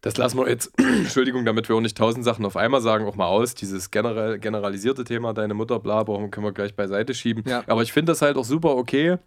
das 0.00 0.16
lassen 0.16 0.38
wir 0.38 0.48
jetzt, 0.48 0.72
Entschuldigung, 0.78 1.44
damit 1.44 1.68
wir 1.68 1.76
auch 1.76 1.80
nicht 1.80 1.96
tausend 1.96 2.24
Sachen 2.24 2.44
auf 2.44 2.56
einmal 2.56 2.80
sagen, 2.80 3.06
auch 3.06 3.16
mal 3.16 3.26
aus. 3.26 3.54
Dieses 3.54 3.90
generell, 3.90 4.38
generalisierte 4.38 5.04
Thema, 5.04 5.32
deine 5.32 5.54
Mutter, 5.54 5.78
bla, 5.78 6.02
brauchen, 6.02 6.30
können 6.30 6.46
wir 6.46 6.52
gleich 6.52 6.74
beiseite 6.74 7.14
schieben. 7.14 7.44
Ja. 7.46 7.64
Aber 7.66 7.82
ich 7.82 7.92
finde 7.92 8.12
das 8.12 8.22
halt 8.22 8.36
auch 8.36 8.44
super 8.44 8.76
okay, 8.76 9.18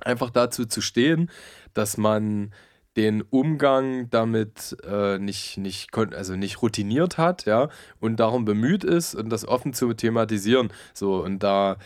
einfach 0.00 0.30
dazu 0.30 0.66
zu 0.66 0.80
stehen, 0.80 1.30
dass 1.72 1.96
man 1.96 2.52
den 2.96 3.22
Umgang 3.22 4.08
damit 4.10 4.76
äh, 4.88 5.18
nicht, 5.18 5.58
nicht, 5.58 5.96
also 5.96 6.36
nicht 6.36 6.62
routiniert 6.62 7.18
hat, 7.18 7.44
ja, 7.44 7.68
und 8.00 8.20
darum 8.20 8.44
bemüht 8.44 8.84
ist 8.84 9.14
und 9.14 9.30
das 9.30 9.46
offen 9.46 9.72
zu 9.72 9.92
thematisieren. 9.94 10.72
So, 10.92 11.22
und 11.22 11.42
da, 11.42 11.76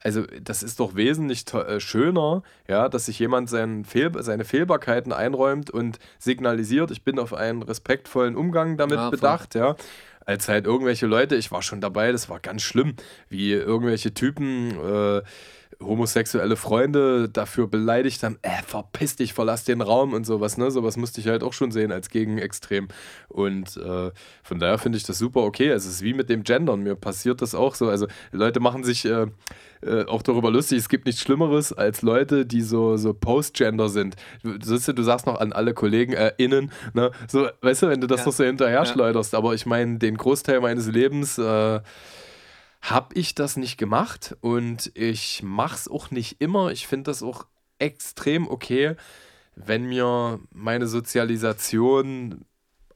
also 0.00 0.24
das 0.42 0.62
ist 0.62 0.80
doch 0.80 0.94
wesentlich 0.94 1.44
äh, 1.54 1.80
schöner, 1.80 2.42
ja, 2.68 2.88
dass 2.88 3.06
sich 3.06 3.18
jemand 3.18 3.48
seinen 3.48 3.84
Fehl, 3.84 4.10
seine 4.22 4.44
Fehlbarkeiten 4.44 5.12
einräumt 5.12 5.70
und 5.70 5.98
signalisiert, 6.18 6.90
ich 6.90 7.02
bin 7.02 7.18
auf 7.18 7.32
einen 7.32 7.62
respektvollen 7.62 8.36
Umgang 8.36 8.76
damit 8.76 8.98
ja, 8.98 9.10
bedacht, 9.10 9.54
ja 9.54 9.76
als 10.24 10.48
halt 10.48 10.66
irgendwelche 10.66 11.06
Leute, 11.06 11.36
ich 11.36 11.50
war 11.50 11.62
schon 11.62 11.80
dabei, 11.80 12.12
das 12.12 12.28
war 12.28 12.40
ganz 12.40 12.62
schlimm, 12.62 12.94
wie 13.28 13.52
irgendwelche 13.52 14.14
Typen 14.14 14.70
äh, 14.78 15.22
homosexuelle 15.84 16.56
Freunde 16.56 17.28
dafür 17.28 17.66
beleidigt 17.66 18.22
haben, 18.22 18.38
äh, 18.42 18.62
verpiss 18.66 19.16
dich, 19.16 19.34
verlass 19.34 19.64
den 19.64 19.80
Raum 19.80 20.12
und 20.12 20.24
sowas, 20.24 20.56
ne? 20.58 20.70
Sowas 20.70 20.96
musste 20.96 21.20
ich 21.20 21.28
halt 21.28 21.42
auch 21.42 21.52
schon 21.52 21.70
sehen 21.70 21.92
als 21.92 22.08
Gegenextrem. 22.08 22.88
Und 23.28 23.76
äh, 23.76 24.10
von 24.42 24.58
daher 24.58 24.78
finde 24.78 24.98
ich 24.98 25.04
das 25.04 25.18
super 25.18 25.40
okay. 25.40 25.68
Es 25.68 25.86
ist 25.86 26.02
wie 26.02 26.14
mit 26.14 26.28
dem 26.28 26.42
Gendern, 26.42 26.82
mir 26.82 26.94
passiert 26.94 27.42
das 27.42 27.54
auch 27.54 27.74
so. 27.74 27.88
Also 27.88 28.06
Leute 28.32 28.60
machen 28.60 28.84
sich 28.84 29.04
äh, 29.04 29.26
äh, 29.84 30.04
auch 30.04 30.22
darüber 30.22 30.50
lustig, 30.50 30.78
es 30.78 30.88
gibt 30.88 31.06
nichts 31.06 31.20
Schlimmeres 31.22 31.72
als 31.72 32.02
Leute, 32.02 32.46
die 32.46 32.62
so, 32.62 32.96
so 32.96 33.12
Post-Gender 33.14 33.88
sind. 33.88 34.16
Du, 34.42 34.56
du 34.58 35.02
sagst 35.02 35.26
noch 35.26 35.40
an 35.40 35.52
alle 35.52 35.74
Kollegen, 35.74 36.12
äh, 36.12 36.32
innen, 36.36 36.70
ne? 36.94 37.10
So, 37.28 37.48
weißt 37.60 37.82
du, 37.82 37.88
wenn 37.88 38.00
du 38.00 38.06
das 38.06 38.20
ja. 38.20 38.26
noch 38.26 38.32
so 38.32 38.44
hinterher 38.44 38.86
schleuderst, 38.86 39.34
aber 39.34 39.54
ich 39.54 39.66
meine, 39.66 39.98
den 39.98 40.16
Großteil 40.16 40.60
meines 40.60 40.86
Lebens 40.86 41.36
äh, 41.38 41.80
habe 42.82 43.14
ich 43.14 43.34
das 43.36 43.56
nicht 43.56 43.78
gemacht 43.78 44.36
und 44.40 44.90
ich 44.94 45.42
mache 45.42 45.76
es 45.76 45.88
auch 45.88 46.10
nicht 46.10 46.40
immer. 46.40 46.72
Ich 46.72 46.88
finde 46.88 47.10
das 47.10 47.22
auch 47.22 47.46
extrem 47.78 48.48
okay, 48.48 48.96
wenn 49.54 49.86
mir 49.86 50.40
meine 50.50 50.88
Sozialisation 50.88 52.44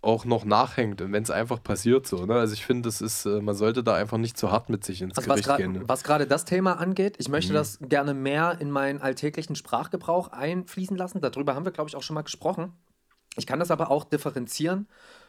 auch 0.03 0.25
noch 0.25 0.45
nachhängt 0.45 1.01
und 1.01 1.13
wenn 1.13 1.23
es 1.23 1.31
einfach 1.31 1.63
passiert 1.63 2.07
so. 2.07 2.27
Ne? 2.27 2.35
Also 2.35 2.55
ich 2.55 2.65
finde, 2.65 2.89
das 2.89 3.01
ist, 3.01 3.27
äh, 3.27 3.41
man 3.41 3.55
sollte 3.55 3.83
da 3.83 3.95
einfach 3.95 4.19
nicht 4.19 4.37
zu 4.37 4.51
hart 4.51 4.71
mit 4.71 4.85
sich 4.85 5.03
ins 5.03 5.17
also 5.17 5.29
Gericht 5.29 5.49
was 5.49 5.57
gehen. 5.57 5.73
Ne? 5.73 5.83
Was 5.87 6.05
gerade 6.05 6.27
das 6.27 6.45
Thema 6.45 6.75
angeht, 6.75 7.17
ich 7.19 7.29
möchte 7.29 7.53
mhm. 7.53 7.57
das 7.57 7.79
gerne 7.81 8.15
mehr 8.15 8.59
in 8.61 8.71
meinen 8.71 9.01
alltäglichen 9.01 9.57
Sprachgebrauch 9.57 10.29
einfließen 10.29 10.97
lassen. 10.97 11.21
Darüber 11.21 11.55
haben 11.55 11.65
wir, 11.65 11.73
glaube 11.73 11.89
ich, 11.89 11.97
auch 11.97 12.03
schon 12.03 12.15
mal 12.15 12.23
gesprochen. 12.23 12.73
Ich 13.37 13.47
kann 13.47 13.59
das 13.59 13.71
aber 13.71 13.91
auch 13.91 14.05
differenzieren. 14.05 14.89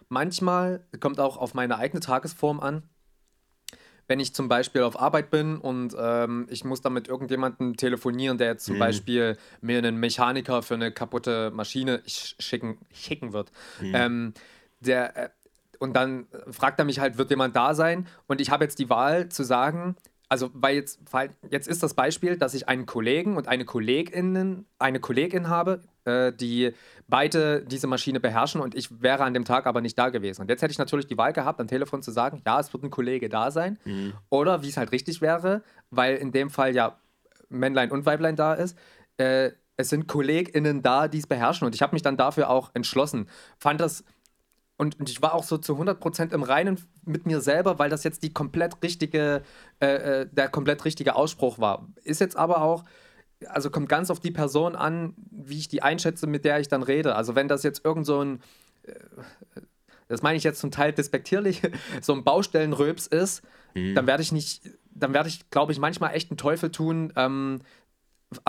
Manchmal 0.10 0.86
kommt 1.00 1.20
auch 1.20 1.38
auf 1.38 1.54
meine 1.54 1.78
eigene 1.78 2.00
Tagesform 2.00 2.60
an 2.60 2.84
wenn 4.08 4.20
ich 4.20 4.34
zum 4.34 4.48
Beispiel 4.48 4.84
auf 4.84 5.00
Arbeit 5.00 5.30
bin 5.30 5.58
und 5.58 5.96
ähm, 6.00 6.48
ich 6.50 6.64
muss 6.64 6.82
dann 6.82 6.94
mit 6.94 7.08
irgendjemandem 7.08 7.76
telefonieren, 7.76 8.38
der 8.38 8.48
jetzt 8.48 8.66
zum 8.66 8.76
mhm. 8.76 8.80
Beispiel 8.80 9.38
mir 9.62 9.78
einen 9.78 9.98
Mechaniker 9.98 10.62
für 10.64 10.76
eine 10.76 10.92
kaputte 10.92 11.52
Maschine 11.52 12.02
schicken, 12.06 12.78
schicken 12.94 13.34
wird, 13.34 13.52
mhm. 13.82 13.92
ähm, 13.94 14.34
der, 14.80 15.18
äh, 15.18 15.30
und 15.80 15.94
dann 15.96 16.28
fragt 16.50 16.80
er 16.80 16.86
mich 16.86 17.00
halt, 17.00 17.18
wird 17.18 17.30
jemand 17.30 17.56
da 17.56 17.76
sein? 17.76 18.08
Und 18.28 18.42
ich 18.42 18.50
habe 18.50 18.64
jetzt 18.64 18.80
die 18.80 18.90
Wahl 18.90 19.30
zu 19.30 19.44
sagen, 19.44 19.96
also 20.30 20.50
weil 20.54 20.76
jetzt, 20.76 21.00
jetzt 21.50 21.68
ist 21.68 21.84
das 21.84 21.94
Beispiel, 21.94 22.38
dass 22.38 22.54
ich 22.54 22.68
einen 22.68 22.86
Kollegen 22.86 23.38
und 23.38 23.48
eine 23.48 23.66
Kollegin, 23.66 24.66
eine 24.78 25.00
Kollegin 25.00 25.48
habe, 25.48 25.82
äh, 26.04 26.34
die 26.34 26.74
beide 27.08 27.64
diese 27.64 27.88
Maschine 27.88 28.20
beherrschen 28.20 28.60
und 28.62 28.76
ich 28.76 29.02
wäre 29.02 29.24
an 29.24 29.34
dem 29.34 29.46
Tag 29.46 29.66
aber 29.66 29.82
nicht 29.82 29.98
da 29.98 30.10
gewesen. 30.10 30.42
Und 30.42 30.50
jetzt 30.50 30.62
hätte 30.62 30.72
ich 30.72 30.78
natürlich 30.78 31.08
die 31.08 31.18
Wahl 31.18 31.34
gehabt, 31.34 31.62
am 31.62 31.68
Telefon 31.68 32.02
zu 32.02 32.12
sagen, 32.12 32.42
ja, 32.46 32.60
es 32.60 32.74
wird 32.74 32.84
ein 32.84 32.90
Kollege 32.90 33.30
da 33.30 33.52
sein. 33.52 33.80
Mhm. 33.86 34.14
Oder 34.30 34.64
wie 34.64 34.70
es 34.70 34.78
halt 34.78 34.92
richtig 34.92 35.22
wäre, 35.22 35.64
weil 35.92 36.16
in 36.16 36.32
dem 36.32 36.50
Fall 36.50 36.76
ja 36.76 37.00
Männlein 37.50 37.92
und 37.92 38.06
Weiblein 38.06 38.36
da 38.36 38.54
ist, 38.54 38.78
äh, 39.18 39.52
es 39.78 39.90
sind 39.90 40.08
KollegInnen 40.08 40.82
da, 40.82 41.08
die 41.08 41.20
es 41.20 41.28
beherrschen. 41.28 41.66
Und 41.66 41.76
ich 41.76 41.82
habe 41.82 41.96
mich 41.96 42.02
dann 42.02 42.18
dafür 42.18 42.50
auch 42.50 42.72
entschlossen. 42.74 43.30
Fand 43.60 43.80
das 43.80 44.04
und, 44.78 45.00
und, 45.00 45.10
ich 45.10 45.22
war 45.22 45.34
auch 45.34 45.44
so 45.44 45.58
zu 45.58 45.74
100% 45.74 46.34
im 46.34 46.44
Reinen 46.44 46.80
mit 47.04 47.26
mir 47.26 47.42
selber, 47.42 47.80
weil 47.80 47.90
das 47.90 48.04
jetzt 48.04 48.22
die 48.24 48.32
komplett 48.32 48.84
richtige, 48.84 49.42
äh, 49.82 50.22
äh, 50.22 50.30
der 50.32 50.50
komplett 50.50 50.86
richtige 50.86 51.16
Ausspruch 51.16 51.58
war. 51.58 51.88
Ist 52.04 52.22
jetzt 52.22 52.38
aber 52.38 52.62
auch, 52.62 52.84
also 53.48 53.70
kommt 53.72 53.90
ganz 53.90 54.12
auf 54.12 54.20
die 54.20 54.32
Person 54.32 54.76
an, 54.76 55.16
wie 55.32 55.58
ich 55.58 55.68
die 55.68 55.82
einschätze, 55.82 56.28
mit 56.28 56.46
der 56.46 56.60
ich 56.60 56.68
dann 56.68 56.84
rede. 56.84 57.16
Also 57.16 57.36
wenn 57.36 57.48
das 57.48 57.64
jetzt 57.64 57.84
irgend 57.86 58.06
so 58.06 58.24
ein, 58.24 58.42
äh, 58.84 58.94
das 60.08 60.22
meine 60.22 60.38
ich 60.38 60.44
jetzt 60.44 60.60
zum 60.60 60.72
Teil 60.72 60.94
despektierlich, 60.94 61.62
so 62.02 62.14
ein 62.14 62.24
Baustellenröps 62.24 63.08
ist, 63.08 63.44
mhm. 63.74 63.96
dann 63.96 64.06
werde 64.06 64.22
ich 64.22 64.32
nicht, 64.32 64.62
dann 64.92 65.14
werde 65.14 65.30
ich, 65.30 65.50
glaube 65.50 65.72
ich, 65.72 65.80
manchmal 65.80 66.14
echt 66.14 66.30
einen 66.30 66.38
Teufel 66.38 66.72
tun, 66.72 67.14
ähm, 67.16 67.62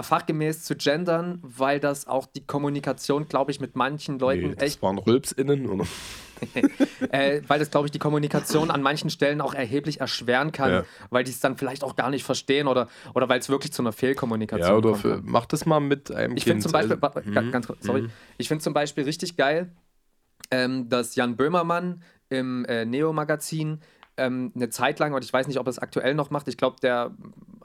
fachgemäß 0.00 0.64
zu 0.64 0.76
gendern, 0.76 1.38
weil 1.42 1.78
das 1.78 2.06
auch 2.06 2.26
die 2.26 2.44
Kommunikation, 2.44 3.28
glaube 3.28 3.50
ich, 3.52 3.60
mit 3.60 3.76
manchen 3.76 4.18
Leuten 4.18 4.50
nee, 4.50 4.54
das 4.54 4.64
echt. 4.64 4.82
waren 4.82 4.98
RülpsInnen, 4.98 5.66
oder? 5.66 5.86
äh, 7.10 7.42
weil 7.46 7.58
das, 7.58 7.70
glaube 7.70 7.86
ich, 7.86 7.90
die 7.92 7.98
Kommunikation 7.98 8.70
an 8.70 8.82
manchen 8.82 9.10
Stellen 9.10 9.40
auch 9.40 9.54
erheblich 9.54 10.00
erschweren 10.00 10.52
kann, 10.52 10.70
ja. 10.70 10.84
weil 11.10 11.24
die 11.24 11.30
es 11.30 11.40
dann 11.40 11.56
vielleicht 11.56 11.84
auch 11.84 11.96
gar 11.96 12.10
nicht 12.10 12.24
verstehen 12.24 12.66
oder, 12.66 12.88
oder 13.14 13.28
weil 13.28 13.40
es 13.40 13.48
wirklich 13.48 13.72
zu 13.72 13.82
einer 13.82 13.92
Fehlkommunikation 13.92 14.70
ja, 14.70 14.76
oder 14.76 14.90
kommt. 14.90 15.02
Für, 15.02 15.20
mach 15.24 15.46
das 15.46 15.66
mal 15.66 15.80
mit 15.80 16.10
einem 16.10 16.36
ich 16.36 16.44
Kind. 16.44 16.62
Zum 16.62 16.72
Beispiel, 16.72 16.98
also, 17.00 17.32
ganz, 17.32 17.52
ganz 17.52 17.66
kurz, 17.66 17.84
sorry. 17.84 18.02
Mhm. 18.02 18.10
Ich 18.36 18.48
finde 18.48 18.62
zum 18.62 18.74
Beispiel 18.74 19.04
richtig 19.04 19.36
geil, 19.36 19.72
ähm, 20.50 20.88
dass 20.88 21.14
Jan 21.14 21.36
Böhmermann 21.36 22.02
im 22.30 22.64
äh, 22.66 22.84
Neo-Magazin 22.84 23.80
ähm, 24.18 24.52
eine 24.54 24.68
Zeit 24.68 24.98
lang, 24.98 25.14
und 25.14 25.24
ich 25.24 25.32
weiß 25.32 25.46
nicht, 25.46 25.58
ob 25.58 25.66
er 25.66 25.70
es 25.70 25.78
aktuell 25.78 26.14
noch 26.14 26.30
macht, 26.30 26.48
ich 26.48 26.56
glaube, 26.56 26.76
der 26.82 27.12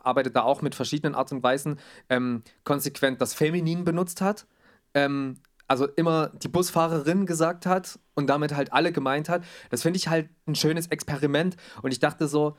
arbeitet 0.02 0.36
da 0.36 0.44
auch 0.44 0.62
mit 0.62 0.76
verschiedenen 0.76 1.16
Art 1.16 1.32
und 1.32 1.44
Weisen, 1.44 1.80
ähm, 2.10 2.44
konsequent 2.64 3.22
das 3.22 3.34
Feminin 3.34 3.84
benutzt 3.84 4.22
hat. 4.22 4.46
Ähm, 4.94 5.38
also 5.68 5.88
immer 5.88 6.28
die 6.28 6.50
Busfahrerin 6.50 7.26
gesagt 7.26 7.66
hat 7.66 7.98
und 8.16 8.28
damit 8.28 8.54
halt 8.54 8.74
alle 8.74 8.92
gemeint 8.92 9.30
hat. 9.30 9.44
Das 9.70 9.82
finde 9.82 9.98
ich 9.98 10.08
halt 10.08 10.30
ein 10.46 10.56
schönes 10.56 10.88
Experiment. 10.88 11.56
Und 11.82 11.92
ich 11.92 12.00
dachte 12.00 12.28
so, 12.28 12.58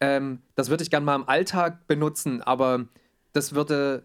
ähm, 0.00 0.40
das 0.54 0.70
würde 0.70 0.82
ich 0.82 0.90
gerne 0.90 1.04
mal 1.04 1.16
im 1.16 1.28
Alltag 1.28 1.86
benutzen, 1.86 2.42
aber 2.42 2.86
das 3.32 3.54
würde 3.54 4.04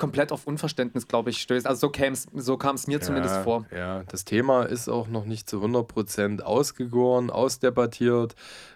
komplett 0.00 0.32
auf 0.32 0.46
Unverständnis, 0.46 1.06
glaube 1.06 1.30
ich, 1.30 1.40
stößt. 1.40 1.66
Also 1.66 1.92
so, 1.92 2.28
so 2.34 2.56
kam 2.56 2.74
es 2.74 2.86
mir 2.88 2.94
ja, 2.94 3.00
zumindest 3.00 3.36
vor. 3.36 3.66
Ja, 3.70 4.02
das 4.04 4.24
Thema 4.24 4.64
ist 4.64 4.88
auch 4.88 5.06
noch 5.06 5.26
nicht 5.26 5.48
zu 5.48 5.62
100% 5.62 6.40
ausgegoren, 6.40 7.30
ausdebattiert. 7.30 8.34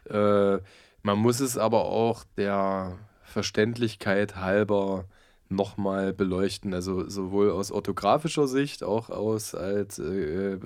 Äh, 0.09 0.59
man 1.03 1.19
muss 1.19 1.41
es 1.41 1.59
aber 1.59 1.87
auch 1.87 2.23
der 2.37 2.99
Verständlichkeit 3.25 4.37
halber 4.37 5.07
nochmal 5.49 6.13
beleuchten. 6.13 6.75
Also 6.75 7.09
sowohl 7.09 7.51
aus 7.51 7.73
orthografischer 7.73 8.47
Sicht, 8.47 8.85
auch 8.85 9.11
aus 9.11 9.55
als 9.55 9.99
äh, 9.99 10.53
äh, 10.53 10.61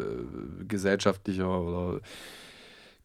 gesellschaftlicher 0.67 1.61
oder 1.61 2.01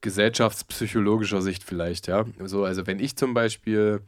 gesellschaftspsychologischer 0.01 1.41
Sicht 1.41 1.63
vielleicht, 1.63 2.07
ja. 2.07 2.25
So, 2.43 2.65
also 2.65 2.85
wenn 2.87 2.99
ich 2.99 3.15
zum 3.15 3.33
Beispiel 3.33 4.01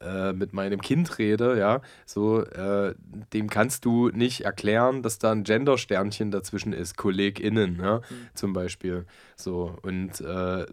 äh, 0.00 0.32
mit 0.32 0.52
meinem 0.52 0.80
Kind 0.80 1.18
rede, 1.18 1.58
ja, 1.58 1.80
so, 2.04 2.42
äh, 2.42 2.94
dem 3.32 3.48
kannst 3.48 3.84
du 3.84 4.10
nicht 4.10 4.42
erklären, 4.42 5.02
dass 5.02 5.18
da 5.18 5.32
ein 5.32 5.44
Gender-Sternchen 5.44 6.30
dazwischen 6.30 6.72
ist, 6.72 6.96
KollegInnen, 6.96 7.78
ja, 7.80 7.98
mhm. 7.98 8.02
zum 8.34 8.52
Beispiel. 8.52 9.06
So, 9.36 9.76
und 9.82 10.20
äh, 10.20 10.66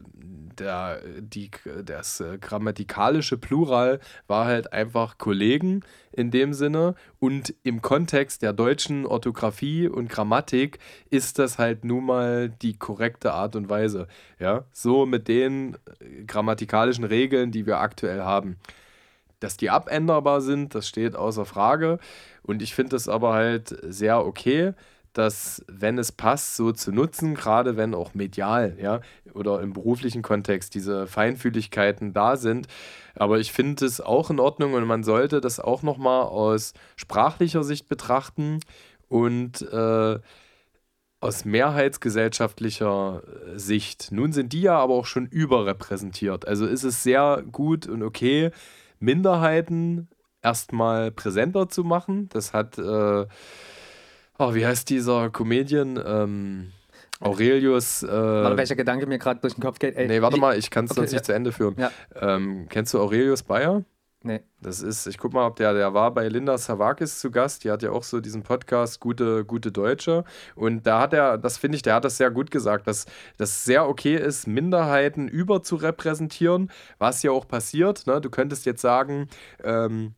der, 0.59 1.01
die, 1.19 1.51
das 1.83 2.19
äh, 2.19 2.37
grammatikalische 2.37 3.37
Plural 3.37 3.99
war 4.27 4.45
halt 4.45 4.73
einfach 4.73 5.17
Kollegen 5.17 5.83
in 6.11 6.31
dem 6.31 6.53
Sinne 6.53 6.95
und 7.19 7.53
im 7.63 7.81
Kontext 7.81 8.41
der 8.41 8.53
deutschen 8.53 9.05
Orthographie 9.05 9.87
und 9.87 10.09
Grammatik 10.09 10.79
ist 11.09 11.39
das 11.39 11.57
halt 11.57 11.83
nun 11.83 12.05
mal 12.05 12.49
die 12.49 12.77
korrekte 12.77 13.33
Art 13.33 13.55
und 13.55 13.69
Weise, 13.69 14.07
ja, 14.39 14.65
so 14.71 15.05
mit 15.05 15.27
den 15.27 15.75
äh, 15.99 16.23
grammatikalischen 16.25 17.03
Regeln, 17.03 17.51
die 17.51 17.65
wir 17.65 17.79
aktuell 17.79 18.21
haben. 18.21 18.57
Dass 19.43 19.57
die 19.57 19.69
abänderbar 19.69 20.39
sind, 20.39 20.73
das 20.73 20.87
steht 20.87 21.17
außer 21.17 21.45
Frage. 21.45 21.99
Und 22.43 22.61
ich 22.61 22.73
finde 22.73 22.95
es 22.95 23.09
aber 23.09 23.33
halt 23.33 23.77
sehr 23.83 24.25
okay, 24.25 24.73
dass, 25.11 25.63
wenn 25.67 25.97
es 25.97 26.13
passt, 26.13 26.55
so 26.55 26.71
zu 26.71 26.91
nutzen, 26.91 27.35
gerade 27.35 27.75
wenn 27.75 27.93
auch 27.93 28.13
medial, 28.13 28.77
ja, 28.81 29.01
oder 29.33 29.61
im 29.61 29.73
beruflichen 29.73 30.21
Kontext 30.21 30.75
diese 30.75 31.07
Feinfühligkeiten 31.07 32.13
da 32.13 32.37
sind. 32.37 32.67
Aber 33.15 33.39
ich 33.39 33.51
finde 33.51 33.85
es 33.85 33.99
auch 33.99 34.29
in 34.29 34.39
Ordnung 34.39 34.73
und 34.73 34.85
man 34.85 35.03
sollte 35.03 35.41
das 35.41 35.59
auch 35.59 35.83
nochmal 35.83 36.23
aus 36.23 36.73
sprachlicher 36.95 37.63
Sicht 37.63 37.89
betrachten 37.89 38.59
und 39.09 39.61
äh, 39.61 40.19
aus 41.19 41.45
mehrheitsgesellschaftlicher 41.45 43.21
äh, 43.55 43.59
Sicht. 43.59 44.11
Nun 44.11 44.33
sind 44.33 44.51
die 44.53 44.61
ja 44.61 44.77
aber 44.77 44.95
auch 44.95 45.05
schon 45.05 45.27
überrepräsentiert. 45.27 46.47
Also 46.47 46.65
ist 46.65 46.83
es 46.83 47.03
sehr 47.03 47.43
gut 47.51 47.87
und 47.87 48.03
okay, 48.03 48.51
Minderheiten 49.03 50.07
erstmal 50.41 51.11
präsenter 51.11 51.69
zu 51.69 51.83
machen. 51.83 52.29
Das 52.29 52.53
hat, 52.53 52.77
äh, 52.77 53.25
oh, 54.39 54.53
wie 54.53 54.65
heißt 54.65 54.89
dieser 54.89 55.29
Comedian? 55.29 56.01
Ähm, 56.05 56.71
Aurelius. 57.19 58.03
Äh, 58.03 58.07
warte, 58.07 58.57
welcher 58.57 58.75
Gedanke 58.75 59.05
mir 59.05 59.17
gerade 59.17 59.39
durch 59.39 59.53
den 59.53 59.61
Kopf 59.61 59.79
geht? 59.79 59.95
Ey, 59.95 60.07
nee, 60.07 60.21
warte 60.21 60.37
mal, 60.37 60.57
ich 60.57 60.69
kann 60.69 60.85
es 60.85 60.91
okay, 60.91 61.01
sonst 61.01 61.11
ja. 61.11 61.15
nicht 61.17 61.25
zu 61.25 61.33
Ende 61.33 61.51
führen. 61.51 61.75
Ja. 61.77 61.91
Ähm, 62.19 62.67
kennst 62.69 62.93
du 62.93 62.99
Aurelius 62.99 63.43
Bayer? 63.43 63.83
Nee. 64.25 64.41
Das 64.61 64.81
ist, 64.81 65.05
ich 65.05 65.17
guck 65.17 65.33
mal, 65.33 65.45
ob 65.45 65.57
der, 65.57 65.73
der 65.73 65.93
war 65.93 66.13
bei 66.13 66.29
Linda 66.29 66.57
Savakis 66.57 67.19
zu 67.19 67.29
Gast. 67.29 67.65
Die 67.65 67.71
hat 67.71 67.83
ja 67.83 67.91
auch 67.91 68.03
so 68.03 68.21
diesen 68.21 68.41
Podcast 68.41 69.01
Gute, 69.01 69.43
Gute 69.43 69.73
Deutsche. 69.73 70.23
Und 70.55 70.87
da 70.87 71.01
hat 71.01 71.13
er, 71.13 71.37
das 71.37 71.57
finde 71.57 71.75
ich, 71.75 71.81
der 71.81 71.95
hat 71.95 72.05
das 72.05 72.15
sehr 72.15 72.31
gut 72.31 72.49
gesagt, 72.49 72.87
dass 72.87 73.05
das 73.37 73.65
sehr 73.65 73.87
okay 73.87 74.15
ist, 74.15 74.47
Minderheiten 74.47 75.27
über 75.27 75.61
zu 75.61 75.75
repräsentieren, 75.75 76.71
was 76.99 77.21
ja 77.21 77.31
auch 77.31 77.45
passiert. 77.45 78.07
Ne? 78.07 78.21
Du 78.21 78.29
könntest 78.29 78.65
jetzt 78.65 78.81
sagen, 78.81 79.27
ähm, 79.61 80.15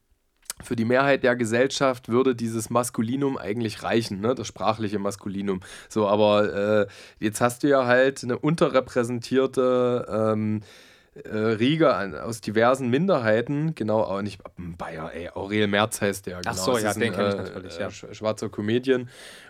für 0.64 0.76
die 0.76 0.86
Mehrheit 0.86 1.24
der 1.24 1.36
Gesellschaft 1.36 2.08
würde 2.08 2.36
dieses 2.36 2.70
Maskulinum 2.70 3.38
eigentlich 3.38 3.84
reichen, 3.84 4.22
ne? 4.22 4.36
das 4.36 4.48
sprachliche 4.48 5.00
Maskulinum. 5.00 5.62
So, 5.90 6.08
aber 6.08 6.54
äh, 6.54 6.88
jetzt 7.20 7.42
hast 7.42 7.64
du 7.64 7.70
ja 7.70 7.86
halt 7.86 8.24
eine 8.24 8.38
unterrepräsentierte 8.38 10.06
ähm, 10.08 10.62
äh, 11.24 11.38
Riege 11.38 12.24
aus 12.24 12.42
diversen 12.42 12.90
Minderheiten, 12.90 13.74
genau, 13.74 14.02
auch 14.02 14.22
nicht 14.22 14.42
Bayer, 14.58 15.14
ey, 15.14 15.30
Aurel 15.34 15.68
Merz 15.68 16.02
heißt 16.02 16.26
der. 16.26 16.40
Genau. 16.40 16.52
Ach 16.52 16.58
so, 16.58 16.78
ja, 16.78 16.94
den 16.94 17.14
kenne 17.14 17.30
ich 17.30 17.36
natürlich, 17.36 17.78
ja. 17.78 17.88
Äh, 17.88 18.14
schwarzer 18.14 18.50
Comedian, 18.50 19.10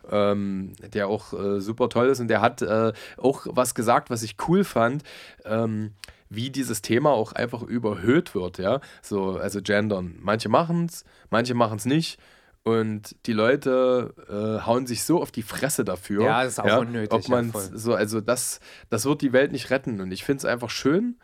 ähm, 0.10 0.74
der 0.94 1.08
auch 1.08 1.34
äh, 1.34 1.60
super 1.60 1.90
toll 1.90 2.08
ist 2.10 2.20
und 2.20 2.28
der 2.28 2.42
hat 2.42 2.62
äh, 2.62 2.94
auch 3.18 3.48
was 3.50 3.74
gesagt, 3.74 4.10
was 4.10 4.22
ich 4.24 4.36
cool 4.48 4.64
fand. 4.64 5.04
Ähm, 5.44 5.94
wie 6.28 6.50
dieses 6.50 6.82
Thema 6.82 7.12
auch 7.12 7.34
einfach 7.34 7.62
überhöht 7.62 8.36
wird, 8.36 8.58
ja. 8.58 8.82
So, 9.02 9.38
also 9.38 9.62
gendern. 9.62 10.18
Manche 10.20 10.50
machen 10.50 10.86
es, 10.86 11.06
manche 11.30 11.54
machen 11.54 11.78
es 11.78 11.86
nicht. 11.86 12.20
Und 12.64 13.16
die 13.28 13.34
Leute 13.34 14.16
äh, 14.28 14.66
hauen 14.66 14.88
sich 14.88 15.04
so 15.04 15.22
auf 15.22 15.32
die 15.32 15.44
Fresse 15.44 15.86
dafür. 15.86 16.24
Ja, 16.24 16.44
das 16.44 16.54
ist 16.54 16.60
auch 16.60 16.66
ja, 16.66 16.78
unnötig. 16.80 17.14
Ob 17.14 17.30
man 17.30 17.52
ja, 17.54 17.60
so, 17.74 17.94
also 17.94 18.22
das, 18.22 18.60
das 18.90 19.06
wird 19.06 19.22
die 19.22 19.34
Welt 19.34 19.52
nicht 19.52 19.70
retten. 19.70 20.02
Und 20.02 20.12
ich 20.12 20.24
finde 20.24 20.40
es 20.40 20.46
einfach 20.46 20.72
schön, 20.72 21.16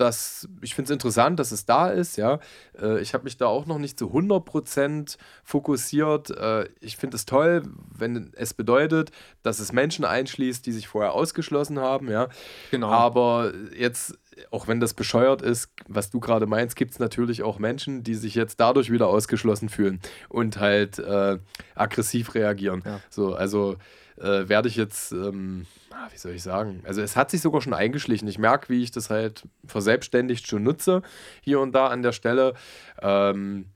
dass 0.00 0.48
ich 0.62 0.74
finde 0.74 0.86
es 0.88 0.92
interessant, 0.92 1.38
dass 1.38 1.52
es 1.52 1.66
da 1.66 1.88
ist, 1.88 2.16
ja. 2.16 2.40
Äh, 2.80 3.00
ich 3.00 3.14
habe 3.14 3.24
mich 3.24 3.36
da 3.36 3.46
auch 3.46 3.66
noch 3.66 3.78
nicht 3.78 3.98
zu 3.98 4.06
100% 4.06 5.16
fokussiert. 5.44 6.30
Äh, 6.30 6.68
ich 6.80 6.96
finde 6.96 7.16
es 7.16 7.26
toll, 7.26 7.62
wenn 7.96 8.32
es 8.34 8.54
bedeutet, 8.54 9.10
dass 9.42 9.58
es 9.60 9.72
Menschen 9.72 10.04
einschließt, 10.04 10.64
die 10.64 10.72
sich 10.72 10.88
vorher 10.88 11.12
ausgeschlossen 11.12 11.78
haben, 11.78 12.10
ja. 12.10 12.28
Genau. 12.70 12.88
Aber 12.88 13.52
jetzt, 13.76 14.18
auch 14.50 14.68
wenn 14.68 14.80
das 14.80 14.94
bescheuert 14.94 15.42
ist, 15.42 15.70
was 15.86 16.10
du 16.10 16.20
gerade 16.20 16.46
meinst, 16.46 16.76
gibt 16.76 16.92
es 16.92 16.98
natürlich 16.98 17.42
auch 17.42 17.58
Menschen, 17.58 18.02
die 18.02 18.14
sich 18.14 18.34
jetzt 18.34 18.58
dadurch 18.60 18.90
wieder 18.90 19.08
ausgeschlossen 19.08 19.68
fühlen 19.68 20.00
und 20.28 20.58
halt 20.58 20.98
äh, 20.98 21.38
aggressiv 21.74 22.34
reagieren. 22.34 22.82
Ja. 22.84 23.00
So, 23.10 23.34
also 23.34 23.76
äh, 24.20 24.48
werde 24.48 24.68
ich 24.68 24.76
jetzt, 24.76 25.12
ähm, 25.12 25.66
ah, 25.90 26.08
wie 26.12 26.18
soll 26.18 26.32
ich 26.32 26.42
sagen, 26.42 26.82
also 26.86 27.00
es 27.00 27.16
hat 27.16 27.30
sich 27.30 27.40
sogar 27.40 27.60
schon 27.60 27.74
eingeschlichen. 27.74 28.28
Ich 28.28 28.38
merke, 28.38 28.68
wie 28.68 28.82
ich 28.82 28.90
das 28.90 29.10
halt 29.10 29.44
verselbstständigt 29.66 30.46
schon 30.46 30.62
nutze, 30.62 31.02
hier 31.40 31.60
und 31.60 31.72
da 31.72 31.88
an 31.88 32.02
der 32.02 32.12
Stelle. 32.12 32.54
Ähm, 33.00 33.66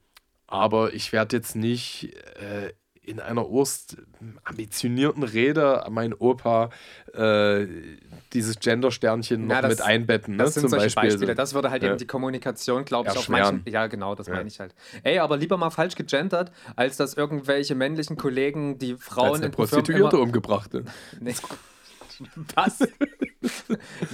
aber 0.47 0.92
ich 0.95 1.12
werde 1.12 1.36
jetzt 1.36 1.57
nicht 1.57 2.14
äh, 2.36 2.72
in 3.07 3.21
einer 3.21 3.49
Urst 3.49 3.97
ambitionierten 4.45 5.23
Rede 5.23 5.85
mein 5.91 6.15
Opa 6.15 6.71
äh, 7.13 7.67
dieses 8.33 8.59
Gender-Sternchen 8.59 9.47
noch 9.47 9.55
ja, 9.55 9.63
das, 9.63 9.71
mit 9.71 9.81
einbetten. 9.83 10.37
Ne, 10.37 10.45
das 10.45 10.55
sind 10.55 10.63
zum 10.63 10.71
solche 10.71 10.87
Beispiel. 10.87 11.11
Beispiele. 11.11 11.35
Das 11.35 11.55
würde 11.55 11.71
halt 11.71 11.83
ja. 11.83 11.91
eben 11.91 11.99
die 11.99 12.07
Kommunikation, 12.07 12.85
glaube 12.85 13.11
ich, 13.11 13.17
auf 13.17 13.29
manchen. 13.29 13.63
Ja, 13.67 13.87
genau, 13.87 14.15
das 14.15 14.27
ja. 14.27 14.35
meine 14.35 14.49
ich 14.49 14.61
halt. 14.61 14.75
Ey, 15.03 15.19
aber 15.19 15.37
lieber 15.37 15.57
mal 15.57 15.71
falsch 15.71 15.95
gegendert, 15.95 16.53
als 16.77 16.97
dass 16.97 17.15
irgendwelche 17.15 17.75
männlichen 17.75 18.17
Kollegen 18.17 18.79
die 18.79 18.95
Frauen 18.97 19.27
als 19.27 19.37
eine 19.37 19.47
in 19.47 19.53
Prostituierte 19.53 20.19
umgebrachte. 20.19 20.85
Nee. 21.21 21.35
Was? 22.55 22.79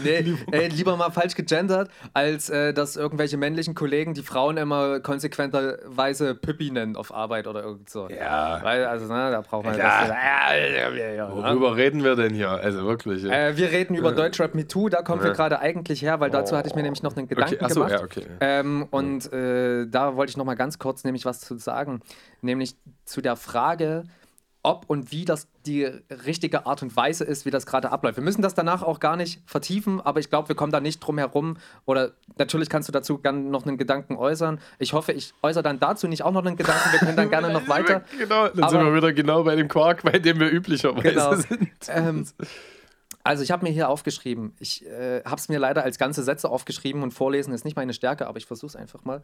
nee, 0.05 0.34
ey, 0.51 0.68
lieber 0.68 0.96
mal 0.96 1.11
falsch 1.11 1.34
gegendert, 1.34 1.90
als 2.14 2.51
äh, 2.51 2.72
dass 2.72 2.96
irgendwelche 2.96 3.36
männlichen 3.36 3.74
Kollegen 3.74 4.14
die 4.14 4.22
Frauen 4.22 4.57
immer 4.57 5.01
konsequenterweise 5.01 6.34
Püppi 6.34 6.70
nennen 6.70 6.96
auf 6.96 7.14
Arbeit 7.14 7.46
oder 7.46 7.62
irgend 7.62 7.90
so. 7.90 8.09
Ja. 8.09 8.61
Weil, 8.62 8.84
also, 8.86 9.07
ne, 9.07 9.30
da 9.30 9.40
braucht 9.40 9.64
man. 9.64 9.76
Ja. 9.76 10.01
Das, 10.01 10.09
ja, 10.09 10.90
ja, 10.90 11.12
ja, 11.12 11.30
Worüber 11.34 11.76
reden 11.76 12.05
wir 12.05 12.16
denn 12.16 12.34
hier? 12.34 12.51
Also 12.51 12.84
wirklich. 12.84 13.24
Äh, 13.24 13.57
wir 13.57 13.70
reden 13.70 13.94
über 13.94 14.12
Deutschrap 14.12 14.55
Me 14.55 14.66
Too, 14.66 14.88
da 14.88 15.03
kommen 15.03 15.22
wir 15.22 15.32
gerade 15.32 15.61
eigentlich 15.61 16.03
her, 16.03 16.20
weil 16.20 16.30
dazu 16.30 16.57
hatte 16.57 16.68
ich 16.68 16.74
mir 16.74 16.82
nämlich 16.82 17.03
noch 17.03 17.16
einen 17.16 17.28
Gedanken 17.28 17.55
okay. 17.55 17.64
Achso, 17.64 17.80
gemacht. 17.80 17.92
Ja, 17.92 18.03
okay. 18.03 18.26
Ähm, 18.40 18.86
und 18.90 19.32
äh, 19.32 19.86
da 19.86 20.16
wollte 20.16 20.30
ich 20.30 20.36
noch 20.36 20.44
mal 20.44 20.57
ganz 20.57 20.78
kurz 20.78 21.05
nämlich 21.05 21.24
was 21.24 21.40
zu 21.40 21.57
sagen, 21.57 22.01
nämlich 22.42 22.76
zu 23.05 23.20
der 23.20 23.36
Frage, 23.36 24.05
ob 24.62 24.84
und 24.88 25.11
wie 25.11 25.24
das 25.24 25.48
die 25.66 25.84
richtige 25.84 26.66
Art 26.66 26.82
und 26.82 26.94
Weise 26.94 27.24
ist, 27.24 27.46
wie 27.46 27.50
das 27.50 27.64
gerade 27.64 27.90
abläuft. 27.90 28.16
Wir 28.16 28.24
müssen 28.24 28.42
das 28.42 28.54
danach 28.54 28.82
auch 28.82 29.00
gar 29.00 29.16
nicht 29.16 29.40
vertiefen, 29.46 30.00
aber 30.00 30.20
ich 30.20 30.28
glaube, 30.28 30.48
wir 30.48 30.56
kommen 30.56 30.72
da 30.72 30.80
nicht 30.80 31.00
drum 31.00 31.18
herum. 31.18 31.56
Oder 31.86 32.12
natürlich 32.36 32.68
kannst 32.68 32.88
du 32.88 32.92
dazu 32.92 33.18
gerne 33.18 33.40
noch 33.40 33.66
einen 33.66 33.78
Gedanken 33.78 34.16
äußern. 34.16 34.61
Ich 34.78 34.92
hoffe, 34.92 35.12
ich 35.12 35.32
äußere 35.42 35.62
dann 35.62 35.80
dazu 35.80 36.08
nicht 36.08 36.22
auch 36.22 36.32
noch 36.32 36.44
einen 36.44 36.56
Gedanken. 36.56 36.92
Wir 36.92 36.98
können 36.98 37.16
dann 37.16 37.30
gerne 37.30 37.52
noch 37.52 37.68
weiter. 37.68 38.02
Genau, 38.18 38.48
dann 38.48 38.64
aber, 38.64 38.70
sind 38.70 38.84
wir 38.84 38.94
wieder 38.94 39.12
genau 39.12 39.44
bei 39.44 39.56
dem 39.56 39.68
Quark, 39.68 40.02
bei 40.02 40.18
dem 40.18 40.38
wir 40.40 40.50
üblicherweise 40.50 41.08
genau. 41.08 41.34
sind. 41.36 41.70
Ähm, 41.88 42.26
also 43.22 43.42
ich 43.42 43.50
habe 43.50 43.64
mir 43.64 43.72
hier 43.72 43.88
aufgeschrieben, 43.88 44.54
ich 44.58 44.86
äh, 44.86 45.22
habe 45.24 45.36
es 45.36 45.48
mir 45.48 45.58
leider 45.58 45.82
als 45.84 45.98
ganze 45.98 46.22
Sätze 46.22 46.48
aufgeschrieben 46.48 47.02
und 47.02 47.12
vorlesen 47.12 47.52
ist 47.52 47.64
nicht 47.64 47.76
meine 47.76 47.92
Stärke, 47.92 48.26
aber 48.26 48.38
ich 48.38 48.46
versuche 48.46 48.68
es 48.68 48.76
einfach 48.76 49.04
mal. 49.04 49.22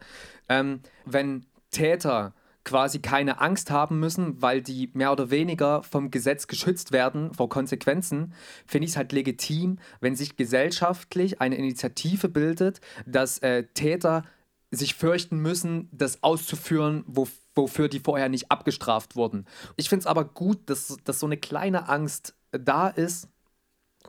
Ähm, 0.48 0.80
wenn 1.04 1.46
Täter 1.70 2.34
quasi 2.66 2.98
keine 2.98 3.40
Angst 3.40 3.70
haben 3.70 4.00
müssen, 4.00 4.42
weil 4.42 4.60
die 4.60 4.90
mehr 4.92 5.12
oder 5.12 5.30
weniger 5.30 5.82
vom 5.84 6.10
Gesetz 6.10 6.48
geschützt 6.48 6.92
werden 6.92 7.32
vor 7.32 7.48
Konsequenzen, 7.48 8.34
finde 8.66 8.84
ich 8.84 8.90
es 8.90 8.96
halt 8.96 9.12
legitim, 9.12 9.78
wenn 10.00 10.16
sich 10.16 10.36
gesellschaftlich 10.36 11.40
eine 11.40 11.56
Initiative 11.56 12.28
bildet, 12.28 12.80
dass 13.06 13.38
äh, 13.38 13.64
Täter 13.72 14.24
sich 14.72 14.96
fürchten 14.96 15.38
müssen, 15.38 15.88
das 15.92 16.24
auszuführen, 16.24 17.04
wo, 17.06 17.28
wofür 17.54 17.88
die 17.88 18.00
vorher 18.00 18.28
nicht 18.28 18.50
abgestraft 18.50 19.14
wurden. 19.14 19.46
Ich 19.76 19.88
finde 19.88 20.00
es 20.00 20.06
aber 20.06 20.24
gut, 20.24 20.68
dass, 20.68 20.96
dass 21.04 21.20
so 21.20 21.26
eine 21.26 21.36
kleine 21.36 21.88
Angst 21.88 22.34
da 22.50 22.88
ist, 22.88 23.28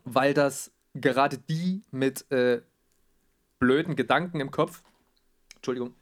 weil 0.03 0.33
das 0.33 0.71
gerade 0.95 1.37
die 1.37 1.83
mit 1.91 2.29
äh, 2.31 2.61
blöden 3.59 3.95
Gedanken 3.95 4.39
im 4.39 4.49
Kopf, 4.49 4.81
Entschuldigung, 5.55 5.93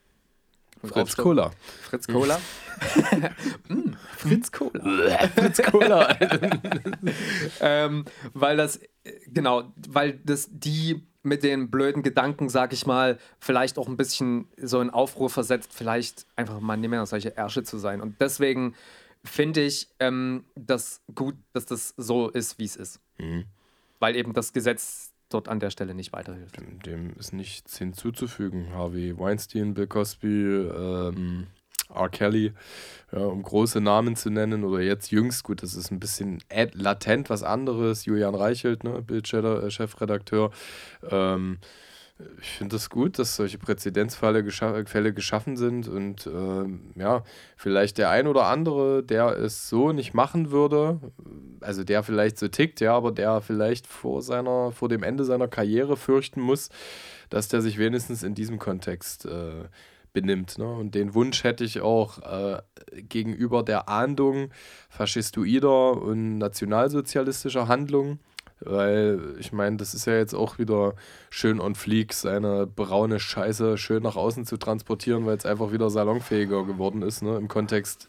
Fritz 0.84 1.16
Cola. 1.16 1.52
Fritz 1.82 2.08
Cola. 2.08 2.40
mm, 3.70 3.94
Fritz 4.18 4.52
Cola. 4.52 5.28
Fritz 5.30 5.62
Cola. 5.62 6.18
ähm, 7.62 8.06
weil 8.34 8.58
das, 8.58 8.80
genau, 9.28 9.72
weil 9.88 10.20
das 10.24 10.50
die 10.52 11.04
mit 11.24 11.44
den 11.44 11.72
blöden 11.72 12.04
Gedanken, 12.04 12.50
sag 12.50 12.72
ich 12.72 12.86
mal, 12.86 13.18
vielleicht 13.40 13.80
auch 13.80 13.88
ein 13.88 13.98
bisschen 13.98 14.48
so 14.58 14.80
in 14.80 14.92
Aufruhr 14.92 15.30
versetzt, 15.30 15.72
vielleicht 15.74 16.28
einfach 16.36 16.60
mal 16.60 16.78
nicht 16.78 16.90
mehr 16.90 17.06
solche 17.08 17.36
Ärsche 17.36 17.64
zu 17.64 17.78
sein. 17.78 18.00
Und 18.00 18.22
deswegen 18.22 18.76
finde 19.24 19.62
ich 19.62 19.90
ähm, 20.00 20.46
das 20.56 21.02
gut, 21.14 21.36
dass 21.54 21.66
das 21.66 21.96
so 21.98 22.30
ist, 22.30 22.60
wie 22.60 22.66
es 22.66 22.76
ist. 22.76 23.00
Mhm. 23.18 23.46
Weil 24.00 24.16
eben 24.16 24.34
das 24.34 24.54
Gesetz 24.54 25.15
dort 25.36 25.50
an 25.50 25.60
der 25.60 25.70
Stelle 25.70 25.94
nicht 25.94 26.14
weiterhilft. 26.14 26.58
Dem, 26.58 26.80
dem 26.82 27.14
ist 27.20 27.34
nichts 27.34 27.78
hinzuzufügen. 27.78 28.74
Harvey 28.74 29.18
Weinstein, 29.18 29.74
Bill 29.74 29.88
Cosby, 29.88 30.28
ähm, 30.28 31.48
R. 31.94 32.10
Kelly, 32.10 32.54
ja, 33.12 33.20
um 33.20 33.44
große 33.44 33.82
Namen 33.82 34.16
zu 34.16 34.30
nennen. 34.30 34.64
Oder 34.64 34.82
jetzt 34.82 35.12
jüngst, 35.12 35.44
gut, 35.44 35.62
das 35.62 35.76
ist 35.76 35.92
ein 35.92 36.00
bisschen 36.00 36.40
latent 36.74 37.30
was 37.30 37.44
anderes. 37.44 38.06
Julian 38.06 38.36
Reichelt, 38.36 38.84
ne, 38.84 39.02
Bild-Chefredakteur. 39.02 40.52
Ähm, 41.10 41.60
ich 42.40 42.48
finde 42.48 42.78
es 42.78 42.84
das 42.84 42.90
gut, 42.90 43.20
dass 43.20 43.36
solche 43.36 43.58
Präzedenzfälle 43.58 44.42
gescha 44.44 44.82
geschaffen 44.82 45.58
sind 45.58 45.90
und 45.90 46.26
äh, 46.28 47.00
ja, 47.00 47.24
vielleicht 47.58 47.98
der 47.98 48.10
ein 48.10 48.28
oder 48.28 48.46
andere, 48.46 49.04
der 49.04 49.38
es 49.38 49.68
so 49.68 49.92
nicht 49.92 50.14
machen 50.14 50.50
würde, 50.50 51.02
also 51.60 51.84
der 51.84 52.04
vielleicht 52.04 52.38
so 52.38 52.48
tickt, 52.48 52.80
ja, 52.80 52.96
aber 52.96 53.12
der 53.12 53.42
vielleicht 53.42 53.86
vor 53.86 54.22
seiner, 54.22 54.72
vor 54.72 54.88
dem 54.88 55.04
Ende 55.04 55.26
seiner 55.26 55.50
Karriere 55.50 55.98
fürchten 55.98 56.40
muss, 56.40 56.70
dass 57.30 57.50
der 57.50 57.62
sich 57.62 57.78
wenigstens 57.78 58.24
in 58.24 58.34
diesem 58.34 58.60
Kontext 58.60 59.26
äh, 59.26 59.66
benimmt. 60.14 60.58
Ne? 60.58 60.68
Und 60.68 60.96
den 60.96 61.14
Wunsch 61.16 61.44
hätte 61.44 61.66
ich 61.66 61.82
auch 61.82 62.20
äh, 62.20 62.62
gegenüber 62.94 63.62
der 63.62 63.90
Ahndung 63.90 64.52
faschistoider 64.90 66.02
und 66.02 66.38
nationalsozialistischer 66.38 67.68
Handlungen 67.68 68.20
weil 68.60 69.36
ich 69.40 69.52
meine, 69.52 69.78
das 69.78 69.94
ist 69.94 70.06
ja 70.06 70.16
jetzt 70.16 70.34
auch 70.34 70.58
wieder 70.58 70.94
schön 71.30 71.60
on 71.60 71.76
fleek, 71.76 72.14
seine 72.14 72.68
braune 72.68 73.20
Scheiße 73.20 73.78
schön 73.78 74.04
nach 74.04 74.16
außen 74.16 74.46
zu 74.46 74.58
transportieren, 74.58 75.26
weil 75.26 75.38
es 75.38 75.46
einfach 75.46 75.72
wieder 75.72 75.90
salonfähiger 75.90 76.66
geworden 76.66 77.02
ist, 77.02 77.22
ne? 77.22 77.38
im 77.38 77.48
Kontext 77.48 78.08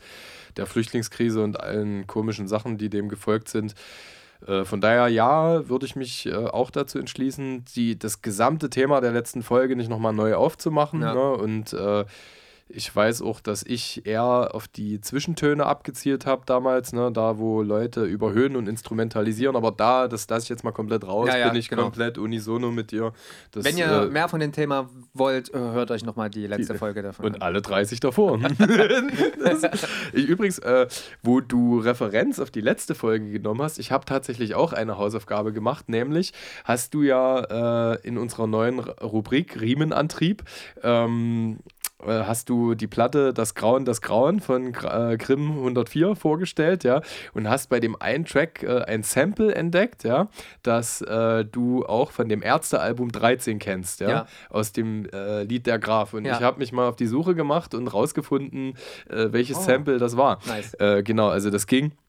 der 0.57 0.67
Flüchtlingskrise 0.67 1.43
und 1.43 1.61
allen 1.61 2.07
komischen 2.07 2.49
Sachen, 2.49 2.79
die 2.79 2.89
dem 2.89 3.09
gefolgt 3.09 3.49
sind. 3.49 3.75
Äh, 4.47 4.65
von 4.65 4.81
daher, 4.81 5.09
ja, 5.09 5.69
würde 5.69 5.87
ich 5.87 5.97
mich 5.97 6.27
äh, 6.27 6.35
auch 6.35 6.71
dazu 6.71 6.99
entschließen, 6.99 7.65
die, 7.75 7.99
das 7.99 8.23
gesamte 8.23 8.71
Thema 8.71 9.01
der 9.01 9.13
letzten 9.13 9.43
Folge 9.43 9.77
nicht 9.77 9.91
nochmal 9.91 10.13
neu 10.13 10.35
aufzumachen. 10.35 11.03
Ja. 11.03 11.15
Ne? 11.15 11.33
Und 11.33 11.73
äh, 11.73 12.05
ich 12.69 12.95
weiß 12.95 13.23
auch, 13.23 13.41
dass 13.41 13.62
ich 13.62 14.07
eher 14.07 14.51
auf 14.53 14.67
die 14.67 15.01
Zwischentöne 15.01 15.64
abgezielt 15.67 16.27
habe 16.27 16.43
damals, 16.47 16.93
ne? 16.93 17.12
da 17.12 17.39
wo 17.39 17.62
Leute 17.62 18.05
überhöhen 18.05 18.57
und 18.57 18.69
instrumentalisieren, 18.69 19.55
aber 19.55 19.71
da, 19.71 20.09
das 20.09 20.29
lasse 20.29 20.45
ich 20.45 20.49
jetzt 20.49 20.64
mal 20.64 20.73
komplett 20.73 21.07
raus, 21.07 21.29
ja, 21.29 21.39
ja, 21.39 21.49
bin 21.49 21.59
ich 21.59 21.69
genau. 21.69 21.83
komplett 21.83 22.19
unisono 22.19 22.73
mit 22.73 22.91
dir. 22.91 23.12
Das, 23.53 23.64
Wenn 23.64 23.79
ihr 23.79 23.87
äh, 23.87 24.07
mehr 24.07 24.29
von 24.29 24.41
dem 24.41 24.51
Thema 24.51 24.91
wollt, 25.14 25.55
äh, 25.55 25.59
hört 25.59 25.93
euch 25.93 26.05
nochmal 26.05 26.29
die 26.29 26.47
letzte 26.47 26.73
die, 26.73 26.79
Folge 26.79 27.03
davon 27.03 27.27
Und 27.27 27.35
an. 27.37 27.43
alle 27.43 27.62
30 27.62 28.01
davor. 28.01 28.39
das, 29.45 29.62
ich, 30.12 30.27
übrigens, 30.27 30.59
äh, 30.59 30.89
wo 31.23 31.41
du 31.41 31.79
Referenz 31.79 32.41
auf 32.41 32.51
die 32.51 32.61
letzte 32.61 32.97
Folge 32.97 33.31
genommen 33.31 33.62
hast, 33.62 33.79
ich 33.79 33.93
habe 33.93 34.05
tatsächlich 34.07 34.57
auch 34.57 34.73
eine 34.73 34.99
Hausaufgabe 34.99 35.53
gemacht, 35.53 35.89
nämlich 35.89 36.33
hast 36.64 36.95
du 36.95 37.03
ja 37.03 37.93
äh, 37.93 37.99
in 38.03 38.19
unserer 38.19 38.49
neuen 38.49 38.81
Rubrik 38.81 39.61
Riemenantrieb 39.61 40.43
ähm, 40.83 41.59
äh, 41.67 41.76
hast 42.05 42.49
du 42.49 42.75
die 42.75 42.87
Platte 42.87 43.33
Das 43.33 43.55
Grauen, 43.55 43.85
das 43.85 44.01
Grauen 44.01 44.41
von 44.41 44.75
äh, 44.75 45.17
Grimm 45.17 45.51
104 45.53 46.15
vorgestellt, 46.15 46.85
ja, 46.85 47.01
und 47.35 47.49
hast 47.49 47.69
bei 47.69 47.81
dem 47.81 48.01
einen 48.01 48.25
Track 48.25 48.63
äh, 48.63 48.83
ein 48.83 49.03
Sample 49.03 49.55
entdeckt, 49.55 50.05
ja, 50.05 50.29
das 50.63 51.01
äh, 51.01 51.45
du 51.45 51.85
auch 51.87 52.11
von 52.11 52.29
dem 52.29 52.43
Ärzte-Album 52.43 53.13
13 53.13 53.59
kennst, 53.59 54.01
ja, 54.01 54.09
ja. 54.09 54.27
aus 54.51 54.73
dem 54.73 55.07
äh, 55.07 55.45
Lied 55.45 55.67
Der 55.67 55.79
Graf. 55.79 56.15
Und 56.15 56.25
ja. 56.25 56.37
ich 56.37 56.43
habe 56.43 56.59
mich 56.59 56.73
mal 56.73 56.89
auf 56.89 56.97
die 56.97 57.07
Suche 57.07 57.35
gemacht 57.35 57.75
und 57.75 57.89
rausgefunden, 57.89 58.75
äh, 59.09 59.33
welches 59.33 59.59
oh. 59.59 59.63
Sample 59.63 59.99
das 59.99 60.17
war. 60.17 60.39
Nice. 60.47 60.77
genau, 61.05 61.29
also 61.29 61.51
das 61.51 61.67
ging 61.67 61.87
äh, 61.87 62.06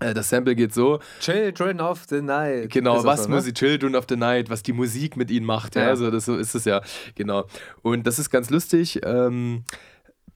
das 0.00 0.30
Sample 0.30 0.54
geht 0.54 0.72
so. 0.74 0.98
Children 1.20 1.80
of 1.80 2.04
the 2.08 2.22
Night. 2.22 2.70
Genau, 2.70 3.04
was 3.04 3.24
so, 3.24 3.28
ne? 3.28 3.36
Musik, 3.36 3.54
Children 3.54 3.94
of 3.94 4.06
the 4.08 4.16
Night, 4.16 4.50
was 4.50 4.62
die 4.62 4.72
Musik 4.72 5.16
mit 5.16 5.30
ihnen 5.30 5.46
macht. 5.46 5.76
Ja, 5.76 5.82
ja. 5.82 5.88
also 5.88 6.10
das, 6.10 6.24
so 6.24 6.36
ist 6.36 6.54
es 6.54 6.64
ja. 6.64 6.80
Genau. 7.14 7.44
Und 7.82 8.06
das 8.06 8.18
ist 8.18 8.30
ganz 8.30 8.50
lustig. 8.50 9.00
Ähm, 9.04 9.64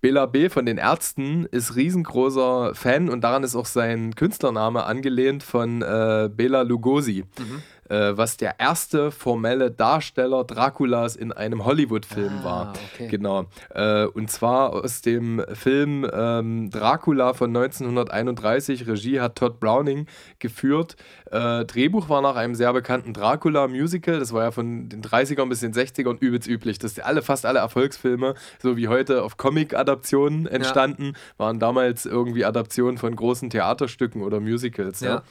Bela 0.01 0.27
B. 0.27 0.51
von 0.51 0.67
den 0.67 0.77
Ärzten 0.77 1.47
ist 1.47 1.77
riesengroßer 1.77 2.75
Fan 2.75 3.09
und 3.09 3.23
daran 3.23 3.43
ist 3.43 3.57
auch 3.57 3.65
sein 3.65 4.15
Künstlername 4.15 4.85
angelehnt 4.85 5.43
von 5.43 5.81
äh, 5.81 6.29
Bela 6.31 6.63
Lugosi. 6.63 7.25
Mhm 7.39 7.63
äh, 7.89 8.17
was 8.17 8.37
der 8.37 8.61
erste 8.61 9.11
formelle 9.11 9.71
Darsteller 9.71 10.45
Draculas 10.45 11.17
in 11.17 11.33
einem 11.33 11.65
Hollywood-Film 11.65 12.41
ah, 12.41 12.45
war. 12.45 12.73
Okay. 12.95 13.09
Genau. 13.09 13.47
Äh, 13.75 14.07
und 14.07 14.31
zwar 14.31 14.73
aus 14.73 15.03
dem 15.03 15.45
Film 15.53 16.09
ähm, 16.13 16.71
Dracula 16.71 17.35
von 17.35 17.55
1931. 17.57 18.87
Regie 18.87 19.21
hat 19.21 19.37
Todd 19.37 19.61
Browning 19.61 20.07
geführt. 20.39 20.97
Äh, 21.35 21.67
Drehbuch 21.67 22.09
war 22.09 22.23
nach 22.23 22.37
einem 22.37 22.55
sehr 22.55 22.73
bekannten 22.73 23.13
Dracula-Musical. 23.13 24.19
Das 24.19 24.33
war 24.33 24.45
ja 24.45 24.51
von 24.51 24.89
den 24.89 25.03
30ern 25.03 25.49
bis 25.51 25.61
den 25.61 25.75
60ern 25.75 26.19
übelst 26.19 26.49
üblich. 26.49 26.79
Das 26.79 26.99
alle, 26.99 27.21
fast 27.21 27.45
alle 27.45 27.59
Erfolgsfilme, 27.59 28.35
so 28.63 28.79
wie 28.79 28.89
heute 28.89 29.23
auf 29.23 29.37
Comic-Adaptionen 29.37 30.47
entstanden, 30.47 31.13
ja. 31.13 31.13
waren 31.37 31.59
damals 31.59 32.07
irgendwie 32.07 32.47
Adaptionen 32.47 32.97
von 32.97 33.15
großen 33.15 33.51
Theaterstücken 33.51 34.23
oder 34.23 34.41
Musicals. 34.41 35.01
Ja. 35.01 35.09
ja. 35.09 35.23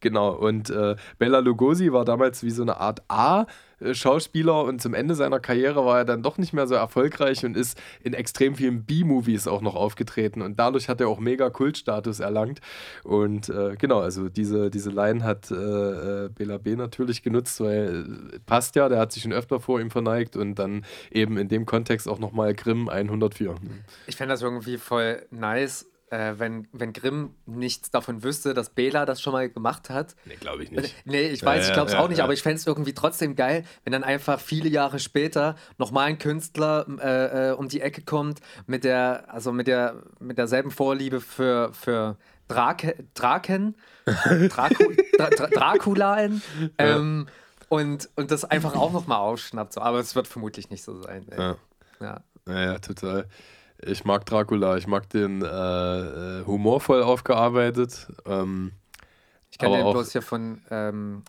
Genau. 0.00 0.32
Und 0.32 0.68
äh, 0.68 0.96
Bella 1.18 1.38
Lugosi 1.38 1.90
war 1.90 2.02
war 2.02 2.04
damals 2.04 2.42
wie 2.42 2.50
so 2.50 2.62
eine 2.62 2.78
Art 2.78 3.02
A. 3.08 3.46
Schauspieler 3.92 4.64
und 4.64 4.80
zum 4.80 4.94
Ende 4.94 5.14
seiner 5.14 5.40
Karriere 5.40 5.84
war 5.84 5.98
er 5.98 6.04
dann 6.04 6.22
doch 6.22 6.38
nicht 6.38 6.52
mehr 6.52 6.66
so 6.66 6.74
erfolgreich 6.74 7.44
und 7.44 7.56
ist 7.56 7.80
in 8.02 8.14
extrem 8.14 8.54
vielen 8.54 8.84
B-Movies 8.84 9.46
auch 9.46 9.60
noch 9.60 9.74
aufgetreten 9.74 10.42
und 10.42 10.58
dadurch 10.58 10.88
hat 10.88 11.00
er 11.00 11.08
auch 11.08 11.20
mega 11.20 11.50
Kultstatus 11.50 12.20
erlangt 12.20 12.60
und 13.04 13.48
äh, 13.48 13.76
genau, 13.76 14.00
also 14.00 14.28
diese, 14.28 14.70
diese 14.70 14.90
Line 14.90 15.24
hat 15.24 15.50
äh, 15.50 15.54
äh 15.54 16.28
Bela 16.28 16.58
B 16.58 16.76
natürlich 16.76 17.22
genutzt, 17.22 17.60
weil 17.60 18.30
äh, 18.32 18.38
passt 18.46 18.76
ja, 18.76 18.88
der 18.88 18.98
hat 18.98 19.12
sich 19.12 19.22
schon 19.22 19.32
öfter 19.32 19.60
vor 19.60 19.80
ihm 19.80 19.90
verneigt 19.90 20.36
und 20.36 20.56
dann 20.56 20.84
eben 21.10 21.36
in 21.36 21.48
dem 21.48 21.66
Kontext 21.66 22.08
auch 22.08 22.18
nochmal 22.18 22.54
Grimm 22.54 22.88
104. 22.88 23.54
Ich 24.06 24.16
fände 24.16 24.32
das 24.32 24.42
irgendwie 24.42 24.78
voll 24.78 25.22
nice, 25.30 25.86
äh, 26.12 26.38
wenn, 26.38 26.68
wenn 26.72 26.92
Grimm 26.92 27.34
nichts 27.46 27.90
davon 27.90 28.22
wüsste, 28.22 28.52
dass 28.52 28.68
Bela 28.68 29.06
das 29.06 29.22
schon 29.22 29.32
mal 29.32 29.48
gemacht 29.48 29.88
hat. 29.88 30.14
Nee, 30.26 30.36
glaube 30.36 30.62
ich 30.62 30.70
nicht. 30.70 30.94
Nee, 31.06 31.28
ich 31.28 31.42
weiß, 31.42 31.64
ja, 31.64 31.68
ich 31.68 31.72
glaube 31.72 31.88
es 31.88 31.94
ja, 31.94 32.00
auch 32.00 32.08
nicht, 32.08 32.18
ja. 32.18 32.24
aber 32.24 32.34
ich 32.34 32.42
fände 32.42 32.56
es 32.56 32.66
irgendwie 32.66 32.92
trotzdem 32.92 33.34
geil, 33.34 33.64
wenn 33.84 33.92
dann 33.92 34.04
einfach 34.04 34.38
viele 34.38 34.68
Jahre 34.68 34.98
später 34.98 35.56
nochmal 35.78 36.08
ein 36.08 36.18
Künstler 36.18 36.86
äh, 37.00 37.50
äh, 37.50 37.52
um 37.52 37.68
die 37.68 37.80
Ecke 37.80 38.02
kommt 38.02 38.40
mit 38.66 38.84
der, 38.84 39.32
also 39.32 39.52
mit 39.52 39.66
der, 39.66 40.02
mit 40.20 40.36
derselben 40.36 40.70
Vorliebe 40.70 41.22
für, 41.22 41.72
für 41.72 42.18
Drake, 42.46 43.06
Draken, 43.14 43.74
Dracu, 44.04 44.92
Dra 45.16 45.30
Dra 45.30 45.46
Draculaen. 45.46 46.42
Ähm, 46.76 47.26
und, 47.70 48.10
und 48.16 48.30
das 48.30 48.44
einfach 48.44 48.76
auch 48.76 48.92
nochmal 48.92 49.18
aufschnappt. 49.18 49.72
So. 49.72 49.80
Aber 49.80 49.98
es 49.98 50.14
wird 50.14 50.26
vermutlich 50.26 50.68
nicht 50.68 50.84
so 50.84 51.00
sein. 51.00 51.24
Ja. 51.34 51.56
Ja. 52.00 52.20
ja, 52.46 52.78
total. 52.80 53.28
Ich 53.84 54.04
mag 54.04 54.24
Dracula, 54.26 54.76
ich 54.76 54.86
mag 54.86 55.08
den 55.10 55.42
äh, 55.42 55.46
äh 55.46 56.44
humorvoll 56.46 57.02
aufgearbeitet. 57.02 58.06
Ähm, 58.26 58.72
ich 59.50 59.58
kenne 59.58 59.76
den 59.76 59.90
bloß 59.90 60.12
hier 60.12 60.22
von, 60.22 60.62
ähm, 60.70 61.22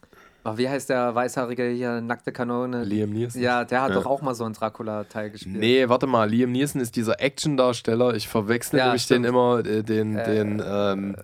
oh, 0.45 0.58
wie 0.58 0.70
heißt 0.70 0.89
der 0.89 1.14
Weißhaarige 1.14 1.70
hier, 1.70 1.99
Nackte 1.99 2.32
Kanone? 2.32 2.84
Liam 2.84 3.10
Neeson. 3.10 3.41
Ja, 3.41 3.66
der 3.66 3.82
hat 3.82 3.89
ja. 3.89 3.95
doch 3.95 4.06
auch 4.06 4.22
mal 4.22 4.36
so 4.36 4.45
einen 4.45 4.54
Dracula-Teil 4.54 5.32
gespielt. 5.32 5.58
Nee, 5.58 5.89
warte 5.89 6.08
mal, 6.08 6.30
Liam 6.30 6.51
Neeson 6.51 6.80
ist 6.80 6.95
dieser 6.95 7.20
Action-Darsteller. 7.20 8.14
Ich 8.14 8.28
verwechsel 8.28 8.80
ja, 8.80 8.86
nämlich 8.86 9.04
stimmt. 9.04 9.26
den 9.26 9.30
immer, 9.30 9.60
äh, 9.60 9.84
den, 9.84 10.16
äh, 10.16 10.24
den, 10.24 10.64
ähm, 10.66 11.16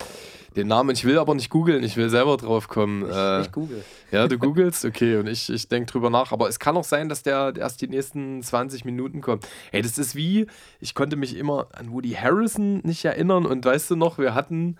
den 0.55 0.67
Namen. 0.67 0.91
Ich 0.91 1.05
will 1.05 1.17
aber 1.17 1.35
nicht 1.35 1.49
googeln, 1.49 1.83
ich 1.83 1.97
will 1.97 2.09
selber 2.09 2.37
drauf 2.37 2.67
kommen. 2.67 3.03
Ich, 3.09 3.15
äh, 3.15 3.41
ich 3.41 3.51
google. 3.51 3.83
Ja, 4.11 4.27
du 4.27 4.39
googelst, 4.39 4.85
okay, 4.85 5.17
und 5.17 5.27
ich, 5.27 5.51
ich 5.51 5.67
denke 5.67 5.91
drüber 5.91 6.09
nach. 6.09 6.31
Aber 6.31 6.49
es 6.49 6.57
kann 6.57 6.75
auch 6.75 6.83
sein, 6.83 7.09
dass 7.09 7.21
der 7.21 7.53
erst 7.55 7.79
die 7.81 7.87
nächsten 7.87 8.41
20 8.41 8.83
Minuten 8.83 9.21
kommt. 9.21 9.47
Ey, 9.71 9.83
das 9.83 9.99
ist 9.99 10.15
wie, 10.15 10.47
ich 10.79 10.95
konnte 10.95 11.15
mich 11.15 11.37
immer 11.37 11.67
an 11.73 11.91
Woody 11.91 12.13
Harrison 12.13 12.79
nicht 12.83 13.05
erinnern 13.05 13.45
und 13.45 13.63
weißt 13.63 13.91
du 13.91 13.95
noch, 13.95 14.17
wir 14.17 14.33
hatten 14.33 14.77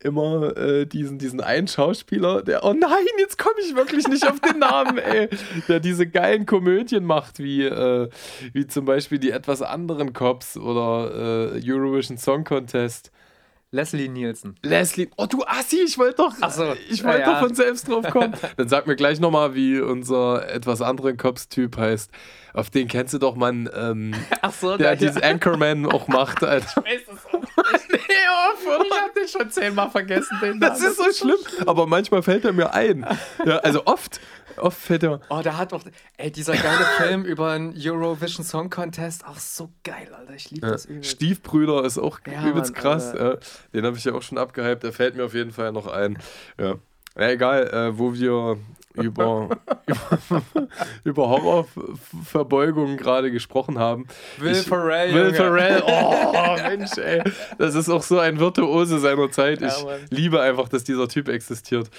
immer 0.00 0.56
äh, 0.56 0.86
diesen, 0.86 1.18
diesen 1.18 1.40
einen 1.40 1.68
Schauspieler, 1.68 2.42
der, 2.42 2.64
oh 2.64 2.74
nein, 2.74 3.06
jetzt 3.18 3.38
komme 3.38 3.56
ich 3.64 3.74
wirklich 3.74 4.06
nicht 4.08 4.28
auf 4.28 4.40
den 4.40 4.58
Namen, 4.58 4.98
ey, 4.98 5.28
der 5.68 5.80
diese 5.80 6.06
geilen 6.06 6.44
Komödien 6.46 7.04
macht, 7.04 7.38
wie, 7.38 7.64
äh, 7.64 8.08
wie 8.52 8.66
zum 8.66 8.84
Beispiel 8.84 9.18
die 9.18 9.30
etwas 9.30 9.62
anderen 9.62 10.12
Cops 10.12 10.56
oder 10.56 11.54
äh, 11.54 11.60
Eurovision 11.64 12.18
Song 12.18 12.44
Contest. 12.44 13.10
Leslie 13.76 14.08
Nielsen. 14.08 14.56
Leslie, 14.62 15.10
oh 15.18 15.26
du 15.26 15.44
Assi, 15.44 15.80
ich 15.84 15.98
wollte 15.98 16.16
doch, 16.16 16.32
so, 16.50 16.74
ich 16.88 17.04
wollte 17.04 17.20
ja, 17.20 17.32
doch 17.34 17.40
von 17.40 17.54
selbst 17.54 17.86
drauf 17.88 18.08
kommen. 18.08 18.32
Dann 18.56 18.70
sag 18.70 18.86
mir 18.86 18.96
gleich 18.96 19.20
nochmal, 19.20 19.54
wie 19.54 19.78
unser 19.80 20.48
etwas 20.48 20.80
anderen 20.80 21.18
Cops-Typ 21.18 21.76
heißt. 21.76 22.10
Auf 22.54 22.70
den 22.70 22.88
kennst 22.88 23.12
du 23.12 23.18
doch, 23.18 23.36
man, 23.36 23.68
ähm, 23.76 24.14
Ach 24.40 24.50
so, 24.50 24.78
der 24.78 24.96
diesen 24.96 25.22
Anchorman 25.22 25.84
auch 25.84 26.08
macht. 26.08 26.42
Alter. 26.42 26.66
Ich 26.66 26.76
weiß 26.76 27.16
es 27.16 27.25
auch 28.28 28.60
nee, 28.60 28.70
oh, 28.78 28.82
ich 28.84 29.02
hab 29.02 29.14
den 29.14 29.28
schon 29.28 29.50
zehnmal 29.50 29.90
vergessen. 29.90 30.38
Den 30.40 30.60
das 30.60 30.80
ist 30.80 30.96
so 30.96 31.10
schlimm, 31.12 31.38
aber 31.66 31.86
manchmal 31.86 32.22
fällt 32.22 32.44
er 32.44 32.52
mir 32.52 32.72
ein. 32.72 33.06
Ja, 33.44 33.58
also 33.58 33.86
oft. 33.86 34.20
Oft 34.58 34.78
fällt 34.78 35.02
er. 35.02 35.20
Oh, 35.28 35.40
da 35.42 35.56
hat 35.58 35.72
doch. 35.72 35.84
Ey, 36.16 36.30
dieser 36.30 36.54
geile 36.54 36.84
Film 36.96 37.24
über 37.24 37.50
einen 37.50 37.74
Eurovision 37.76 38.44
Song 38.44 38.70
Contest. 38.70 39.22
Ach, 39.26 39.38
so 39.38 39.70
geil, 39.84 40.08
Alter. 40.16 40.34
Ich 40.34 40.50
liebe 40.50 40.66
ja. 40.66 40.72
das 40.72 40.86
übelst. 40.86 41.10
Stiefbrüder 41.10 41.84
ist 41.84 41.98
auch 41.98 42.20
ja, 42.26 42.48
übelst 42.48 42.72
Mann, 42.72 42.82
krass. 42.82 43.12
Ja. 43.16 43.36
Den 43.74 43.84
habe 43.84 43.98
ich 43.98 44.04
ja 44.04 44.14
auch 44.14 44.22
schon 44.22 44.38
abgehypt. 44.38 44.82
Der 44.82 44.92
fällt 44.92 45.14
mir 45.14 45.24
auf 45.24 45.34
jeden 45.34 45.52
Fall 45.52 45.72
noch 45.72 45.86
ein. 45.86 46.18
Ja. 46.58 46.76
Ja, 47.18 47.30
egal, 47.30 47.68
äh, 47.68 47.98
wo 47.98 48.12
wir 48.12 48.58
über, 48.96 49.48
über, 49.86 50.42
über 51.04 51.28
Horrorverbeugungen 51.28 52.96
gerade 52.96 53.30
gesprochen 53.30 53.78
haben. 53.78 54.06
Will 54.38 54.52
Ich- 54.52 54.62
Ferrell, 54.66 55.14
Will 55.14 55.24
Junge. 55.26 55.34
Ferrell, 55.34 55.82
oh 55.86 56.56
Mensch, 56.68 56.96
ey. 56.98 57.22
Das 57.58 57.74
ist 57.74 57.88
auch 57.88 58.02
so 58.02 58.18
ein 58.18 58.38
Virtuose 58.38 58.98
seiner 58.98 59.30
Zeit. 59.30 59.60
Ja, 59.60 59.68
Ich 59.68 59.84
Mann. 59.84 60.00
liebe 60.10 60.40
einfach, 60.40 60.68
dass 60.68 60.84
dieser 60.84 61.08
Typ 61.08 61.28
existiert. 61.28 61.90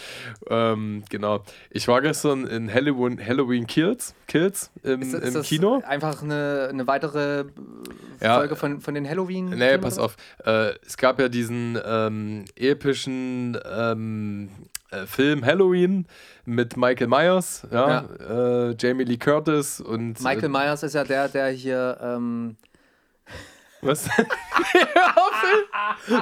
Ähm, 0.49 1.03
genau. 1.09 1.43
Ich 1.69 1.87
war 1.87 2.01
gestern 2.01 2.45
in 2.47 2.73
Halloween, 2.73 3.19
Halloween 3.25 3.67
Kills, 3.67 4.13
Kills 4.27 4.71
im, 4.83 5.01
Ist, 5.01 5.13
ist 5.13 5.23
im 5.27 5.33
das 5.35 5.47
Kino. 5.47 5.81
einfach 5.87 6.21
eine, 6.21 6.67
eine 6.71 6.87
weitere 6.87 7.45
Ja. 8.21 8.35
Folge 8.37 8.55
von, 8.55 8.81
von 8.81 8.93
den 8.93 9.07
Halloween? 9.07 9.49
Nee, 9.49 9.77
pass 9.77 9.97
auf. 9.97 10.15
Äh, 10.45 10.71
es 10.85 10.97
gab 10.97 11.19
ja 11.19 11.29
diesen 11.29 11.77
ähm, 11.85 12.45
epischen 12.55 13.57
ähm, 13.69 14.49
äh, 14.49 14.76
Film 15.05 15.43
Halloween 15.45 16.07
mit 16.45 16.77
Michael 16.77 17.07
Myers, 17.07 17.67
ja, 17.71 18.05
Äh, 18.29 18.75
Jamie 18.79 19.03
Lee 19.03 19.17
Curtis 19.17 19.81
und 19.81 20.21
Michael 20.21 20.49
Myers 20.49 20.81
ist 20.83 20.93
ja 20.95 21.03
der, 21.03 21.27
der 21.27 21.49
hier. 21.49 21.97
Ähm, 22.01 22.55
Was? 23.81 24.07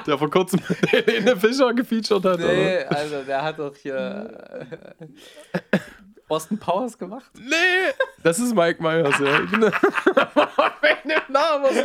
Der 0.07 0.17
vor 0.17 0.29
kurzem 0.29 0.59
Helene 0.89 1.37
Fischer 1.37 1.73
gefeatured 1.73 2.25
hat, 2.25 2.35
oder? 2.39 2.47
nee, 2.53 2.83
also 2.85 3.21
der 3.23 3.43
hat 3.43 3.59
doch 3.59 3.75
hier 3.75 4.65
äh, 5.61 5.77
Austin 6.27 6.57
Powers 6.57 6.97
gemacht. 6.97 7.29
Nee, 7.35 7.93
das 8.23 8.39
ist 8.39 8.55
Mike 8.55 8.81
Myers, 8.81 9.15
ja. 9.19 9.39
Genau. 9.41 9.67
Wegen 10.81 11.09
dem 11.09 11.21
Namen, 11.29 11.63
was 11.63 11.75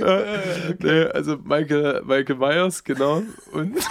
Ja, 0.00 0.22
nee, 0.78 1.04
also 1.06 1.36
Michael, 1.38 2.02
Michael 2.04 2.36
Myers, 2.36 2.84
genau. 2.84 3.22
Und 3.52 3.76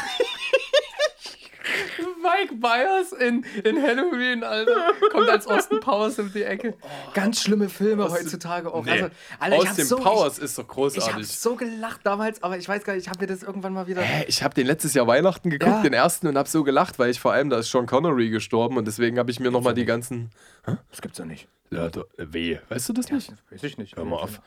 Mike 2.22 2.56
Myers 2.56 3.12
in, 3.14 3.46
in 3.64 3.82
Halloween, 3.82 4.44
Alter. 4.44 4.92
Kommt 5.12 5.30
als 5.30 5.48
Austin 5.48 5.80
Powers 5.80 6.20
um 6.20 6.32
die 6.34 6.44
Ecke. 6.44 6.74
Ganz 7.14 7.42
schlimme 7.42 7.70
Filme 7.70 8.10
heutzutage 8.10 8.74
auch. 8.74 8.84
Nee. 8.86 8.92
Also, 8.92 9.10
Alter, 9.40 9.56
ich 9.56 9.62
aus 9.62 9.68
hab 9.70 9.76
dem 9.78 9.86
so, 9.88 9.96
Powers 9.98 10.40
ist 10.40 10.58
doch 10.58 10.64
Ich, 10.64 10.70
ich 10.70 10.74
großartig. 10.76 11.14
habe 11.14 11.24
so 11.24 11.56
gelacht 11.56 12.02
damals, 12.04 12.44
aber 12.44 12.58
ich 12.58 12.68
weiß 12.68 12.84
gar 12.84 12.94
nicht, 12.96 13.04
ich 13.06 13.10
habe 13.10 13.20
mir 13.22 13.28
das 13.28 13.44
irgendwann 13.44 13.74
mal 13.74 13.88
wieder. 13.88 14.02
Hä, 14.02 14.26
ich 14.28 14.44
habe 14.44 14.54
den 14.56 14.68
letztes 14.68 14.94
Jahr 14.94 15.08
Weihnachten 15.08 15.50
geguckt, 15.50 15.72
Ja. 15.72 15.82
den 15.82 15.94
ersten, 15.94 16.28
und 16.28 16.38
habe 16.38 16.50
so 16.50 16.64
gelacht, 16.64 17.00
weil 17.00 17.10
ich 17.12 17.20
vor 17.20 17.32
allem, 17.34 17.50
da 17.50 17.60
ist 17.60 17.72
Sean 17.72 17.86
Connery 17.86 18.30
gestorben 18.30 18.78
und 18.78 18.86
deswegen 18.86 19.20
habe 19.20 19.32
ich 19.32 19.40
mir 19.40 19.52
nochmal 19.52 19.74
die 19.74 19.86
ganzen. 19.86 20.30
Das 20.92 21.02
gibt's 21.02 21.18
ja 21.18 21.26
nicht. 21.26 21.48
Ja, 21.72 21.90
da, 21.90 22.04
weh. 22.18 22.60
Weißt 22.70 22.90
du 22.90 22.94
das 22.94 23.10
nicht? 23.10 23.34
Weiß 23.50 23.64
ich 23.64 23.78
nicht. 23.78 23.96
Hör 23.98 24.06
mal 24.06 24.18
auf. 24.18 24.42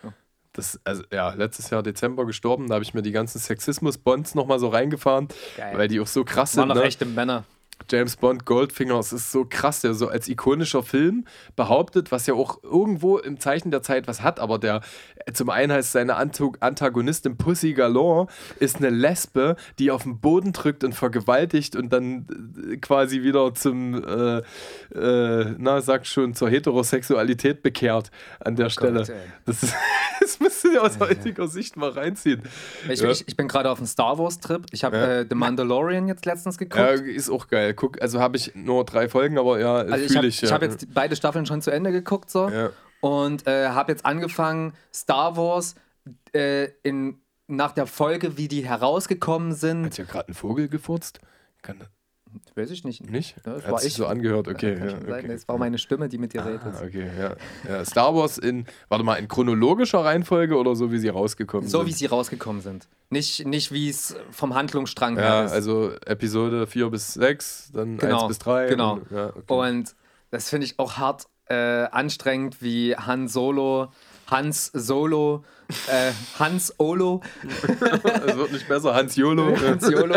Das, 0.52 0.80
also, 0.84 1.02
ja, 1.12 1.32
letztes 1.34 1.70
Jahr 1.70 1.82
Dezember 1.82 2.26
gestorben, 2.26 2.68
da 2.68 2.74
habe 2.74 2.82
ich 2.82 2.92
mir 2.92 3.02
die 3.02 3.12
ganzen 3.12 3.38
Sexismus-Bonds 3.38 4.34
nochmal 4.34 4.58
so 4.58 4.68
reingefahren, 4.68 5.28
Geil. 5.56 5.78
weil 5.78 5.86
die 5.88 6.00
auch 6.00 6.06
so 6.08 6.24
krass 6.24 6.56
Waren 6.56 6.62
sind. 6.62 6.68
noch 6.68 6.82
Ne? 6.82 6.88
echte 6.88 7.04
Männer. 7.06 7.44
James 7.90 8.16
Bond, 8.16 8.44
Goldfinger, 8.44 8.98
es 8.98 9.12
ist 9.12 9.30
so 9.32 9.46
krass, 9.48 9.80
der 9.80 9.94
so 9.94 10.08
als 10.08 10.28
ikonischer 10.28 10.82
Film 10.82 11.24
behauptet, 11.56 12.10
was 12.12 12.26
ja 12.26 12.34
auch 12.34 12.62
irgendwo 12.62 13.18
im 13.18 13.38
Zeichen 13.40 13.70
der 13.70 13.82
Zeit 13.82 14.08
was 14.08 14.22
hat, 14.22 14.40
aber 14.40 14.58
der 14.58 14.80
zum 15.32 15.50
einen 15.50 15.72
heißt 15.72 15.92
seine 15.92 16.16
Antagonistin 16.16 17.36
Pussy 17.36 17.72
Galore 17.74 18.26
ist 18.58 18.76
eine 18.76 18.90
Lesbe, 18.90 19.56
die 19.78 19.90
auf 19.90 20.04
den 20.04 20.18
Boden 20.18 20.52
drückt 20.52 20.82
und 20.84 20.94
vergewaltigt 20.94 21.76
und 21.76 21.92
dann 21.92 22.26
äh, 22.72 22.76
quasi 22.78 23.22
wieder 23.22 23.54
zum, 23.54 23.94
äh, 24.02 24.42
äh, 24.94 25.54
na, 25.58 25.80
sag 25.80 26.06
schon, 26.06 26.34
zur 26.34 26.48
Heterosexualität 26.50 27.62
bekehrt 27.62 28.10
an 28.40 28.56
der 28.56 28.70
Stelle. 28.70 29.00
ey. 29.00 29.14
das, 29.44 29.62
ist, 29.62 29.74
das 30.20 30.40
müsst 30.40 30.64
ihr 30.64 30.82
aus 30.82 30.98
heutiger 31.00 31.46
Sicht 31.48 31.76
mal 31.76 31.90
reinziehen. 31.90 32.42
Ich, 32.88 33.00
Ja. 33.00 33.10
ich, 33.10 33.26
ich 33.28 33.36
bin 33.36 33.48
gerade 33.48 33.70
auf 33.70 33.78
einem 33.78 33.86
Star 33.86 34.18
Wars-Trip. 34.18 34.64
Ich 34.72 34.84
habe 34.84 34.96
Ja. 34.96 35.06
äh, 35.20 35.26
The 35.28 35.34
Mandalorian 35.34 36.08
jetzt 36.08 36.26
letztens 36.26 36.58
geguckt. 36.58 36.78
Ja, 36.80 36.90
ist 36.90 37.30
auch 37.30 37.48
geil. 37.48 37.69
Guck, 37.74 38.00
also 38.02 38.20
habe 38.20 38.36
ich 38.36 38.54
nur 38.54 38.84
drei 38.84 39.08
Folgen, 39.08 39.38
aber 39.38 39.58
ja, 39.60 39.74
also 39.76 39.94
ich 39.96 40.06
fühle 40.08 40.18
habe 40.18 40.26
ich. 40.28 40.42
ich 40.42 40.48
ja. 40.48 40.54
hab 40.54 40.62
jetzt 40.62 40.82
die- 40.82 40.86
beide 40.86 41.16
Staffeln 41.16 41.46
schon 41.46 41.62
zu 41.62 41.70
Ende 41.70 41.92
geguckt 41.92 42.30
so 42.30 42.48
Ja. 42.48 42.70
und 43.00 43.46
äh, 43.46 43.68
habe 43.68 43.92
jetzt 43.92 44.04
angefangen 44.04 44.72
Star 44.94 45.36
Wars 45.36 45.74
äh, 46.34 46.68
in, 46.82 47.20
nach 47.46 47.72
der 47.72 47.86
Folge, 47.86 48.36
wie 48.36 48.48
die 48.48 48.64
herausgekommen 48.64 49.52
sind. 49.54 49.86
Hat 49.86 49.98
ja 49.98 50.04
gerade 50.04 50.28
ein 50.30 50.34
Vogel 50.34 50.68
gefurzt? 50.68 51.20
Kann 51.62 51.78
das 51.78 51.88
Weiß 52.54 52.70
ich 52.70 52.84
nicht. 52.84 53.08
nicht? 53.10 53.36
Ja, 53.44 53.54
das 53.54 53.64
Hat 53.64 53.72
war 53.72 53.84
ich. 53.84 53.94
so 53.94 54.06
angehört, 54.06 54.48
okay. 54.48 54.76
Ja, 54.78 54.96
okay. 54.96 55.28
Das 55.28 55.48
war 55.48 55.58
meine 55.58 55.78
Stimme, 55.78 56.08
die 56.08 56.18
mit 56.18 56.32
dir 56.32 56.44
redet. 56.44 56.60
Ah, 56.64 56.82
okay, 56.84 57.06
ja. 57.18 57.36
ja. 57.68 57.84
Star 57.84 58.14
Wars 58.14 58.38
in, 58.38 58.66
warte 58.88 59.04
mal, 59.04 59.16
in 59.16 59.28
chronologischer 59.28 60.04
Reihenfolge 60.04 60.56
oder 60.56 60.74
so, 60.76 60.92
wie 60.92 60.98
sie 60.98 61.08
rausgekommen 61.08 61.68
So 61.68 61.78
sind? 61.78 61.86
wie 61.88 61.92
sie 61.92 62.06
rausgekommen 62.06 62.60
sind. 62.62 62.88
Nicht, 63.10 63.46
nicht 63.46 63.72
wie 63.72 63.88
es 63.88 64.14
vom 64.30 64.54
Handlungsstrang 64.54 65.16
Ja, 65.16 65.22
her 65.22 65.44
ist. 65.46 65.52
also 65.52 65.92
Episode 66.06 66.66
4 66.66 66.90
bis 66.90 67.14
6, 67.14 67.70
dann 67.72 67.96
Genau, 67.98 68.20
1 68.22 68.28
bis 68.28 68.38
3. 68.38 68.66
genau. 68.68 68.94
Und, 68.94 69.10
ja, 69.10 69.26
okay. 69.28 69.42
Und 69.48 69.94
das 70.30 70.48
finde 70.50 70.66
ich 70.66 70.78
auch 70.78 70.98
hart 70.98 71.24
äh, 71.46 71.54
anstrengend, 71.54 72.62
wie 72.62 72.94
Han 72.94 73.26
Solo, 73.26 73.88
Hans 74.30 74.70
Solo, 74.74 75.44
äh, 75.88 76.12
Hans 76.38 76.74
Olo, 76.78 77.20
Es 78.26 78.36
wird 78.36 78.52
nicht 78.52 78.68
besser, 78.68 78.94
Hans 78.94 79.16
Jolo. 79.16 79.56
Hans 79.60 79.88
Yolo. 79.88 80.14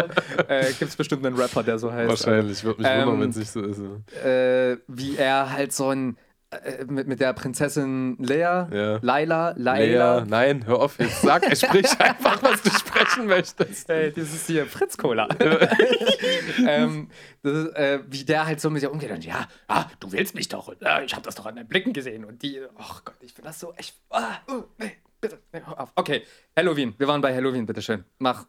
äh, 0.47 0.68
Gibt 0.68 0.82
es 0.91 0.95
bestimmt 0.95 1.26
einen 1.26 1.36
Rapper, 1.36 1.64
der 1.64 1.80
so 1.80 1.91
heißt. 1.91 2.09
Wahrscheinlich, 2.09 2.64
wird 2.64 2.78
mich 2.78 2.88
Ähm, 2.89 3.07
wundern, 3.07 3.22
wenn 3.22 3.30
es 3.32 3.36
nicht 3.38 3.51
so 3.51 3.61
ist. 3.61 3.80
Äh, 4.24 4.78
wie 4.88 5.16
er 5.18 5.51
halt 5.51 5.74
so 5.74 5.89
ein 5.89 6.18
mit, 6.87 7.07
mit 7.07 7.19
der 7.19 7.33
Prinzessin 7.33 8.17
Lea, 8.19 8.65
Ja. 8.71 8.99
Laila, 9.01 9.51
Lea, 9.51 9.63
Laila. 9.63 10.25
nein, 10.25 10.65
hör 10.65 10.79
auf, 10.81 10.99
jetzt 10.99 11.21
sag, 11.21 11.43
sprich 11.55 11.89
einfach, 11.99 12.41
was 12.43 12.61
du 12.61 12.69
sprechen 12.71 13.27
möchtest. 13.27 13.87
Hey, 13.89 14.11
das 14.11 14.33
ist 14.33 14.47
hier 14.47 14.65
Fritz 14.65 14.97
Cola. 14.97 15.27
ähm, 16.67 17.09
das 17.41 17.53
ist, 17.53 17.75
äh, 17.75 17.99
wie 18.07 18.23
der 18.23 18.45
halt 18.45 18.61
so 18.61 18.69
mit 18.69 18.81
ihr 18.83 18.91
umgeht 18.91 19.11
und 19.11 19.25
ja, 19.25 19.47
ah, 19.67 19.85
du 19.99 20.11
willst 20.11 20.35
mich 20.35 20.47
doch. 20.49 20.67
Und, 20.67 20.85
ah, 20.85 21.01
ich 21.01 21.13
habe 21.13 21.23
das 21.23 21.35
doch 21.35 21.45
an 21.45 21.55
deinen 21.55 21.67
Blicken 21.67 21.93
gesehen. 21.93 22.25
Und 22.25 22.41
die, 22.41 22.61
oh 22.61 22.95
Gott, 23.05 23.15
ich 23.21 23.33
finde 23.33 23.49
das 23.49 23.59
so 23.59 23.73
echt. 23.73 23.95
Ah, 24.09 24.37
uh, 24.49 24.63
nee, 24.77 24.93
bitte, 25.21 25.39
nee, 25.51 25.61
hör 25.65 25.79
auf. 25.79 25.91
Okay, 25.95 26.23
Halloween. 26.55 26.93
Wir 26.97 27.07
waren 27.07 27.21
bei 27.21 27.33
Halloween, 27.33 27.65
bitteschön. 27.65 28.03
Mach 28.19 28.45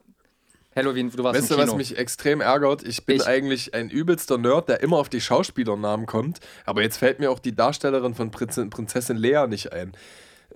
Halloween, 0.77 1.11
du 1.11 1.22
warst 1.22 1.41
Weißt 1.41 1.51
du, 1.51 1.57
was 1.57 1.75
mich 1.77 1.97
extrem 1.99 2.41
ärgert? 2.41 2.83
Ich 2.83 3.07
bin 3.07 3.16
Ich- 3.16 3.27
eigentlich 3.27 3.75
ein 3.75 3.91
übelster 3.91 4.39
Nerd, 4.39 4.68
der 4.68 4.81
immer 4.83 4.97
auf 4.99 5.09
die 5.09 5.20
Schauspielernamen 5.20 6.07
kommt. 6.07 6.41
Aber 6.66 6.83
jetzt 6.83 6.97
fällt 6.97 7.20
mir 7.20 7.31
auch 7.31 7.39
die 7.39 7.55
Darstellerin 7.55 8.14
von 8.14 8.31
Prinzessin, 8.31 8.70
Prinzessin 8.70 9.16
Lea 9.16 9.47
nicht 9.49 9.72
ein. 9.72 9.93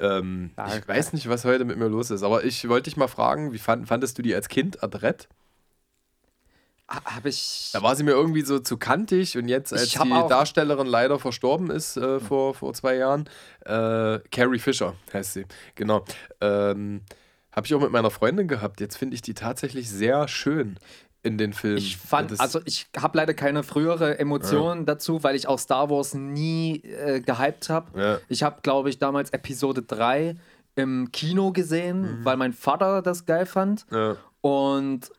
Ähm, 0.01 0.51
Ja, 0.57 0.77
ich 0.77 0.87
weiß 0.89 1.13
nicht, 1.13 1.29
was 1.29 1.45
heute 1.45 1.65
mit 1.65 1.77
mir 1.79 1.89
los 1.89 2.11
ist. 2.11 2.23
Aber 2.23 2.45
ich 2.45 2.69
wollte 2.69 2.85
dich 2.85 2.97
mal 2.97 3.09
fragen, 3.09 3.53
wie 3.53 3.59
fand, 3.59 3.87
fandest 3.89 4.19
du 4.19 4.23
die 4.23 4.35
als 4.35 4.49
Kind 4.49 4.83
adrett? 4.83 5.29
Habe 6.89 7.29
ich. 7.29 7.69
Da 7.75 7.83
war 7.83 7.95
sie 7.97 8.03
mir 8.03 8.13
irgendwie 8.13 8.41
so 8.41 8.61
zu 8.61 8.79
kantig 8.79 9.37
und 9.37 9.47
jetzt, 9.49 9.75
als 9.75 9.91
die 9.91 9.99
Darstellerin 10.09 10.87
leider 10.87 11.19
verstorben 11.19 11.71
ist 11.71 11.99
äh, 11.99 12.19
vor, 12.19 12.55
vor 12.55 12.73
zwei 12.73 12.97
Jahren, 12.97 13.29
äh, 13.67 14.21
Carrie 14.33 14.59
Fisher 14.59 14.95
heißt 15.13 15.35
sie, 15.35 15.45
genau. 15.75 16.03
Ähm, 16.41 17.03
Habe 17.59 17.67
ich 17.67 17.75
auch 17.75 17.81
mit 17.81 17.91
meiner 17.93 18.11
Freundin 18.11 18.49
gehabt. 18.49 18.81
Jetzt 18.81 18.97
finde 18.97 19.15
ich 19.15 19.21
die 19.23 19.35
tatsächlich 19.35 19.91
sehr 19.91 20.27
schön 20.29 20.79
in 21.25 21.37
den 21.37 21.53
Filmen. 21.53 21.77
Ich 21.79 21.97
fand, 21.97 22.31
Das- 22.31 22.39
also 22.41 22.61
ich 22.65 22.87
habe 22.97 23.19
leider 23.19 23.35
keine 23.35 23.63
frühere 23.65 24.19
Emotion 24.19 24.87
dazu, 24.87 25.23
weil 25.25 25.35
ich 25.35 25.47
auch 25.49 25.59
Star 25.59 25.91
Wars 25.91 26.15
nie 26.15 26.77
äh, 26.85 27.21
gehypt 27.21 27.69
habe. 27.69 28.01
Ja. 28.01 28.19
Ich 28.29 28.43
habe, 28.45 28.61
glaube 28.63 28.89
ich, 28.91 28.99
damals 28.99 29.31
Episode 29.31 29.83
3 29.83 30.37
im 30.77 31.11
Kino 31.13 31.51
gesehen, 31.53 32.21
weil 32.23 32.37
mein 32.37 32.53
Vater 32.53 33.03
das 33.03 33.27
geil 33.27 33.45
fand. 33.47 33.85
ja. 33.91 34.17
Und 34.41 35.11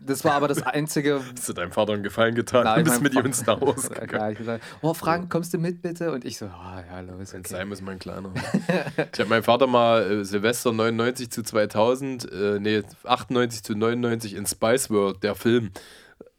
das 0.00 0.24
war 0.24 0.32
aber 0.32 0.48
das 0.48 0.62
Einzige. 0.66 1.20
Hast 1.36 1.48
du 1.48 1.52
deinem 1.52 1.72
Vater 1.72 1.92
einen 1.92 2.02
Gefallen 2.02 2.34
getan? 2.34 2.64
Nein, 2.64 2.84
du 2.84 2.90
bist 2.90 3.02
mit 3.02 3.14
Vater- 3.14 3.32
Star 3.32 3.60
Wars 3.60 3.88
Ja, 3.94 4.00
gegangen. 4.00 4.32
ich 4.32 4.38
gesagt, 4.38 4.64
oh, 4.82 4.94
Frank, 4.94 5.30
kommst 5.30 5.54
du 5.54 5.58
mit 5.58 5.82
bitte? 5.82 6.10
Und 6.12 6.24
ich 6.24 6.38
so, 6.38 6.46
ah, 6.46 6.82
ja, 6.90 7.00
los. 7.00 7.34
Okay. 7.34 7.42
sein 7.46 7.68
muss, 7.68 7.80
mein 7.80 7.98
Kleiner. 7.98 8.32
ich 9.12 9.18
habe 9.20 9.28
meinen 9.28 9.42
Vater 9.42 9.66
mal 9.66 10.02
äh, 10.20 10.24
Silvester 10.24 10.72
99 10.72 11.30
zu 11.30 11.42
2000, 11.42 12.32
äh, 12.32 12.58
nee, 12.60 12.82
98 13.04 13.62
zu 13.62 13.74
99 13.74 14.34
in 14.34 14.46
Spice 14.46 14.90
World, 14.90 15.22
der 15.22 15.34
Film, 15.34 15.70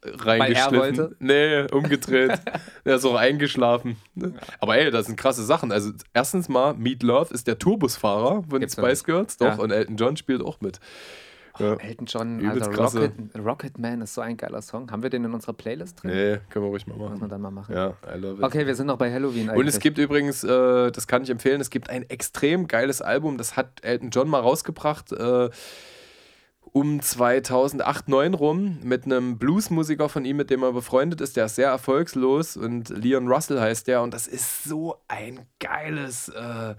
äh, 0.04 0.10
reingeschliffen. 0.16 1.16
Nee, 1.20 1.64
umgedreht. 1.72 2.40
er 2.84 2.96
ist 2.96 3.06
auch 3.06 3.16
eingeschlafen. 3.16 3.96
Aber 4.60 4.78
ey, 4.78 4.92
das 4.92 5.06
sind 5.06 5.16
krasse 5.16 5.44
Sachen. 5.46 5.72
Also, 5.72 5.92
erstens 6.14 6.50
mal, 6.50 6.74
Meat 6.74 7.02
Love 7.04 7.34
ist 7.34 7.48
der 7.48 7.58
Tourbusfahrer 7.60 8.44
von 8.50 8.60
Gibt's 8.60 8.76
Spice. 8.76 9.04
Girls, 9.04 9.38
doch, 9.38 9.46
Ja. 9.48 9.56
und 9.56 9.72
Elton 9.72 9.96
John 9.98 10.18
spielt 10.18 10.42
auch 10.42 10.60
mit. 10.62 10.80
Ja. 11.60 11.74
Elton 11.76 12.06
John, 12.06 12.40
Übelst 12.40 12.70
Alter, 12.70 12.74
krasse- 12.82 13.00
Rocket, 13.02 13.46
Rocket 13.46 13.78
Man 13.80 14.02
ist 14.02 14.14
so 14.14 14.22
ein 14.22 14.38
geiler 14.38 14.62
Song. 14.62 14.90
Haben 14.92 15.04
wir 15.04 15.10
den 15.10 15.26
in 15.26 15.34
unserer 15.34 15.54
Playlist 15.54 16.02
drin? 16.02 16.12
Nee, 16.12 16.40
können 16.50 16.66
wir 16.66 16.70
ruhig 16.70 16.88
mal 16.88 16.96
Muss 16.98 17.10
man 17.10 17.20
machen. 17.20 17.30
dann 17.30 17.42
mal 17.42 17.52
machen. 17.52 17.76
Ja, 17.76 17.94
I 18.14 18.18
love 18.18 18.38
it. 18.38 18.44
Okay, 18.44 18.66
wir 18.66 18.76
sind 18.76 18.88
noch 18.88 18.98
bei 18.98 19.12
Halloween 19.12 19.50
eigentlich. 19.50 19.60
Und 19.60 19.68
es 19.68 19.80
gibt 19.80 19.98
übrigens, 19.98 20.44
äh, 20.44 20.92
das 20.92 21.08
kann 21.08 21.24
ich 21.24 21.30
empfehlen, 21.30 21.60
es 21.62 21.70
gibt 21.70 21.90
ein 21.90 22.10
extrem 22.10 22.68
geiles 22.68 23.02
Album, 23.02 23.38
das 23.38 23.56
hat 23.58 23.84
Elton 23.84 24.10
John 24.12 24.30
mal 24.30 24.40
rausgebracht, 24.40 25.12
äh, 25.12 25.50
um 26.74 27.02
2008, 27.02 28.06
2009 28.06 28.34
rum, 28.34 28.78
mit 28.82 29.04
einem 29.04 29.38
Bluesmusiker 29.38 30.08
von 30.08 30.24
ihm, 30.24 30.38
mit 30.38 30.50
dem 30.50 30.64
er 30.64 30.72
befreundet 30.72 31.20
ist, 31.20 31.36
der 31.36 31.46
ist 31.48 31.56
sehr 31.56 31.68
erfolgslos 31.68 32.56
und 32.56 32.88
Leon 32.90 33.28
Russell 33.28 33.60
heißt 33.60 33.88
der 33.88 34.02
und 34.02 34.14
das 34.14 34.26
ist 34.28 34.64
so 34.64 34.96
ein 35.10 35.42
geiles, 35.60 36.30
äh, 36.30 36.76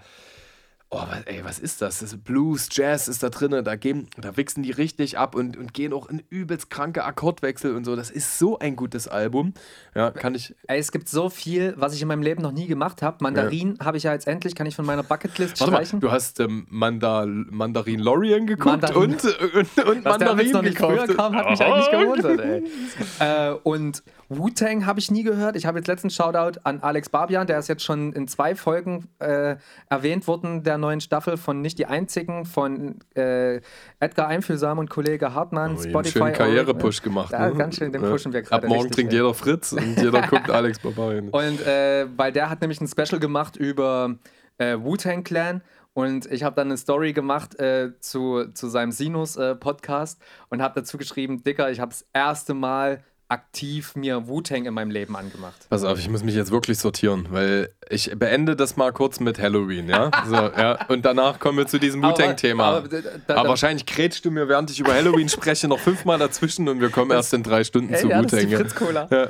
Oh, 0.95 1.01
was, 1.09 1.23
ey, 1.25 1.43
was 1.43 1.59
ist 1.59 1.81
das? 1.81 2.01
das 2.01 2.13
ist 2.13 2.23
Blues, 2.23 2.69
Jazz 2.71 3.09
ist 3.09 3.23
da 3.23 3.31
drin, 3.31 3.65
da, 3.65 3.77
gehen, 3.77 4.09
da 4.19 4.37
wichsen 4.37 4.63
die 4.63 4.73
richtig 4.73 5.17
ab 5.17 5.35
und, 5.35 5.57
und 5.57 5.73
gehen 5.73 5.95
auch 5.95 6.11
in 6.11 6.23
übelst 6.29 6.69
kranke 6.69 7.05
Akkordwechsel 7.05 7.75
und 7.75 7.87
so. 7.87 7.97
Das 7.97 8.11
ist 8.11 8.39
so 8.39 8.59
ein 8.59 8.77
gutes 8.77 9.09
Album. 9.09 9.55
Ja, 9.95 10.11
kann 10.11 10.35
ich. 10.35 10.55
Ey, 10.69 10.79
es 10.79 10.93
gibt 10.93 11.09
so 11.09 11.31
viel, 11.31 11.73
was 11.79 11.95
ich 11.95 12.03
in 12.03 12.09
meinem 12.09 12.21
Leben 12.21 12.43
noch 12.43 12.53
nie 12.53 12.67
gemacht 12.67 13.01
habe. 13.01 13.17
Mandarin 13.21 13.77
ja. 13.79 13.87
habe 13.87 13.97
ich 13.97 14.03
ja 14.03 14.13
jetzt 14.13 14.27
endlich, 14.27 14.55
kann 14.55 14.67
ich 14.67 14.77
von 14.77 14.85
meiner 14.85 15.03
Bucketlist 15.03 15.59
Warte 15.61 15.73
streichen. 15.73 15.99
Mal, 15.99 16.09
du 16.09 16.13
hast 16.13 16.41
ähm, 16.41 16.67
Manda, 16.69 17.25
Mandarin 17.27 18.01
Lorien 18.01 18.47
geguckt 18.47 18.83
Mandarin. 18.83 19.13
und, 19.13 19.25
und, 19.25 19.87
und 19.87 20.05
was 20.05 20.19
Mandarin 20.19 20.45
der 20.45 20.53
noch 20.53 20.63
nicht 20.63 20.77
gekauft. 20.77 21.05
früher 21.07 21.17
kam, 21.17 21.35
hat 21.35 21.49
mich 21.49 21.61
oh. 21.61 21.65
eigentlich 21.65 21.91
gewundert, 21.91 22.41
ey. 22.41 23.51
äh, 23.51 23.55
und 23.63 24.03
Wu-Tang 24.29 24.87
habe 24.87 24.99
ich 24.99 25.11
nie 25.11 25.23
gehört. 25.23 25.57
Ich 25.57 25.67
habe 25.67 25.79
jetzt 25.79 25.89
letzten 25.89 26.11
Shoutout 26.11 26.61
an 26.65 26.81
Alex 26.81 27.09
Barbian, 27.09 27.47
der 27.47 27.59
ist 27.59 27.69
jetzt 27.69 27.83
schon 27.85 28.13
in 28.13 28.29
zwei 28.29 28.55
Folgen 28.55 29.09
äh, 29.19 29.57
erwähnt 29.89 30.27
worden, 30.27 30.63
der 30.63 30.79
neuen 30.83 31.01
Staffel 31.01 31.39
von 31.39 31.63
Nicht 31.63 31.79
die 31.79 31.87
Einzigen, 31.87 32.45
von 32.45 32.97
äh, 33.15 33.61
Edgar 34.01 34.29
Einfühlsam 34.29 34.79
und 34.79 34.91
Kollege 34.91 35.33
Hartmann. 35.35 35.77
Oh, 35.77 35.83
Spotify. 35.83 36.19
Schönen 36.19 36.33
Karrierepush 36.35 37.01
gemacht. 37.01 37.33
Ja, 37.33 37.49
ne? 37.49 37.55
ganz 37.55 37.77
schön, 37.77 37.91
den 37.91 38.03
pushen 38.03 38.33
wir 38.35 38.43
gerade. 38.43 38.67
Ab 38.67 38.69
morgen 38.69 38.91
trinkt 38.91 39.13
jeder 39.13 39.33
Fritz 39.33 39.73
und 39.73 39.97
jeder 39.97 40.23
guckt 40.29 40.51
Alex 40.51 40.79
Barbian. 40.79 41.31
Und 41.31 41.67
äh, 41.67 42.07
weil 42.17 42.33
der 42.33 42.51
hat 42.51 42.61
nämlich 42.61 42.81
ein 42.81 42.89
Special 42.89 43.19
gemacht 43.19 43.57
über 43.57 44.17
äh, 44.59 44.77
Wu-Tang 44.79 45.25
Clan 45.25 45.63
und 45.95 46.31
ich 46.31 46.43
habe 46.43 46.57
dann 46.57 46.69
eine 46.69 46.77
Story 46.77 47.13
gemacht 47.13 47.59
äh, 47.61 47.99
zu, 48.01 48.47
zu 48.55 48.69
seinem 48.69 48.93
Sinus-Podcast 48.93 50.21
äh, 50.21 50.25
und 50.49 50.63
habe 50.63 50.81
dazu 50.81 50.97
geschrieben, 50.97 51.43
Dicker, 51.43 51.71
ich 51.71 51.81
habe 51.81 51.91
das 51.91 52.07
erste 52.13 52.55
Mal 52.55 53.05
aktiv 53.33 53.97
mir 53.97 54.29
Wu-Tang 54.29 54.67
in 54.67 54.75
meinem 54.75 54.91
Leben 54.91 55.17
angemacht. 55.17 55.67
Pass 55.71 55.85
auf, 55.85 55.99
ich 55.99 56.09
muss 56.11 56.23
mich 56.23 56.35
jetzt 56.35 56.51
wirklich 56.51 56.79
sortieren, 56.79 57.29
weil 57.31 57.71
ich 57.89 58.11
beende 58.15 58.57
das 58.57 58.77
mal 58.77 58.93
kurz 58.93 59.21
mit 59.21 59.41
Halloween, 59.41 59.89
ja? 59.89 60.11
So, 60.27 60.35
ja? 60.35 60.87
Und 60.89 61.05
danach 61.05 61.39
kommen 61.39 61.57
wir 61.57 61.67
zu 61.67 61.79
diesem 61.79 62.03
Wu-Tang-Thema. 62.03 62.65
Aber, 62.65 62.77
aber, 62.77 62.89
da, 63.27 63.37
aber, 63.37 63.49
wahrscheinlich 63.49 63.87
krätst 63.87 64.25
du 64.27 64.31
mir, 64.31 64.49
während 64.49 64.71
ich 64.71 64.81
über 64.81 64.93
Halloween 64.93 65.31
spreche, 65.31 65.67
noch 65.67 65.79
fünfmal 65.79 66.19
dazwischen 66.19 66.69
und 66.69 66.81
wir 66.81 66.91
kommen 66.91 67.09
das, 67.09 67.17
erst 67.17 67.35
in 67.35 67.43
drei 67.43 67.65
Stunden 67.65 67.95
ey, 67.95 68.01
zu 68.01 68.09
ja, 68.09 68.19
Wu-Tang. 68.19 68.29
Das 68.31 68.43
ist 68.43 68.51
die 68.51 68.57
Fritz-Cola. 68.57 69.09
Ja. 69.11 69.29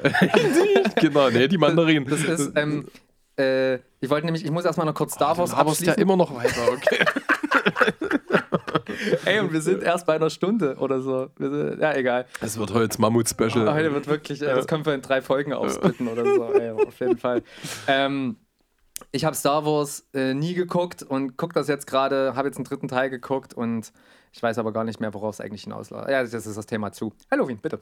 genau, 1.00 1.30
nee, 1.30 1.46
die 1.46 1.59
Mandarinen. 1.59 2.09
Das, 2.09 2.26
das 2.26 2.40
ist, 2.40 2.53
ähm, 2.57 2.88
äh, 3.38 3.76
ich 4.00 4.11
wollte 4.11 4.26
nämlich, 4.26 4.44
ich 4.44 4.50
muss 4.50 4.64
erstmal 4.64 4.86
noch 4.86 4.94
kurz 4.94 5.14
Star 5.14 5.38
Wars 5.38 5.53
oh, 5.53 5.57
abschließen. 5.57 5.86
ja 5.86 5.94
immer 5.94 6.16
noch 6.16 6.34
weiter, 6.34 6.72
okay. 6.72 7.05
Ey, 9.24 9.40
und 9.40 9.53
wir 9.53 9.61
sind 9.61 9.82
erst 9.82 10.07
bei 10.07 10.14
einer 10.14 10.30
Stunde 10.30 10.76
oder 10.78 11.01
so. 11.01 11.30
Sind, 11.38 11.80
ja, 11.80 11.95
egal. 11.95 12.26
Es 12.40 12.59
wird 12.59 12.72
heute 12.72 13.01
Mammut-Special. 13.01 13.68
Oh, 13.68 13.72
heute 13.72 13.93
wird 13.93 14.07
wirklich, 14.07 14.43
äh, 14.43 14.47
das 14.47 14.66
können 14.66 14.84
wir 14.86 14.95
in 14.95 15.03
drei 15.03 15.22
Folgen 15.22 15.53
aufsplitten 15.53 16.09
oder 16.09 16.24
so. 16.24 16.53
Ey, 16.53 16.70
auf 16.70 16.99
jeden 17.01 17.18
Fall. 17.18 17.43
Ähm, 17.86 18.36
ich 19.11 19.24
habe 19.24 19.34
Star 19.34 19.64
Wars 19.66 20.07
äh, 20.14 20.34
nie 20.34 20.55
geguckt 20.55 21.03
und 21.03 21.36
gucke 21.36 21.55
das 21.55 21.68
jetzt 21.68 21.86
gerade, 21.86 22.34
habe 22.36 22.49
jetzt 22.49 22.57
einen 22.57 22.64
dritten 22.64 22.88
Teil 22.88 23.11
geguckt 23.11 23.55
und 23.55 23.93
ich 24.33 24.43
weiß 24.43 24.59
aber 24.59 24.72
gar 24.72 24.85
nicht 24.85 25.01
mehr, 25.01 25.12
worauf 25.12 25.35
es 25.35 25.41
eigentlich 25.41 25.64
hinausläuft. 25.64 26.09
Ja, 26.09 26.22
das 26.22 26.33
ist 26.33 26.57
das 26.57 26.66
Thema 26.66 26.93
zu. 26.93 27.12
Halloween, 27.30 27.59
bitte. 27.59 27.80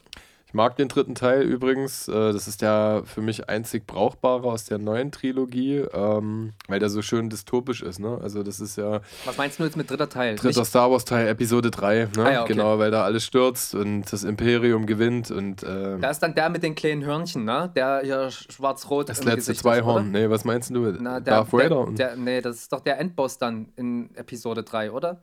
Ich 0.51 0.55
mag 0.55 0.75
den 0.75 0.89
dritten 0.89 1.15
Teil 1.15 1.43
übrigens. 1.43 2.09
Äh, 2.09 2.33
das 2.33 2.49
ist 2.49 2.61
der 2.61 3.05
für 3.05 3.21
mich 3.21 3.49
einzig 3.49 3.87
brauchbare 3.87 4.49
aus 4.49 4.65
der 4.65 4.79
neuen 4.79 5.13
Trilogie, 5.13 5.85
ähm, 5.93 6.55
weil 6.67 6.81
der 6.81 6.91
so 6.91 7.03
schön 7.03 7.31
dystopisch 7.31 7.83
ist. 7.83 8.01
Ne? 8.01 8.19
Also 8.21 8.43
das 8.43 8.59
ist 8.59 8.77
ja. 8.77 9.01
Was 9.27 9.39
meinst 9.39 9.61
du 9.61 9.63
jetzt 9.63 9.77
mit 9.77 9.89
dritter 9.89 10.09
Teil? 10.09 10.35
Dritter 10.35 10.59
Nicht? 10.59 10.69
Star 10.69 10.91
Wars 10.91 11.05
Teil, 11.05 11.29
Episode 11.29 11.71
3. 11.71 12.09
Ne? 12.17 12.25
Ah, 12.25 12.33
ja, 12.33 12.43
okay. 12.43 12.55
Genau, 12.55 12.81
weil 12.81 12.91
da 12.91 13.05
alles 13.05 13.23
stürzt 13.23 13.77
und 13.77 14.13
das 14.13 14.25
Imperium 14.25 14.87
gewinnt. 14.87 15.31
Und, 15.31 15.63
ähm, 15.63 16.01
da 16.01 16.11
ist 16.11 16.19
dann 16.19 16.35
der 16.35 16.49
mit 16.49 16.65
den 16.65 16.75
kleinen 16.75 17.05
Hörnchen, 17.05 17.45
ne? 17.45 17.71
Der 17.77 18.01
hier 18.03 18.29
schwarz-rot 18.33 19.09
Das 19.09 19.23
letzte 19.23 19.55
Zweihorn. 19.55 20.11
Nee, 20.11 20.29
was 20.31 20.45
meinst 20.45 20.71
du? 20.71 20.81
Na, 20.99 21.21
der, 21.21 21.33
Darth 21.33 21.53
Vader? 21.53 21.87
Der, 21.93 22.09
der, 22.09 22.17
nee, 22.17 22.41
das 22.41 22.57
ist 22.57 22.73
doch 22.73 22.81
der 22.81 22.99
Endboss 22.99 23.39
dann 23.39 23.69
in 23.77 24.13
Episode 24.17 24.65
3, 24.65 24.91
oder? 24.91 25.23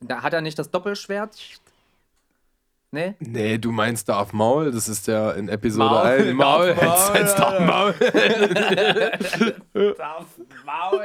Da 0.00 0.22
hat 0.22 0.32
er 0.32 0.40
nicht 0.40 0.58
das 0.58 0.70
Doppelschwert? 0.70 1.60
Nee? 2.96 3.14
Nee, 3.20 3.58
du 3.58 3.72
meinst 3.72 4.08
Darth 4.08 4.32
Maul, 4.32 4.70
das 4.72 4.88
ist 4.88 5.06
der 5.06 5.34
in 5.34 5.50
Episode 5.50 5.84
Maul, 5.84 6.06
1. 6.06 6.32
Maul, 6.32 6.74
Darth 6.74 7.60
Maul. 7.60 7.94
Darth 9.74 10.40
Maul. 10.64 11.04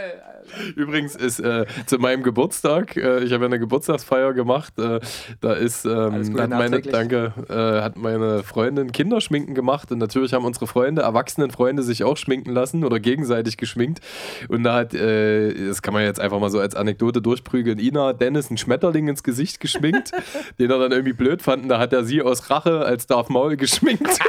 Übrigens 0.78 1.18
ist 1.18 1.42
äh, 1.42 1.66
zu 1.86 1.98
meinem 1.98 2.24
Geburtstag, 2.24 2.96
äh, 2.96 3.26
ich 3.26 3.34
habe 3.34 3.44
eine 3.44 3.60
Geburtstagsfeier 3.60 4.34
gemacht, 4.34 4.80
äh, 4.80 5.02
da 5.42 5.52
ist, 5.52 5.84
ähm, 5.84 6.40
hat 6.40 6.50
meine, 6.50 6.82
danke, 6.82 7.34
äh, 7.50 7.82
hat 7.82 7.98
meine 7.98 8.44
Freundin 8.44 8.94
Kinderschminken 8.94 9.54
gemacht 9.54 9.92
und 9.92 9.98
natürlich 9.98 10.34
haben 10.34 10.46
unsere 10.46 10.68
Freunde, 10.68 11.02
erwachsenen 11.02 11.52
Freunde 11.52 11.84
sich 11.84 12.06
auch 12.06 12.16
schminken 12.16 12.52
lassen 12.52 12.86
oder 12.86 13.02
gegenseitig 13.02 13.58
geschminkt 13.58 14.00
und 14.48 14.64
da 14.64 14.76
hat, 14.76 14.94
äh, 14.94 15.68
das 15.68 15.82
kann 15.82 15.94
man 15.94 16.04
jetzt 16.04 16.22
einfach 16.22 16.40
mal 16.40 16.50
so 16.50 16.60
als 16.62 16.74
Anekdote 16.74 17.22
durchprügeln, 17.22 17.80
Ina 17.80 18.14
Dennis 18.14 18.50
einen 18.50 18.58
Schmetterling 18.58 19.10
ins 19.10 19.24
Gesicht 19.24 19.60
geschminkt, 19.60 20.12
den 20.60 20.72
er 20.72 20.80
dann 20.80 20.94
irgendwie 20.94 21.14
blöd 21.14 21.42
fand 21.42 21.70
da 21.72 21.80
hat 21.82 21.94
er 21.94 22.04
sie 22.04 22.22
aus 22.22 22.50
Rache 22.50 22.86
als 22.86 23.08
Darth 23.08 23.30
Maul 23.30 23.58
geschminkt. 23.58 24.08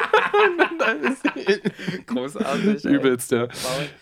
Großartig. 2.07 2.84
Übelst, 2.84 3.30
ja. 3.30 3.48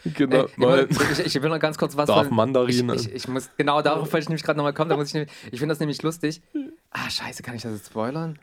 Genau. 0.05 0.46
Ey, 0.59 0.86
ich, 0.88 1.26
ich, 1.26 1.42
will 1.42 1.51
noch 1.51 1.59
ganz 1.59 1.76
kurz 1.76 1.96
was. 1.96 2.07
Darth 2.07 2.30
Mandarin. 2.30 2.90
Ich, 2.90 3.07
ich, 3.07 3.14
ich, 3.14 3.28
muss, 3.28 3.51
genau 3.57 3.82
darauf 3.82 4.12
wollte 4.12 4.18
ich 4.18 4.28
nämlich 4.28 4.42
gerade 4.42 4.57
nochmal 4.57 4.72
kommen. 4.72 4.90
Da 4.90 4.96
muss 4.96 5.14
ich, 5.14 5.26
ich 5.51 5.59
finde 5.59 5.72
das 5.72 5.80
nämlich 5.80 6.03
lustig. 6.03 6.40
Ah, 6.90 7.11
scheiße, 7.11 7.42
kann 7.42 7.55
ich 7.55 7.62
das 7.62 7.72
jetzt 7.72 7.86
spoilern? 7.88 8.38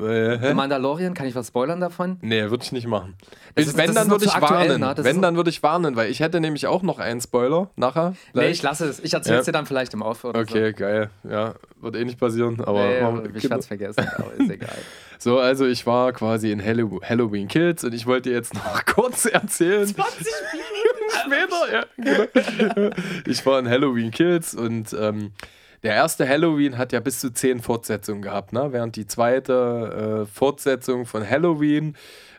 Äh, 0.00 0.54
Mandalorian, 0.54 1.14
kann 1.14 1.26
ich 1.26 1.34
was 1.34 1.48
spoilern 1.48 1.80
davon? 1.80 2.18
Nee, 2.22 2.50
würde 2.50 2.64
ich 2.64 2.72
nicht 2.72 2.86
machen. 2.86 3.14
Ist, 3.54 3.76
wenn, 3.76 3.94
dann 3.94 4.10
würde 4.10 4.24
ich 4.24 4.40
warnen. 4.40 4.80
Ne? 4.80 4.94
Wenn, 4.98 5.22
dann 5.22 5.36
würde 5.36 5.50
ich 5.50 5.62
warnen, 5.62 5.96
weil 5.96 6.10
ich 6.10 6.20
hätte 6.20 6.40
nämlich 6.40 6.66
auch 6.66 6.82
noch 6.82 6.98
einen 6.98 7.20
Spoiler 7.20 7.70
nachher. 7.76 8.14
Gleich. 8.32 8.46
Nee, 8.46 8.52
ich 8.52 8.62
lasse 8.62 8.86
es. 8.86 9.00
Ich 9.00 9.12
erzähle 9.14 9.40
es 9.40 9.46
ja. 9.46 9.52
dir 9.52 9.58
dann 9.58 9.66
vielleicht 9.66 9.94
im 9.94 10.02
Aufhör. 10.02 10.34
Okay, 10.34 10.70
so. 10.70 10.76
geil. 10.76 11.10
Ja, 11.28 11.54
wird 11.80 11.96
eh 11.96 12.04
nicht 12.04 12.18
passieren. 12.18 12.60
Aber 12.64 12.86
nee, 12.86 13.00
man, 13.00 13.34
ich 13.34 13.44
werde 13.44 13.58
es 13.58 13.66
vergessen, 13.66 14.06
aber 14.16 14.32
ist 14.34 14.50
egal. 14.50 14.70
So, 15.22 15.38
also 15.38 15.66
ich 15.66 15.86
war 15.86 16.14
quasi 16.14 16.50
in 16.50 16.64
Halloween 16.64 17.46
Kills 17.46 17.84
und 17.84 17.92
ich 17.92 18.06
wollte 18.06 18.30
jetzt 18.30 18.54
noch 18.54 18.84
kurz 18.86 19.26
erzählen. 19.26 19.86
20 19.86 20.26
Minuten 20.54 21.10
später, 21.26 21.72
ja. 21.74 22.74
Genau. 22.74 22.96
Ich 23.26 23.44
war 23.44 23.58
in 23.58 23.68
Halloween 23.68 24.10
Kills 24.12 24.54
und 24.54 24.96
ähm, 24.98 25.32
der 25.82 25.94
erste 25.94 26.28
Halloween 26.28 26.78
hat 26.78 26.92
ja 26.92 27.00
bis 27.00 27.20
zu 27.20 27.32
zehn 27.32 27.60
Fortsetzungen 27.60 28.22
gehabt, 28.22 28.52
ne? 28.52 28.68
während 28.72 28.96
die 28.96 29.06
zweite 29.06 30.24
äh, 30.24 30.26
Fortsetzung 30.26 31.06
von 31.06 31.28
Halloween 31.28 31.96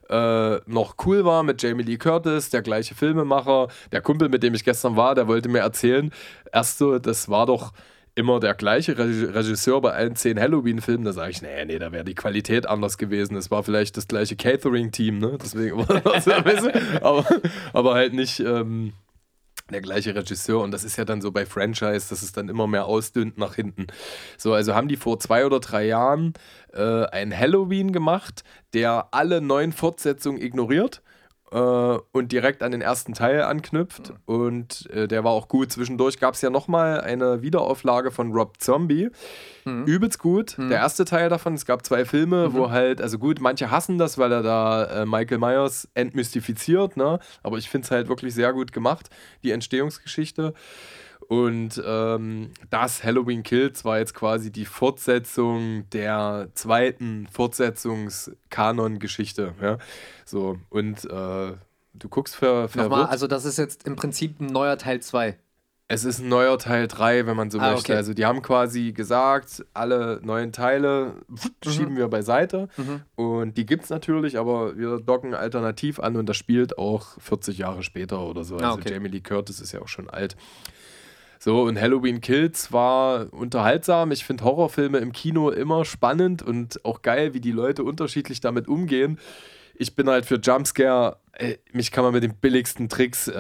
äh, 0.10 0.60
noch 0.66 0.96
cool 1.06 1.26
war 1.26 1.42
mit 1.42 1.62
Jamie 1.62 1.84
Lee 1.84 1.98
Curtis, 1.98 2.50
der 2.50 2.62
gleiche 2.62 2.96
Filmemacher. 2.96 3.70
Der 3.92 4.02
Kumpel, 4.02 4.30
mit 4.30 4.44
dem 4.44 4.54
ich 4.54 4.64
gestern 4.64 4.96
war, 4.96 5.16
der 5.16 5.28
wollte 5.28 5.50
mir 5.50 5.60
erzählen, 5.60 6.12
erst 6.52 6.78
so, 6.78 7.00
das 7.00 7.30
war 7.30 7.46
doch 7.46 7.72
immer 8.14 8.42
der 8.42 8.54
gleiche 8.54 8.98
Regisseur 8.98 9.80
bei 9.80 9.94
allen 9.94 10.18
zehn 10.18 10.38
Halloween-Filmen. 10.40 11.06
Da 11.06 11.14
sage 11.14 11.32
ich, 11.32 11.42
nee, 11.42 11.64
nee, 11.66 11.80
da 11.80 11.94
wäre 11.94 12.04
die 12.04 12.14
Qualität 12.14 12.68
anders 12.68 12.98
gewesen. 12.98 13.38
Es 13.38 13.52
war 13.52 13.64
vielleicht 13.64 13.96
das 13.96 14.08
gleiche 14.08 14.36
Catering-Team, 14.36 15.18
ne? 15.18 15.38
Deswegen, 15.42 15.80
aber, 17.02 17.26
aber 17.72 17.94
halt 17.94 18.14
nicht. 18.14 18.42
Ähm, 18.42 18.92
der 19.72 19.82
gleiche 19.82 20.16
Regisseur 20.16 20.62
und 20.62 20.72
das 20.72 20.84
ist 20.84 20.98
ja 20.98 21.06
dann 21.06 21.22
so 21.22 21.32
bei 21.32 21.46
Franchise, 21.46 22.10
dass 22.10 22.22
es 22.22 22.32
dann 22.32 22.50
immer 22.50 22.68
mehr 22.68 22.86
ausdünnt 22.86 23.38
nach 23.38 23.56
hinten. 23.56 23.88
So, 24.38 24.54
also 24.54 24.76
haben 24.76 24.88
die 24.88 24.98
vor 24.98 25.20
zwei 25.20 25.46
oder 25.46 25.60
drei 25.60 25.86
Jahren 25.86 26.34
äh, 26.74 27.06
ein 27.06 27.38
Halloween 27.38 27.92
gemacht, 27.92 28.44
der 28.74 29.10
alle 29.12 29.42
neuen 29.42 29.72
Fortsetzungen 29.72 30.42
ignoriert 30.42 31.02
äh, 31.52 31.58
und 31.58 32.32
direkt 32.32 32.64
an 32.64 32.72
den 32.72 32.82
ersten 32.82 33.14
Teil 33.14 33.44
anknüpft. 33.44 34.10
Mhm. 34.10 34.16
Und 34.26 34.90
äh, 34.92 35.08
der 35.08 35.24
war 35.24 35.32
auch 35.32 35.48
gut. 35.48 35.72
Zwischendurch 35.72 36.20
gab 36.20 36.34
es 36.34 36.42
ja 36.42 36.50
nochmal 36.50 37.02
eine 37.02 37.42
Wiederauflage 37.42 38.12
von 38.12 38.32
Rob 38.32 38.60
Zombie. 38.60 39.10
Mhm. 39.66 39.86
Übelst 39.86 40.20
gut. 40.20 40.58
Mhm. 40.58 40.70
Der 40.70 40.80
erste 40.80 41.06
Teil 41.06 41.30
davon. 41.30 41.54
Es 41.54 41.66
gab 41.66 41.86
zwei 41.86 42.06
Filme, 42.06 42.50
mhm. 42.50 42.54
wo 42.54 42.72
halt, 42.72 43.02
also 43.02 43.20
gut, 43.20 43.40
manche 43.42 43.70
hassen 43.70 43.98
das, 43.98 44.18
weil 44.18 44.32
er 44.32 44.44
da 44.44 45.02
äh, 45.02 45.06
Michael 45.06 45.40
Myers 45.40 45.88
entmystifiziert, 45.94 46.98
ne? 46.98 47.20
Aber 47.44 47.58
ich 47.58 47.70
finde 47.70 47.86
es 47.86 47.92
halt 47.92 48.08
wirklich 48.08 48.34
sehr 48.34 48.54
gut 48.54 48.72
gemacht, 48.72 49.10
die 49.44 49.52
Entstehungsgeschichte. 49.52 50.54
Und 51.28 51.82
ähm, 51.86 52.52
das 52.70 53.04
Halloween 53.04 53.44
Kills 53.44 53.84
war 53.86 54.00
jetzt 54.00 54.14
quasi 54.14 54.52
die 54.52 54.66
Fortsetzung 54.66 55.90
der 55.92 56.50
zweiten 56.54 57.28
Fortsetzungskanon-Geschichte. 57.32 59.54
Ja? 59.62 59.78
So, 60.26 60.60
und 60.70 61.06
äh, 61.06 61.08
du 61.08 62.10
guckst 62.10 62.36
ver 62.36 62.68
verwirrt. 62.68 62.92
Nochmal, 62.92 63.06
also 63.08 63.28
das 63.28 63.46
ist 63.46 63.58
jetzt 63.58 63.88
im 63.88 63.96
Prinzip 63.96 64.42
ein 64.42 64.48
neuer 64.48 64.78
Teil 64.78 65.02
2. 65.02 65.38
Es 65.94 66.06
ist 66.06 66.20
ein 66.20 66.30
neuer 66.30 66.58
Teil 66.58 66.88
3, 66.88 67.26
wenn 67.26 67.36
man 67.36 67.52
so 67.52 67.60
ah, 67.60 67.72
möchte. 67.72 67.92
Okay. 67.92 67.98
Also 67.98 68.14
die 68.14 68.26
haben 68.26 68.42
quasi 68.42 68.94
gesagt, 68.94 69.66
alle 69.74 70.22
neuen 70.24 70.54
Teile 70.54 71.16
mhm. 71.28 71.70
schieben 71.70 71.98
wir 71.98 72.08
beiseite. 72.08 72.70
Mhm. 72.78 73.02
Und 73.16 73.58
die 73.58 73.66
gibt 73.66 73.84
es 73.84 73.90
natürlich, 73.90 74.40
aber 74.40 74.78
wir 74.78 75.02
docken 75.02 75.34
alternativ 75.34 76.00
an 76.00 76.16
und 76.16 76.28
das 76.28 76.38
spielt 76.38 76.78
auch 76.78 77.20
40 77.20 77.58
Jahre 77.58 77.84
später 77.84 78.22
oder 78.22 78.46
so. 78.46 78.56
Ah, 78.56 78.70
also 78.70 78.80
okay. 78.80 78.94
Jamie 78.94 79.10
Lee 79.10 79.20
Curtis 79.20 79.60
ist 79.60 79.74
ja 79.74 79.82
auch 79.82 79.90
schon 79.90 80.10
alt. 80.10 80.38
So, 81.44 81.64
und 81.64 81.82
Halloween 81.82 82.22
Kills 82.22 82.72
war 82.72 83.34
unterhaltsam. 83.34 84.12
Ich 84.12 84.26
finde 84.26 84.44
Horrorfilme 84.44 85.00
im 85.00 85.12
Kino 85.12 85.50
immer 85.50 85.86
spannend 85.86 86.44
und 86.44 86.86
auch 86.86 87.02
geil, 87.02 87.34
wie 87.34 87.40
die 87.40 87.52
Leute 87.52 87.84
unterschiedlich 87.84 88.42
damit 88.42 88.68
umgehen. 88.68 89.18
Ich 89.74 89.96
bin 89.96 90.08
halt 90.08 90.28
für 90.28 90.36
Jumpscare 90.36 91.18
äh, 91.34 91.58
mich 91.72 91.92
kann 91.92 92.04
man 92.04 92.14
mit 92.14 92.24
den 92.24 92.36
billigsten 92.36 92.90
Tricks 92.90 93.28
äh, 93.28 93.32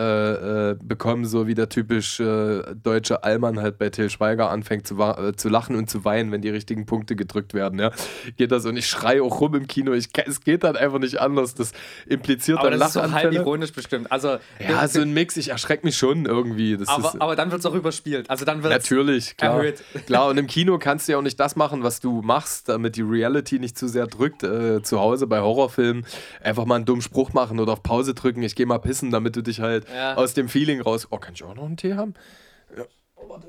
äh, 0.71 0.75
bekommen, 0.81 1.25
so 1.25 1.47
wie 1.47 1.55
der 1.55 1.67
typisch 1.67 2.19
äh, 2.19 2.61
deutsche 2.81 3.23
Allmann 3.23 3.59
halt 3.59 3.77
bei 3.77 3.89
Till 3.89 4.09
Schweiger 4.09 4.49
anfängt 4.49 4.87
zu, 4.87 4.99
äh, 5.01 5.35
zu 5.35 5.49
lachen 5.49 5.75
und 5.75 5.89
zu 5.89 6.05
weinen, 6.05 6.31
wenn 6.31 6.41
die 6.41 6.49
richtigen 6.49 6.85
Punkte 6.85 7.17
gedrückt 7.17 7.53
werden. 7.53 7.79
Ja? 7.79 7.91
Geht 8.37 8.51
das 8.51 8.65
und 8.65 8.77
ich 8.77 8.87
schreie 8.87 9.21
auch 9.21 9.41
rum 9.41 9.55
im 9.55 9.67
Kino. 9.67 9.91
Ich, 9.91 10.09
es 10.25 10.41
geht 10.41 10.63
dann 10.63 10.77
einfach 10.77 10.99
nicht 10.99 11.19
anders. 11.19 11.53
Das 11.53 11.73
impliziert 12.05 12.59
aber 12.59 12.71
dann 12.71 12.79
das 12.79 12.95
ist 12.95 13.03
so 13.03 13.11
halb 13.11 13.33
ironisch 13.33 13.73
bestimmt. 13.73 14.09
Also, 14.11 14.37
ja, 14.59 14.87
so 14.87 15.01
ein 15.01 15.13
Mix. 15.13 15.35
Ich 15.35 15.49
erschrecke 15.49 15.85
mich 15.85 15.97
schon 15.97 16.25
irgendwie. 16.25 16.77
Aber, 16.85 17.09
ist, 17.09 17.21
aber 17.21 17.35
dann 17.35 17.51
wird 17.51 17.59
es 17.59 17.65
auch 17.65 17.75
überspielt. 17.75 18.29
Also 18.29 18.45
dann 18.45 18.63
wird 18.63 18.71
Natürlich, 18.71 19.35
klar. 19.35 19.57
Erhöht. 19.57 19.83
Klar, 20.05 20.29
und 20.29 20.37
im 20.37 20.47
Kino 20.47 20.77
kannst 20.77 21.07
du 21.07 21.13
ja 21.13 21.17
auch 21.17 21.23
nicht 21.23 21.39
das 21.39 21.57
machen, 21.57 21.83
was 21.83 21.99
du 21.99 22.21
machst, 22.21 22.69
damit 22.69 22.95
die 22.95 23.01
Reality 23.01 23.59
nicht 23.59 23.77
zu 23.77 23.87
sehr 23.89 24.07
drückt. 24.07 24.43
Äh, 24.43 24.81
zu 24.81 24.99
Hause 24.99 25.27
bei 25.27 25.41
Horrorfilmen 25.41 26.05
einfach 26.41 26.65
mal 26.65 26.75
einen 26.75 26.85
dummen 26.85 27.01
Spruch 27.01 27.33
machen 27.33 27.59
oder 27.59 27.73
auf 27.73 27.80
Pause 27.83 28.13
drücken, 28.13 28.43
ich 28.43 28.55
gehe 28.55 28.65
mal 28.65 28.79
pissen, 28.79 29.11
damit 29.11 29.35
du 29.35 29.41
dich 29.41 29.59
halt 29.59 29.85
ja. 29.93 30.15
aus 30.15 30.33
dem 30.33 30.49
Feeling 30.49 30.81
raus. 30.81 31.07
Oh, 31.09 31.17
kann 31.17 31.33
ich 31.33 31.43
auch 31.43 31.55
noch 31.55 31.65
einen 31.65 31.77
Tee 31.77 31.95
haben? 31.95 32.13
Ja. 32.75 32.83
Oh, 33.15 33.29
warte. 33.29 33.47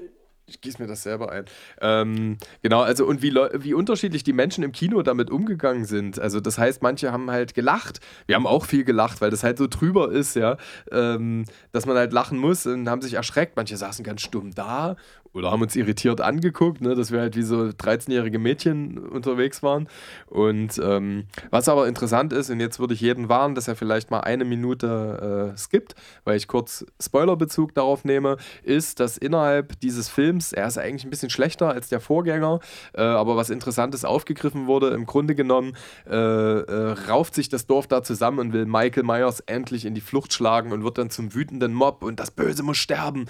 Ich 0.53 0.61
gieße 0.61 0.83
mir 0.83 0.89
das 0.89 1.03
selber 1.03 1.33
ein. 1.33 1.45
Ähm, 1.81 2.37
genau, 2.63 2.83
also 2.83 3.07
und 3.07 3.23
wie, 3.23 3.33
wie 3.33 3.73
unterschiedlich 3.75 4.23
die 4.23 4.35
Menschen 4.35 4.63
im 4.65 4.73
Kino 4.73 5.01
damit 5.03 5.31
umgegangen 5.31 5.87
sind. 5.87 6.19
Also 6.19 6.41
das 6.41 6.59
heißt, 6.59 6.83
manche 6.83 7.11
haben 7.11 7.31
halt 7.31 7.55
gelacht. 7.55 8.01
Wir 8.27 8.35
haben 8.35 8.47
auch 8.47 8.67
viel 8.67 8.85
gelacht, 8.85 9.21
weil 9.21 9.31
das 9.31 9.45
halt 9.45 9.57
so 9.57 9.67
drüber 9.67 10.11
ist, 10.11 10.35
ja, 10.37 10.59
ähm, 10.91 11.45
dass 11.71 11.87
man 11.87 11.97
halt 11.97 12.13
lachen 12.13 12.39
muss 12.39 12.67
und 12.67 12.91
haben 12.91 13.01
sich 13.01 13.15
erschreckt. 13.15 13.57
Manche 13.57 13.77
saßen 13.77 14.05
ganz 14.05 14.21
stumm 14.21 14.53
da 14.53 14.97
oder 15.35 15.51
haben 15.51 15.63
uns 15.63 15.77
irritiert 15.77 16.21
angeguckt, 16.21 16.81
ne, 16.81 16.95
dass 16.95 17.11
wir 17.11 17.21
halt 17.21 17.37
wie 17.37 17.43
so 17.43 17.57
13-jährige 17.57 18.39
Mädchen 18.39 18.99
unterwegs 18.99 19.63
waren. 19.63 19.89
Und 20.27 20.81
ähm, 20.83 21.25
was 21.51 21.69
aber 21.69 21.89
interessant 21.89 22.33
ist, 22.33 22.51
und 22.51 22.61
jetzt 22.61 22.79
würde 22.79 22.95
ich 22.95 23.01
jeden 23.01 23.29
warnen, 23.29 23.55
dass 23.55 23.69
er 23.69 23.77
vielleicht 23.77 24.11
mal 24.11 24.21
eine 24.21 24.45
Minute 24.45 25.53
äh, 25.55 25.59
skippt, 25.59 25.95
weil 26.25 26.37
ich 26.37 26.49
kurz 26.49 26.85
Spoilerbezug 27.01 27.75
darauf 27.75 28.05
nehme, 28.05 28.37
ist, 28.63 29.01
dass 29.01 29.17
innerhalb 29.17 29.81
dieses 29.81 30.09
Films, 30.09 30.53
er 30.53 30.67
ist 30.67 30.79
eigentlich 30.79 31.05
ein 31.05 31.11
bisschen 31.11 31.31
schlechter 31.31 31.71
als 31.71 31.89
der 31.89 32.01
Vorgänger, 32.01 32.61
äh, 32.95 33.03
aber 33.03 33.37
was 33.37 33.51
Interessantes 33.51 34.05
aufgegriffen 34.05 34.67
wurde, 34.67 34.89
im 34.89 35.07
Grunde 35.07 35.35
genommen 35.35 35.77
äh, 36.07 36.15
äh 36.15 36.93
rauft 37.09 37.35
sich 37.35 37.49
das 37.49 37.67
Dorf 37.67 37.87
da 37.87 38.03
zusammen 38.03 38.39
und 38.39 38.53
will 38.53 38.67
Michael 38.67 39.05
Myers 39.05 39.41
endlich 39.41 39.85
in 39.85 39.95
die 39.95 40.01
Flucht 40.01 40.33
schlagen 40.33 40.73
und 40.73 40.85
wird 40.85 40.99
dann 40.99 41.11
zum 41.11 41.35
wütenden 41.35 41.73
Mob 41.73 42.03
und 42.03 42.21
das 42.21 42.31
Böse 42.31 42.63
muss 42.63 42.77
sterben 42.77 43.27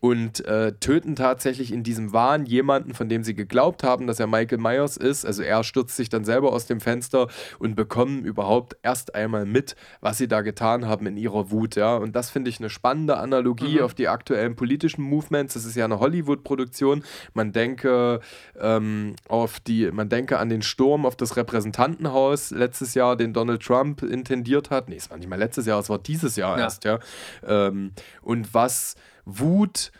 und 0.00 0.44
äh, 0.44 0.72
töten 0.74 1.16
tatsächlich 1.16 1.72
in 1.72 1.82
diesem 1.82 2.12
Wahn 2.12 2.46
jemanden, 2.46 2.94
von 2.94 3.08
dem 3.08 3.24
sie 3.24 3.34
geglaubt 3.34 3.82
haben, 3.82 4.06
dass 4.06 4.20
er 4.20 4.28
Michael 4.28 4.58
Myers 4.58 4.96
ist. 4.96 5.24
Also 5.24 5.42
er 5.42 5.64
stürzt 5.64 5.96
sich 5.96 6.08
dann 6.08 6.24
selber 6.24 6.52
aus 6.52 6.66
dem 6.66 6.80
Fenster 6.80 7.28
und 7.58 7.74
bekommen 7.74 8.24
überhaupt 8.24 8.76
erst 8.82 9.14
einmal 9.14 9.44
mit, 9.44 9.74
was 10.00 10.18
sie 10.18 10.28
da 10.28 10.42
getan 10.42 10.86
haben 10.86 11.06
in 11.06 11.16
ihrer 11.16 11.50
Wut. 11.50 11.74
Ja? 11.74 11.96
Und 11.96 12.14
das 12.14 12.30
finde 12.30 12.48
ich 12.48 12.60
eine 12.60 12.70
spannende 12.70 13.16
Analogie 13.16 13.78
mhm. 13.78 13.84
auf 13.84 13.94
die 13.94 14.08
aktuellen 14.08 14.54
politischen 14.54 15.02
Movements. 15.02 15.54
Das 15.54 15.64
ist 15.64 15.74
ja 15.74 15.84
eine 15.84 15.98
Hollywood-Produktion. 15.98 17.02
Man 17.34 17.52
denke 17.52 18.20
ähm, 18.60 19.16
auf 19.28 19.58
die, 19.58 19.90
man 19.90 20.08
denke 20.08 20.38
an 20.38 20.48
den 20.48 20.62
Sturm 20.62 21.06
auf 21.06 21.16
das 21.16 21.36
Repräsentantenhaus 21.36 22.50
letztes 22.52 22.94
Jahr, 22.94 23.16
den 23.16 23.32
Donald 23.32 23.62
Trump 23.62 24.02
intendiert 24.02 24.70
hat. 24.70 24.88
Nee, 24.88 24.96
es 24.96 25.10
war 25.10 25.18
nicht 25.18 25.28
mal 25.28 25.38
letztes 25.38 25.66
Jahr, 25.66 25.80
es 25.80 25.90
war 25.90 25.98
dieses 25.98 26.36
Jahr 26.36 26.56
ja. 26.56 26.64
erst, 26.64 26.84
ja. 26.84 27.00
Ähm, 27.44 27.92
und 28.22 28.54
was 28.54 28.94
Wut 29.28 29.92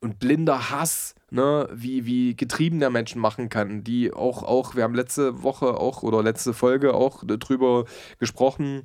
und 0.00 0.18
blinder 0.18 0.70
Hass, 0.70 1.14
ne, 1.30 1.68
wie, 1.72 2.04
wie 2.04 2.36
getrieben 2.36 2.78
der 2.78 2.90
Menschen 2.90 3.20
machen 3.20 3.48
kann, 3.48 3.82
die 3.82 4.12
auch, 4.12 4.42
auch, 4.42 4.76
wir 4.76 4.82
haben 4.82 4.94
letzte 4.94 5.42
Woche 5.42 5.78
auch 5.78 6.02
oder 6.02 6.22
letzte 6.22 6.52
Folge 6.52 6.92
auch 6.92 7.24
drüber 7.24 7.86
gesprochen, 8.18 8.82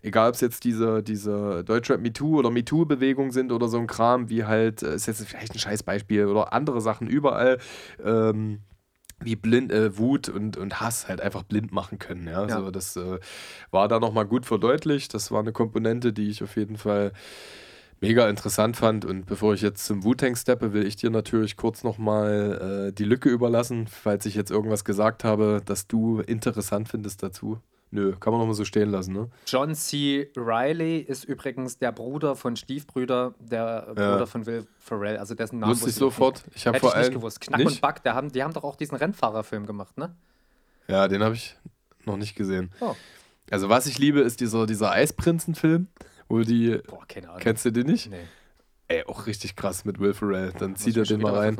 egal 0.00 0.30
ob 0.30 0.34
es 0.34 0.40
jetzt 0.40 0.64
diese, 0.64 1.02
diese 1.02 1.62
Deutschrap 1.64 2.00
MeToo 2.00 2.38
oder 2.38 2.50
MeToo-Bewegung 2.50 3.32
sind 3.32 3.52
oder 3.52 3.68
so 3.68 3.78
ein 3.78 3.86
Kram, 3.86 4.30
wie 4.30 4.44
halt, 4.44 4.82
äh, 4.82 4.94
ist 4.94 5.06
jetzt 5.06 5.22
vielleicht 5.26 5.54
ein 5.54 5.58
Scheißbeispiel 5.58 6.26
oder 6.26 6.54
andere 6.54 6.80
Sachen 6.80 7.06
überall, 7.06 7.58
ähm, 8.02 8.60
wie 9.20 9.36
blind, 9.36 9.70
äh, 9.70 9.96
Wut 9.98 10.30
und, 10.30 10.56
und 10.56 10.80
Hass 10.80 11.06
halt 11.06 11.20
einfach 11.20 11.42
blind 11.42 11.70
machen 11.70 11.98
können. 11.98 12.26
Ja? 12.26 12.46
ja. 12.46 12.56
Also 12.56 12.70
das 12.70 12.96
äh, 12.96 13.18
war 13.70 13.88
da 13.88 14.00
nochmal 14.00 14.26
gut 14.26 14.46
verdeutlicht. 14.46 15.14
Das 15.14 15.30
war 15.30 15.40
eine 15.40 15.52
Komponente, 15.52 16.12
die 16.12 16.28
ich 16.28 16.42
auf 16.42 16.56
jeden 16.56 16.76
Fall 16.76 17.12
mega 18.02 18.28
interessant 18.28 18.76
fand. 18.76 19.04
Und 19.06 19.24
bevor 19.24 19.54
ich 19.54 19.62
jetzt 19.62 19.86
zum 19.86 20.04
Wu-Tang 20.04 20.36
steppe, 20.36 20.74
will 20.74 20.86
ich 20.86 20.96
dir 20.96 21.10
natürlich 21.10 21.56
kurz 21.56 21.84
nochmal 21.84 22.88
äh, 22.88 22.92
die 22.92 23.04
Lücke 23.04 23.30
überlassen, 23.30 23.86
falls 23.86 24.26
ich 24.26 24.34
jetzt 24.34 24.50
irgendwas 24.50 24.84
gesagt 24.84 25.24
habe, 25.24 25.62
das 25.64 25.86
du 25.86 26.20
interessant 26.20 26.88
findest 26.88 27.22
dazu. 27.22 27.58
Nö, 27.94 28.16
kann 28.18 28.32
man 28.32 28.40
nochmal 28.40 28.54
so 28.54 28.64
stehen 28.64 28.90
lassen, 28.90 29.12
ne? 29.12 29.28
John 29.46 29.74
C. 29.74 30.30
Riley 30.34 30.98
ist 30.98 31.24
übrigens 31.24 31.76
der 31.76 31.92
Bruder 31.92 32.36
von 32.36 32.56
Stiefbrüder, 32.56 33.34
der 33.38 33.84
ja. 33.86 33.92
Bruder 33.92 34.26
von 34.26 34.46
Will 34.46 34.66
Ferrell, 34.78 35.18
also 35.18 35.34
dessen 35.34 35.58
Namen 35.58 35.72
wusste 35.72 35.90
ich 35.90 35.96
sofort. 35.96 36.42
Ich 36.54 36.66
habe 36.66 36.78
vor 36.80 36.94
allem 36.94 37.08
nicht 37.08 37.14
gewusst. 37.14 37.42
Knack 37.42 37.58
nicht? 37.58 37.68
und 37.68 37.80
Back, 37.82 38.02
der 38.02 38.14
haben, 38.14 38.32
die 38.32 38.42
haben 38.42 38.54
doch 38.54 38.64
auch 38.64 38.76
diesen 38.76 38.96
Rennfahrerfilm 38.96 39.66
gemacht, 39.66 39.98
ne? 39.98 40.16
Ja, 40.88 41.06
den 41.06 41.22
habe 41.22 41.34
ich 41.34 41.54
noch 42.06 42.16
nicht 42.16 42.34
gesehen. 42.34 42.70
Oh. 42.80 42.94
Also 43.50 43.68
was 43.68 43.86
ich 43.86 43.98
liebe, 43.98 44.20
ist 44.20 44.40
dieser, 44.40 44.64
dieser 44.64 44.90
Eisprinzen-Film. 44.92 45.88
Wo 46.28 46.40
die. 46.40 46.80
Boah, 46.86 47.04
keine 47.06 47.28
Ahnung. 47.28 47.40
Kennst 47.40 47.64
du 47.64 47.70
den 47.70 47.86
nicht? 47.86 48.10
Nee. 48.10 48.16
Ey, 48.88 49.04
auch 49.04 49.26
richtig 49.26 49.56
krass 49.56 49.84
mit 49.84 50.00
Will 50.00 50.12
Ferrell. 50.12 50.52
Dann 50.58 50.76
zieht 50.76 50.96
er 50.96 51.04
den 51.04 51.20
mal 51.20 51.34
rein. 51.34 51.56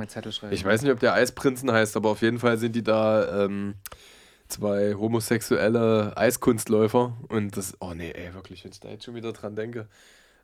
Ich 0.50 0.64
weiß 0.64 0.82
nicht, 0.82 0.92
ob 0.92 1.00
der 1.00 1.14
Eisprinzen 1.14 1.72
heißt, 1.72 1.96
aber 1.96 2.10
auf 2.10 2.20
jeden 2.20 2.38
Fall 2.38 2.58
sind 2.58 2.76
die 2.76 2.82
da 2.82 3.44
ähm, 3.44 3.74
zwei 4.48 4.94
homosexuelle 4.94 6.14
Eiskunstläufer. 6.16 7.16
Und 7.28 7.56
das, 7.56 7.74
oh 7.80 7.94
nee, 7.94 8.10
ey, 8.10 8.34
wirklich, 8.34 8.64
wenn 8.64 8.72
ich 8.72 8.80
da 8.80 8.88
jetzt 8.90 9.04
schon 9.04 9.14
wieder 9.14 9.32
dran 9.32 9.56
denke. 9.56 9.88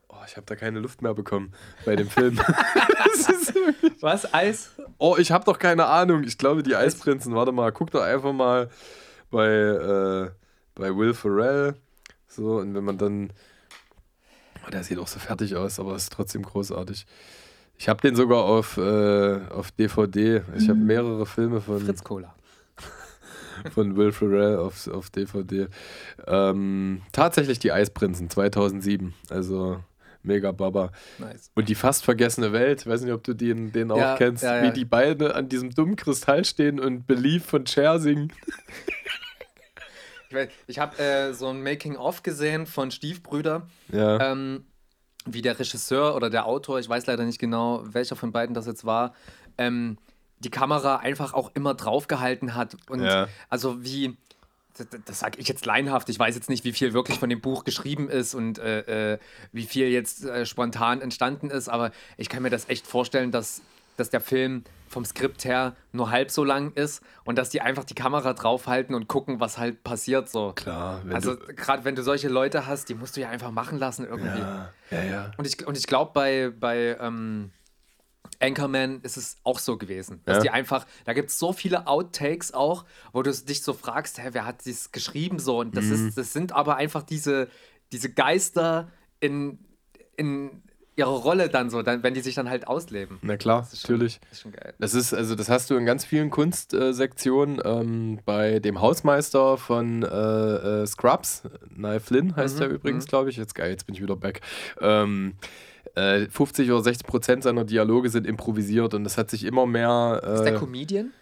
Oh, 0.09 0.17
ich 0.27 0.37
habe 0.37 0.47
da 0.47 0.57
keine 0.57 0.81
Luft 0.81 1.03
mehr 1.03 1.13
bekommen 1.13 1.53
bei 1.85 1.95
dem 1.95 2.09
Film. 2.09 2.39
Was? 4.01 4.33
Eis? 4.33 4.71
Oh, 4.97 5.17
ich 5.19 5.31
habe 5.31 5.45
doch 5.45 5.59
keine 5.59 5.85
Ahnung. 5.85 6.25
Ich 6.25 6.39
glaube, 6.39 6.63
die 6.63 6.75
Eisprinzen. 6.75 7.35
Warte 7.35 7.53
mal, 7.53 7.73
guck 7.73 7.91
doch 7.91 8.01
einfach 8.01 8.33
mal 8.33 8.71
bei, 9.31 9.47
äh, 9.47 10.31
bei 10.75 10.97
Will 10.97 11.13
Ferrell. 11.13 11.75
So, 12.27 12.57
und 12.57 12.75
wenn 12.75 12.85
man 12.85 12.97
dann 12.97 13.33
der 14.71 14.83
sieht 14.83 14.99
auch 14.99 15.09
so 15.09 15.19
fertig 15.19 15.57
aus, 15.57 15.79
aber 15.81 15.95
ist 15.97 16.13
trotzdem 16.13 16.43
großartig. 16.43 17.07
Ich 17.79 17.89
habe 17.89 18.01
den 18.01 18.17
sogar 18.17 18.45
auf, 18.45 18.77
äh, 18.77 19.41
auf 19.51 19.71
DVD. 19.71 20.43
Ich 20.57 20.69
habe 20.69 20.79
mhm. 20.79 20.87
mehrere 20.87 21.27
Filme 21.27 21.61
von. 21.61 21.81
Fritz 21.81 22.03
Cola. 22.03 22.35
von 23.75 23.97
Will 23.97 24.13
Ferrell 24.13 24.57
auf, 24.57 24.89
auf 24.89 25.11
DVD. 25.11 25.69
Ähm, 26.27 27.03
tatsächlich 27.13 27.59
die 27.61 27.73
Eisprinzen 27.73 28.31
2007. 28.31 29.15
Also 29.31 29.81
mega 30.23 30.53
Baba. 30.53 30.91
Nice. 31.19 31.51
Und 31.55 31.69
die 31.69 31.75
fast 31.75 32.05
vergessene 32.05 32.53
Welt, 32.53 32.87
weiß 32.87 33.03
nicht, 33.03 33.13
ob 33.13 33.23
du 33.23 33.35
den, 33.35 33.73
den 33.73 33.91
auch 33.91 33.99
ja, 33.99 34.17
kennst, 34.17 34.43
ja, 34.43 34.57
ja. 34.57 34.63
wie 34.65 34.73
die 34.73 34.85
beiden 34.85 35.31
an 35.31 35.49
diesem 35.49 35.71
dummen 35.71 35.97
Kristall 35.97 36.45
stehen 36.45 36.81
und 36.81 37.07
Belief 37.07 37.45
von 37.45 37.67
Cher 37.67 37.99
singen. 38.01 38.33
Ich, 40.31 40.37
ich 40.67 40.79
habe 40.79 40.99
äh, 40.99 41.33
so 41.33 41.49
ein 41.49 41.63
Making-of 41.63 42.23
gesehen 42.23 42.67
von 42.67 42.91
Stiefbrüder. 42.91 43.67
Ja. 43.91 44.33
Ähm, 44.33 44.65
wie 45.27 45.43
der 45.43 45.59
Regisseur 45.59 46.15
oder 46.15 46.31
der 46.31 46.47
Autor, 46.47 46.79
ich 46.79 46.89
weiß 46.89 47.07
leider 47.07 47.25
nicht 47.25 47.39
genau, 47.39 47.83
welcher 47.85 48.17
von 48.17 48.33
beiden 48.33 48.55
das 48.55 48.67
jetzt 48.67 48.85
war, 48.85 49.15
ähm, 49.59 49.99
die 50.41 50.51
Kamera 50.51 50.97
einfach 50.97 51.35
auch 51.35 51.51
immer 51.55 51.75
draufgehalten 51.75 52.55
hat. 52.55 52.77
Und 52.89 53.03
ja. 53.03 53.29
also 53.49 53.83
wie, 53.83 54.17
das, 54.77 54.87
das 55.05 55.19
sage 55.21 55.39
ich 55.41 55.49
jetzt 55.49 55.67
leinhaft, 55.67 56.09
ich 56.09 56.19
weiß 56.19 56.35
jetzt 56.35 56.49
nicht, 56.49 56.65
wie 56.65 56.73
viel 56.73 56.93
wirklich 56.93 57.19
von 57.19 57.29
dem 57.29 57.41
Buch 57.41 57.65
geschrieben 57.65 58.09
ist 58.09 58.35
und 58.35 58.59
äh, 58.59 59.15
äh, 59.15 59.19
wie 59.53 59.65
viel 59.65 59.89
jetzt 59.89 60.25
äh, 60.25 60.47
spontan 60.47 61.01
entstanden 61.01 61.51
ist, 61.51 61.69
aber 61.69 61.91
ich 62.17 62.29
kann 62.29 62.43
mir 62.43 62.51
das 62.51 62.69
echt 62.69 62.87
vorstellen, 62.87 63.33
dass, 63.33 63.63
dass 63.97 64.11
der 64.11 64.21
Film 64.21 64.65
vom 64.89 65.05
Skript 65.05 65.45
her 65.45 65.77
nur 65.93 66.11
halb 66.11 66.31
so 66.31 66.45
lang 66.45 66.73
ist 66.73 67.03
und 67.25 67.37
dass 67.37 67.51
die 67.51 67.61
einfach 67.61 67.85
die 67.85 67.95
Kamera 67.95 68.33
draufhalten 68.33 68.95
und 68.95 69.09
gucken, 69.09 69.41
was 69.41 69.59
halt 69.59 69.85
passiert 69.85 70.29
so. 70.29 70.53
Klar. 70.55 71.03
Also 71.13 71.37
gerade 71.37 71.85
wenn 71.85 71.95
du 71.95 72.03
solche 72.03 72.29
Leute 72.29 72.67
hast, 72.67 72.89
die 72.89 72.95
musst 72.95 73.17
du 73.17 73.21
ja 73.21 73.29
einfach 73.29 73.51
machen 73.51 73.79
lassen 73.79 74.07
irgendwie. 74.07 74.39
Ja, 74.39 74.73
ja, 74.91 75.03
ja. 75.03 75.31
Und 75.37 75.47
ich, 75.47 75.67
und 75.67 75.77
ich 75.77 75.87
glaube 75.87 76.13
bei, 76.15 76.53
bei 76.59 76.97
ähm, 77.01 77.51
Anchorman 78.41 79.01
ist 79.03 79.17
es 79.17 79.37
auch 79.45 79.59
so 79.59 79.77
gewesen, 79.77 80.21
dass 80.25 80.39
ja. 80.39 80.43
die 80.43 80.51
einfach, 80.51 80.87
da 81.05 81.13
gibt 81.13 81.31
es 81.31 81.39
so 81.39 81.53
viele 81.53 81.87
Outtakes 81.87 82.55
auch, 82.55 82.85
wo 83.13 83.23
du 83.23 83.33
dich 83.33 83.63
so 83.63 83.73
fragst, 83.73 84.19
hä, 84.19 84.31
wer 84.33 84.47
hat 84.47 84.65
dies 84.65 84.93
geschrieben 84.93 85.39
so 85.39 85.61
und 85.61 85.77
das 85.77 85.87
mhm. 85.87 86.09
ist, 86.09 86.19
das 86.19 86.33
sind 86.33 86.53
aber 86.53 86.77
einfach 86.77 87.03
diese, 87.03 87.49
diese 87.93 88.13
Geister 88.13 88.91
in, 89.21 89.59
in 90.17 90.63
ihre 90.99 91.17
Rolle 91.17 91.49
dann 91.49 91.71
so, 91.71 91.83
dann, 91.83 92.03
wenn 92.03 92.15
die 92.15 92.21
sich 92.21 92.35
dann 92.35 92.51
halt 92.51 92.67
ausleben. 92.67 93.19
Na 93.23 93.37
klar, 93.37 93.67
das 93.71 93.81
schon, 93.81 93.95
natürlich. 93.95 94.21
Das 94.21 94.33
ist 94.33 94.41
schon 94.43 94.53
geil. 94.53 94.75
Das 94.79 94.95
ist, 94.95 95.15
also 95.15 95.35
das 95.35 95.49
hast 95.49 95.71
du 95.71 95.77
in 95.77 95.87
ganz 95.87 96.05
vielen 96.05 96.31
Kunstsektionen. 96.31 97.61
Ähm, 97.65 98.19
bei 98.25 98.59
dem 98.59 98.81
Hausmeister 98.81 99.57
von 99.57 100.03
äh, 100.03 100.07
äh, 100.83 100.87
Scrubs, 100.87 101.45
Niall 101.75 102.01
Flynn 102.01 102.35
heißt 102.35 102.57
mhm, 102.57 102.61
der 102.61 102.71
übrigens, 102.71 103.07
mhm. 103.07 103.09
glaube 103.09 103.31
ich. 103.31 103.37
Jetzt 103.37 103.55
geil, 103.55 103.71
jetzt 103.71 103.87
bin 103.87 103.95
ich 103.95 104.03
wieder 104.03 104.17
back. 104.17 104.41
Ähm, 104.81 105.35
50 105.95 106.69
äh, 106.69 106.73
oder 106.73 106.83
60 106.83 107.07
Prozent 107.07 107.43
seiner 107.45 107.65
Dialoge 107.65 108.11
sind 108.11 108.27
improvisiert 108.27 108.95
und 108.95 109.05
das 109.05 109.17
hat 109.17 109.31
sich 109.31 109.45
immer 109.45 109.67
mehr. 109.67 110.21
Äh, 110.25 110.35
ist 110.35 110.45
der 110.45 110.57
Comedian 110.57 111.13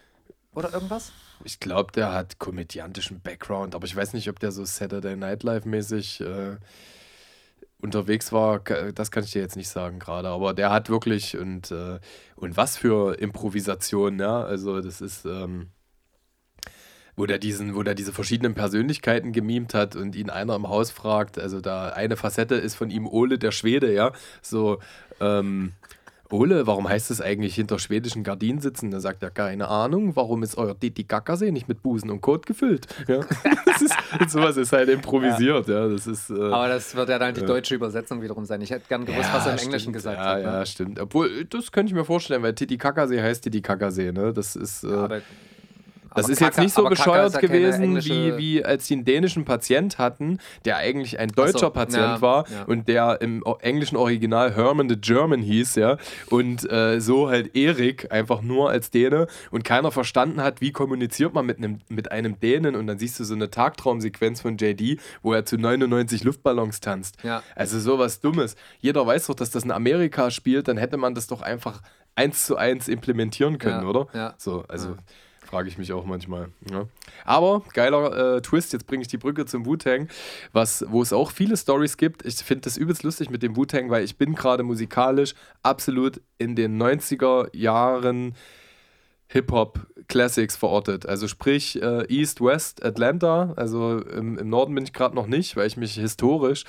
oder 0.55 0.73
irgendwas? 0.73 1.13
Ich 1.45 1.61
glaube, 1.61 1.93
der 1.93 2.13
hat 2.13 2.39
komödiantischen 2.39 3.21
Background, 3.21 3.75
aber 3.75 3.85
ich 3.85 3.95
weiß 3.95 4.15
nicht, 4.15 4.29
ob 4.31 4.41
der 4.41 4.53
so 4.53 4.65
Saturday 4.65 5.17
Night 5.17 5.43
Live 5.43 5.67
mäßig. 5.67 6.25
Unterwegs 7.79 8.33
war, 8.33 8.61
das 8.61 9.11
kann 9.11 9.25
ich 9.25 9.33
dir 9.33 9.43
jetzt 9.43 9.57
nicht 9.57 9.69
sagen 9.69 9.99
gerade, 9.99 10.29
aber 10.29 10.55
der 10.55 10.71
hat 10.71 10.89
wirklich 10.89 11.37
und, 11.37 11.71
äh, 11.71 12.01
und 12.35 12.57
was 12.57 12.77
für 12.77 13.19
Improvisation, 13.19 14.19
ja, 14.19 14.43
also 14.43 14.81
das 14.81 15.01
ist, 15.03 15.27
ähm, 15.27 15.69
wo 17.17 17.27
der 17.27 17.39
diesen, 17.39 17.75
wo 17.75 17.83
der 17.83 17.95
diese 17.95 18.13
verschiedenen 18.13 18.55
Persönlichkeiten 18.55 19.33
gemimt 19.33 19.75
hat 19.75 19.95
und 19.95 20.17
ihn 20.17 20.31
einer 20.31 20.55
im 20.55 20.69
Haus 20.69 20.91
fragt, 20.91 21.39
also 21.39 21.61
da 21.61 21.91
eine 21.91 22.17
Facette 22.17 22.55
ist 22.55 22.77
von 22.77 22.91
ihm 22.91 23.07
Ole 23.07 23.39
der 23.39 23.53
Schwede, 23.53 23.93
ja, 23.93 24.13
so, 24.41 24.79
ähm, 25.21 25.73
Ole, 26.31 26.67
warum 26.67 26.89
heißt 26.89 27.11
es 27.11 27.21
eigentlich 27.21 27.55
hinter 27.55 27.79
schwedischen 27.79 28.25
Gardinen 28.25 28.61
sitzen? 28.61 28.91
Da 28.91 29.01
sagt 29.01 29.23
er, 29.23 29.31
keine 29.31 29.69
Ahnung, 29.69 30.17
warum 30.17 30.43
ist 30.43 30.57
euer 30.59 30.75
Didi 30.75 31.05
Gackersee 31.05 31.53
nicht 31.53 31.69
mit 31.69 31.83
Busen 31.83 32.11
und 32.11 32.21
Kot 32.21 32.47
gefüllt? 32.47 32.87
Ja. 33.09 33.21
das 33.67 33.83
ist, 33.83 33.95
sowas 34.29 34.57
ist 34.57 34.73
halt 34.73 34.89
improvisiert, 34.89 35.69
ja. 35.69 35.87
ja 35.87 35.89
das 35.89 36.07
ist, 36.07 36.31
äh, 36.31 36.35
Aber 36.35 36.69
das 36.69 36.95
wird 36.95 37.09
ja 37.09 37.19
dann 37.19 37.35
die 37.35 37.45
deutsche 37.45 37.75
Übersetzung 37.75 38.23
wiederum 38.23 38.45
sein. 38.45 38.61
Ich 38.61 38.71
hätte 38.71 38.87
gern 38.89 39.05
gewusst, 39.05 39.29
ja, 39.29 39.35
was 39.35 39.47
er 39.47 39.53
im 39.53 39.59
Englischen 39.59 39.93
gesagt 39.93 40.19
ja, 40.19 40.25
hat. 40.25 40.43
Ja, 40.43 40.59
ne? 40.59 40.67
stimmt. 40.67 41.01
Obwohl, 41.01 41.45
das 41.45 41.73
könnte 41.73 41.91
ich 41.91 41.95
mir 41.95 42.05
vorstellen, 42.05 42.43
weil 42.43 42.55
Titi 42.55 42.79
Kackersee 42.79 43.23
heißt 43.23 43.45
Titi 43.45 43.61
Kackersee, 43.63 44.13
ne? 44.13 44.33
Das 44.33 44.57
ist. 44.57 44.85
Äh, 44.85 45.21
das 46.17 46.25
aber 46.25 46.33
ist 46.33 46.39
Kaka, 46.39 46.51
jetzt 46.51 46.59
nicht 46.59 46.75
so 46.75 46.85
bescheuert 46.89 47.35
ja 47.35 47.41
gewesen, 47.41 47.97
wie, 48.05 48.37
wie 48.37 48.65
als 48.65 48.87
sie 48.87 48.95
einen 48.95 49.05
dänischen 49.05 49.45
Patient 49.45 49.99
hatten, 49.99 50.39
der 50.65 50.79
eigentlich 50.79 51.19
ein 51.19 51.29
deutscher 51.29 51.59
so, 51.59 51.71
Patient 51.71 52.03
ja, 52.03 52.21
war 52.23 52.49
ja. 52.51 52.65
und 52.65 52.89
der 52.89 53.21
im 53.21 53.43
englischen 53.61 53.97
Original 53.97 54.55
Herman 54.55 54.89
the 54.89 54.97
German 54.97 55.43
hieß, 55.43 55.77
ja. 55.77 55.99
Und 56.31 56.71
äh, 56.71 57.01
so 57.01 57.29
halt 57.29 57.55
Erik 57.55 58.11
einfach 58.13 58.43
nur 58.43 58.71
als 58.71 58.91
Däne 58.91 59.27
und 59.51 59.65
keiner 59.65 59.91
verstanden 59.93 60.43
hat, 60.43 60.61
wie 60.61 60.73
kommuniziert 60.73 61.35
man 61.35 61.47
mit 61.47 61.59
einem, 61.59 61.81
mit 61.89 62.11
einem 62.11 62.41
Dänen 62.41 62.77
und 62.77 62.87
dann 62.87 62.99
siehst 62.99 63.21
du 63.21 63.25
so 63.25 63.35
eine 63.35 63.51
Tagtraumsequenz 63.51 64.41
von 64.41 64.57
JD, 64.57 65.01
wo 65.23 65.33
er 65.33 65.45
zu 65.45 65.57
99 65.57 66.25
Luftballons 66.25 66.81
tanzt. 66.81 67.19
Also 67.55 67.79
sowas 67.79 68.21
Dummes. 68.21 68.57
Jeder 68.81 69.07
weiß 69.07 69.27
doch, 69.27 69.35
dass 69.35 69.51
das 69.51 69.65
in 69.65 69.71
Amerika 69.71 70.31
spielt, 70.31 70.69
dann 70.69 70.77
hätte 70.77 70.97
man 70.97 71.15
das 71.15 71.27
doch 71.27 71.43
einfach 71.43 71.83
eins 72.15 72.47
zu 72.47 72.57
eins 72.57 72.89
implementieren 72.89 73.59
können, 73.59 73.87
oder? 73.87 74.07
Ja. 74.15 74.35
So, 74.39 74.65
also. 74.69 74.97
Frage 75.47 75.69
ich 75.69 75.79
mich 75.79 75.93
auch 75.93 76.05
manchmal. 76.05 76.49
Ja. 76.71 76.87
Aber 77.25 77.63
geiler 77.73 78.37
äh, 78.37 78.43
Twist, 78.43 78.73
jetzt 78.73 78.87
bringe 78.87 79.03
ich 79.03 79.09
die 79.09 79.17
Brücke 79.17 79.47
zum 79.47 79.65
Wu-Tang, 79.65 80.09
wo 80.53 81.03
es 81.03 81.13
auch 81.13 81.31
viele 81.31 81.57
Stories 81.57 81.97
gibt. 81.97 82.27
Ich 82.27 82.37
finde 82.37 82.63
das 82.63 82.77
übelst 82.77 83.03
lustig 83.05 83.31
mit 83.31 83.43
dem 83.43 83.57
Wu-Tang, 83.57 83.89
weil 83.91 84.05
ich 84.05 84.17
bin 84.17 84.35
gerade 84.35 84.63
musikalisch 84.63 85.35
absolut 85.63 86.21
in 86.39 86.57
den 86.57 86.83
90er 86.83 87.57
Jahren 87.57 88.35
Hip-Hop 89.29 89.87
Classics 90.09 90.57
verortet. 90.57 91.07
Also 91.07 91.27
sprich 91.27 91.83
äh, 91.83 92.05
East, 92.09 92.41
West, 92.41 92.85
Atlanta. 92.85 93.53
Also 93.57 93.99
im, 93.99 94.39
im 94.39 94.49
Norden 94.49 94.75
bin 94.75 94.85
ich 94.85 94.93
gerade 94.93 95.15
noch 95.15 95.27
nicht, 95.27 95.57
weil 95.57 95.67
ich 95.67 95.77
mich 95.77 95.95
historisch 95.95 96.65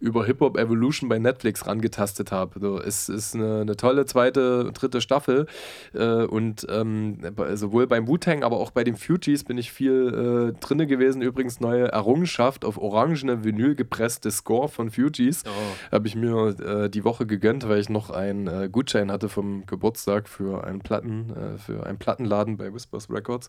über 0.00 0.24
Hip-Hop 0.24 0.58
Evolution 0.58 1.08
bei 1.08 1.18
Netflix 1.18 1.66
rangetastet 1.66 2.32
habe. 2.32 2.56
Also 2.56 2.80
es 2.80 3.08
ist 3.08 3.34
eine, 3.34 3.60
eine 3.60 3.76
tolle 3.76 4.06
zweite, 4.06 4.72
dritte 4.72 5.00
Staffel. 5.00 5.46
Äh, 5.94 6.24
und 6.24 6.66
ähm, 6.68 7.18
sowohl 7.54 7.86
beim 7.86 8.08
Wu-Tang, 8.08 8.42
aber 8.42 8.58
auch 8.58 8.72
bei 8.72 8.84
den 8.84 8.96
Fugees 8.96 9.44
bin 9.44 9.58
ich 9.58 9.72
viel 9.72 10.52
äh, 10.56 10.60
drinne 10.60 10.86
gewesen. 10.86 11.22
Übrigens 11.22 11.60
neue 11.60 11.88
Errungenschaft 11.88 12.64
auf 12.64 12.76
orangene 12.78 13.44
Vinyl 13.44 13.74
gepresste 13.74 14.30
Score 14.30 14.68
von 14.68 14.90
Fugees. 14.90 15.44
Oh. 15.46 15.92
Habe 15.92 16.08
ich 16.08 16.16
mir 16.16 16.56
äh, 16.60 16.90
die 16.90 17.04
Woche 17.04 17.26
gegönnt, 17.26 17.68
weil 17.68 17.80
ich 17.80 17.88
noch 17.88 18.10
einen 18.10 18.48
äh, 18.48 18.68
Gutschein 18.70 19.12
hatte 19.12 19.28
vom 19.28 19.64
Geburtstag 19.66 20.28
für 20.28 20.64
einen 20.64 20.80
Platten, 20.80 21.30
äh, 21.30 21.58
für 21.58 21.86
einen 21.86 21.99
Plattenladen 22.00 22.56
bei 22.56 22.74
Whispers 22.74 23.08
Records. 23.08 23.48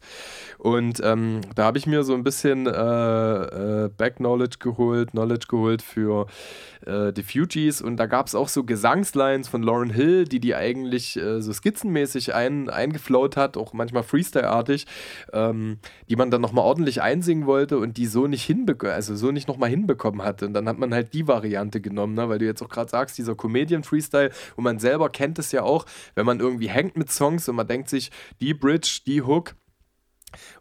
Und 0.59 1.01
ähm, 1.03 1.41
da 1.55 1.63
habe 1.63 1.79
ich 1.79 1.87
mir 1.87 2.03
so 2.03 2.13
ein 2.13 2.23
bisschen 2.23 2.67
äh, 2.67 2.71
äh, 2.71 3.89
Back-Knowledge 3.89 4.57
geholt, 4.59 5.11
Knowledge 5.11 5.47
geholt 5.49 5.81
für 5.81 6.27
äh, 6.85 7.11
The 7.15 7.23
Fugees. 7.23 7.81
Und 7.81 7.97
da 7.97 8.05
gab 8.05 8.27
es 8.27 8.35
auch 8.35 8.47
so 8.47 8.63
Gesangslines 8.63 9.47
von 9.47 9.63
Lauren 9.63 9.89
Hill, 9.89 10.25
die 10.25 10.39
die 10.39 10.53
eigentlich 10.53 11.17
äh, 11.17 11.41
so 11.41 11.51
skizzenmäßig 11.51 12.35
ein, 12.35 12.69
eingeflowt 12.69 13.37
hat, 13.37 13.57
auch 13.57 13.73
manchmal 13.73 14.03
Freestyle-artig, 14.03 14.85
ähm, 15.33 15.79
die 16.09 16.15
man 16.15 16.29
dann 16.29 16.41
nochmal 16.41 16.65
ordentlich 16.65 17.01
einsingen 17.01 17.45
wollte 17.47 17.79
und 17.79 17.97
die 17.97 18.05
so 18.05 18.27
nicht 18.27 18.43
hinbekommen, 18.43 18.93
also 18.93 19.15
so 19.15 19.31
nicht 19.31 19.47
nochmal 19.47 19.69
hinbekommen 19.69 20.21
hatte. 20.23 20.45
Und 20.45 20.53
dann 20.53 20.67
hat 20.67 20.77
man 20.77 20.93
halt 20.93 21.13
die 21.13 21.27
Variante 21.27 21.81
genommen, 21.81 22.13
ne? 22.13 22.29
weil 22.29 22.39
du 22.39 22.45
jetzt 22.45 22.61
auch 22.61 22.69
gerade 22.69 22.89
sagst, 22.89 23.17
dieser 23.17 23.35
Comedian-Freestyle, 23.35 24.31
und 24.55 24.63
man 24.63 24.79
selber 24.79 25.09
kennt 25.09 25.39
es 25.39 25.51
ja 25.51 25.63
auch, 25.63 25.85
wenn 26.15 26.25
man 26.25 26.39
irgendwie 26.39 26.69
hängt 26.69 26.97
mit 26.97 27.11
Songs 27.11 27.47
und 27.47 27.55
man 27.55 27.67
denkt 27.67 27.89
sich, 27.89 28.11
die 28.41 28.53
Bridge, 28.53 29.01
die 29.05 29.21
Hook, 29.21 29.55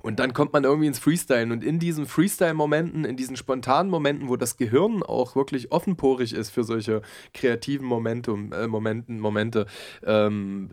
und 0.00 0.18
dann 0.18 0.32
kommt 0.32 0.52
man 0.52 0.64
irgendwie 0.64 0.88
ins 0.88 0.98
Freestyle 0.98 1.52
und 1.52 1.62
in 1.62 1.78
diesen 1.78 2.06
Freestyle-Momenten, 2.06 3.04
in 3.04 3.16
diesen 3.16 3.36
spontanen 3.36 3.90
Momenten, 3.90 4.28
wo 4.28 4.36
das 4.36 4.56
Gehirn 4.56 5.02
auch 5.02 5.36
wirklich 5.36 5.72
offenporig 5.72 6.32
ist 6.32 6.50
für 6.50 6.64
solche 6.64 7.02
kreativen 7.34 7.86
Momentum, 7.86 8.52
äh, 8.52 8.66
Momenten, 8.66 9.20
Momente, 9.20 9.66
ähm, 10.04 10.70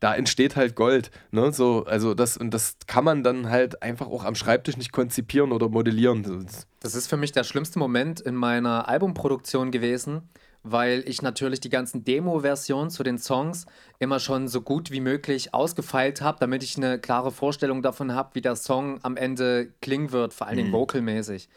da 0.00 0.14
entsteht 0.14 0.56
halt 0.56 0.76
Gold. 0.76 1.10
Ne? 1.32 1.52
So, 1.52 1.84
also 1.84 2.14
das, 2.14 2.36
und 2.36 2.52
das 2.54 2.76
kann 2.86 3.04
man 3.04 3.24
dann 3.24 3.50
halt 3.50 3.82
einfach 3.82 4.06
auch 4.06 4.24
am 4.24 4.34
Schreibtisch 4.34 4.76
nicht 4.76 4.92
konzipieren 4.92 5.50
oder 5.50 5.68
modellieren. 5.68 6.46
Das 6.80 6.94
ist 6.94 7.08
für 7.08 7.16
mich 7.16 7.32
der 7.32 7.44
schlimmste 7.44 7.78
Moment 7.78 8.20
in 8.20 8.36
meiner 8.36 8.88
Albumproduktion 8.88 9.70
gewesen, 9.70 10.28
weil 10.62 11.02
ich 11.06 11.22
natürlich 11.22 11.60
die 11.60 11.70
ganzen 11.70 12.04
Demo-Versionen 12.04 12.90
zu 12.90 13.02
den 13.02 13.18
Songs 13.18 13.66
immer 13.98 14.18
schon 14.18 14.48
so 14.48 14.60
gut 14.60 14.90
wie 14.90 15.00
möglich 15.00 15.54
ausgefeilt 15.54 16.20
habe, 16.20 16.38
damit 16.40 16.62
ich 16.62 16.76
eine 16.76 16.98
klare 16.98 17.30
Vorstellung 17.30 17.82
davon 17.82 18.12
habe, 18.12 18.30
wie 18.34 18.40
der 18.40 18.56
Song 18.56 18.98
am 19.02 19.16
Ende 19.16 19.72
klingen 19.80 20.12
wird, 20.12 20.34
vor 20.34 20.46
allen 20.46 20.56
Dingen 20.56 20.68
mhm. 20.68 20.74
vocalmäßig. 20.74 21.48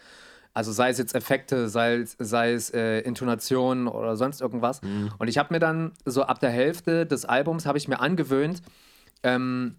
Also 0.53 0.71
sei 0.71 0.89
es 0.89 0.97
jetzt 0.97 1.15
Effekte, 1.15 1.69
sei, 1.69 1.95
es, 1.95 2.15
sei 2.19 2.53
es 2.53 2.69
äh, 2.71 2.99
Intonationen 2.99 3.87
oder 3.87 4.17
sonst 4.17 4.41
irgendwas. 4.41 4.81
Mhm. 4.81 5.11
Und 5.17 5.27
ich 5.29 5.37
habe 5.37 5.53
mir 5.53 5.59
dann 5.59 5.93
so 6.05 6.23
ab 6.23 6.39
der 6.39 6.49
Hälfte 6.49 7.05
des 7.05 7.25
Albums 7.25 7.65
habe 7.65 7.77
ich 7.77 7.87
mir 7.87 8.01
angewöhnt, 8.01 8.61
ähm, 9.23 9.75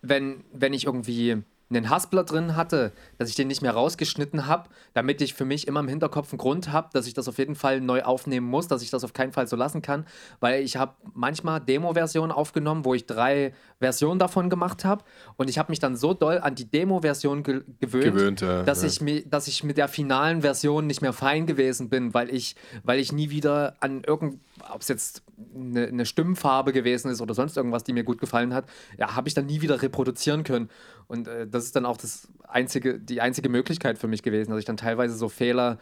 wenn, 0.00 0.44
wenn 0.52 0.72
ich 0.72 0.86
irgendwie 0.86 1.42
einen 1.76 1.90
Haspler 1.90 2.24
drin 2.24 2.56
hatte, 2.56 2.92
dass 3.18 3.28
ich 3.28 3.34
den 3.34 3.48
nicht 3.48 3.62
mehr 3.62 3.72
rausgeschnitten 3.72 4.46
habe, 4.46 4.68
damit 4.94 5.20
ich 5.20 5.34
für 5.34 5.44
mich 5.44 5.66
immer 5.68 5.80
im 5.80 5.88
Hinterkopf 5.88 6.32
einen 6.32 6.38
Grund 6.38 6.70
habe, 6.70 6.88
dass 6.92 7.06
ich 7.06 7.14
das 7.14 7.28
auf 7.28 7.38
jeden 7.38 7.54
Fall 7.54 7.80
neu 7.80 8.02
aufnehmen 8.02 8.46
muss, 8.46 8.68
dass 8.68 8.82
ich 8.82 8.90
das 8.90 9.04
auf 9.04 9.12
keinen 9.12 9.32
Fall 9.32 9.46
so 9.46 9.56
lassen 9.56 9.82
kann, 9.82 10.06
weil 10.40 10.62
ich 10.62 10.76
habe 10.76 10.94
manchmal 11.14 11.60
Demo-Versionen 11.60 12.32
aufgenommen, 12.32 12.84
wo 12.84 12.94
ich 12.94 13.06
drei 13.06 13.54
Versionen 13.78 14.18
davon 14.18 14.50
gemacht 14.50 14.84
habe 14.84 15.04
und 15.36 15.50
ich 15.50 15.58
habe 15.58 15.72
mich 15.72 15.78
dann 15.78 15.96
so 15.96 16.14
doll 16.14 16.38
an 16.38 16.54
die 16.54 16.70
Demo-Version 16.70 17.42
ge 17.42 17.62
gewöhnt, 17.80 18.04
gewöhnt 18.04 18.40
ja, 18.40 18.62
dass, 18.62 18.82
ja. 18.82 18.88
Ich 18.88 19.00
mi 19.00 19.24
dass 19.28 19.48
ich 19.48 19.64
mit 19.64 19.76
der 19.76 19.88
finalen 19.88 20.42
Version 20.42 20.86
nicht 20.86 21.02
mehr 21.02 21.12
fein 21.12 21.46
gewesen 21.46 21.88
bin, 21.88 22.14
weil 22.14 22.30
ich, 22.30 22.56
weil 22.82 22.98
ich 22.98 23.12
nie 23.12 23.30
wieder 23.30 23.76
an 23.80 24.02
irgend, 24.04 24.40
ob 24.70 24.82
es 24.82 24.88
jetzt 24.88 25.22
eine, 25.54 25.86
eine 25.86 26.06
Stimmfarbe 26.06 26.72
gewesen 26.72 27.10
ist 27.10 27.20
oder 27.20 27.34
sonst 27.34 27.56
irgendwas, 27.56 27.84
die 27.84 27.92
mir 27.92 28.04
gut 28.04 28.18
gefallen 28.18 28.54
hat, 28.54 28.66
ja, 28.98 29.14
habe 29.14 29.28
ich 29.28 29.34
dann 29.34 29.46
nie 29.46 29.60
wieder 29.60 29.82
reproduzieren 29.82 30.44
können. 30.44 30.68
Und 31.06 31.28
äh, 31.28 31.46
das 31.46 31.64
ist 31.64 31.76
dann 31.76 31.86
auch 31.86 31.96
das 31.96 32.28
einzige, 32.46 32.98
die 32.98 33.20
einzige 33.20 33.48
Möglichkeit 33.48 33.98
für 33.98 34.08
mich 34.08 34.22
gewesen, 34.22 34.50
dass 34.50 34.60
ich 34.60 34.64
dann 34.64 34.76
teilweise 34.76 35.14
so 35.14 35.28
Fehler 35.28 35.78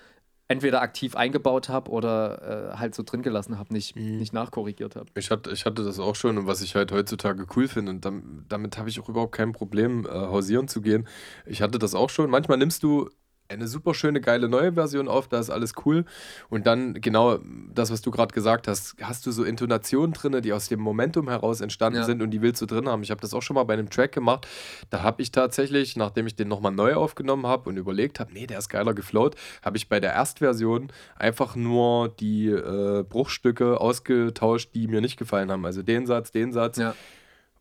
entweder 0.51 0.83
aktiv 0.83 1.15
eingebaut 1.15 1.69
habe 1.69 1.93
oder 1.93 2.73
äh, 2.73 2.77
halt 2.79 2.95
so 2.97 3.05
drin 3.05 3.23
gelassen 3.23 3.57
habe, 3.57 3.73
nicht, 3.73 3.95
mhm. 3.95 4.19
nicht 4.19 4.33
nachkorrigiert 4.33 4.97
habe. 4.97 5.07
Ich 5.15 5.31
hatte, 5.31 5.53
ich 5.53 5.65
hatte 5.65 5.85
das 5.85 6.01
auch 6.01 6.17
schon 6.17 6.39
und 6.39 6.47
was 6.49 6.61
ich 6.61 6.75
halt 6.75 6.91
heutzutage 6.91 7.47
cool 7.55 7.69
finde 7.69 7.93
und 7.93 8.05
damit, 8.05 8.25
damit 8.49 8.77
habe 8.77 8.89
ich 8.89 8.99
auch 8.99 9.09
überhaupt 9.09 9.33
kein 9.33 9.53
Problem, 9.53 10.07
äh, 10.07 10.11
hausieren 10.11 10.67
zu 10.67 10.81
gehen. 10.81 11.07
Ich 11.47 11.63
hatte 11.63 11.79
das 11.79 11.95
auch 11.95 12.11
schon. 12.11 12.31
Manchmal 12.31 12.59
nimmst 12.59 12.83
du 12.83 13.09
eine 13.51 13.69
super 13.69 13.95
schöne, 13.95 14.21
geile 14.21 14.49
neue 14.49 14.73
Version 14.73 15.09
auf, 15.09 15.29
da 15.29 15.39
ist 15.39 15.51
alles 15.51 15.75
cool. 15.85 16.05
Und 16.49 16.67
dann 16.67 16.95
genau 16.95 17.39
das, 17.75 17.91
was 17.91 18.01
du 18.01 18.11
gerade 18.11 18.33
gesagt 18.33 18.69
hast, 18.69 18.97
hast 19.03 19.27
du 19.27 19.33
so 19.33 19.45
Intonationen 19.45 20.13
drin, 20.13 20.41
die 20.43 20.53
aus 20.53 20.69
dem 20.69 20.81
Momentum 20.81 21.29
heraus 21.29 21.61
entstanden 21.61 21.99
ja. 21.99 22.05
sind 22.05 22.23
und 22.23 22.31
die 22.31 22.43
willst 22.43 22.63
du 22.63 22.67
drin 22.67 22.89
haben. 22.89 23.03
Ich 23.03 23.11
habe 23.11 23.21
das 23.21 23.35
auch 23.35 23.43
schon 23.43 23.55
mal 23.55 23.65
bei 23.65 23.75
einem 23.75 23.91
Track 23.91 24.13
gemacht. 24.13 24.47
Da 24.89 25.03
habe 25.03 25.23
ich 25.23 25.33
tatsächlich, 25.33 25.97
nachdem 25.97 26.27
ich 26.27 26.37
den 26.37 26.49
nochmal 26.49 26.73
neu 26.73 26.95
aufgenommen 26.95 27.47
habe 27.47 27.69
und 27.69 27.77
überlegt 27.77 28.21
habe, 28.21 28.33
nee, 28.33 28.47
der 28.47 28.59
ist 28.59 28.69
geiler 28.69 28.95
geflowt, 28.95 29.35
habe 29.63 29.77
ich 29.77 29.89
bei 29.89 30.01
der 30.01 30.13
Erstversion 30.13 30.89
einfach 31.17 31.57
nur 31.57 32.09
die 32.09 32.49
äh, 32.49 33.03
Bruchstücke 33.03 33.81
ausgetauscht, 33.81 34.71
die 34.75 34.87
mir 34.87 35.01
nicht 35.01 35.17
gefallen 35.17 35.51
haben. 35.51 35.65
Also 35.67 35.83
den 35.83 36.07
Satz, 36.07 36.31
den 36.31 36.53
Satz. 36.53 36.79
Ja. 36.79 36.95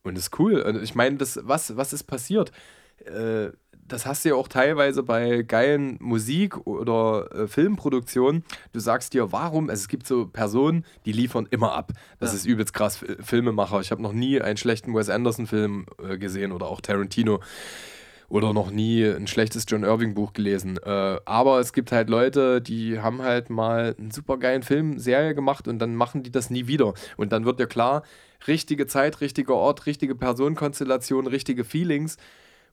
Und 0.02 0.16
das 0.16 0.24
ist 0.24 0.38
cool. 0.38 0.62
Und 0.62 0.82
ich 0.82 0.94
meine, 0.94 1.18
was, 1.20 1.76
was 1.76 1.92
ist 1.92 2.04
passiert? 2.04 2.52
Äh, 3.04 3.50
das 3.88 4.06
hast 4.06 4.24
du 4.24 4.30
ja 4.30 4.34
auch 4.34 4.48
teilweise 4.48 5.02
bei 5.02 5.42
geilen 5.42 5.96
Musik- 6.00 6.66
oder 6.66 7.28
äh, 7.34 7.46
Filmproduktionen. 7.46 8.44
Du 8.72 8.80
sagst 8.80 9.14
dir, 9.14 9.32
warum? 9.32 9.68
Also 9.68 9.80
es 9.80 9.88
gibt 9.88 10.06
so 10.06 10.26
Personen, 10.26 10.84
die 11.06 11.12
liefern 11.12 11.46
immer 11.50 11.72
ab. 11.72 11.92
Das 12.18 12.30
ja. 12.32 12.36
ist 12.36 12.46
übelst 12.46 12.72
krass. 12.72 13.04
Filmemacher. 13.20 13.80
Ich 13.80 13.90
habe 13.90 14.02
noch 14.02 14.12
nie 14.12 14.40
einen 14.40 14.56
schlechten 14.56 14.94
Wes 14.94 15.10
Anderson-Film 15.10 15.86
äh, 16.02 16.18
gesehen 16.18 16.52
oder 16.52 16.66
auch 16.66 16.80
Tarantino. 16.80 17.40
Oder 18.28 18.52
noch 18.52 18.70
nie 18.70 19.04
ein 19.04 19.26
schlechtes 19.26 19.64
John 19.66 19.82
Irving-Buch 19.82 20.32
gelesen. 20.32 20.78
Äh, 20.78 21.18
aber 21.24 21.58
es 21.58 21.72
gibt 21.72 21.90
halt 21.90 22.08
Leute, 22.08 22.60
die 22.60 23.00
haben 23.00 23.22
halt 23.22 23.50
mal 23.50 23.96
einen 23.98 24.12
super 24.12 24.36
geilen 24.36 24.62
Film, 24.62 25.00
Serie 25.00 25.34
gemacht 25.34 25.66
und 25.66 25.80
dann 25.80 25.96
machen 25.96 26.22
die 26.22 26.30
das 26.30 26.48
nie 26.48 26.68
wieder. 26.68 26.94
Und 27.16 27.32
dann 27.32 27.44
wird 27.44 27.58
dir 27.58 27.66
klar, 27.66 28.04
richtige 28.46 28.86
Zeit, 28.86 29.20
richtiger 29.20 29.54
Ort, 29.54 29.86
richtige 29.86 30.14
Personenkonstellation, 30.14 31.26
richtige 31.26 31.64
Feelings 31.64 32.18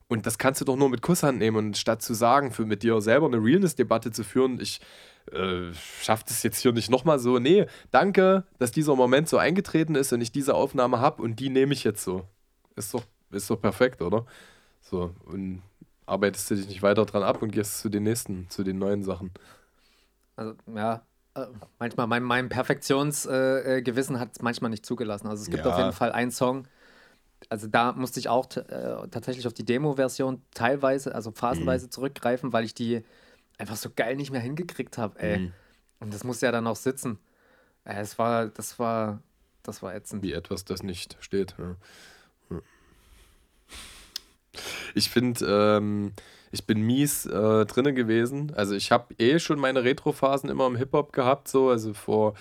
Und 0.08 0.24
das 0.24 0.38
kannst 0.38 0.60
du 0.60 0.64
doch 0.64 0.76
nur 0.76 0.88
mit 0.88 1.02
Kusshand 1.02 1.38
nehmen. 1.38 1.56
Und 1.56 1.76
statt 1.76 2.02
zu 2.02 2.14
sagen, 2.14 2.50
für 2.50 2.64
mit 2.64 2.82
dir 2.82 3.00
selber 3.00 3.26
eine 3.26 3.36
Realness-Debatte 3.36 4.10
zu 4.10 4.24
führen, 4.24 4.58
ich 4.58 4.80
äh, 5.32 5.72
schaffe 6.00 6.24
das 6.26 6.42
jetzt 6.42 6.60
hier 6.60 6.72
nicht 6.72 6.90
nochmal 6.90 7.18
so. 7.18 7.38
Nee, 7.38 7.66
danke, 7.90 8.44
dass 8.58 8.72
dieser 8.72 8.96
Moment 8.96 9.28
so 9.28 9.36
eingetreten 9.36 9.94
ist 9.94 10.12
und 10.12 10.20
ich 10.22 10.32
diese 10.32 10.54
Aufnahme 10.54 11.00
habe 11.00 11.22
und 11.22 11.40
die 11.40 11.50
nehme 11.50 11.74
ich 11.74 11.84
jetzt 11.84 12.02
so. 12.02 12.24
Ist 12.76 12.94
doch, 12.94 13.02
ist 13.30 13.50
doch 13.50 13.60
perfekt, 13.60 14.00
oder? 14.00 14.24
So, 14.80 15.14
und 15.26 15.62
arbeitest 16.06 16.50
du 16.50 16.54
dich 16.54 16.68
nicht 16.68 16.82
weiter 16.82 17.04
dran 17.04 17.22
ab 17.22 17.42
und 17.42 17.50
gehst 17.50 17.80
zu 17.80 17.90
den 17.90 18.04
nächsten, 18.04 18.48
zu 18.48 18.64
den 18.64 18.78
neuen 18.78 19.02
Sachen. 19.02 19.30
Also, 20.36 20.54
ja, 20.74 21.02
äh, 21.34 21.46
manchmal, 21.78 22.06
mein, 22.06 22.22
mein 22.22 22.48
Perfektionsgewissen 22.48 24.16
äh, 24.16 24.18
hat 24.18 24.30
es 24.32 24.42
manchmal 24.42 24.70
nicht 24.70 24.86
zugelassen. 24.86 25.26
Also 25.26 25.42
es 25.42 25.50
gibt 25.50 25.64
ja. 25.64 25.70
auf 25.70 25.78
jeden 25.78 25.92
Fall 25.92 26.12
einen 26.12 26.30
Song, 26.30 26.66
also 27.48 27.66
da 27.66 27.92
musste 27.92 28.20
ich 28.20 28.28
auch 28.28 28.46
äh, 28.56 29.08
tatsächlich 29.10 29.46
auf 29.46 29.54
die 29.54 29.64
Demo-Version 29.64 30.42
teilweise, 30.52 31.14
also 31.14 31.30
phasenweise 31.30 31.86
mhm. 31.86 31.90
zurückgreifen, 31.90 32.52
weil 32.52 32.64
ich 32.64 32.74
die 32.74 33.02
einfach 33.56 33.76
so 33.76 33.90
geil 33.94 34.16
nicht 34.16 34.30
mehr 34.30 34.40
hingekriegt 34.40 34.98
habe, 34.98 35.18
ey. 35.18 35.38
Mhm. 35.38 35.52
Und 36.00 36.14
das 36.14 36.24
musste 36.24 36.46
ja 36.46 36.52
dann 36.52 36.66
auch 36.66 36.76
sitzen. 36.76 37.18
Äh, 37.84 38.00
es 38.00 38.18
war, 38.18 38.48
das 38.48 38.78
war, 38.78 39.22
das 39.62 39.82
war 39.82 39.94
ätzend. 39.94 40.22
Wie 40.22 40.32
etwas, 40.32 40.64
das 40.64 40.82
nicht 40.82 41.16
steht. 41.20 41.54
Ja. 41.58 41.76
Ich 44.94 45.10
finde, 45.10 45.44
ähm, 45.46 46.12
ich 46.50 46.66
bin 46.66 46.80
mies 46.82 47.26
äh, 47.26 47.66
drinne 47.66 47.94
gewesen. 47.94 48.52
Also 48.54 48.74
ich 48.74 48.90
habe 48.90 49.14
eh 49.18 49.38
schon 49.38 49.58
meine 49.58 49.84
Retro-Phasen 49.84 50.50
immer 50.50 50.66
im 50.66 50.76
Hip-Hop 50.76 51.12
gehabt, 51.12 51.48
so. 51.48 51.68
Also 51.68 51.94
vor 51.94 52.34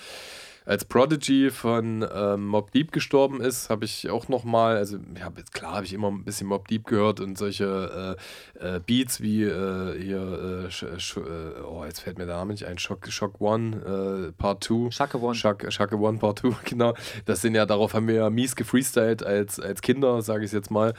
als 0.68 0.84
Prodigy 0.84 1.50
von 1.50 2.06
ähm, 2.14 2.46
Mob 2.46 2.72
Deep 2.72 2.92
gestorben 2.92 3.40
ist, 3.40 3.70
habe 3.70 3.86
ich 3.86 4.10
auch 4.10 4.28
nochmal, 4.28 4.76
also 4.76 4.98
ja, 5.18 5.32
klar 5.54 5.76
habe 5.76 5.86
ich 5.86 5.94
immer 5.94 6.12
ein 6.12 6.26
bisschen 6.26 6.48
Mob 6.48 6.68
Deep 6.68 6.86
gehört 6.86 7.22
und 7.22 7.38
solche 7.38 8.18
äh, 8.60 8.76
äh, 8.76 8.80
Beats 8.82 9.22
wie 9.22 9.44
äh, 9.44 9.98
hier, 9.98 10.70
äh, 10.70 11.20
äh, 11.20 11.62
oh, 11.64 11.86
jetzt 11.86 12.02
fällt 12.02 12.18
mir 12.18 12.26
der 12.26 12.36
Name 12.36 12.52
nicht 12.52 12.66
ein, 12.66 12.78
Shock, 12.78 13.08
Shock 13.08 13.40
One 13.40 14.28
äh, 14.28 14.32
Part 14.34 14.66
2. 14.66 14.92
Shaka 14.92 15.18
One. 15.18 15.36
Shaka, 15.36 15.72
Shaka 15.72 15.96
One 15.96 16.18
Part 16.18 16.40
2, 16.40 16.50
genau. 16.66 16.94
Das 17.24 17.42
sind 17.42 17.56
ja, 17.56 17.66
darauf 17.66 17.94
haben 17.94 18.10
wir 18.10 18.16
ja 18.16 18.30
mies 18.30 18.58
gefreestylt 18.58 19.24
als, 19.24 19.62
als 19.62 19.82
Kinder, 19.82 20.22
sage 20.22 20.44
ich 20.44 20.52
jetzt 20.52 20.70
mal. 20.70 20.94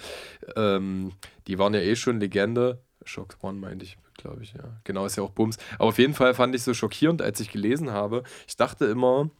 Ähm, 0.57 1.13
die 1.47 1.59
waren 1.59 1.75
ja 1.75 1.81
eh 1.81 1.95
schon 1.95 2.21
Legende. 2.21 2.81
Shock 3.05 3.37
One 3.43 3.59
meinte 3.59 3.85
ich, 3.85 3.99
glaube 4.17 4.43
ich, 4.43 4.55
ja. 4.55 4.81
Genau, 4.85 5.05
ist 5.05 5.17
ja 5.17 5.23
auch 5.23 5.31
Bums. 5.31 5.59
Aber 5.75 5.89
auf 5.89 5.99
jeden 5.99 6.15
Fall 6.15 6.33
fand 6.33 6.55
ich 6.55 6.63
so 6.63 6.73
schockierend, 6.73 7.21
als 7.21 7.39
ich 7.41 7.51
gelesen 7.51 7.91
habe. 7.91 8.23
Ich 8.47 8.57
dachte 8.57 8.87
immer, 8.87 9.31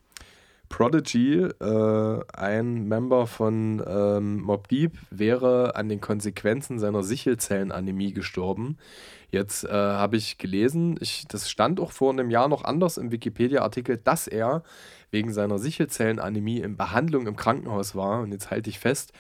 Prodigy, 0.69 1.43
äh, 1.43 2.21
ein 2.35 2.85
Member 2.89 3.27
von 3.27 3.83
ähm, 3.87 4.41
Mob 4.41 4.69
Deep, 4.69 4.93
wäre 5.11 5.77
an 5.77 5.89
den 5.89 6.01
Konsequenzen 6.01 6.79
seiner 6.79 7.03
Sichelzellenanämie 7.03 8.13
gestorben. 8.13 8.77
Jetzt 9.31 9.65
äh, 9.65 9.71
habe 9.71 10.17
ich 10.17 10.39
gelesen, 10.39 10.97
ich, 11.01 11.27
das 11.29 11.51
stand 11.51 11.81
auch 11.81 11.93
vor 11.93 12.13
einem 12.13 12.31
Jahr 12.31 12.49
noch 12.49 12.65
anders 12.65 12.97
im 12.97 13.11
Wikipedia-Artikel, 13.11 13.99
dass 13.99 14.27
er 14.27 14.63
wegen 15.11 15.33
seiner 15.33 15.59
Sichelzellenanämie 15.59 16.61
in 16.61 16.77
Behandlung 16.77 17.27
im 17.27 17.37
Krankenhaus 17.37 17.95
war. 17.95 18.21
Und 18.21 18.33
jetzt 18.33 18.51
halte 18.51 18.71
ich 18.71 18.79
fest, 18.79 19.13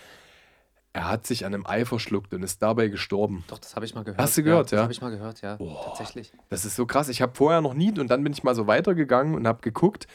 er 0.92 1.08
hat 1.08 1.26
sich 1.26 1.44
an 1.44 1.54
einem 1.54 1.66
Ei 1.66 1.84
verschluckt 1.84 2.32
und 2.34 2.42
ist 2.42 2.62
dabei 2.62 2.88
gestorben. 2.88 3.44
Doch, 3.48 3.58
das 3.58 3.76
habe 3.76 3.84
ich 3.84 3.94
mal 3.94 4.02
gehört. 4.02 4.20
Hast 4.20 4.36
du 4.38 4.42
gehört, 4.42 4.70
ja? 4.70 4.78
Das 4.78 4.82
habe 4.84 4.92
ich 4.92 5.00
mal 5.00 5.10
gehört, 5.10 5.42
ja. 5.42 5.56
Boah, 5.56 5.84
Tatsächlich. 5.84 6.32
Das 6.48 6.64
ist 6.64 6.76
so 6.76 6.86
krass. 6.86 7.08
Ich 7.08 7.22
habe 7.22 7.34
vorher 7.34 7.60
noch 7.60 7.74
nie 7.74 7.96
und 7.98 8.08
dann 8.08 8.24
bin 8.24 8.32
ich 8.32 8.42
mal 8.42 8.54
so 8.54 8.66
weitergegangen 8.66 9.34
und 9.34 9.46
habe 9.46 9.60
geguckt 9.60 10.06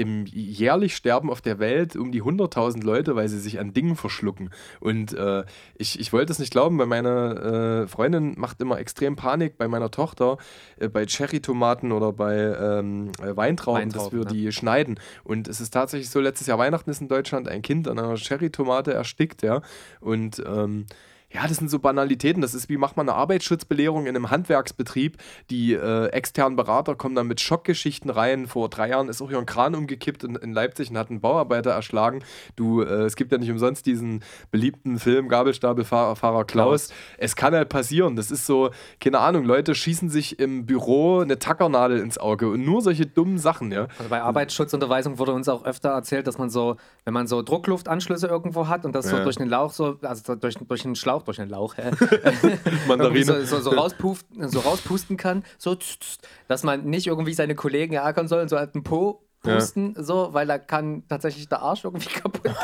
im 0.00 0.24
jährlich 0.26 0.96
sterben 0.96 1.30
auf 1.30 1.42
der 1.42 1.58
Welt 1.58 1.94
um 1.94 2.10
die 2.10 2.22
100.000 2.22 2.82
Leute, 2.82 3.16
weil 3.16 3.28
sie 3.28 3.38
sich 3.38 3.60
an 3.60 3.74
Dingen 3.74 3.96
verschlucken. 3.96 4.48
Und 4.80 5.12
äh, 5.12 5.44
ich, 5.76 6.00
ich 6.00 6.12
wollte 6.14 6.32
es 6.32 6.38
nicht 6.38 6.52
glauben, 6.52 6.78
weil 6.78 6.86
meine 6.86 7.84
äh, 7.84 7.86
Freundin 7.86 8.34
macht 8.38 8.62
immer 8.62 8.78
extrem 8.78 9.14
Panik 9.14 9.58
bei 9.58 9.68
meiner 9.68 9.90
Tochter, 9.90 10.38
äh, 10.78 10.88
bei 10.88 11.04
Cherry-Tomaten 11.04 11.92
oder 11.92 12.14
bei 12.14 12.34
ähm, 12.34 13.12
äh, 13.18 13.36
Weintrauben, 13.36 13.82
Weintrauben, 13.82 13.90
dass 13.92 14.12
wir 14.12 14.20
ne? 14.20 14.26
die 14.26 14.52
schneiden. 14.52 14.98
Und 15.22 15.48
es 15.48 15.60
ist 15.60 15.70
tatsächlich 15.70 16.08
so, 16.08 16.18
letztes 16.18 16.46
Jahr 16.46 16.58
Weihnachten 16.58 16.88
ist 16.88 17.02
in 17.02 17.08
Deutschland 17.08 17.46
ein 17.46 17.60
Kind 17.60 17.86
an 17.86 17.98
einer 17.98 18.16
Cherry-Tomate 18.16 18.94
erstickt, 18.94 19.42
ja. 19.42 19.60
Und 20.00 20.42
ähm, 20.46 20.86
ja, 21.32 21.46
das 21.46 21.58
sind 21.58 21.70
so 21.70 21.78
Banalitäten. 21.78 22.42
Das 22.42 22.54
ist 22.54 22.68
wie 22.68 22.76
macht 22.76 22.96
man 22.96 23.08
eine 23.08 23.16
Arbeitsschutzbelehrung 23.16 24.06
in 24.06 24.16
einem 24.16 24.30
Handwerksbetrieb. 24.30 25.16
Die 25.50 25.74
äh, 25.74 26.06
externen 26.08 26.56
Berater 26.56 26.96
kommen 26.96 27.14
dann 27.14 27.26
mit 27.26 27.40
Schockgeschichten 27.40 28.10
rein. 28.10 28.46
Vor 28.46 28.68
drei 28.68 28.88
Jahren 28.88 29.08
ist 29.08 29.22
auch 29.22 29.28
hier 29.28 29.38
ein 29.38 29.46
Kran 29.46 29.74
umgekippt 29.74 30.24
in, 30.24 30.36
in 30.36 30.52
Leipzig 30.52 30.90
und 30.90 30.98
hat 30.98 31.10
einen 31.10 31.20
Bauarbeiter 31.20 31.70
erschlagen. 31.70 32.22
Du, 32.56 32.82
äh, 32.82 33.04
es 33.04 33.16
gibt 33.16 33.32
ja 33.32 33.38
nicht 33.38 33.50
umsonst 33.50 33.86
diesen 33.86 34.24
beliebten 34.50 34.98
Film 34.98 35.28
Gabelstapelfahrer 35.28 36.44
Klaus. 36.44 36.88
Klaus. 36.88 36.88
Es 37.18 37.36
kann 37.36 37.54
halt 37.54 37.68
passieren. 37.68 38.16
Das 38.16 38.30
ist 38.30 38.46
so, 38.46 38.70
keine 39.00 39.20
Ahnung, 39.20 39.44
Leute 39.44 39.74
schießen 39.74 40.08
sich 40.08 40.38
im 40.38 40.66
Büro 40.66 41.20
eine 41.20 41.38
Tackernadel 41.38 41.98
ins 41.98 42.18
Auge 42.18 42.48
und 42.48 42.64
nur 42.64 42.82
solche 42.82 43.06
dummen 43.06 43.38
Sachen, 43.38 43.72
ja. 43.72 43.86
Also 43.98 44.10
bei 44.10 44.22
Arbeitsschutzunterweisung 44.22 45.18
wurde 45.18 45.32
uns 45.32 45.48
auch 45.48 45.64
öfter 45.64 45.90
erzählt, 45.90 46.26
dass 46.26 46.38
man 46.38 46.50
so, 46.50 46.76
wenn 47.04 47.14
man 47.14 47.26
so 47.26 47.42
Druckluftanschlüsse 47.42 48.26
irgendwo 48.26 48.68
hat 48.68 48.84
und 48.84 48.94
das 48.94 49.10
ja. 49.10 49.18
so 49.18 49.22
durch 49.24 49.36
den 49.36 49.48
Lauch 49.48 49.72
so, 49.72 49.98
also 50.02 50.34
durch, 50.34 50.56
durch 50.56 50.82
den 50.82 50.96
Schlauch 50.96 51.19
Durch 51.24 51.40
einen 51.40 51.50
Lauch, 51.50 51.76
hä? 51.76 51.90
Mandarine. 52.88 53.24
so, 53.24 53.44
so, 53.44 53.60
so, 53.60 53.70
rauspusten, 53.70 54.48
so 54.48 54.60
rauspusten 54.60 55.16
kann, 55.16 55.44
so, 55.58 55.76
dass 56.48 56.62
man 56.62 56.84
nicht 56.84 57.06
irgendwie 57.06 57.34
seine 57.34 57.54
Kollegen 57.54 57.94
ärgern 57.94 58.28
soll 58.28 58.42
und 58.42 58.48
so 58.48 58.56
halt 58.56 58.74
einen 58.74 58.84
Po 58.84 59.22
pusten, 59.42 59.94
ja. 59.96 60.02
so, 60.02 60.28
weil 60.32 60.46
da 60.46 60.58
kann 60.58 61.04
tatsächlich 61.08 61.48
der 61.48 61.62
Arsch 61.62 61.84
irgendwie 61.84 62.08
kaputt 62.14 62.42
gehen. 62.42 62.54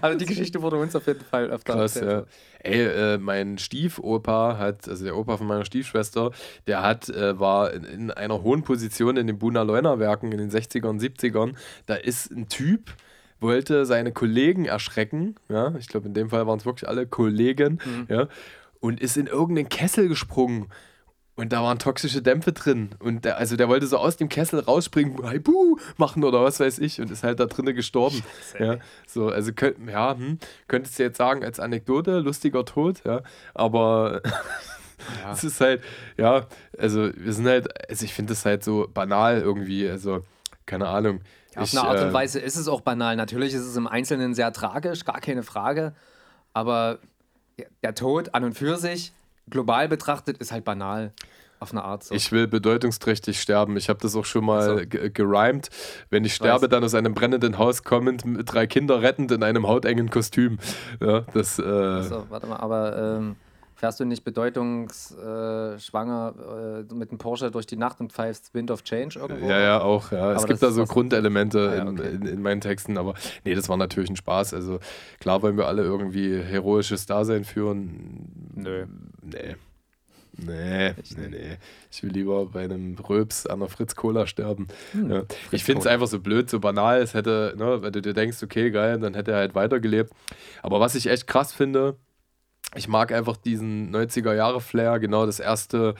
also 0.00 0.18
die 0.18 0.26
Geschichte 0.26 0.60
wurde 0.60 0.76
uns 0.76 0.96
auf 0.96 1.06
jeden 1.06 1.24
Fall 1.24 1.50
öfter 1.50 1.74
Krass, 1.74 1.96
erzählt. 1.96 2.26
Ja. 2.64 2.70
Ey, 2.70 3.14
äh, 3.14 3.18
mein 3.18 3.58
Stiefopa 3.58 4.58
hat, 4.58 4.88
also 4.88 5.04
der 5.04 5.16
Opa 5.16 5.36
von 5.36 5.46
meiner 5.46 5.64
Stiefschwester, 5.64 6.32
der 6.66 6.82
hat, 6.82 7.08
äh, 7.08 7.38
war 7.38 7.72
in, 7.72 7.84
in, 7.84 8.10
einer 8.10 8.42
hohen 8.42 8.62
Position 8.62 9.16
in 9.16 9.26
den 9.26 9.38
Buna 9.38 9.62
Leuner 9.62 9.98
Werken 9.98 10.32
in 10.32 10.38
den 10.38 10.50
60ern 10.50 10.88
und 10.88 11.00
70ern. 11.00 11.54
Da 11.86 11.94
ist 11.94 12.32
ein 12.32 12.48
Typ, 12.48 12.92
wollte 13.40 13.86
seine 13.86 14.12
Kollegen 14.12 14.64
erschrecken. 14.64 15.36
Ja, 15.48 15.74
ich 15.76 15.88
glaube, 15.88 16.06
in 16.06 16.14
dem 16.14 16.30
Fall 16.30 16.46
waren 16.46 16.58
es 16.58 16.66
wirklich 16.66 16.88
alle 16.88 17.06
Kollegen. 17.06 17.80
Mhm. 17.84 18.06
Ja, 18.08 18.28
und 18.80 19.00
ist 19.00 19.16
in 19.16 19.26
irgendeinen 19.26 19.68
Kessel 19.68 20.08
gesprungen. 20.08 20.68
Und 21.36 21.52
da 21.52 21.62
waren 21.62 21.78
toxische 21.78 22.22
Dämpfe 22.22 22.52
drin. 22.52 22.90
Und 22.98 23.26
der, 23.26 23.36
also 23.36 23.56
der 23.56 23.68
wollte 23.68 23.86
so 23.86 23.98
aus 23.98 24.16
dem 24.16 24.30
Kessel 24.30 24.58
rausspringen, 24.58 25.16
Buh, 25.42 25.76
machen 25.98 26.24
oder 26.24 26.42
was 26.42 26.60
weiß 26.60 26.78
ich, 26.78 26.98
und 26.98 27.10
ist 27.10 27.24
halt 27.24 27.38
da 27.38 27.44
drinnen 27.44 27.76
gestorben. 27.76 28.22
Scheiße, 28.52 28.64
ja, 28.64 28.78
so, 29.06 29.28
also 29.28 29.52
könnt, 29.52 29.76
ja, 29.86 30.16
hm, 30.16 30.38
könntest 30.66 30.98
du 30.98 31.02
jetzt 31.02 31.18
sagen, 31.18 31.44
als 31.44 31.60
Anekdote, 31.60 32.20
lustiger 32.20 32.64
Tod, 32.64 33.02
ja. 33.04 33.20
Aber 33.52 34.22
ja. 35.22 35.32
es 35.32 35.44
ist 35.44 35.60
halt, 35.60 35.82
ja, 36.16 36.46
also 36.78 37.10
wir 37.14 37.32
sind 37.34 37.46
halt, 37.46 37.90
also 37.90 38.06
ich 38.06 38.14
finde 38.14 38.32
es 38.32 38.46
halt 38.46 38.64
so 38.64 38.88
banal 38.92 39.42
irgendwie, 39.42 39.86
also 39.86 40.22
keine 40.64 40.88
Ahnung. 40.88 41.20
Auf 41.56 41.72
ich, 41.72 41.78
eine 41.78 41.88
Art 41.88 42.00
und 42.00 42.08
äh, 42.08 42.12
Weise 42.12 42.38
ist 42.40 42.56
es 42.56 42.68
auch 42.68 42.80
banal. 42.80 43.16
Natürlich 43.16 43.54
ist 43.54 43.64
es 43.64 43.76
im 43.76 43.86
Einzelnen 43.86 44.34
sehr 44.34 44.52
tragisch, 44.52 45.04
gar 45.04 45.20
keine 45.20 45.42
Frage. 45.42 45.94
Aber 46.52 46.98
der 47.82 47.94
Tod 47.94 48.34
an 48.34 48.44
und 48.44 48.54
für 48.54 48.76
sich, 48.76 49.12
global 49.48 49.88
betrachtet, 49.88 50.38
ist 50.38 50.52
halt 50.52 50.64
banal. 50.64 51.12
Auf 51.58 51.72
eine 51.72 51.84
Art 51.84 52.04
so. 52.04 52.14
Ich 52.14 52.32
will 52.32 52.46
bedeutungsträchtig 52.46 53.40
sterben. 53.40 53.78
Ich 53.78 53.88
habe 53.88 53.98
das 54.02 54.14
auch 54.14 54.26
schon 54.26 54.44
mal 54.44 54.78
so. 54.78 54.82
gerimt. 54.86 55.70
Wenn 56.10 56.22
ich 56.26 56.34
sterbe, 56.34 56.64
Weiß. 56.64 56.68
dann 56.68 56.84
aus 56.84 56.94
einem 56.94 57.14
brennenden 57.14 57.56
Haus 57.56 57.82
kommend, 57.82 58.26
mit 58.26 58.52
drei 58.52 58.66
Kinder 58.66 59.00
rettend 59.00 59.32
in 59.32 59.42
einem 59.42 59.66
hautengen 59.66 60.10
Kostüm. 60.10 60.58
Ja, 61.00 61.22
das. 61.32 61.58
Äh 61.58 61.62
also, 61.62 62.26
warte 62.28 62.46
mal, 62.46 62.56
aber 62.56 63.16
ähm, 63.16 63.36
fährst 63.76 64.00
du 64.00 64.04
nicht 64.04 64.24
bedeutungsschwanger 64.24 66.86
äh, 66.90 66.94
mit 66.94 67.10
einem 67.10 67.18
Porsche 67.18 67.50
durch 67.50 67.66
die 67.66 67.76
Nacht 67.76 68.00
und 68.00 68.10
pfeifst 68.12 68.54
Wind 68.54 68.70
of 68.70 68.82
Change 68.82 69.18
irgendwo? 69.18 69.46
Ja, 69.46 69.60
ja, 69.60 69.82
auch. 69.82 70.10
Ja. 70.10 70.32
es 70.32 70.46
gibt 70.46 70.62
da 70.62 70.70
so 70.70 70.86
Grundelemente 70.86 71.68
ah, 71.70 71.76
ja, 71.76 71.86
okay. 71.86 72.08
in, 72.08 72.22
in, 72.22 72.26
in, 72.26 72.40
meinen 72.42 72.62
Texten, 72.62 72.96
aber 72.96 73.12
nee, 73.44 73.54
das 73.54 73.68
war 73.68 73.76
natürlich 73.76 74.08
ein 74.10 74.16
Spaß. 74.16 74.54
Also 74.54 74.80
klar 75.20 75.42
wollen 75.42 75.58
wir 75.58 75.66
alle 75.66 75.82
irgendwie 75.82 76.42
heroisches 76.42 77.04
Dasein 77.06 77.44
führen. 77.44 78.52
Nö. 78.54 78.86
Nee. 79.22 79.56
Nee, 80.38 80.94
nee, 81.16 81.28
nee. 81.28 81.56
Ich 81.90 82.02
will 82.02 82.10
lieber 82.10 82.46
bei 82.46 82.64
einem 82.64 82.96
Röps 82.98 83.46
an 83.46 83.60
der 83.60 83.68
Fritz 83.68 83.94
Cola 83.94 84.26
sterben. 84.26 84.68
Hm, 84.92 85.10
ja. 85.10 85.22
Ich 85.50 85.64
finde 85.64 85.80
es 85.80 85.86
einfach 85.86 86.08
so 86.08 86.20
blöd, 86.20 86.50
so 86.50 86.60
banal. 86.60 87.00
Es 87.00 87.14
hätte, 87.14 87.54
ne, 87.56 87.80
wenn 87.80 87.92
du 87.92 88.02
dir 88.02 88.12
denkst, 88.12 88.42
okay, 88.42 88.70
geil, 88.70 88.98
dann 88.98 89.14
hätte 89.14 89.32
er 89.32 89.38
halt 89.38 89.54
weitergelebt. 89.54 90.12
Aber 90.62 90.78
was 90.78 90.94
ich 90.94 91.06
echt 91.06 91.26
krass 91.26 91.54
finde, 91.54 91.96
ich 92.74 92.88
mag 92.88 93.12
einfach 93.12 93.36
diesen 93.36 93.94
90er-Jahre-Flair, 93.94 94.98
genau 94.98 95.26
das 95.26 95.40
erste 95.40 95.94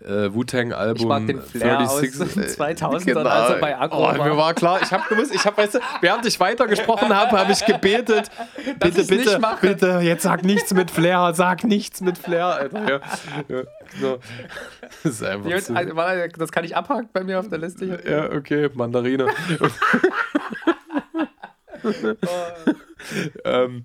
äh, 0.00 0.32
Wu-Tang-Album. 0.32 0.96
Ich 0.96 1.06
mag 1.06 1.26
den 1.26 1.40
Flair 1.40 1.86
36, 1.86 2.44
aus 2.44 2.52
2000 2.54 3.06
genau. 3.06 3.28
als 3.28 3.50
er 3.50 3.58
bei 3.58 3.78
Akku 3.78 3.96
oh, 3.96 4.02
war. 4.02 4.14
Mir 4.14 4.36
war 4.36 4.54
klar, 4.54 4.80
ich 4.82 4.92
habe 4.92 5.02
gewusst, 5.08 5.34
ich 5.34 5.44
habe, 5.44 5.56
weißt 5.56 5.74
du, 5.74 5.78
während 6.00 6.26
ich 6.26 6.38
weitergesprochen 6.38 7.14
habe, 7.14 7.38
habe 7.38 7.52
ich 7.52 7.64
gebetet, 7.64 8.30
bitte, 8.80 9.04
bitte, 9.04 9.40
bitte, 9.60 10.00
jetzt 10.02 10.22
sag 10.22 10.44
nichts 10.44 10.74
mit 10.74 10.90
Flair, 10.90 11.32
sag 11.34 11.64
nichts 11.64 12.00
mit 12.00 12.18
Flair. 12.18 12.46
Alter. 12.46 12.80
Ja, 12.88 13.00
ja, 13.48 13.62
genau. 13.94 14.18
Das 15.02 15.12
ist 15.12 15.22
einfach 15.22 15.48
Jetzt, 15.48 15.66
so. 15.66 15.74
Also, 15.74 15.94
das 16.38 16.52
kann 16.52 16.64
ich 16.64 16.76
abhaken 16.76 17.08
bei 17.12 17.24
mir 17.24 17.38
auf 17.38 17.48
der 17.48 17.58
Liste. 17.58 18.02
Ja, 18.06 18.30
okay, 18.36 18.68
Mandarine. 18.74 19.26
oh. 19.60 19.68
ähm, 23.44 23.84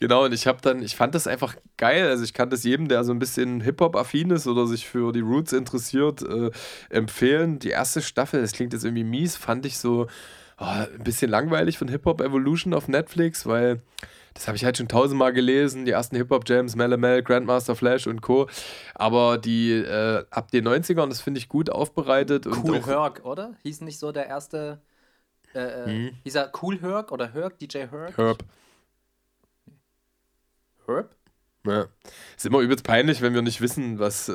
Genau, 0.00 0.24
und 0.24 0.32
ich 0.32 0.46
habe 0.46 0.60
dann, 0.60 0.82
ich 0.82 0.94
fand 0.94 1.14
das 1.14 1.26
einfach 1.26 1.56
geil. 1.76 2.08
Also 2.08 2.22
ich 2.22 2.32
kann 2.32 2.50
das 2.50 2.62
jedem, 2.62 2.88
der 2.88 3.02
so 3.02 3.12
ein 3.12 3.18
bisschen 3.18 3.60
Hip-Hop-affin 3.60 4.30
ist 4.30 4.46
oder 4.46 4.66
sich 4.66 4.86
für 4.86 5.12
die 5.12 5.20
Roots 5.20 5.52
interessiert, 5.52 6.22
äh, 6.22 6.50
empfehlen. 6.88 7.58
Die 7.58 7.70
erste 7.70 8.00
Staffel, 8.00 8.40
das 8.40 8.52
klingt 8.52 8.72
jetzt 8.72 8.84
irgendwie 8.84 9.04
mies, 9.04 9.36
fand 9.36 9.66
ich 9.66 9.78
so 9.78 10.06
oh, 10.60 10.64
ein 10.64 11.02
bisschen 11.02 11.30
langweilig 11.30 11.78
von 11.78 11.88
Hip-Hop 11.88 12.20
Evolution 12.20 12.74
auf 12.74 12.86
Netflix, 12.86 13.44
weil 13.44 13.82
das 14.34 14.46
habe 14.46 14.56
ich 14.56 14.64
halt 14.64 14.76
schon 14.76 14.86
tausendmal 14.86 15.32
gelesen, 15.32 15.84
die 15.84 15.90
ersten 15.90 16.14
Hip-Hop-Jams, 16.14 16.76
Mel 16.76 17.22
Grandmaster 17.24 17.74
Flash 17.74 18.06
und 18.06 18.20
Co. 18.20 18.48
Aber 18.94 19.36
die 19.36 19.72
äh, 19.72 20.24
ab 20.30 20.52
den 20.52 20.68
90ern, 20.68 21.08
das 21.08 21.20
finde 21.20 21.38
ich 21.38 21.48
gut 21.48 21.70
aufbereitet. 21.70 22.46
Cool 22.46 22.76
und 22.76 22.86
Herc, 22.86 23.24
oder? 23.24 23.54
Hieß 23.64 23.80
nicht 23.80 23.98
so 23.98 24.12
der 24.12 24.28
erste, 24.28 24.80
äh, 25.56 25.58
äh 25.58 25.86
hm. 25.86 26.10
hieß 26.22 26.36
er 26.36 26.52
Cool 26.62 26.80
Herc 26.80 27.10
oder 27.10 27.32
Herc, 27.32 27.58
DJ 27.58 27.78
Herc? 27.90 28.16
Herb. 28.16 28.44
Herb? 30.88 31.14
Ja. 31.66 31.86
Ist 32.36 32.46
immer 32.46 32.60
übelst 32.60 32.84
peinlich, 32.84 33.20
wenn 33.20 33.34
wir 33.34 33.42
nicht 33.42 33.60
wissen, 33.60 33.98
was, 33.98 34.28
äh, 34.28 34.32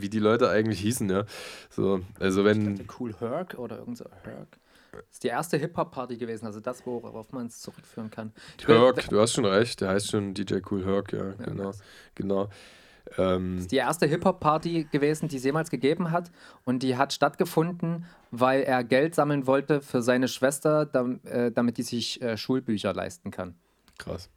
wie 0.00 0.08
die 0.08 0.18
Leute 0.18 0.50
eigentlich 0.50 0.80
hießen, 0.80 1.08
ja. 1.08 1.24
So, 1.70 2.00
also 2.18 2.44
wenn. 2.44 2.86
Cool 2.98 3.14
Herc 3.18 3.54
oder 3.58 3.78
irgend 3.78 3.98
so 3.98 4.04
Herc. 4.22 4.58
Das 4.92 5.02
ist 5.12 5.22
die 5.22 5.28
erste 5.28 5.56
Hip-Hop-Party 5.56 6.16
gewesen, 6.16 6.46
also 6.46 6.60
das, 6.60 6.84
worauf 6.84 7.32
man 7.32 7.46
es 7.46 7.60
zurückführen 7.60 8.10
kann. 8.10 8.32
Herc, 8.66 9.08
du 9.08 9.20
hast 9.20 9.34
schon 9.34 9.44
recht, 9.44 9.80
der 9.80 9.90
heißt 9.90 10.10
schon 10.10 10.34
DJ 10.34 10.56
Cool 10.68 10.84
Herc, 10.84 11.12
ja, 11.12 11.26
ja 11.26 11.32
genau. 11.34 11.72
genau. 12.14 12.48
Ähm, 13.16 13.54
das 13.56 13.62
ist 13.62 13.72
die 13.72 13.76
erste 13.76 14.06
Hip-Hop-Party 14.06 14.88
gewesen, 14.90 15.28
die 15.28 15.36
es 15.36 15.44
jemals 15.44 15.70
gegeben 15.70 16.10
hat. 16.10 16.30
Und 16.64 16.82
die 16.82 16.96
hat 16.96 17.12
stattgefunden, 17.12 18.04
weil 18.30 18.62
er 18.62 18.84
Geld 18.84 19.14
sammeln 19.14 19.46
wollte 19.46 19.80
für 19.80 20.02
seine 20.02 20.28
Schwester, 20.28 20.88
äh, 21.24 21.50
damit 21.52 21.78
die 21.78 21.82
sich 21.82 22.20
äh, 22.20 22.36
Schulbücher 22.36 22.92
leisten 22.92 23.30
kann. 23.30 23.54
Krass. 23.98 24.30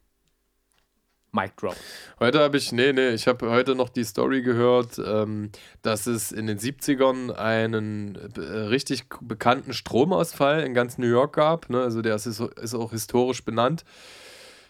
Mic 1.32 1.56
Drop. 1.56 1.76
Heute 2.20 2.40
habe 2.40 2.58
ich, 2.58 2.72
nee, 2.72 2.92
nee, 2.92 3.10
ich 3.10 3.26
habe 3.26 3.50
heute 3.50 3.74
noch 3.74 3.88
die 3.88 4.04
Story 4.04 4.42
gehört, 4.42 4.98
ähm, 4.98 5.50
dass 5.80 6.06
es 6.06 6.30
in 6.30 6.46
den 6.46 6.58
70ern 6.58 7.32
einen 7.32 8.18
äh, 8.36 8.40
richtig 8.40 9.04
bekannten 9.22 9.72
Stromausfall 9.72 10.62
in 10.62 10.74
ganz 10.74 10.98
New 10.98 11.06
York 11.06 11.34
gab. 11.34 11.70
Ne? 11.70 11.80
Also 11.80 12.02
der 12.02 12.16
ist, 12.16 12.26
ist 12.26 12.74
auch 12.74 12.90
historisch 12.90 13.44
benannt. 13.44 13.84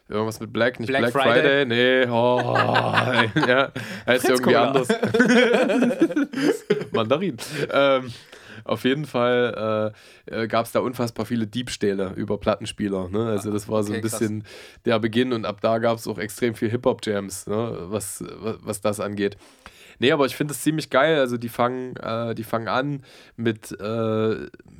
Irgendwas 0.09 0.41
mit 0.41 0.53
Black, 0.53 0.79
nicht 0.79 0.89
Black, 0.89 1.01
Black 1.01 1.13
Friday. 1.13 1.65
Friday. 1.65 1.67
Nee, 1.67 2.11
oh, 2.11 2.55
ja, 3.49 3.73
heißt 4.07 4.29
irgendwie 4.29 4.57
anders. 4.57 4.89
Mandarin. 6.93 7.39
Ähm, 7.73 8.13
auf 8.65 8.85
jeden 8.85 9.05
Fall 9.05 9.93
äh, 10.29 10.43
äh 10.43 10.49
gab 10.49 10.67
es 10.67 10.73
da 10.73 10.81
unfassbar 10.81 11.27
viele 11.27 11.47
Diebstähle 11.47 12.13
über 12.17 12.39
Plattenspieler. 12.39 13.09
Ne? 13.09 13.27
Also 13.27 13.53
das 13.53 13.69
war 13.69 13.83
so 13.83 13.91
okay, 13.91 13.99
ein 13.99 14.03
bisschen 14.03 14.43
krass. 14.43 14.53
der 14.85 14.99
Beginn 14.99 15.33
und 15.33 15.45
ab 15.45 15.61
da 15.61 15.79
gab 15.79 15.99
es 15.99 16.07
auch 16.07 16.19
extrem 16.19 16.55
viel 16.55 16.71
Hip-Hop-Jams, 16.71 17.47
ne? 17.47 17.77
was, 17.83 18.25
was, 18.41 18.57
was 18.63 18.81
das 18.81 19.01
angeht. 19.01 19.37
Nee, 19.99 20.13
aber 20.13 20.27
ich 20.27 20.37
finde 20.37 20.53
es 20.53 20.63
ziemlich 20.63 20.91
geil. 20.91 21.19
Also 21.19 21.37
die 21.37 21.49
fangen, 21.49 21.97
äh, 21.97 22.35
die 22.35 22.45
fangen 22.45 22.69
an 22.69 23.03
mit, 23.37 23.77
äh, 23.81 24.29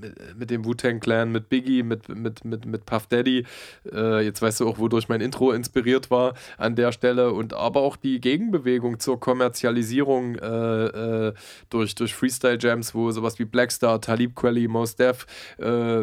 mit, 0.01 0.39
mit, 0.39 0.51
dem 0.51 0.65
Wu-Tang 0.65 1.01
Clan, 1.01 1.33
mit 1.33 1.49
Biggie, 1.49 1.83
mit, 1.83 2.09
mit, 2.09 2.45
mit, 2.45 2.67
mit 2.67 2.87
Puff 2.87 3.07
Daddy. 3.07 3.45
Äh, 3.93 4.25
jetzt 4.25 4.43
weißt 4.43 4.61
du 4.61 4.69
auch, 4.69 4.79
wodurch 4.79 5.09
mein 5.09 5.21
Intro 5.21 5.53
inspiriert 5.53 6.11
war 6.11 6.35
an 6.59 6.77
der 6.77 6.93
Stelle. 6.93 7.33
Und 7.33 7.55
aber 7.55 7.81
auch 7.81 7.97
die 7.97 8.21
Gegenbewegung 8.21 8.99
zur 8.99 9.21
Kommerzialisierung 9.21 10.37
äh, 10.37 11.29
äh, 11.29 11.33
durch, 11.71 11.95
durch 11.95 12.15
Freestyle-Jams, 12.15 12.95
wo 12.95 13.11
sowas 13.11 13.39
wie 13.39 13.45
Blackstar, 13.45 14.01
Talib 14.01 14.35
Kweli, 14.37 14.69
Mos 14.69 14.97
Def 14.97 15.27
äh, 15.59 16.03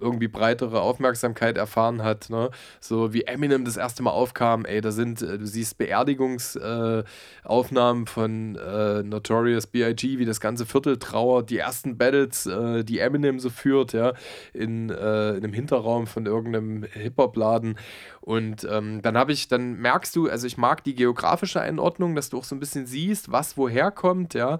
irgendwie 0.00 0.28
breitere 0.28 0.80
Aufmerksamkeit 0.80 1.58
erfahren 1.58 2.02
hat. 2.02 2.30
Ne? 2.30 2.50
So 2.80 3.12
wie 3.12 3.22
Eminem 3.22 3.64
das 3.64 3.76
erste 3.76 4.02
Mal 4.02 4.10
aufkam, 4.10 4.64
ey, 4.64 4.80
da 4.80 4.90
sind, 4.92 5.20
äh, 5.22 5.38
du 5.38 5.46
siehst 5.46 5.78
Beerdigungsaufnahmen 5.78 8.02
äh, 8.04 8.06
von 8.06 8.56
äh, 8.56 9.02
Notorious 9.02 9.66
B.I.G., 9.66 10.18
wie 10.18 10.24
das 10.24 10.40
ganze 10.40 10.66
Viertel 10.66 10.98
trauert, 10.98 11.50
die 11.50 11.58
ersten 11.58 11.98
Battles, 11.98 12.46
äh, 12.46 12.84
die 12.84 13.00
Eminem 13.00 13.40
so 13.40 13.50
führt, 13.50 13.92
ja, 13.92 14.12
in, 14.52 14.90
äh, 14.90 15.30
in 15.30 15.44
einem 15.44 15.52
Hinterraum 15.52 16.06
von 16.06 16.26
irgendeinem 16.26 16.84
Hip-Hop-Laden. 16.84 17.76
Und 18.20 18.68
ähm, 18.70 19.02
dann 19.02 19.16
habe 19.16 19.32
ich, 19.32 19.48
dann 19.48 19.78
merkst 19.78 20.14
du, 20.14 20.28
also 20.28 20.46
ich 20.46 20.58
mag 20.58 20.84
die 20.84 20.94
geografische 20.94 21.62
Einordnung, 21.62 22.14
dass 22.14 22.28
du 22.28 22.38
auch 22.38 22.44
so 22.44 22.54
ein 22.54 22.60
bisschen 22.60 22.86
siehst, 22.86 23.32
was 23.32 23.56
woher 23.56 23.90
kommt, 23.90 24.34
ja, 24.34 24.58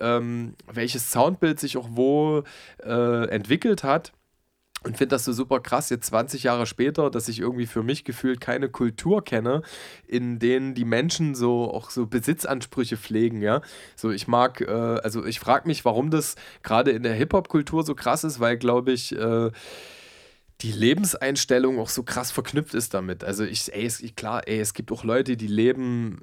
ähm, 0.00 0.54
welches 0.72 1.10
Soundbild 1.10 1.58
sich 1.58 1.76
auch 1.76 1.88
wo 1.90 2.44
äh, 2.84 3.28
entwickelt 3.28 3.82
hat 3.82 4.12
und 4.84 4.96
finde 4.96 5.16
das 5.16 5.24
so 5.24 5.32
super 5.32 5.60
krass, 5.60 5.90
jetzt 5.90 6.06
20 6.06 6.44
Jahre 6.44 6.66
später, 6.66 7.10
dass 7.10 7.28
ich 7.28 7.40
irgendwie 7.40 7.66
für 7.66 7.82
mich 7.82 8.04
gefühlt 8.04 8.40
keine 8.40 8.68
Kultur 8.68 9.24
kenne, 9.24 9.62
in 10.06 10.38
denen 10.38 10.74
die 10.74 10.84
Menschen 10.84 11.34
so 11.34 11.72
auch 11.72 11.90
so 11.90 12.06
Besitzansprüche 12.06 12.96
pflegen, 12.96 13.42
ja. 13.42 13.60
So, 13.96 14.10
ich 14.10 14.28
mag, 14.28 14.60
äh, 14.60 14.66
also 14.66 15.24
ich 15.24 15.40
frage 15.40 15.66
mich, 15.66 15.84
warum 15.84 16.10
das 16.10 16.36
gerade 16.62 16.92
in 16.92 17.02
der 17.02 17.14
Hip-Hop-Kultur 17.14 17.84
so 17.84 17.94
krass 17.94 18.22
ist, 18.22 18.38
weil, 18.38 18.56
glaube 18.56 18.92
ich, 18.92 19.14
äh, 19.16 19.50
die 20.60 20.72
Lebenseinstellung 20.72 21.78
auch 21.78 21.88
so 21.88 22.02
krass 22.02 22.32
verknüpft 22.32 22.74
ist 22.74 22.94
damit. 22.94 23.22
Also 23.22 23.44
ich, 23.44 23.72
ey, 23.72 23.84
es, 23.86 24.02
klar, 24.16 24.42
ey, 24.46 24.58
es 24.60 24.74
gibt 24.74 24.90
auch 24.90 25.04
Leute, 25.04 25.36
die 25.36 25.46
leben 25.46 26.20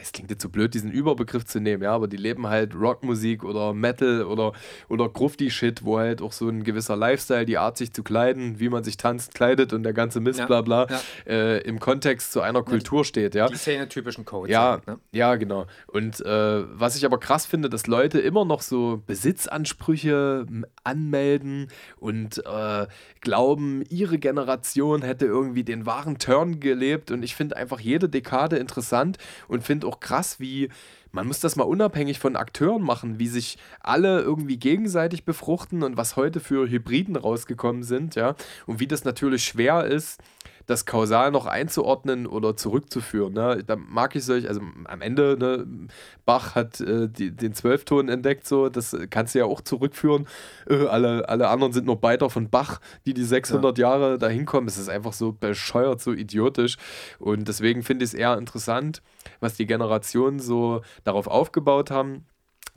es 0.00 0.12
klingt 0.12 0.30
jetzt 0.30 0.42
so 0.42 0.48
blöd, 0.48 0.74
diesen 0.74 0.90
Überbegriff 0.90 1.44
zu 1.44 1.60
nehmen, 1.60 1.82
ja, 1.82 1.92
aber 1.92 2.08
die 2.08 2.16
leben 2.16 2.46
halt 2.46 2.74
Rockmusik 2.74 3.44
oder 3.44 3.72
Metal 3.72 4.24
oder, 4.24 4.52
oder 4.88 5.08
Grufti-Shit, 5.08 5.84
wo 5.84 5.98
halt 5.98 6.22
auch 6.22 6.32
so 6.32 6.48
ein 6.48 6.64
gewisser 6.64 6.96
Lifestyle, 6.96 7.44
die 7.44 7.58
Art 7.58 7.76
sich 7.76 7.92
zu 7.92 8.02
kleiden, 8.02 8.60
wie 8.60 8.68
man 8.68 8.84
sich 8.84 8.96
tanzt, 8.96 9.34
kleidet 9.34 9.72
und 9.72 9.82
der 9.82 9.92
ganze 9.92 10.20
Mist, 10.20 10.40
ja, 10.40 10.46
bla 10.46 10.62
bla, 10.62 10.86
ja. 10.88 11.00
äh, 11.26 11.58
im 11.58 11.80
Kontext 11.80 12.32
zu 12.32 12.40
einer 12.40 12.62
Kultur 12.62 13.04
steht, 13.04 13.34
ja. 13.34 13.46
Die 13.46 13.56
Szene-typischen 13.56 14.24
Codes. 14.24 14.52
Ja, 14.52 14.72
halt, 14.72 14.86
ne? 14.86 14.98
ja, 15.12 15.36
genau. 15.36 15.66
Und 15.86 16.20
äh, 16.24 16.64
was 16.78 16.96
ich 16.96 17.04
aber 17.04 17.18
krass 17.18 17.46
finde, 17.46 17.68
dass 17.68 17.86
Leute 17.86 18.20
immer 18.20 18.44
noch 18.44 18.62
so 18.62 19.02
Besitzansprüche 19.06 20.46
anmelden 20.84 21.68
und 21.98 22.44
äh, 22.44 22.86
glauben, 23.20 23.82
ihre 23.88 24.18
Generation 24.18 25.02
hätte 25.02 25.26
irgendwie 25.26 25.64
den 25.64 25.86
wahren 25.86 26.18
Turn 26.18 26.60
gelebt 26.60 27.10
und 27.10 27.22
ich 27.22 27.36
finde 27.36 27.56
einfach 27.56 27.80
jede 27.80 28.08
Dekade 28.08 28.56
interessant 28.56 29.18
und 29.48 29.64
finde 29.64 29.86
auch 29.86 30.00
krass, 30.00 30.40
wie 30.40 30.68
man 31.12 31.26
muss 31.26 31.40
das 31.40 31.56
mal 31.56 31.64
unabhängig 31.64 32.18
von 32.18 32.36
Akteuren 32.36 32.82
machen, 32.82 33.18
wie 33.18 33.28
sich 33.28 33.58
alle 33.80 34.22
irgendwie 34.22 34.56
gegenseitig 34.56 35.24
befruchten 35.24 35.82
und 35.82 35.96
was 35.96 36.16
heute 36.16 36.40
für 36.40 36.68
Hybriden 36.68 37.16
rausgekommen 37.16 37.82
sind, 37.82 38.14
ja, 38.14 38.34
und 38.66 38.80
wie 38.80 38.86
das 38.86 39.04
natürlich 39.04 39.44
schwer 39.44 39.84
ist, 39.84 40.20
das 40.66 40.86
kausal 40.86 41.30
noch 41.30 41.46
einzuordnen 41.46 42.26
oder 42.26 42.56
zurückzuführen. 42.56 43.32
Ne? 43.32 43.62
Da 43.66 43.76
mag 43.76 44.14
ich 44.16 44.24
solch, 44.24 44.48
also 44.48 44.60
am 44.84 45.00
Ende, 45.00 45.36
ne, 45.38 45.88
Bach 46.24 46.54
hat 46.54 46.80
äh, 46.80 47.08
die, 47.08 47.30
den 47.30 47.54
Zwölfton 47.54 48.08
entdeckt, 48.08 48.46
so, 48.46 48.68
das 48.68 48.96
kannst 49.10 49.34
du 49.34 49.40
ja 49.40 49.44
auch 49.44 49.60
zurückführen. 49.60 50.26
Äh, 50.68 50.86
alle, 50.86 51.28
alle 51.28 51.48
anderen 51.48 51.72
sind 51.72 51.86
nur 51.86 52.00
Beiter 52.00 52.30
von 52.30 52.50
Bach, 52.50 52.80
die 53.06 53.14
die 53.14 53.24
600 53.24 53.78
ja. 53.78 53.90
Jahre 53.90 54.18
da 54.18 54.28
hinkommen. 54.28 54.68
Es 54.68 54.78
ist 54.78 54.88
einfach 54.88 55.12
so 55.12 55.32
bescheuert, 55.32 56.00
so 56.00 56.12
idiotisch. 56.12 56.76
Und 57.18 57.48
deswegen 57.48 57.82
finde 57.82 58.04
ich 58.04 58.12
es 58.12 58.14
eher 58.14 58.36
interessant, 58.38 59.02
was 59.40 59.54
die 59.54 59.66
Generationen 59.66 60.38
so 60.38 60.82
darauf 61.04 61.26
aufgebaut 61.26 61.90
haben. 61.90 62.26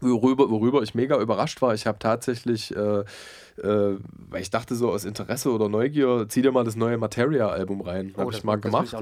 Worüber, 0.02 0.50
worüber 0.50 0.82
ich 0.82 0.94
mega 0.94 1.18
überrascht 1.22 1.62
war, 1.62 1.74
ich 1.74 1.88
habe 1.88 2.00
tatsächlich 2.00 2.76
äh, 2.76 3.06
äh, 3.58 3.98
weil 4.30 4.42
ich 4.42 4.50
dachte 4.50 4.76
so 4.76 4.92
aus 4.92 5.06
Interesse 5.06 5.52
oder 5.52 5.70
Neugier, 5.70 6.26
zieh 6.28 6.42
dir 6.42 6.52
mal 6.52 6.64
das 6.64 6.76
neue 6.76 6.98
Materia-Album 6.98 7.82
rein. 7.82 8.14
Oh, 8.16 8.22
habe 8.22 8.34
ich 8.34 8.44
mal 8.44 8.58
gemacht. 8.58 8.94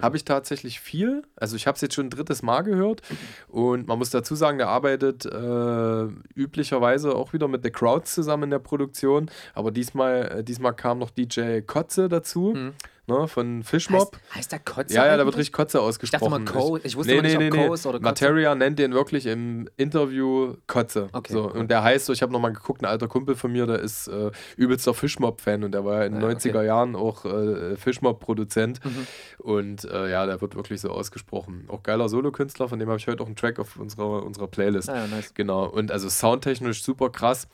Habe 0.00 0.16
ich 0.16 0.24
tatsächlich 0.24 0.80
viel. 0.80 1.22
Also 1.36 1.56
ich 1.56 1.66
habe 1.66 1.76
es 1.76 1.80
jetzt 1.80 1.94
schon 1.94 2.06
ein 2.06 2.10
drittes 2.10 2.42
Mal 2.42 2.62
gehört. 2.62 3.02
Und 3.48 3.88
man 3.88 3.98
muss 3.98 4.10
dazu 4.10 4.34
sagen, 4.34 4.58
der 4.58 4.68
arbeitet 4.68 5.26
äh, 5.26 6.06
üblicherweise 6.34 7.14
auch 7.14 7.32
wieder 7.32 7.48
mit 7.48 7.64
The 7.64 7.70
Crowds 7.70 8.14
zusammen 8.14 8.44
in 8.44 8.50
der 8.50 8.58
Produktion. 8.58 9.30
Aber 9.54 9.70
diesmal, 9.70 10.38
äh, 10.38 10.44
diesmal 10.44 10.74
kam 10.74 10.98
noch 10.98 11.10
DJ 11.10 11.60
Kotze 11.60 12.08
dazu. 12.08 12.54
Mhm 12.56 12.72
ne, 13.06 13.28
von 13.28 13.62
Fishmob. 13.62 14.14
Heißt, 14.14 14.36
heißt 14.36 14.52
der 14.52 14.58
Kotze? 14.60 14.94
Ja, 14.94 15.06
ja, 15.06 15.16
da 15.16 15.24
wird 15.24 15.36
richtig 15.36 15.52
Kotze 15.52 15.80
ausgesprochen. 15.80 16.42
Ich 16.42 16.50
dachte 16.50 16.58
mal 16.58 16.62
Co. 16.62 16.78
Ich 16.82 16.96
wusste 16.96 17.14
nee, 17.14 17.22
nee, 17.22 17.28
nicht, 17.28 17.38
nee, 17.38 17.50
nee. 17.50 17.68
oder 17.68 17.76
Kotze. 17.76 18.00
Materia 18.00 18.54
nennt 18.54 18.78
den 18.78 18.92
wirklich 18.92 19.26
im 19.26 19.68
Interview 19.76 20.54
Kotze. 20.66 21.08
Okay. 21.12 21.32
So, 21.32 21.50
und 21.50 21.70
der 21.70 21.82
heißt 21.82 22.06
so, 22.06 22.12
ich 22.12 22.22
habe 22.22 22.32
nochmal 22.32 22.52
geguckt, 22.52 22.82
ein 22.82 22.86
alter 22.86 23.08
Kumpel 23.08 23.34
von 23.34 23.52
mir, 23.52 23.66
der 23.66 23.80
ist 23.80 24.08
äh, 24.08 24.30
übelster 24.56 24.94
Fishmob-Fan 24.94 25.64
und 25.64 25.72
der 25.72 25.84
war 25.84 26.00
ja 26.00 26.04
in 26.04 26.14
den 26.14 26.22
ja, 26.22 26.28
90er 26.28 26.48
okay. 26.50 26.66
Jahren 26.66 26.96
auch 26.96 27.24
äh, 27.24 27.76
Fishmob-Produzent. 27.76 28.84
Mhm. 28.84 29.06
Und 29.38 29.84
äh, 29.84 30.10
ja, 30.10 30.26
der 30.26 30.40
wird 30.40 30.56
wirklich 30.56 30.80
so 30.80 30.90
ausgesprochen. 30.90 31.64
Auch 31.68 31.82
geiler 31.82 32.08
Solokünstler, 32.08 32.68
von 32.68 32.78
dem 32.78 32.88
habe 32.88 32.98
ich 32.98 33.06
heute 33.06 33.22
auch 33.22 33.26
einen 33.26 33.36
Track 33.36 33.58
auf 33.58 33.76
unserer, 33.76 34.24
unserer 34.24 34.48
Playlist. 34.48 34.88
Ah, 34.88 34.96
ja, 34.96 35.06
nice. 35.06 35.34
Genau. 35.34 35.66
Und 35.66 35.92
also 35.92 36.08
soundtechnisch 36.08 36.82
super 36.82 37.10
krass. 37.10 37.48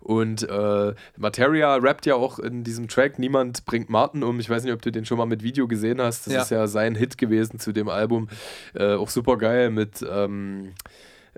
Und 0.00 0.48
äh, 0.48 0.94
Materia 1.16 1.74
rappt 1.76 2.06
ja 2.06 2.14
auch 2.14 2.38
in 2.38 2.64
diesem 2.64 2.88
Track 2.88 3.18
Niemand 3.18 3.64
bringt 3.64 3.90
Martin 3.90 4.22
um. 4.22 4.40
Ich 4.40 4.48
weiß 4.48 4.64
nicht, 4.64 4.72
ob 4.72 4.82
du 4.82 4.92
den 4.92 5.04
schon 5.04 5.18
mal 5.18 5.26
mit 5.26 5.42
Video 5.42 5.66
gesehen 5.66 6.00
hast. 6.00 6.26
Das 6.26 6.34
ja. 6.34 6.42
ist 6.42 6.50
ja 6.50 6.66
sein 6.66 6.94
Hit 6.94 7.18
gewesen 7.18 7.58
zu 7.58 7.72
dem 7.72 7.88
Album. 7.88 8.28
Äh, 8.74 8.94
auch 8.94 9.08
super 9.08 9.36
geil 9.36 9.70
mit. 9.70 10.04
Ähm, 10.08 10.74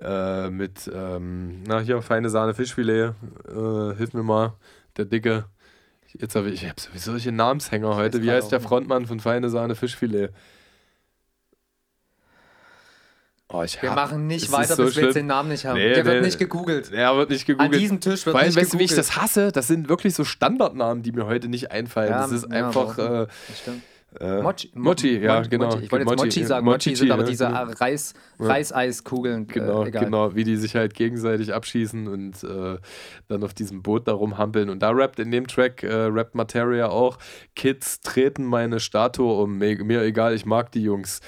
äh, 0.01 0.51
mit, 0.51 0.90
ähm, 0.94 1.62
na 1.66 1.80
hier, 1.80 2.01
feine 2.02 2.30
Sahne 2.30 2.55
Fischfilet. 2.55 3.14
Äh, 3.48 3.97
hilf 3.97 4.12
mir 4.12 4.22
mal, 4.22 4.52
der 4.97 5.06
Dicke. 5.06 5.47
Jetzt 6.14 6.36
habe 6.36 6.51
ich, 6.51 6.62
ich 6.62 6.68
habe 6.68 6.80
sowieso 6.80 7.10
solche 7.12 7.32
Namenshänger 7.32 7.97
heute. 7.97 8.22
Wie 8.22 8.30
heißt 8.30 8.51
der 8.51 8.60
Frontmann 8.60 9.06
von 9.06 9.20
Feine 9.20 9.51
Sahne 9.51 9.74
Fischfilet? 9.74 10.30
Oh, 13.50 13.64
wir 13.80 13.90
machen 13.92 14.26
nicht 14.26 14.52
weiter, 14.52 14.76
so 14.76 14.84
bis 14.84 14.96
wir 14.96 15.04
jetzt 15.04 15.14
den 15.14 15.26
Namen 15.26 15.48
nicht 15.48 15.64
haben. 15.64 15.78
Nee, 15.78 15.94
der 15.94 16.04
nee, 16.04 16.10
wird 16.10 16.24
nicht 16.24 16.38
gegoogelt. 16.38 16.92
Der 16.92 17.16
wird 17.16 17.30
nicht 17.30 17.46
gegoogelt. 17.46 17.74
An 17.74 17.80
diesem 17.80 18.00
Tisch 18.00 18.26
wird 18.26 18.36
Weil, 18.36 18.46
nicht 18.46 18.56
weißt 18.56 18.72
gegoogelt. 18.72 18.90
Weißt 18.90 18.98
du, 18.98 19.00
wie 19.00 19.02
ich 19.02 19.08
das 19.08 19.16
hasse? 19.16 19.52
Das 19.52 19.66
sind 19.66 19.88
wirklich 19.88 20.14
so 20.14 20.24
Standardnamen, 20.24 21.02
die 21.02 21.12
mir 21.12 21.24
heute 21.24 21.48
nicht 21.48 21.70
einfallen. 21.70 22.10
Ja, 22.10 22.22
das 22.22 22.32
ist 22.32 22.52
einfach. 22.52 22.98
Ja, 22.98 23.22
äh, 23.22 23.26
das 23.48 23.58
stimmt. 23.60 23.82
Äh, 24.18 24.40
Mochi, 24.40 24.70
Mochi, 24.74 25.18
ja, 25.18 25.36
Mochi, 25.36 25.48
genau. 25.50 25.78
Ich 25.78 25.92
wollte 25.92 26.10
jetzt 26.10 26.18
Mochi, 26.18 26.44
sagen. 26.44 26.64
Mochi, 26.64 26.90
Mochi 26.90 26.96
sind 26.96 27.10
aber 27.10 27.24
diese 27.24 27.44
ja. 27.44 27.62
Reis, 27.62 28.14
Reiseiskugeln. 28.38 29.46
Genau, 29.46 29.84
äh, 29.84 29.90
genau, 29.90 30.34
wie 30.34 30.44
die 30.44 30.56
sich 30.56 30.74
halt 30.74 30.94
gegenseitig 30.94 31.52
abschießen 31.52 32.08
und 32.08 32.42
äh, 32.42 32.78
dann 33.28 33.44
auf 33.44 33.52
diesem 33.52 33.82
Boot 33.82 34.08
da 34.08 34.12
rumhampeln. 34.12 34.70
Und 34.70 34.80
da 34.80 34.90
rappt 34.90 35.18
in 35.18 35.30
dem 35.30 35.46
Track, 35.46 35.82
äh, 35.82 35.94
rappt 35.94 36.34
Materia 36.34 36.88
auch, 36.88 37.18
Kids 37.54 38.00
treten 38.00 38.44
meine 38.44 38.80
Statue 38.80 39.42
um, 39.42 39.58
mir, 39.58 39.84
mir 39.84 40.02
egal, 40.02 40.34
ich 40.34 40.46
mag 40.46 40.72
die 40.72 40.82
Jungs. 40.82 41.20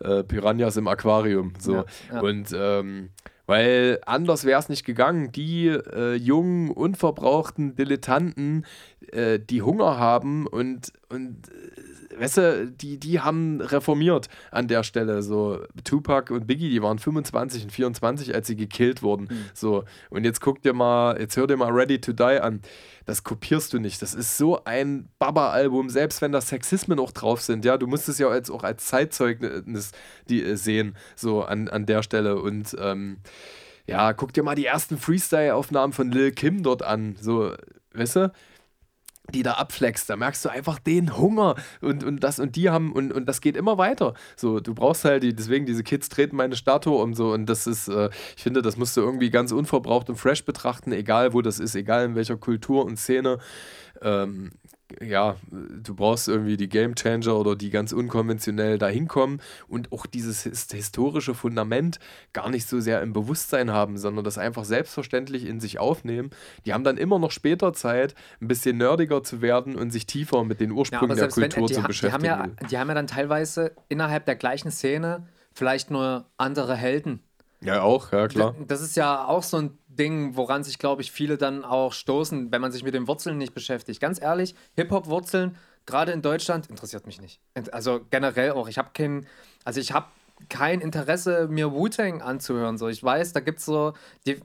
Äh, 0.00 0.24
Piranhas 0.24 0.76
im 0.76 0.88
Aquarium. 0.88 1.52
So. 1.58 1.74
Ja, 1.74 1.84
ja. 2.12 2.20
Und 2.20 2.48
ähm, 2.54 3.10
weil 3.48 3.98
anders 4.04 4.44
wäre 4.44 4.60
es 4.60 4.68
nicht 4.68 4.84
gegangen. 4.84 5.32
Die 5.32 5.68
äh, 5.68 6.14
jungen, 6.14 6.70
unverbrauchten 6.70 7.74
Dilettanten, 7.74 8.66
äh, 9.10 9.38
die 9.38 9.62
Hunger 9.62 9.98
haben 9.98 10.46
und, 10.46 10.92
und 11.08 11.48
äh, 11.48 11.80
weißt 12.18 12.36
du, 12.36 12.66
die, 12.70 12.98
die 12.98 13.20
haben 13.20 13.60
reformiert 13.60 14.28
an 14.50 14.68
der 14.68 14.82
Stelle. 14.82 15.22
So, 15.22 15.60
Tupac 15.84 16.32
und 16.32 16.46
Biggie, 16.46 16.70
die 16.70 16.82
waren 16.82 16.98
25 16.98 17.64
und 17.64 17.72
24, 17.72 18.34
als 18.34 18.46
sie 18.46 18.56
gekillt 18.56 19.02
wurden. 19.02 19.28
Mhm. 19.30 19.44
So, 19.54 19.84
und 20.10 20.24
jetzt 20.24 20.40
guck 20.40 20.62
dir 20.62 20.72
mal, 20.72 21.20
jetzt 21.20 21.36
hör 21.36 21.46
dir 21.46 21.56
mal 21.56 21.70
Ready 21.70 22.00
to 22.00 22.12
Die 22.12 22.40
an 22.40 22.60
das 23.08 23.24
kopierst 23.24 23.72
du 23.72 23.78
nicht. 23.78 24.02
Das 24.02 24.12
ist 24.12 24.36
so 24.36 24.62
ein 24.66 25.08
Baba-Album, 25.18 25.88
selbst 25.88 26.20
wenn 26.20 26.30
da 26.30 26.42
Sexismen 26.42 26.98
auch 26.98 27.10
drauf 27.10 27.40
sind. 27.40 27.64
Ja, 27.64 27.78
du 27.78 27.86
musst 27.86 28.06
es 28.06 28.18
ja 28.18 28.32
jetzt 28.34 28.50
auch 28.50 28.64
als 28.64 28.84
Zeitzeugnis 28.84 29.92
die, 30.28 30.42
äh, 30.44 30.56
sehen, 30.56 30.94
so 31.16 31.42
an, 31.42 31.68
an 31.68 31.86
der 31.86 32.02
Stelle. 32.02 32.36
Und 32.36 32.76
ähm, 32.78 33.16
ja, 33.86 34.12
guck 34.12 34.34
dir 34.34 34.42
mal 34.42 34.56
die 34.56 34.66
ersten 34.66 34.98
Freestyle-Aufnahmen 34.98 35.94
von 35.94 36.12
Lil 36.12 36.32
Kim 36.32 36.62
dort 36.62 36.82
an. 36.82 37.16
So, 37.18 37.54
weißt 37.94 38.16
du? 38.16 38.32
Die 39.34 39.42
da 39.42 39.52
abflext, 39.54 40.08
da 40.08 40.16
merkst 40.16 40.44
du 40.44 40.48
einfach 40.48 40.78
den 40.78 41.16
Hunger 41.16 41.54
und, 41.80 42.04
und 42.04 42.20
das 42.24 42.38
und 42.38 42.56
die 42.56 42.70
haben 42.70 42.92
und, 42.92 43.12
und 43.12 43.26
das 43.26 43.40
geht 43.40 43.56
immer 43.56 43.78
weiter. 43.78 44.14
So, 44.36 44.60
du 44.60 44.74
brauchst 44.74 45.04
halt 45.04 45.22
die, 45.22 45.34
deswegen 45.34 45.66
diese 45.66 45.82
Kids 45.82 46.08
treten 46.08 46.36
meine 46.36 46.56
Statue 46.56 46.96
und 46.96 47.14
so 47.14 47.32
und 47.32 47.46
das 47.46 47.66
ist, 47.66 47.88
äh, 47.88 48.10
ich 48.36 48.42
finde, 48.42 48.62
das 48.62 48.76
musst 48.76 48.96
du 48.96 49.00
irgendwie 49.00 49.30
ganz 49.30 49.52
unverbraucht 49.52 50.08
und 50.08 50.16
fresh 50.16 50.44
betrachten, 50.44 50.92
egal 50.92 51.32
wo 51.34 51.42
das 51.42 51.58
ist, 51.58 51.74
egal 51.74 52.04
in 52.04 52.14
welcher 52.14 52.36
Kultur 52.36 52.84
und 52.84 52.98
Szene. 52.98 53.38
Ähm, 54.02 54.52
ja, 55.00 55.36
du 55.50 55.94
brauchst 55.94 56.28
irgendwie 56.28 56.56
die 56.56 56.68
Game 56.68 56.94
Changer 56.94 57.36
oder 57.36 57.56
die 57.56 57.70
ganz 57.70 57.92
unkonventionell 57.92 58.78
dahin 58.78 59.06
kommen 59.08 59.40
und 59.68 59.92
auch 59.92 60.06
dieses 60.06 60.42
historische 60.42 61.34
Fundament 61.34 61.98
gar 62.32 62.48
nicht 62.48 62.66
so 62.66 62.80
sehr 62.80 63.02
im 63.02 63.12
Bewusstsein 63.12 63.70
haben, 63.70 63.98
sondern 63.98 64.24
das 64.24 64.38
einfach 64.38 64.64
selbstverständlich 64.64 65.46
in 65.46 65.60
sich 65.60 65.78
aufnehmen. 65.78 66.30
Die 66.64 66.72
haben 66.72 66.84
dann 66.84 66.96
immer 66.96 67.18
noch 67.18 67.30
später 67.30 67.72
Zeit, 67.72 68.14
ein 68.40 68.48
bisschen 68.48 68.78
nerdiger 68.78 69.22
zu 69.22 69.42
werden 69.42 69.76
und 69.76 69.90
sich 69.90 70.06
tiefer 70.06 70.44
mit 70.44 70.60
den 70.60 70.70
Ursprüngen 70.70 71.16
ja, 71.16 71.26
der 71.26 71.28
Kultur 71.28 71.68
wenn, 71.68 71.74
zu 71.74 71.82
beschäftigen. 71.82 72.22
Die 72.22 72.30
haben, 72.30 72.56
ja, 72.60 72.68
die 72.68 72.78
haben 72.78 72.88
ja 72.88 72.94
dann 72.94 73.06
teilweise 73.06 73.72
innerhalb 73.88 74.24
der 74.26 74.36
gleichen 74.36 74.70
Szene 74.70 75.26
vielleicht 75.52 75.90
nur 75.90 76.26
andere 76.36 76.74
Helden. 76.76 77.22
Ja, 77.60 77.82
auch, 77.82 78.12
ja 78.12 78.28
klar. 78.28 78.54
Das 78.66 78.80
ist 78.80 78.96
ja 78.96 79.26
auch 79.26 79.42
so 79.42 79.56
ein 79.56 79.78
Ding, 79.98 80.36
woran 80.36 80.64
sich, 80.64 80.78
glaube 80.78 81.02
ich, 81.02 81.12
viele 81.12 81.36
dann 81.36 81.64
auch 81.64 81.92
stoßen, 81.92 82.50
wenn 82.52 82.60
man 82.60 82.72
sich 82.72 82.84
mit 82.84 82.94
den 82.94 83.06
Wurzeln 83.06 83.38
nicht 83.38 83.54
beschäftigt. 83.54 84.00
Ganz 84.00 84.20
ehrlich, 84.20 84.54
Hip-Hop-Wurzeln, 84.76 85.56
gerade 85.86 86.12
in 86.12 86.22
Deutschland, 86.22 86.68
interessiert 86.68 87.06
mich 87.06 87.20
nicht. 87.20 87.40
Also 87.72 88.00
generell 88.10 88.52
auch. 88.52 88.68
Ich 88.68 88.78
habe 88.78 88.90
kein, 88.94 89.26
also 89.64 89.80
ich 89.80 89.92
habe 89.92 90.06
kein 90.48 90.80
Interesse, 90.80 91.48
mir 91.48 91.72
Wu-Tang 91.72 92.22
anzuhören. 92.22 92.78
So, 92.78 92.88
ich 92.88 93.02
weiß, 93.02 93.32
da 93.32 93.40
gibt 93.40 93.58
es 93.58 93.64
so, 93.64 93.94
die, 94.26 94.40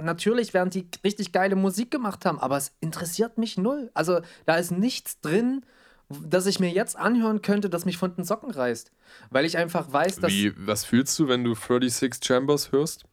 natürlich 0.00 0.54
werden 0.54 0.70
die 0.70 0.88
richtig 1.04 1.32
geile 1.32 1.56
Musik 1.56 1.90
gemacht 1.90 2.26
haben, 2.26 2.40
aber 2.40 2.56
es 2.56 2.72
interessiert 2.80 3.38
mich 3.38 3.56
null. 3.56 3.90
Also 3.94 4.20
da 4.46 4.56
ist 4.56 4.72
nichts 4.72 5.20
drin, 5.20 5.64
das 6.08 6.46
ich 6.46 6.58
mir 6.58 6.70
jetzt 6.70 6.96
anhören 6.96 7.42
könnte, 7.42 7.70
das 7.70 7.84
mich 7.84 7.96
von 7.96 8.14
den 8.14 8.24
Socken 8.24 8.50
reißt. 8.50 8.90
Weil 9.30 9.44
ich 9.44 9.56
einfach 9.56 9.92
weiß, 9.92 10.16
dass. 10.16 10.32
Wie, 10.32 10.52
was 10.66 10.84
fühlst 10.84 11.16
du, 11.18 11.28
wenn 11.28 11.44
du 11.44 11.54
36 11.54 12.24
Chambers 12.24 12.72
hörst? 12.72 13.04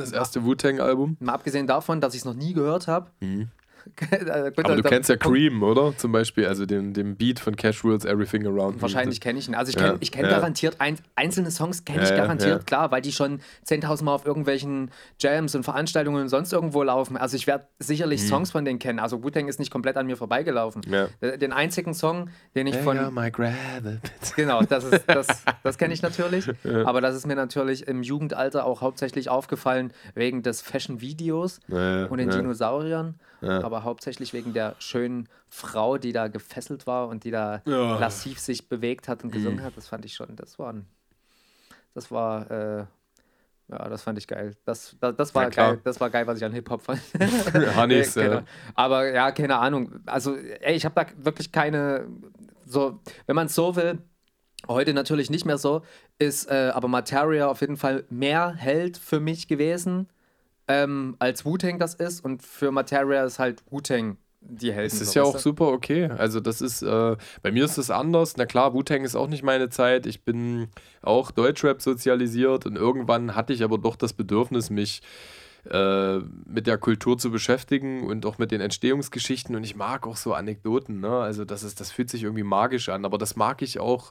Das 0.00 0.12
erste 0.12 0.44
Wu-Tang-Album. 0.44 1.16
Mal 1.20 1.34
abgesehen 1.34 1.66
davon, 1.66 2.00
dass 2.00 2.14
ich 2.14 2.20
es 2.20 2.24
noch 2.24 2.34
nie 2.34 2.52
gehört 2.54 2.88
habe. 2.88 3.10
Mhm. 3.20 3.48
Äh, 4.10 4.52
aber 4.56 4.76
du 4.76 4.82
kennst 4.82 5.08
ja 5.08 5.16
Cream, 5.16 5.62
oder? 5.62 5.96
Zum 5.96 6.12
Beispiel, 6.12 6.46
also 6.46 6.66
den, 6.66 6.92
den 6.92 7.16
Beat 7.16 7.38
von 7.38 7.54
Cash 7.56 7.84
Rules 7.84 8.04
Everything 8.04 8.46
Around 8.46 8.82
Wahrscheinlich 8.82 9.20
kenne 9.20 9.38
ich 9.38 9.48
ihn. 9.48 9.54
Also 9.54 9.70
ich 9.70 9.76
kenne 9.76 9.98
ja, 10.00 10.10
kenn 10.10 10.24
ja. 10.24 10.30
garantiert, 10.30 10.76
ein, 10.78 10.96
einzelne 11.16 11.50
Songs 11.50 11.84
kenne 11.84 12.02
ich 12.02 12.10
garantiert, 12.10 12.66
klar, 12.66 12.90
weil 12.90 13.02
die 13.02 13.12
schon 13.12 13.40
10.000 13.66 14.04
Mal 14.04 14.14
auf 14.14 14.26
irgendwelchen 14.26 14.90
Jams 15.18 15.54
und 15.54 15.64
Veranstaltungen 15.64 16.22
und 16.22 16.28
sonst 16.28 16.52
irgendwo 16.52 16.82
laufen. 16.82 17.16
Also 17.16 17.36
ich 17.36 17.46
werde 17.46 17.66
sicherlich 17.78 18.22
mhm. 18.22 18.26
Songs 18.26 18.50
von 18.50 18.64
denen 18.64 18.78
kennen. 18.78 18.98
Also 18.98 19.22
Wu-Tang 19.22 19.48
ist 19.48 19.58
nicht 19.58 19.70
komplett 19.70 19.96
an 19.96 20.06
mir 20.06 20.16
vorbeigelaufen. 20.16 20.82
Äh, 21.20 21.38
den 21.38 21.52
einzigen 21.52 21.94
Song, 21.94 22.30
den 22.54 22.66
ich 22.66 22.76
von... 22.76 22.96
Ja, 22.96 23.10
my 23.10 23.30
genau, 24.36 24.62
das, 24.62 24.84
ist, 24.84 25.04
das, 25.06 25.44
das 25.62 25.78
kenne 25.78 25.94
ich 25.94 26.02
natürlich. 26.02 26.48
Aber 26.84 27.00
das 27.00 27.14
ist 27.14 27.26
mir 27.26 27.36
natürlich 27.36 27.86
im 27.86 28.02
Jugendalter 28.02 28.64
auch 28.64 28.80
hauptsächlich 28.80 29.28
aufgefallen 29.28 29.92
wegen 30.14 30.42
des 30.42 30.60
Fashion-Videos 30.62 31.60
und 31.68 32.18
den 32.18 32.30
Dinosauriern. 32.30 33.14
Ja. 33.40 33.62
aber 33.64 33.84
hauptsächlich 33.84 34.32
wegen 34.32 34.52
der 34.52 34.74
schönen 34.78 35.28
Frau, 35.48 35.98
die 35.98 36.12
da 36.12 36.28
gefesselt 36.28 36.86
war 36.86 37.08
und 37.08 37.24
die 37.24 37.30
da 37.30 37.62
ja. 37.64 37.98
lassiv 37.98 38.38
sich 38.38 38.68
bewegt 38.68 39.08
hat 39.08 39.24
und 39.24 39.32
gesungen 39.32 39.60
mhm. 39.60 39.64
hat. 39.64 39.76
Das 39.76 39.88
fand 39.88 40.04
ich 40.04 40.14
schon, 40.14 40.36
das 40.36 40.58
war, 40.58 40.74
das 41.94 42.10
war, 42.10 42.50
äh, 42.50 42.84
ja, 43.68 43.88
das 43.88 44.02
fand 44.02 44.18
ich 44.18 44.26
geil. 44.26 44.56
Das, 44.64 44.96
das, 45.00 45.16
das 45.16 45.34
war 45.34 45.44
ja, 45.44 45.48
geil, 45.48 45.80
das 45.84 46.00
war 46.00 46.10
geil, 46.10 46.26
was 46.26 46.38
ich 46.38 46.44
an 46.44 46.52
Hip-Hop 46.52 46.82
fand. 46.82 47.00
Hannes, 47.76 48.14
ja, 48.16 48.28
genau. 48.28 48.42
Aber 48.74 49.10
ja, 49.10 49.30
keine 49.32 49.56
Ahnung. 49.56 50.00
Also, 50.06 50.36
ey, 50.36 50.74
ich 50.74 50.84
habe 50.84 50.94
da 50.94 51.06
wirklich 51.24 51.52
keine, 51.52 52.06
so, 52.66 53.00
wenn 53.26 53.36
man 53.36 53.46
es 53.46 53.54
so 53.54 53.76
will, 53.76 53.98
Heute 54.68 54.92
natürlich 54.92 55.30
nicht 55.30 55.46
mehr 55.46 55.58
so, 55.58 55.82
ist 56.18 56.50
äh, 56.50 56.70
aber 56.74 56.86
Materia 56.86 57.48
auf 57.48 57.62
jeden 57.62 57.76
Fall 57.76 58.04
mehr 58.10 58.54
Held 58.54 58.98
für 58.98 59.18
mich 59.18 59.48
gewesen 59.48 60.08
ähm, 60.70 61.16
als 61.18 61.44
Wu-Tang 61.44 61.78
das 61.78 61.94
ist 61.94 62.24
und 62.24 62.42
für 62.42 62.70
Materia 62.70 63.24
ist 63.24 63.38
halt 63.38 63.62
Wu-Tang 63.70 64.16
die 64.40 64.72
Helden. 64.72 64.90
Das 64.90 65.00
ist 65.00 65.14
ja 65.14 65.22
auch 65.22 65.38
super 65.38 65.68
okay. 65.68 66.06
Also 66.06 66.40
das 66.40 66.62
ist, 66.62 66.82
äh, 66.82 67.16
bei 67.42 67.52
mir 67.52 67.64
ist 67.64 67.76
das 67.76 67.90
anders. 67.90 68.36
Na 68.36 68.46
klar, 68.46 68.72
Wu-Tang 68.72 69.04
ist 69.04 69.14
auch 69.14 69.28
nicht 69.28 69.42
meine 69.42 69.68
Zeit. 69.68 70.06
Ich 70.06 70.24
bin 70.24 70.68
auch 71.02 71.30
Deutschrap 71.30 71.82
sozialisiert 71.82 72.64
und 72.66 72.76
irgendwann 72.76 73.34
hatte 73.34 73.52
ich 73.52 73.62
aber 73.62 73.78
doch 73.78 73.96
das 73.96 74.12
Bedürfnis, 74.12 74.70
mich 74.70 75.02
äh, 75.68 76.18
mit 76.46 76.66
der 76.66 76.78
Kultur 76.78 77.18
zu 77.18 77.30
beschäftigen 77.30 78.06
und 78.06 78.24
auch 78.24 78.38
mit 78.38 78.50
den 78.50 78.60
Entstehungsgeschichten. 78.60 79.54
Und 79.54 79.64
ich 79.64 79.76
mag 79.76 80.06
auch 80.06 80.16
so 80.16 80.32
Anekdoten. 80.32 81.00
Ne? 81.00 81.10
Also 81.10 81.44
das, 81.44 81.62
ist, 81.62 81.80
das 81.80 81.92
fühlt 81.92 82.08
sich 82.08 82.22
irgendwie 82.22 82.42
magisch 82.42 82.88
an. 82.88 83.04
Aber 83.04 83.18
das 83.18 83.36
mag 83.36 83.60
ich 83.60 83.78
auch 83.78 84.10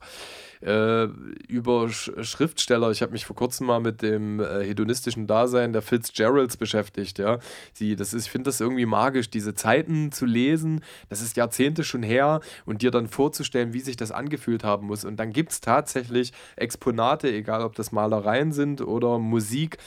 äh, 0.62 1.06
über 1.48 1.90
Sch 1.90 2.12
Schriftsteller. 2.22 2.92
Ich 2.92 3.02
habe 3.02 3.14
mich 3.14 3.26
vor 3.26 3.36
kurzem 3.36 3.68
mal 3.68 3.80
mit 3.80 4.02
dem 4.02 4.40
äh, 4.40 4.64
hedonistischen 4.64 5.26
Dasein 5.26 5.74
der 5.74 5.82
Fitzgeralds 5.82 6.58
beschäftigt. 6.58 7.18
Ja? 7.18 7.40
Die, 7.80 7.96
das 7.96 8.14
ist, 8.14 8.26
ich 8.26 8.32
finde 8.32 8.50
das 8.50 8.60
irgendwie 8.60 8.86
magisch, 8.86 9.30
diese 9.32 9.54
Zeiten 9.56 10.12
zu 10.12 10.26
lesen. 10.26 10.84
Das 11.10 11.22
ist 11.22 11.38
Jahrzehnte 11.38 11.84
schon 11.84 12.04
her 12.04 12.42
und 12.66 12.82
dir 12.82 12.92
dann 12.92 13.08
vorzustellen, 13.08 13.74
wie 13.74 13.80
sich 13.80 13.98
das 13.98 14.12
angefühlt 14.12 14.64
haben 14.64 14.88
muss. 14.88 15.06
Und 15.06 15.18
dann 15.18 15.34
gibt 15.34 15.52
es 15.52 15.62
tatsächlich 15.62 16.32
Exponate, 16.58 17.32
egal 17.32 17.64
ob 17.64 17.76
das 17.76 17.92
Malereien 17.92 18.52
sind 18.52 18.82
oder 18.82 19.18
Musik 19.18 19.78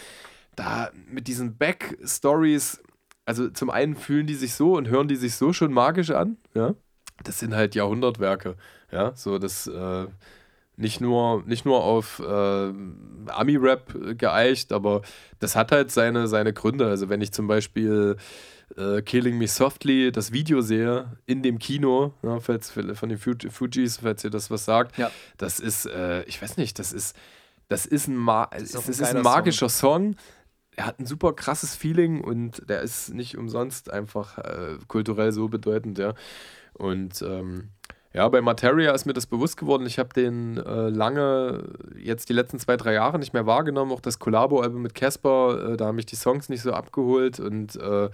da 0.56 0.90
mit 1.06 1.28
diesen 1.28 1.56
Backstories, 1.56 2.82
also 3.24 3.48
zum 3.50 3.70
einen 3.70 3.96
fühlen 3.96 4.26
die 4.26 4.34
sich 4.34 4.54
so 4.54 4.76
und 4.76 4.88
hören 4.88 5.08
die 5.08 5.16
sich 5.16 5.34
so 5.36 5.52
schon 5.52 5.72
magisch 5.72 6.10
an, 6.10 6.36
ja. 6.54 6.74
Das 7.24 7.38
sind 7.38 7.54
halt 7.54 7.74
Jahrhundertwerke, 7.74 8.56
ja, 8.90 9.14
so 9.14 9.38
das 9.38 9.66
äh, 9.66 10.06
nicht 10.76 11.00
nur, 11.00 11.42
nicht 11.46 11.64
nur 11.64 11.84
auf 11.84 12.18
äh, 12.18 12.72
Ami-Rap 13.26 14.18
geeicht, 14.18 14.72
aber 14.72 15.02
das 15.38 15.54
hat 15.54 15.72
halt 15.72 15.90
seine, 15.90 16.28
seine 16.28 16.52
Gründe. 16.52 16.86
Also 16.86 17.08
wenn 17.08 17.20
ich 17.20 17.32
zum 17.32 17.46
Beispiel 17.46 18.16
äh, 18.76 19.02
Killing 19.02 19.38
Me 19.38 19.48
Softly 19.48 20.12
das 20.12 20.32
Video 20.32 20.60
sehe 20.60 21.16
in 21.26 21.42
dem 21.42 21.58
Kino, 21.58 22.14
ja, 22.22 22.40
falls, 22.40 22.70
von 22.70 23.08
den 23.08 23.18
Fujis, 23.18 23.98
falls 23.98 24.24
ihr 24.24 24.30
das 24.30 24.50
was 24.50 24.64
sagt, 24.64 24.98
ja. 24.98 25.10
das 25.36 25.60
ist, 25.60 25.86
äh, 25.86 26.22
ich 26.24 26.40
weiß 26.40 26.56
nicht, 26.56 26.78
das 26.78 26.92
ist, 26.92 27.16
das 27.68 27.86
ist 27.86 28.08
ein, 28.08 28.16
Ma 28.16 28.48
das 28.50 28.62
ist, 28.62 28.74
das 28.74 28.88
ist 28.88 29.02
ein 29.02 29.22
magischer 29.22 29.68
Song. 29.68 30.14
Song 30.14 30.16
er 30.76 30.86
hat 30.86 30.98
ein 30.98 31.06
super 31.06 31.34
krasses 31.34 31.74
Feeling 31.74 32.22
und 32.22 32.68
der 32.68 32.80
ist 32.80 33.12
nicht 33.12 33.36
umsonst 33.36 33.92
einfach 33.92 34.38
äh, 34.38 34.78
kulturell 34.88 35.32
so 35.32 35.48
bedeutend, 35.48 35.98
ja. 35.98 36.14
Und 36.72 37.20
ähm, 37.22 37.68
ja, 38.14 38.28
bei 38.28 38.40
Materia 38.42 38.92
ist 38.92 39.06
mir 39.06 39.14
das 39.14 39.26
bewusst 39.26 39.56
geworden. 39.56 39.86
Ich 39.86 39.98
habe 39.98 40.10
den 40.14 40.58
äh, 40.58 40.88
lange, 40.88 41.64
jetzt 41.96 42.28
die 42.28 42.34
letzten 42.34 42.58
zwei, 42.58 42.76
drei 42.76 42.92
Jahre 42.94 43.18
nicht 43.18 43.32
mehr 43.32 43.46
wahrgenommen. 43.46 43.92
Auch 43.92 44.00
das 44.00 44.18
Collabo-Album 44.18 44.82
mit 44.82 44.94
Casper, 44.94 45.72
äh, 45.72 45.76
da 45.76 45.86
haben 45.86 45.96
mich 45.96 46.06
die 46.06 46.16
Songs 46.16 46.48
nicht 46.48 46.62
so 46.62 46.72
abgeholt 46.72 47.40
und 47.40 47.76
äh, 47.76 48.10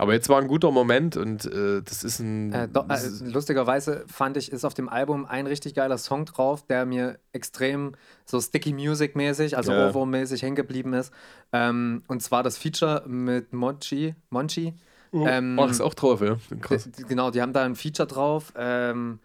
Aber 0.00 0.14
jetzt 0.14 0.30
war 0.30 0.40
ein 0.40 0.48
guter 0.48 0.70
Moment 0.70 1.18
und 1.18 1.44
äh, 1.44 1.82
das 1.82 2.04
ist 2.04 2.20
ein. 2.20 2.52
Äh, 2.54 2.68
do, 2.68 2.80
äh, 2.88 2.98
lustigerweise 3.30 4.04
fand 4.06 4.38
ich, 4.38 4.50
ist 4.50 4.64
auf 4.64 4.72
dem 4.72 4.88
Album 4.88 5.26
ein 5.26 5.46
richtig 5.46 5.74
geiler 5.74 5.98
Song 5.98 6.24
drauf, 6.24 6.64
der 6.66 6.86
mir 6.86 7.18
extrem 7.32 7.92
so 8.24 8.40
Sticky 8.40 8.72
Music 8.72 9.14
mäßig, 9.14 9.58
also 9.58 9.72
Ja. 9.72 9.88
Ohrwurm-mäßig 9.90 10.40
hängen 10.40 10.56
geblieben 10.56 10.94
ist. 10.94 11.12
Ähm, 11.52 12.02
und 12.08 12.22
zwar 12.22 12.42
das 12.42 12.56
Feature 12.56 13.04
mit 13.06 13.52
Monchi. 13.52 14.14
Monchi. 14.30 14.72
Ähm, 15.12 15.58
oh, 15.60 15.66
ist 15.66 15.82
auch 15.82 15.92
drauf, 15.92 16.22
ja. 16.22 16.38
Krass. 16.62 16.88
Genau, 17.06 17.30
die 17.30 17.42
haben 17.42 17.52
da 17.52 17.62
ein 17.64 17.74
Feature 17.76 18.06
drauf. 18.08 18.54
Ähm, 18.56 19.18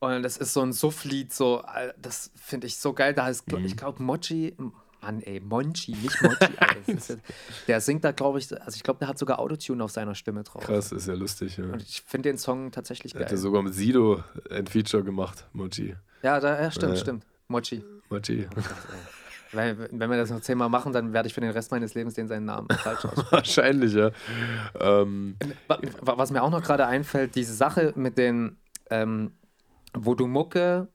und 0.00 0.22
das 0.22 0.36
ist 0.36 0.52
so 0.52 0.60
ein 0.60 0.72
Suff-Lied, 0.74 1.32
so, 1.32 1.62
äh, 1.74 1.92
das 2.00 2.32
finde 2.36 2.66
ich 2.66 2.76
so 2.76 2.92
geil. 2.92 3.14
Da 3.14 3.28
ist, 3.30 3.50
Mhm. 3.50 3.64
ich 3.64 3.76
glaube, 3.78 4.02
Mochi, 4.02 4.54
Mann, 5.00 5.20
ey, 5.22 5.40
Monchi, 5.40 5.92
nicht 5.92 6.16
jetzt, 6.86 7.16
der 7.68 7.80
singt 7.80 8.02
da, 8.04 8.12
glaube 8.12 8.38
ich, 8.40 8.50
also 8.62 8.74
ich 8.76 8.82
glaube, 8.82 8.98
der 8.98 9.08
hat 9.08 9.18
sogar 9.18 9.38
Autotune 9.38 9.82
auf 9.84 9.90
seiner 9.92 10.14
Stimme 10.14 10.42
drauf. 10.42 10.64
Krass, 10.64 10.90
ist 10.92 11.06
ja 11.06 11.14
lustig. 11.14 11.56
Ja. 11.56 11.64
Und 11.66 11.82
ich 11.82 12.02
finde 12.06 12.30
den 12.30 12.38
Song 12.38 12.72
tatsächlich 12.72 13.14
Er 13.14 13.20
hat 13.22 13.28
geil. 13.28 13.38
sogar 13.38 13.62
mit 13.62 13.74
Sido 13.74 14.22
ein 14.50 14.66
Feature 14.66 15.04
gemacht, 15.04 15.46
Mochi. 15.52 15.94
Ja, 16.22 16.40
da, 16.40 16.60
ja 16.60 16.70
stimmt, 16.70 16.94
Äh. 16.94 16.96
stimmt. 16.96 17.26
Mochi. 17.46 17.84
Mochi. 18.10 18.48
Weil, 19.52 19.78
wenn 19.92 20.10
wir 20.10 20.16
das 20.18 20.28
noch 20.30 20.40
zehnmal 20.42 20.68
machen, 20.68 20.92
dann 20.92 21.14
werde 21.14 21.26
ich 21.26 21.32
für 21.32 21.40
den 21.40 21.50
Rest 21.50 21.70
meines 21.70 21.94
Lebens 21.94 22.12
den 22.14 22.28
seinen 22.28 22.44
Namen 22.44 22.68
falsch 22.68 23.04
aussprechen. 23.06 23.28
Wahrscheinlich, 23.30 23.94
ja. 23.94 24.10
Ähm, 24.78 25.36
Wa- 25.68 25.78
wa- 26.02 26.18
Was 26.18 26.30
mir 26.30 26.42
auch 26.42 26.50
noch 26.50 26.62
gerade 26.62 26.86
einfällt, 26.86 27.34
diese 27.34 27.54
Sache 27.54 27.94
mit 27.96 28.18
den, 28.18 28.58
ähm, 28.90 29.30
wo 29.94 30.14
du 30.14 30.26
Mucke 30.26 30.88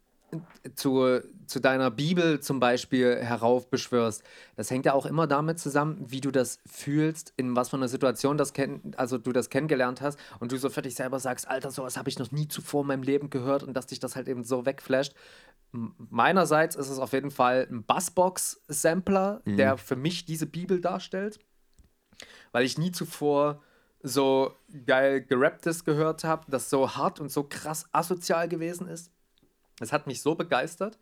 zu, 0.76 1.20
zu 1.48 1.60
deiner 1.60 1.92
Bibel 1.92 2.40
zum 2.40 2.60
Beispiel 2.60 3.18
heraufbeschwörst, 3.18 4.24
das 4.56 4.70
hängt 4.70 4.86
ja 4.86 4.94
auch 4.94 5.06
immer 5.06 5.28
damit 5.28 5.60
zusammen, 5.60 6.04
wie 6.08 6.22
du 6.22 6.32
das 6.32 6.60
fühlst, 6.66 7.34
in 7.38 7.56
was 7.56 7.70
für 7.70 7.78
einer 7.78 7.88
Situation 7.88 8.38
das 8.38 8.54
kenn 8.54 8.94
also 8.98 9.18
du 9.18 9.32
das 9.32 9.50
kennengelernt 9.50 10.02
hast 10.02 10.20
und 10.40 10.52
du 10.52 10.58
so 10.58 10.70
für 10.70 10.82
dich 10.82 10.96
selber 10.96 11.20
sagst, 11.20 11.48
Alter, 11.48 11.72
sowas 11.72 11.98
habe 11.98 12.10
ich 12.10 12.20
noch 12.20 12.32
nie 12.32 12.48
zuvor 12.48 12.82
in 12.82 12.88
meinem 12.88 13.04
Leben 13.04 13.30
gehört 13.30 13.64
und 13.64 13.74
dass 13.74 13.88
dich 13.88 14.00
das 14.00 14.16
halt 14.16 14.28
eben 14.28 14.44
so 14.44 14.66
wegflasht. 14.66 15.14
Meinerseits 15.72 16.76
ist 16.76 16.90
es 16.90 17.00
auf 17.00 17.14
jeden 17.14 17.32
Fall 17.32 17.68
ein 17.70 17.84
Bassbox-Sampler, 17.84 19.42
der 19.46 19.78
für 19.78 19.96
mich 19.96 20.26
diese 20.26 20.46
Bibel 20.46 20.80
darstellt 20.80 21.40
weil 22.52 22.66
ich 22.66 22.78
nie 22.78 22.92
zuvor 22.92 23.62
so 24.02 24.56
geil 24.86 25.22
gerapptes 25.22 25.84
gehört 25.86 26.24
habe, 26.24 26.50
das 26.50 26.70
so 26.70 26.96
hart 26.96 27.20
und 27.20 27.32
so 27.32 27.44
krass 27.44 27.86
asozial 27.92 28.48
gewesen 28.48 28.88
ist. 28.88 29.12
Es 29.80 29.92
hat 29.92 30.08
mich 30.08 30.22
so 30.22 30.36
begeistert. 30.36 31.00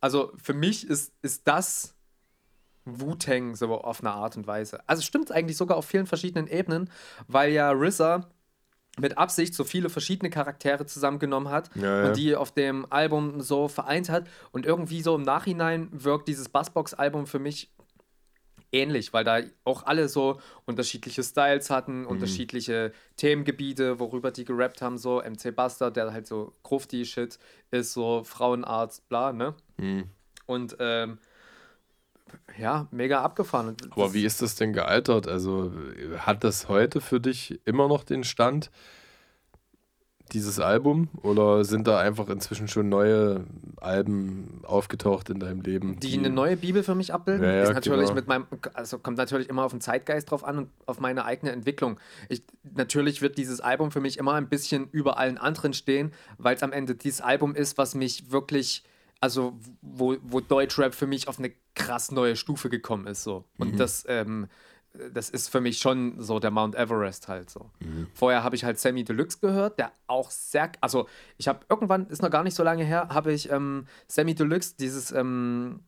Also 0.00 0.32
für 0.42 0.54
mich 0.54 0.86
ist, 0.86 1.12
ist 1.22 1.46
das 1.46 1.94
Wu-Tang 2.84 3.54
so 3.54 3.72
auf 3.74 4.00
eine 4.00 4.12
Art 4.12 4.36
und 4.36 4.46
Weise. 4.46 4.80
Also 4.86 5.02
stimmt 5.02 5.32
eigentlich 5.32 5.56
sogar 5.56 5.76
auf 5.76 5.84
vielen 5.86 6.06
verschiedenen 6.06 6.46
Ebenen, 6.46 6.90
weil 7.26 7.52
ja 7.52 7.70
RZA 7.72 8.28
mit 8.98 9.16
Absicht 9.16 9.54
so 9.54 9.64
viele 9.64 9.90
verschiedene 9.90 10.30
Charaktere 10.30 10.86
zusammengenommen 10.86 11.50
hat 11.50 11.70
Ja, 11.76 12.02
ja. 12.02 12.08
und 12.08 12.16
die 12.16 12.34
auf 12.34 12.52
dem 12.52 12.86
Album 12.90 13.40
so 13.40 13.68
vereint 13.68 14.08
hat. 14.08 14.26
Und 14.50 14.66
irgendwie 14.66 15.02
so 15.02 15.14
im 15.14 15.22
Nachhinein 15.22 15.88
wirkt 15.92 16.28
dieses 16.28 16.48
Bassbox-Album 16.48 17.26
für 17.26 17.38
mich 17.38 17.70
ähnlich, 18.72 19.12
weil 19.12 19.24
da 19.24 19.40
auch 19.64 19.84
alle 19.84 20.08
so 20.08 20.40
unterschiedliche 20.66 21.22
Styles 21.22 21.70
hatten, 21.70 22.06
unterschiedliche 22.06 22.92
Themengebiete, 23.16 23.98
worüber 23.98 24.30
die 24.30 24.44
gerappt 24.44 24.82
haben, 24.82 24.98
so 24.98 25.22
MC 25.22 25.54
Buster, 25.54 25.90
der 25.90 26.12
halt 26.12 26.26
so 26.26 26.54
Grufti-Shit 26.62 27.38
ist, 27.70 27.92
so 27.92 28.24
Frauenarzt, 28.24 29.08
bla, 29.08 29.32
ne? 29.32 29.54
hm. 29.78 30.04
Und 30.46 30.76
ähm, 30.80 31.18
ja, 32.58 32.88
mega 32.90 33.22
abgefahren. 33.22 33.76
Aber 33.90 34.14
wie 34.14 34.24
ist 34.24 34.42
das 34.42 34.54
denn 34.54 34.72
gealtert? 34.72 35.28
Also 35.28 35.72
hat 36.18 36.44
das 36.44 36.68
heute 36.68 37.00
für 37.00 37.20
dich 37.20 37.60
immer 37.64 37.88
noch 37.88 38.04
den 38.04 38.24
Stand, 38.24 38.70
dieses 40.28 40.60
Album? 40.60 41.08
Oder 41.22 41.64
sind 41.64 41.86
da 41.86 41.98
einfach 41.98 42.28
inzwischen 42.28 42.68
schon 42.68 42.88
neue 42.88 43.44
Alben 43.80 44.60
aufgetaucht 44.64 45.30
in 45.30 45.40
deinem 45.40 45.60
Leben? 45.60 45.98
die 46.00 46.16
eine 46.16 46.30
neue 46.30 46.56
Bibel 46.56 46.82
für 46.82 46.94
mich 46.94 47.12
abbilden, 47.12 47.44
ja, 47.44 47.62
ist 47.62 47.72
natürlich 47.72 48.08
genau. 48.08 48.14
mit 48.14 48.26
meinem, 48.28 48.46
also 48.74 48.98
kommt 48.98 49.18
natürlich 49.18 49.48
immer 49.48 49.64
auf 49.64 49.72
den 49.72 49.80
Zeitgeist 49.80 50.30
drauf 50.30 50.44
an 50.44 50.58
und 50.58 50.70
auf 50.86 51.00
meine 51.00 51.24
eigene 51.24 51.52
Entwicklung. 51.52 51.98
Ich, 52.28 52.42
natürlich 52.74 53.22
wird 53.22 53.38
dieses 53.38 53.60
Album 53.60 53.90
für 53.90 54.00
mich 54.00 54.18
immer 54.18 54.34
ein 54.34 54.48
bisschen 54.48 54.88
über 54.90 55.18
allen 55.18 55.38
anderen 55.38 55.72
stehen, 55.72 56.12
weil 56.38 56.56
es 56.56 56.62
am 56.62 56.72
Ende 56.72 56.94
dieses 56.94 57.20
Album 57.20 57.54
ist, 57.54 57.78
was 57.78 57.94
mich 57.94 58.30
wirklich, 58.30 58.84
also 59.20 59.58
wo, 59.82 60.16
wo 60.22 60.40
Deutschrap 60.40 60.94
für 60.94 61.06
mich 61.06 61.28
auf 61.28 61.38
eine 61.38 61.52
krass 61.74 62.10
neue 62.10 62.36
Stufe 62.36 62.68
gekommen 62.68 63.06
ist, 63.06 63.22
so. 63.22 63.44
Und 63.56 63.72
Mhm. 63.72 63.76
das, 63.76 64.04
ähm, 64.08 64.48
das 65.12 65.30
ist 65.30 65.48
für 65.48 65.60
mich 65.60 65.78
schon 65.78 66.20
so 66.20 66.38
der 66.38 66.50
Mount 66.50 66.74
Everest 66.74 67.28
halt 67.28 67.50
so. 67.50 67.70
Mhm. 67.80 68.08
Vorher 68.14 68.42
habe 68.42 68.56
ich 68.56 68.64
halt 68.64 68.78
Sammy 68.78 69.04
Deluxe 69.04 69.38
gehört, 69.40 69.78
der 69.78 69.92
auch 70.06 70.30
sehr, 70.30 70.72
also 70.80 71.08
ich 71.36 71.48
habe 71.48 71.60
irgendwann, 71.68 72.06
ist 72.08 72.22
noch 72.22 72.30
gar 72.30 72.42
nicht 72.42 72.54
so 72.54 72.62
lange 72.62 72.84
her, 72.84 73.08
habe 73.10 73.32
ich 73.32 73.50
ähm, 73.50 73.86
Sammy 74.06 74.34
Deluxe, 74.34 74.74
dieses, 74.78 75.12
ähm, 75.12 75.80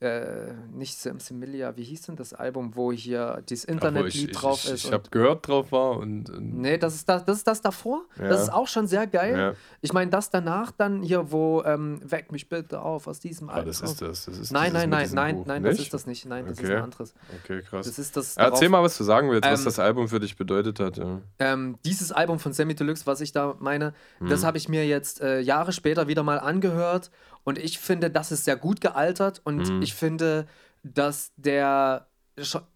äh, 0.00 0.52
nicht 0.74 0.98
Sam 0.98 1.20
Similia, 1.20 1.74
wie 1.76 1.82
hieß 1.84 2.02
denn 2.02 2.16
das 2.16 2.34
Album, 2.34 2.72
wo 2.74 2.92
hier 2.92 3.42
dieses 3.48 3.64
Internetlied 3.64 4.30
ich, 4.30 4.36
drauf 4.36 4.62
ich, 4.64 4.70
ist? 4.72 4.84
Ich 4.84 4.92
habe 4.92 5.08
gehört 5.10 5.48
drauf 5.48 5.72
war 5.72 5.96
und, 5.96 6.28
und 6.28 6.58
Nee, 6.60 6.76
das 6.76 6.94
ist 6.94 7.08
das, 7.08 7.24
das 7.24 7.38
ist 7.38 7.46
das 7.46 7.62
davor. 7.62 8.04
Ja. 8.18 8.28
Das 8.28 8.42
ist 8.42 8.52
auch 8.52 8.68
schon 8.68 8.86
sehr 8.86 9.06
geil. 9.06 9.38
Ja. 9.38 9.52
Ich 9.80 9.94
meine, 9.94 10.10
das 10.10 10.28
danach 10.28 10.70
dann 10.70 11.02
hier, 11.02 11.32
wo 11.32 11.62
ähm, 11.64 11.98
Weck 12.04 12.30
mich 12.30 12.48
bitte 12.50 12.82
auf 12.82 13.06
aus 13.06 13.20
diesem 13.20 13.48
ah, 13.48 13.54
Album. 13.54 13.68
das 13.68 13.80
ist 13.80 14.02
das. 14.02 14.24
das 14.26 14.38
ist 14.38 14.52
Nein, 14.52 14.74
nein, 14.74 14.90
nein, 14.90 15.08
nein, 15.14 15.36
Buch. 15.36 15.46
nein, 15.46 15.62
das 15.62 15.72
Nicht? 15.78 15.82
ist 15.86 15.94
das 15.94 16.06
nicht. 16.06 16.26
Nein, 16.26 16.44
das 16.46 16.58
ist 16.58 16.64
Okay. 16.64 16.76
ein 16.76 16.82
anderes. 16.82 17.14
Okay, 17.42 17.62
krass. 17.62 17.86
Das 17.86 17.98
ist 17.98 18.16
das. 18.18 18.34
Ja, 18.34 18.42
Erzähl 18.44 18.68
darauf- 18.68 18.70
mal, 18.72 18.82
was 18.84 18.98
du 18.98 19.04
sagen 19.04 19.30
willst, 19.30 19.48
was 19.48 19.60
Ähm, 19.60 19.64
das 19.64 19.78
Album 19.78 20.08
für 20.08 20.20
dich 20.20 20.36
bedeutet 20.36 20.78
hat. 20.78 20.98
Ja. 20.98 21.22
Ähm, 21.38 21.78
dieses 21.86 22.12
Album 22.12 22.38
von 22.38 22.52
Sammy 22.52 22.74
Deluxe, 22.74 23.06
was 23.06 23.22
ich 23.22 23.32
da 23.32 23.56
meine, 23.60 23.94
Mhm. 24.20 24.28
das 24.28 24.44
habe 24.44 24.58
ich 24.58 24.68
mir 24.68 24.86
jetzt 24.86 25.22
äh, 25.22 25.40
Jahre 25.40 25.72
später 25.72 26.06
wieder 26.06 26.22
mal 26.22 26.38
angehört 26.38 27.10
und 27.46 27.56
ich 27.58 27.78
finde, 27.78 28.10
das 28.10 28.30
ist 28.32 28.44
sehr 28.44 28.56
gut 28.56 28.82
gealtert 28.82 29.40
und 29.44 29.66
Mhm. 29.70 29.80
ich 29.82 29.94
finde, 29.94 30.46
dass 30.82 31.32
der 31.36 32.06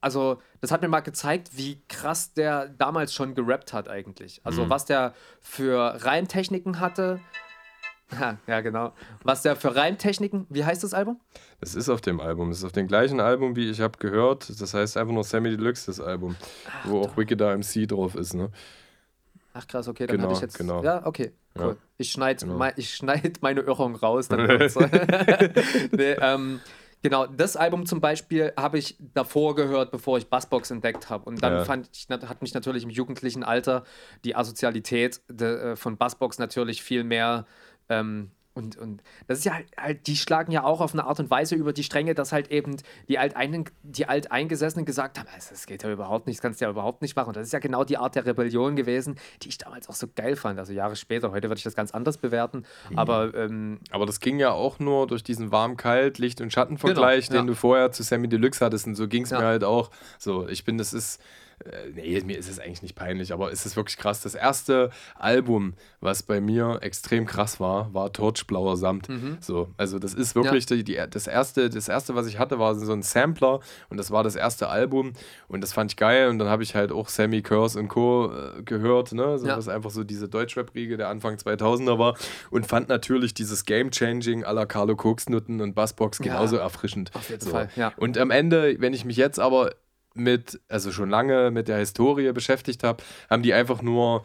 also 0.01 0.41
das 0.63 0.71
hat 0.73 0.81
mir 0.81 0.89
mal 0.89 1.01
gezeigt, 1.01 1.51
wie 1.55 1.83
krass 1.87 2.33
der 2.33 2.69
damals 2.71 3.13
schon 3.13 3.35
gerappt 3.35 3.75
hat 3.75 3.91
eigentlich. 3.91 4.41
Also 4.43 4.65
Mhm. 4.65 4.71
was 4.71 4.87
der 4.87 5.13
für 5.43 6.03
Reimtechniken 6.03 6.81
hatte. 6.81 7.21
Ja, 8.47 8.61
genau. 8.63 8.93
Was 9.23 9.43
der 9.43 9.55
für 9.57 9.77
Reimtechniken, 9.77 10.47
wie 10.49 10.65
heißt 10.65 10.83
das 10.83 10.95
Album? 10.95 11.21
Das 11.61 11.75
ist 11.75 11.89
auf 11.91 12.01
dem 12.01 12.21
Album. 12.21 12.49
Das 12.49 12.59
ist 12.59 12.65
auf 12.65 12.73
dem 12.73 12.89
gleichen 12.89 13.21
Album, 13.21 13.55
wie 13.55 13.69
ich 13.71 13.81
habe 13.83 13.99
gehört. 13.99 14.49
Das 14.61 14.73
heißt 14.75 14.97
einfach 14.97 15.13
nur 15.13 15.25
Sammy 15.25 15.51
Deluxe, 15.51 15.87
das 15.87 16.01
Album. 16.01 16.37
wo 16.85 17.03
auch 17.03 17.17
Wickeder 17.19 17.53
MC 17.57 17.87
drauf 17.87 18.15
ist, 18.17 18.33
ne? 18.35 18.51
Ach 19.61 19.67
krass, 19.67 19.89
okay, 19.89 20.07
dann 20.07 20.17
Genau, 20.17 20.29
habe 20.29 20.35
ich 20.35 20.41
jetzt. 20.41 20.57
genau. 20.57 20.83
Ja, 20.83 21.05
okay, 21.07 21.33
cool. 21.59 21.65
Ja. 21.69 21.77
Ich 21.99 22.13
schneide 22.13 22.45
Genau. 22.45 22.57
mei 22.57 22.73
ich 22.77 22.95
schneid 22.95 23.39
meine 23.43 23.61
Irrung 23.61 23.95
raus. 23.95 24.29
Nee, 24.31 26.13
ähm, 26.21 26.61
genau, 27.03 27.27
das 27.27 27.57
Album 27.57 27.85
zum 27.87 28.01
Beispiel 28.01 28.53
habe 28.57 28.79
ich 28.79 28.97
davor 29.15 29.55
gehört, 29.55 29.91
bevor 29.91 30.17
ich 30.19 30.29
Bassbox 30.29 30.71
entdeckt 30.71 31.11
habe. 31.11 31.25
Und 31.29 31.43
dann 31.43 31.53
Ja. 31.55 31.65
fand 31.65 31.91
ich, 31.93 32.07
hat 32.11 32.41
mich 32.43 32.55
natürlich 32.55 32.85
im 32.85 32.91
jugendlichen 32.91 33.43
Alter 33.45 33.85
die 34.25 34.35
Asozialität 34.35 35.21
de, 35.29 35.73
äh, 35.73 35.77
von 35.77 35.97
Bassbox 35.99 36.39
natürlich 36.39 36.83
viel 36.83 37.05
mehr. 37.05 37.47
Ähm, 37.89 38.31
und, 38.63 38.77
und 38.77 39.03
das 39.27 39.39
ist 39.39 39.45
ja 39.45 39.55
halt, 39.55 39.67
halt, 39.79 40.07
die 40.07 40.17
schlagen 40.17 40.53
ja 40.53 40.65
auch 40.65 40.81
auf 40.81 40.93
eine 40.93 41.05
Art 41.05 41.19
und 41.21 41.31
Weise 41.31 41.55
über 41.55 41.73
die 41.73 41.83
Stränge, 41.83 42.15
dass 42.15 42.33
halt 42.33 42.51
eben 42.51 42.77
die, 43.09 43.19
Alteinen, 43.19 43.65
die 43.83 44.07
Alteingesessenen 44.07 44.85
gesagt 44.85 45.19
haben, 45.19 45.29
"Also, 45.35 45.51
das 45.51 45.67
geht 45.67 45.83
ja 45.83 45.91
überhaupt 45.91 46.27
nicht, 46.27 46.39
das 46.39 46.43
kannst 46.43 46.61
du 46.61 46.65
ja 46.67 46.71
überhaupt 46.71 47.03
nicht 47.03 47.17
machen. 47.17 47.29
Und 47.29 47.37
das 47.37 47.47
ist 47.47 47.53
ja 47.53 47.59
genau 47.59 47.85
die 47.85 47.97
Art 47.97 48.15
der 48.15 48.27
Rebellion 48.27 48.77
gewesen, 48.77 49.17
die 49.43 49.49
ich 49.49 49.59
damals 49.59 49.89
auch 49.89 49.95
so 49.95 50.07
geil 50.15 50.37
fand. 50.37 50.59
Also 50.59 50.73
Jahre 50.73 50.97
später, 50.97 51.31
heute 51.33 51.49
würde 51.49 51.59
ich 51.59 51.65
das 51.65 51.75
ganz 51.75 51.91
anders 51.93 52.19
bewerten. 52.19 52.65
Mhm. 52.91 52.99
Aber 52.99 53.35
ähm, 53.35 53.81
Aber 53.91 54.07
das 54.07 54.21
ging 54.21 54.39
ja 54.39 54.53
auch 54.53 54.79
nur 54.79 55.07
durch 55.07 55.23
diesen 55.25 55.51
warm-kalt, 55.53 56.19
Licht- 56.19 56.41
und 56.41 56.53
Schattenvergleich, 56.53 57.29
Genau, 57.29 57.41
den 57.41 57.47
ja. 57.47 57.53
du 57.53 57.55
vorher 57.57 57.93
zu 57.93 58.03
Sammy 58.03 58.29
Deluxe 58.29 58.65
hattest. 58.65 58.87
Und 58.87 58.95
so 58.95 59.09
ging 59.09 59.25
es 59.25 59.31
Ja. 59.31 59.41
mir 59.41 59.47
halt 59.47 59.65
auch. 59.65 59.91
So, 60.19 60.49
ich 60.49 60.65
bin, 60.65 60.79
das 60.79 60.93
ist. 60.93 61.21
Äh, 61.65 61.91
nee, 61.95 62.21
mir 62.25 62.39
ist 62.39 62.49
es 62.49 62.59
eigentlich 62.59 62.83
nicht 62.83 62.95
peinlich, 62.95 63.33
aber 63.33 63.53
es 63.53 63.67
ist 63.67 63.77
wirklich 63.77 63.97
krass. 63.97 64.23
Das 64.23 64.35
erste 64.35 64.91
Album, 65.17 65.75
was 66.01 66.23
bei 66.23 66.41
mir 66.41 66.79
extrem 66.81 67.27
krass 67.27 67.61
war, 67.61 67.93
war 67.93 68.13
Torchblauer 68.13 68.77
Samt. 68.77 69.09
Mhm. 69.09 69.39
So, 69.41 69.69
also 69.77 69.99
das 69.99 70.15
ist 70.15 70.35
wirklich 70.35 70.67
die, 70.67 70.85
die, 70.85 70.99
das, 71.11 71.27
erste, 71.27 71.69
das 71.69 71.89
erste, 71.89 72.15
was 72.15 72.27
ich 72.27 72.39
hatte, 72.39 72.59
war 72.59 72.75
so 72.75 72.93
ein 72.93 73.03
Sampler 73.03 73.61
und 73.91 73.97
das 73.99 74.11
war 74.11 74.23
das 74.25 74.37
erste 74.37 74.69
Album 74.69 75.13
und 75.49 75.61
das 75.61 75.73
fand 75.73 75.93
ich 75.93 75.97
geil 75.97 76.29
und 76.29 76.39
dann 76.39 76.49
habe 76.49 76.63
ich 76.63 76.75
halt 76.75 76.93
auch 76.93 77.09
Sammy 77.09 77.43
Curse 77.43 77.79
und 77.79 77.89
Co. 77.89 78.33
Äh, 78.33 78.63
gehört, 78.63 79.13
ne? 79.13 79.39
so, 79.39 79.47
Ja. 79.47 79.57
was 79.57 79.69
einfach 79.69 79.91
so 79.91 80.03
diese 80.05 80.29
Deutschrap-Riege 80.29 80.97
der 80.97 81.09
Anfang 81.09 81.37
2000er 81.37 81.99
war 81.99 82.17
und 82.51 82.67
fand 82.67 82.89
natürlich 82.89 83.35
dieses 83.35 83.65
Game-Changing 83.65 84.45
à 84.45 84.53
la 84.53 84.65
Carlo 84.67 84.97
Koksnutten 84.97 85.61
und 85.61 85.75
Bassbox 85.75 86.19
Ja. 86.19 86.25
genauso 86.25 86.57
erfrischend. 86.57 87.11
Auf 87.15 87.29
jeden 87.29 87.43
so. 87.43 87.51
Fall, 87.51 87.69
ja. 87.77 87.93
Und 87.97 88.17
am 88.17 88.31
Ende, 88.31 88.77
wenn 88.79 88.95
ich 88.95 89.05
mich 89.05 89.17
jetzt 89.17 89.39
aber 89.39 89.73
mit, 90.15 90.61
also 90.69 90.93
schon 90.93 91.11
lange 91.11 91.51
mit 91.51 91.69
der 91.69 91.79
Historie 91.79 92.33
beschäftigt 92.33 92.83
habe, 92.83 93.03
haben 93.29 93.43
die 93.43 93.55
einfach 93.55 93.83
nur 93.83 94.25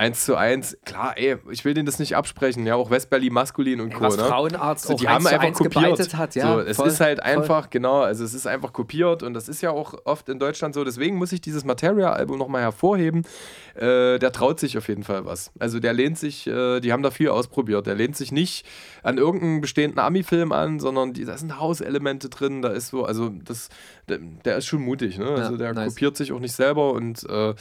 eins 0.00 0.24
zu 0.24 0.34
eins, 0.34 0.78
klar, 0.86 1.12
ey, 1.18 1.36
ich 1.50 1.66
will 1.66 1.74
denen 1.74 1.84
das 1.84 1.98
nicht 1.98 2.16
absprechen, 2.16 2.66
ja, 2.66 2.74
auch 2.74 2.90
Westberlin 2.90 3.34
maskulin 3.34 3.82
und 3.82 3.92
Co. 3.92 4.04
Was 4.04 4.16
ne? 4.16 4.24
Frauenarzt 4.24 4.86
so, 4.86 4.94
die 4.94 5.06
haben 5.06 5.26
einfach 5.26 5.52
kopiert. 5.52 6.16
hat, 6.16 6.34
ja. 6.34 6.54
so, 6.54 6.60
es 6.60 6.78
voll, 6.78 6.88
ist 6.88 7.00
halt 7.00 7.20
voll. 7.20 7.30
einfach, 7.30 7.68
genau, 7.68 8.00
also 8.00 8.24
es 8.24 8.32
ist 8.32 8.46
einfach 8.46 8.72
kopiert 8.72 9.22
und 9.22 9.34
das 9.34 9.46
ist 9.50 9.60
ja 9.60 9.72
auch 9.72 9.94
oft 10.06 10.30
in 10.30 10.38
Deutschland 10.38 10.74
so. 10.74 10.84
Deswegen 10.84 11.16
muss 11.16 11.32
ich 11.32 11.42
dieses 11.42 11.64
Materia-Album 11.64 12.38
nochmal 12.38 12.62
hervorheben. 12.62 13.26
Äh, 13.74 14.18
der 14.18 14.32
traut 14.32 14.58
sich 14.58 14.78
auf 14.78 14.88
jeden 14.88 15.04
Fall 15.04 15.26
was. 15.26 15.52
Also 15.58 15.80
der 15.80 15.92
lehnt 15.92 16.18
sich, 16.18 16.46
äh, 16.46 16.80
die 16.80 16.94
haben 16.94 17.02
da 17.02 17.10
viel 17.10 17.28
ausprobiert. 17.28 17.86
Der 17.86 17.94
lehnt 17.94 18.16
sich 18.16 18.32
nicht 18.32 18.64
an 19.02 19.18
irgendeinen 19.18 19.60
bestehenden 19.60 19.98
Ami-Film 19.98 20.52
an, 20.52 20.80
sondern 20.80 21.12
die, 21.12 21.26
da 21.26 21.36
sind 21.36 21.60
Hauselemente 21.60 22.30
drin, 22.30 22.62
da 22.62 22.70
ist 22.70 22.88
so, 22.88 23.04
also 23.04 23.28
das, 23.28 23.68
der, 24.08 24.18
der 24.46 24.56
ist 24.56 24.66
schon 24.66 24.80
mutig, 24.80 25.18
ne? 25.18 25.28
Also 25.28 25.58
der 25.58 25.74
nice. 25.74 25.92
kopiert 25.92 26.16
sich 26.16 26.32
auch 26.32 26.40
nicht 26.40 26.54
selber 26.54 26.92
und 26.94 27.28
äh, 27.28 27.54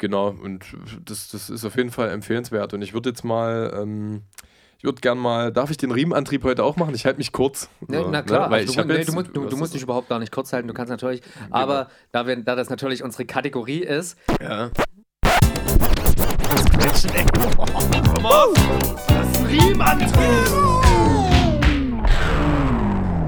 genau, 0.00 0.30
und 0.30 0.64
das, 1.04 1.28
das 1.28 1.48
ist 1.48 1.64
auf 1.64 1.76
jeden 1.76 1.90
Fall 1.92 2.08
empfehlenswert. 2.10 2.74
Und 2.74 2.82
ich 2.82 2.92
würde 2.92 3.10
jetzt 3.10 3.22
mal, 3.24 3.72
ähm, 3.80 4.22
ich 4.78 4.84
würde 4.84 5.00
gern 5.00 5.18
mal, 5.18 5.52
darf 5.52 5.70
ich 5.70 5.76
den 5.76 5.92
Riemenantrieb 5.92 6.42
heute 6.42 6.64
auch 6.64 6.76
machen? 6.76 6.94
Ich 6.96 7.04
halte 7.06 7.18
mich 7.18 7.30
kurz. 7.30 7.68
Nee, 7.86 7.98
So, 7.98 8.08
na 8.10 8.22
klar, 8.22 8.46
ne? 8.46 8.50
weil 8.50 8.60
also 8.62 8.72
ich 8.72 8.76
du, 8.78 8.84
nee, 8.86 8.94
jetzt- 8.94 9.08
du, 9.08 9.12
musst, 9.12 9.28
du, 9.28 9.44
du 9.46 9.56
musst 9.56 9.62
ist- 9.70 9.74
dich 9.74 9.82
überhaupt 9.82 10.08
gar 10.08 10.18
nicht 10.18 10.32
kurz 10.32 10.52
halten, 10.52 10.66
du 10.66 10.74
kannst 10.74 10.90
natürlich, 10.90 11.22
aber 11.50 11.88
da, 12.10 12.26
wir, 12.26 12.36
da 12.42 12.56
das 12.56 12.68
natürlich 12.70 13.04
unsere 13.04 13.24
Kategorie 13.26 13.80
ist, 13.84 14.18
Ja. 14.42 14.70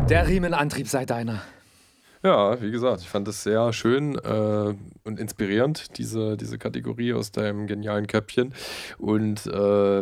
der 0.08 0.26
Riemenantrieb 0.28 0.88
sei 0.88 1.06
deiner. 1.06 1.40
Ja, 2.24 2.62
wie 2.62 2.70
gesagt, 2.70 3.00
ich 3.02 3.08
fand 3.08 3.26
es 3.26 3.42
sehr 3.42 3.72
schön 3.72 4.14
äh, 4.14 4.74
und 5.02 5.18
inspirierend, 5.18 5.98
diese, 5.98 6.36
diese 6.36 6.56
Kategorie 6.56 7.14
aus 7.14 7.32
deinem 7.32 7.66
genialen 7.66 8.06
Köpfchen. 8.06 8.54
Und 8.96 9.44
äh, 9.46 9.50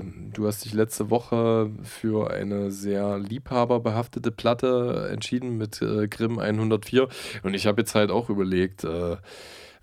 du 0.01 0.47
hast 0.47 0.67
dich 0.67 0.75
letzte 0.75 1.09
Woche 1.09 1.71
für 1.83 2.31
eine 2.31 2.71
sehr 2.73 3.19
liebhaberbehaftete 3.19 4.33
Platte 4.33 5.09
entschieden 5.11 5.57
mit 5.57 5.81
äh, 5.81 6.09
Grimm 6.09 6.39
104. 6.39 7.09
Und 7.43 7.55
ich 7.55 7.67
habe 7.67 7.81
jetzt 7.81 7.95
halt 7.95 8.11
auch 8.11 8.29
überlegt, 8.29 8.85
äh, 8.85 9.17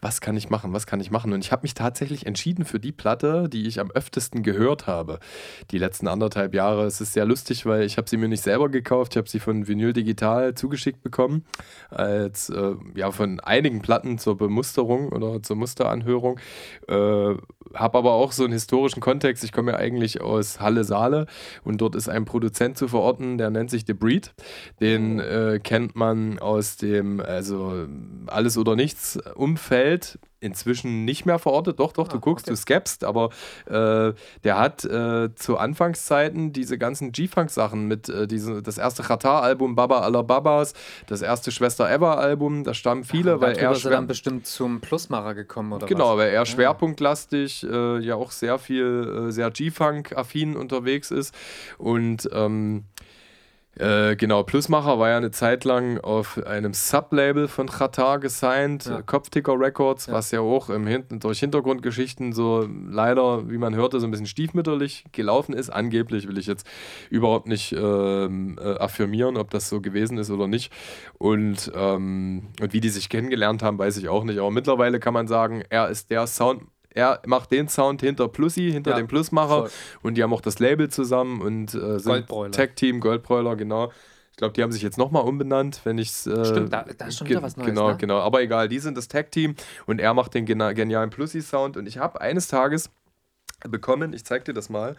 was 0.02 0.22
kann 0.22 0.38
ich 0.38 0.50
machen, 0.50 0.74
was 0.74 0.86
kann 0.86 1.00
ich 1.00 1.10
machen? 1.12 1.34
Und 1.34 1.44
ich 1.44 1.52
habe 1.52 1.64
mich 1.64 1.74
tatsächlich 1.74 2.26
entschieden 2.26 2.66
für 2.66 2.80
die 2.80 2.92
Platte, 2.92 3.50
die 3.50 3.68
ich 3.68 3.80
am 3.80 3.90
öftesten 3.92 4.44
gehört 4.44 4.86
habe. 4.86 5.20
Die 5.72 5.78
letzten 5.78 6.08
anderthalb 6.08 6.54
Jahre. 6.54 6.86
Es 6.86 7.02
ist 7.02 7.14
sehr 7.14 7.26
lustig, 7.26 7.66
weil 7.66 7.84
ich 7.84 7.98
habe 7.98 8.08
sie 8.10 8.18
mir 8.18 8.28
nicht 8.28 8.44
selber 8.44 8.70
gekauft, 8.70 9.14
ich 9.14 9.18
habe 9.18 9.30
sie 9.30 9.40
von 9.40 9.68
Vinyl 9.68 9.94
Digital 9.94 10.54
zugeschickt 10.54 11.02
bekommen, 11.02 11.46
als 11.90 12.50
äh, 12.50 12.76
ja 12.96 13.12
von 13.12 13.40
einigen 13.40 13.82
Platten 13.82 14.20
zur 14.20 14.38
Bemusterung 14.38 15.10
oder 15.10 15.42
zur 15.42 15.56
Musteranhörung. 15.56 16.40
Äh, 16.88 17.36
habe 17.74 17.98
aber 17.98 18.14
auch 18.14 18.32
so 18.32 18.44
einen 18.44 18.54
historischen 18.54 19.02
Kontext. 19.02 19.44
Ich 19.44 19.52
komme 19.52 19.72
ja 19.72 19.78
eigentlich 19.78 20.22
aus 20.22 20.60
Halle-Saale 20.60 21.26
und 21.64 21.82
dort 21.82 21.96
ist 21.96 22.08
ein 22.08 22.26
Produzent 22.26 22.78
zu 22.78 22.88
verorten, 22.88 23.38
der 23.38 23.50
nennt 23.50 23.70
sich 23.70 23.84
The 23.86 23.94
Breed. 23.94 24.34
Den 24.80 25.20
äh, 25.20 25.60
kennt 25.62 25.96
man 25.96 26.40
aus 26.40 26.78
dem, 26.78 27.20
also 27.20 27.88
alles 28.28 28.58
oder 28.58 28.76
nichts 28.76 29.20
Umfeld. 29.36 29.87
Inzwischen 30.40 31.04
nicht 31.04 31.26
mehr 31.26 31.40
verortet, 31.40 31.80
doch, 31.80 31.94
doch, 31.94 32.08
du 32.08 32.18
Ah, 32.18 32.20
guckst, 32.20 32.46
okay. 32.46 32.52
du 32.54 32.58
skepst, 32.58 33.04
aber 33.04 33.32
äh, 33.66 34.14
der 34.44 34.60
hat 34.60 34.86
äh, 34.86 35.34
zu 35.34 35.58
Anfangszeiten 35.58 36.54
diese 36.54 36.78
ganzen 36.78 37.12
G-Funk-Sachen 37.12 37.88
mit 37.88 38.08
äh, 38.08 38.28
diese, 38.28 38.62
das 38.62 38.78
erste 38.78 39.02
Qatar-Album 39.02 39.76
Baba 39.76 40.02
aller 40.02 40.22
Babas, 40.24 40.74
das 41.08 41.24
erste 41.24 41.52
Schwester 41.52 41.90
Ever-Album, 41.90 42.64
da 42.64 42.76
stammen 42.76 43.04
viele, 43.04 43.42
weil 43.42 43.54
Darüber 43.54 43.62
er 43.72 43.72
ist 43.72 43.86
er 43.86 43.92
dann 43.92 44.06
bestimmt 44.06 44.46
zum 44.46 44.80
Plusmacher 44.80 45.34
gekommen, 45.34 45.74
oder 45.74 45.88
Genau, 45.88 46.12
was? 46.12 46.18
weil 46.20 46.30
er 46.30 46.46
schwerpunktlastig 46.46 47.64
äh, 47.68 47.98
ja 48.00 48.14
auch 48.14 48.30
sehr 48.30 48.60
viel, 48.60 49.26
äh, 49.30 49.32
sehr 49.32 49.50
G-Funk-affin 49.50 50.56
unterwegs 50.56 51.10
ist. 51.10 51.34
Und 51.80 52.30
ähm, 52.32 52.84
äh, 53.80 54.16
genau, 54.16 54.44
Plusmacher 54.44 55.00
war 55.00 55.10
ja 55.10 55.18
eine 55.18 55.32
Zeit 55.32 55.64
lang 55.66 56.00
auf 56.00 56.38
einem 56.46 56.74
Sublabel 56.74 57.48
von 57.48 57.68
Qatar 57.68 58.20
gesigned, 58.20 58.86
Ja. 58.86 59.02
Kopfticker 59.02 59.60
Records, 59.60 60.08
Ja. 60.08 60.14
was 60.14 60.32
ja 60.32 60.40
auch 60.42 60.70
im 60.70 60.88
Hin 60.88 61.04
durch 61.10 61.40
Hintergrundgeschichten 61.40 62.34
so 62.34 62.68
leider, 62.90 63.50
wie 63.50 63.58
man 63.58 63.76
hörte, 63.76 64.00
so 64.00 64.08
ein 64.08 64.12
bisschen 64.12 64.26
stiefmütterlich 64.26 65.06
gelaufen 65.12 65.54
ist. 65.54 65.70
Angeblich 65.70 66.28
will 66.28 66.38
ich 66.38 66.48
jetzt 66.48 66.68
überhaupt 67.10 67.48
nicht 67.48 67.74
ähm, 67.78 68.58
äh, 68.62 68.76
affirmieren, 68.78 69.38
ob 69.38 69.50
das 69.52 69.70
so 69.70 69.82
gewesen 69.82 70.18
ist 70.18 70.30
oder 70.32 70.48
nicht. 70.48 70.72
Und, 71.18 71.72
ähm, 71.76 72.48
und 72.62 72.74
wie 72.74 72.80
die 72.82 72.90
sich 72.90 73.10
kennengelernt 73.10 73.64
haben, 73.64 73.78
weiß 73.78 73.98
ich 73.98 74.10
auch 74.10 74.24
nicht. 74.24 74.40
Aber 74.40 74.52
mittlerweile 74.52 75.00
kann 75.00 75.14
man 75.14 75.28
sagen, 75.28 75.64
er 75.70 75.90
ist 75.90 76.10
der 76.12 76.28
Sound. 76.28 76.64
Er 76.98 77.22
macht 77.26 77.52
den 77.52 77.70
Sound 77.70 78.02
hinter 78.02 78.28
Plussi, 78.28 78.72
hinter 78.72 78.92
Ja, 78.92 78.98
dem 78.98 79.08
Plusmacher. 79.08 79.62
voll. 79.62 79.70
Und 80.02 80.16
die 80.16 80.24
haben 80.24 80.34
auch 80.34 80.42
das 80.42 80.60
Label 80.60 80.90
zusammen 80.90 81.42
und 81.42 81.74
äh, 81.76 82.00
sind 82.00 82.04
Goldbräuler. 82.06 82.52
Tag-Team, 82.52 83.00
Goldbräuler, 83.00 83.56
genau. 83.56 83.92
Ich 84.32 84.38
glaube, 84.38 84.54
die 84.54 84.62
haben 84.64 84.72
sich 84.72 84.82
jetzt 84.84 84.98
nochmal 84.98 85.24
umbenannt, 85.24 85.82
wenn 85.84 85.98
ich 85.98 86.10
es. 86.10 86.28
Äh, 86.28 86.46
Stimmt, 86.46 86.74
da- 86.74 86.86
da 86.98 87.06
ist 87.08 87.18
schon 87.18 87.28
wieder 87.30 87.42
was 87.42 87.56
Neues, 87.58 87.70
Genau, 87.70 87.90
ne? 87.92 87.98
genau. 87.98 88.20
Aber 88.20 88.42
egal, 88.42 88.68
die 88.68 88.80
sind 88.80 88.98
das 88.98 89.08
Tag-Team 89.08 89.56
und 89.88 90.00
er 90.00 90.14
macht 90.14 90.34
den 90.34 90.46
genialen 90.46 91.10
Plussi-Sound. 91.10 91.78
Und 91.78 91.88
ich 91.88 91.98
habe 91.98 92.20
eines 92.22 92.48
Tages 92.48 92.90
bekommen, 93.68 94.14
ich 94.14 94.26
zeig 94.26 94.46
dir 94.46 94.54
das 94.54 94.70
mal, 94.70 94.96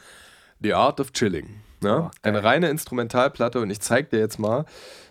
The 0.60 0.74
Art 0.74 1.00
of 1.00 1.12
Chilling. 1.12 1.60
Ne? 1.80 2.06
Oh, 2.06 2.10
Eine 2.22 2.42
reine 2.42 2.68
Instrumentalplatte 2.70 3.60
und 3.60 3.70
ich 3.70 3.80
zeig 3.80 4.10
dir 4.10 4.18
jetzt 4.18 4.38
mal, 4.40 4.64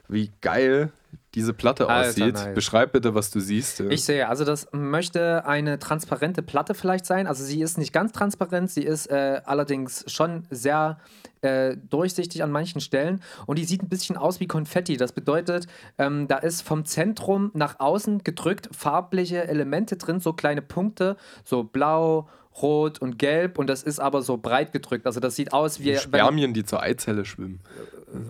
wie 0.10 0.32
geil 0.42 0.92
diese 1.36 1.54
Platte 1.54 1.88
Alter, 1.90 2.10
aussieht. 2.10 2.34
nice. 2.34 2.56
Beschreib 2.56 2.94
bitte, 2.94 3.14
was 3.14 3.32
du 3.32 3.40
siehst. 3.40 3.82
Ich 3.82 4.04
sehe, 4.04 4.28
also 4.28 4.46
das 4.46 4.68
möchte 4.72 5.46
eine 5.46 5.78
transparente 5.78 6.42
Platte 6.42 6.74
vielleicht 6.74 7.06
sein. 7.06 7.28
Also 7.28 7.44
sie 7.44 7.62
ist 7.62 7.78
nicht 7.78 7.94
ganz 7.94 8.12
transparent, 8.12 8.72
sie 8.72 8.84
ist 8.84 9.08
äh, 9.08 9.42
allerdings 9.46 10.06
schon 10.08 10.46
sehr 10.50 10.98
äh, 11.42 11.78
durchsichtig 11.90 12.44
an 12.44 12.52
manchen 12.52 12.82
Stellen 12.82 13.22
und 13.46 13.60
die 13.60 13.66
sieht 13.66 13.84
ein 13.84 13.90
bisschen 13.90 14.18
aus 14.18 14.40
wie 14.40 14.48
Konfetti. 14.48 14.98
Das 14.98 15.12
bedeutet, 15.12 15.68
ähm, 15.98 16.28
da 16.28 16.38
ist 16.38 16.62
vom 16.62 16.86
Zentrum 16.86 17.52
nach 17.54 17.80
außen 17.80 18.24
gedrückt 18.24 18.70
farbliche 18.72 19.48
Elemente 19.48 19.98
drin, 19.98 20.20
so 20.20 20.34
kleine 20.34 20.62
Punkte, 20.62 21.18
so 21.44 21.64
blau, 21.64 22.28
rot 22.62 23.00
und 23.00 23.20
gelb 23.20 23.58
und 23.60 23.68
das 23.68 23.84
ist 23.84 24.00
aber 24.00 24.22
so 24.22 24.38
breit 24.38 24.72
gedrückt. 24.72 25.06
Also 25.06 25.20
das 25.20 25.36
sieht 25.36 25.54
aus 25.54 25.80
wie 25.80 25.92
wenn, 25.92 25.98
Spermien, 26.00 26.54
die 26.54 26.64
zur 26.66 26.82
Eizelle 26.82 27.26
schwimmen. 27.26 27.60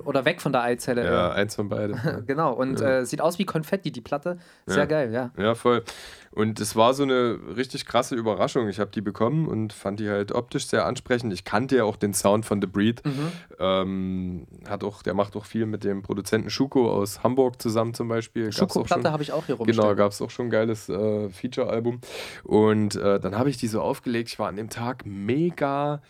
oder 0.06 0.26
weg 0.26 0.42
von 0.42 0.52
der 0.52 0.64
Eizelle. 0.64 1.06
Ja, 1.06 1.32
eins 1.32 1.56
von 1.56 1.70
beiden. 1.70 1.98
Genau, 2.28 2.54
und 2.54 2.82
äh, 2.82 3.06
sieht 3.06 3.22
aus 3.22 3.38
wie 3.40 3.46
Konfetti, 3.46 3.92
die 3.92 4.02
Platte. 4.02 4.38
Sehr 4.66 4.80
Ja. 4.80 4.86
geil, 4.86 5.14
ja. 5.14 5.32
Ja, 5.38 5.56
voll. 5.56 5.84
Und 6.32 6.60
es 6.60 6.76
war 6.76 6.94
so 6.94 7.02
eine 7.02 7.40
richtig 7.56 7.88
krasse 7.88 8.14
Überraschung. 8.16 8.68
Ich 8.70 8.80
habe 8.80 8.92
die 8.92 9.02
bekommen 9.02 9.48
und 9.48 9.74
fand 9.74 10.00
die 10.00 10.08
halt 10.10 10.32
optisch 10.32 10.68
sehr 10.68 10.86
ansprechend. 10.86 11.34
Ich 11.34 11.46
kannte 11.46 11.78
ja 11.78 11.84
auch 11.84 11.96
den 11.96 12.14
Sound 12.14 12.46
von 12.46 12.62
The 12.62 12.68
Breed. 12.68 13.04
Mhm. 13.06 13.32
Ähm, 13.60 14.48
hat 14.70 14.84
auch, 14.84 15.02
der 15.02 15.14
macht 15.16 15.36
auch 15.36 15.46
viel 15.46 15.66
mit 15.66 15.84
dem 15.84 16.04
Produzenten 16.04 16.50
Schuko 16.52 16.92
aus 16.92 17.24
Hamburg 17.24 17.60
zusammen 17.62 17.94
zum 17.96 18.08
Beispiel. 18.08 18.52
Schon- 18.52 18.68
habe 18.70 19.24
ich 19.24 19.32
auch 19.32 19.46
hier 19.48 19.56
rumstehen. 19.56 19.80
Genau, 19.82 19.96
gab 19.96 20.12
es 20.12 20.22
auch 20.22 20.30
schon 20.30 20.48
ein 20.48 20.50
geiles 20.52 20.90
äh, 20.90 21.30
Feature-Album. 21.30 22.02
Und 22.44 22.96
äh, 22.96 23.20
dann 23.20 23.36
habe 23.38 23.50
ich 23.50 23.58
die 23.58 23.68
so 23.68 23.82
aufgelegt. 23.82 24.17
Ich 24.26 24.40
war 24.40 24.50
an 24.50 24.56
dem 24.56 24.70
Tag 24.70 25.06
mega. 25.06 26.02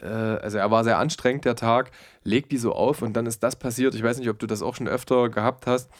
Äh, 0.00 0.06
also, 0.06 0.58
er 0.58 0.70
war 0.70 0.84
sehr 0.84 0.98
anstrengend, 0.98 1.44
der 1.44 1.56
Tag. 1.56 1.90
Leg 2.22 2.48
die 2.48 2.58
so 2.58 2.72
auf 2.72 3.02
und 3.02 3.14
dann 3.14 3.26
ist 3.26 3.42
das 3.42 3.56
passiert. 3.56 3.94
Ich 3.94 4.02
weiß 4.02 4.18
nicht, 4.18 4.28
ob 4.28 4.38
du 4.38 4.46
das 4.46 4.62
auch 4.62 4.74
schon 4.74 4.88
öfter 4.88 5.28
gehabt 5.28 5.66
hast, 5.66 5.90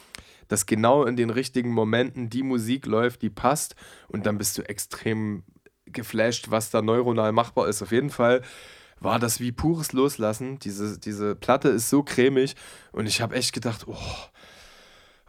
dass 0.47 0.65
genau 0.65 1.05
in 1.05 1.15
den 1.15 1.29
richtigen 1.29 1.71
Momenten 1.71 2.29
die 2.29 2.43
Musik 2.43 2.85
läuft, 2.85 3.21
die 3.21 3.29
passt. 3.29 3.75
Und 4.07 4.25
dann 4.25 4.37
bist 4.37 4.57
du 4.57 4.67
extrem 4.67 5.43
geflasht, 5.85 6.51
was 6.51 6.69
da 6.69 6.81
neuronal 6.81 7.31
machbar 7.31 7.67
ist. 7.67 7.81
Auf 7.81 7.91
jeden 7.91 8.09
Fall 8.09 8.41
war 8.99 9.19
das 9.19 9.39
wie 9.39 9.51
pures 9.51 9.93
Loslassen. 9.93 10.59
Diese, 10.59 10.99
diese 10.99 11.35
Platte 11.35 11.69
ist 11.69 11.89
so 11.89 12.03
cremig 12.03 12.55
und 12.91 13.07
ich 13.07 13.21
habe 13.21 13.35
echt 13.35 13.53
gedacht, 13.53 13.85
oh, 13.87 13.95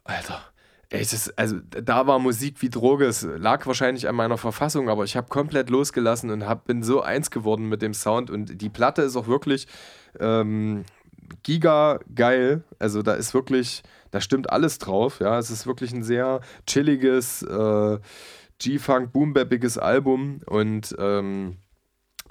Alter. 0.05 0.43
Ey, 0.91 1.01
das, 1.01 1.31
also 1.37 1.57
da 1.69 2.07
war 2.07 2.19
Musik 2.19 2.63
wie 2.63 2.71
Droge. 2.71 3.07
Es 3.07 3.23
lag 3.23 3.67
wahrscheinlich 3.67 4.09
an 4.09 4.15
meiner 4.15 4.39
Verfassung, 4.39 4.89
aber 4.89 5.05
ich 5.05 5.17
habe 5.17 5.29
komplett 5.29 5.69
losgelassen 5.69 6.31
und 6.31 6.47
hab, 6.47 6.67
bin 6.67 6.83
so 6.83 7.03
eins 7.03 7.31
geworden 7.31 7.69
mit 7.69 7.83
dem 7.83 7.93
Sound. 7.93 8.31
Und 8.31 8.61
die 8.61 8.69
Platte 8.69 9.03
ist 9.03 9.17
auch 9.17 9.27
wirklich 9.27 9.67
ähm, 10.21 10.85
giga 11.43 11.99
geil. 12.15 12.63
Also 12.79 13.03
da 13.03 13.15
ist 13.15 13.35
wirklich, 13.35 13.83
da 14.13 14.21
stimmt 14.21 14.51
alles 14.51 14.79
drauf. 14.79 15.19
Ja, 15.19 15.39
es 15.39 15.51
ist 15.51 15.67
wirklich 15.67 15.93
ein 15.93 16.05
sehr 16.05 16.41
chilliges, 16.67 17.43
äh, 17.43 17.99
G-Funk, 18.59 19.13
boombappiges 19.13 19.79
Album 19.79 20.41
und 20.47 20.95
ähm, 20.99 21.57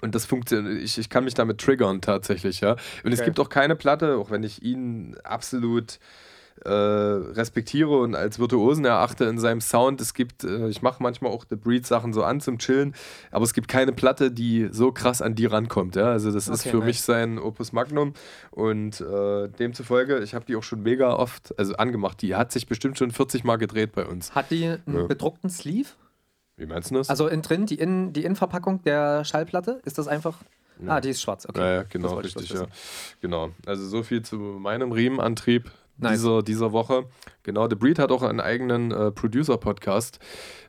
und 0.02 0.14
das 0.14 0.26
funktioniert, 0.26 0.84
ich, 0.84 0.98
ich 0.98 1.10
kann 1.10 1.24
mich 1.24 1.36
damit 1.36 1.60
triggern 1.60 2.02
tatsächlich, 2.02 2.60
ja. 2.60 2.76
Und 3.04 3.14
es 3.14 3.20
Geil. 3.20 3.28
gibt 3.28 3.40
auch 3.40 3.48
keine 3.48 3.76
Platte, 3.76 4.18
auch 4.18 4.30
wenn 4.30 4.44
ich 4.44 4.62
ihn 4.62 5.16
absolut 5.24 6.00
äh, 6.64 6.70
respektiere 6.70 7.90
und 8.00 8.16
als 8.16 8.40
Virtuosen 8.40 8.86
erachte 8.86 9.26
in 9.26 9.38
seinem 9.40 9.62
Sound. 9.62 10.00
Es 10.02 10.14
gibt, 10.14 10.44
äh, 10.44 10.70
ich 10.70 10.82
mache 10.82 11.04
manchmal 11.04 11.32
auch 11.32 11.46
The 11.50 11.56
Breed 11.56 11.86
Sachen 11.86 12.14
so 12.14 12.24
an 12.24 12.40
zum 12.40 12.58
Chillen, 12.60 12.96
aber 13.32 13.44
es 13.44 13.54
gibt 13.54 13.68
keine 13.68 13.92
Platte, 13.92 14.32
die 14.32 14.70
so 14.72 14.92
krass 14.92 15.22
an 15.22 15.36
die 15.36 15.46
rankommt. 15.46 15.96
Ja? 15.96 16.06
Also 16.12 16.32
das 16.32 16.48
ist 16.48 16.62
Okay, 16.62 16.70
für 16.72 16.78
nice. 16.78 16.86
mich 16.86 17.02
sein 17.02 17.40
Opus 17.40 17.74
Magnum 17.74 18.14
und 18.52 19.02
äh, 19.02 19.50
demzufolge, 19.50 20.20
ich 20.20 20.34
habe 20.34 20.46
die 20.46 20.56
auch 20.56 20.64
schon 20.64 20.82
mega 20.82 21.14
oft, 21.14 21.54
also 21.60 21.76
angemacht. 21.76 22.22
Die 22.22 22.36
hat 22.36 22.52
sich 22.52 22.68
bestimmt 22.68 22.98
schon 22.98 23.12
40 23.12 23.44
Mal 23.44 23.58
gedreht 23.58 23.92
bei 23.94 24.06
uns. 24.06 24.34
Hat 24.34 24.50
die 24.52 24.66
einen 24.66 24.82
Ja. 24.96 25.04
bedruckten 25.08 25.50
Sleeve? 25.50 25.90
Wie 26.58 26.66
meinst 26.66 26.90
du 26.90 26.96
das? 26.96 27.10
Also 27.10 27.28
innen 27.28 27.42
drin, 27.42 27.66
die, 27.66 27.76
Innen, 27.76 28.14
die 28.14 28.24
Innenverpackung 28.24 28.82
der 28.84 29.26
Schallplatte, 29.26 29.82
ist 29.84 29.98
das 29.98 30.08
einfach. 30.08 30.38
Ah, 30.88 31.00
die 31.02 31.10
ist 31.10 31.22
schwarz, 31.22 31.46
okay. 31.48 31.60
Ja, 31.60 31.74
ja 31.74 31.84
genau, 31.84 32.16
richtig, 32.16 32.50
ja. 32.50 32.66
Genau. 33.22 33.52
Also 33.66 33.86
so 33.88 34.04
viel 34.04 34.22
zu 34.24 34.36
meinem 34.38 34.92
Riemenantrieb 34.92 35.70
Nice. 35.98 36.14
dieser, 36.20 36.44
dieser 36.44 36.72
Woche. 36.72 37.06
Genau, 37.44 37.70
The 37.70 37.76
Breed 37.76 38.00
hat 38.00 38.12
auch 38.12 38.22
einen 38.24 38.42
eigenen 38.42 38.92
äh, 38.92 39.12
Producer-Podcast, 39.12 40.20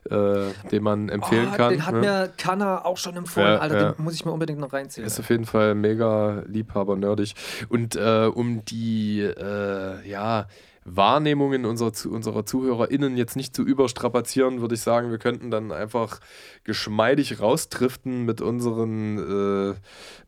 äh, 0.09 0.51
den 0.71 0.83
man 0.83 1.09
empfehlen 1.09 1.49
Oh, 1.53 1.57
kann. 1.57 1.69
Den 1.71 1.85
hat 1.85 1.93
ne? 1.95 1.99
mir 1.99 2.33
Kanna 2.37 2.85
auch 2.85 2.97
schon 2.97 3.17
empfohlen, 3.17 3.47
Ja, 3.53 3.57
Alter. 3.59 3.77
ja. 3.81 3.91
Den 3.93 4.03
muss 4.03 4.13
ich 4.13 4.25
mir 4.25 4.31
unbedingt 4.31 4.59
noch 4.59 4.71
reinziehen. 4.73 5.05
Ist 5.05 5.19
auf 5.19 5.29
jeden 5.29 5.45
Fall 5.45 5.75
mega 5.75 6.43
Liebhaber-nerdig. 6.47 7.33
Und 7.69 7.95
äh, 7.95 8.29
um 8.33 8.63
die 8.65 9.21
äh, 9.21 10.07
ja, 10.09 10.47
Wahrnehmungen 10.89 11.65
unserer, 11.65 11.91
unserer 12.09 12.45
ZuhörerInnen 12.45 13.17
jetzt 13.17 13.35
nicht 13.35 13.55
zu 13.55 13.63
überstrapazieren, 13.63 14.61
würde 14.61 14.75
ich 14.75 14.81
sagen, 14.81 15.11
wir 15.11 15.17
könnten 15.17 15.51
dann 15.51 15.71
einfach 15.71 16.19
geschmeidig 16.63 17.41
raustriften 17.41 18.23
mit 18.23 18.39
unseren, 18.39 19.73
äh, 19.73 19.75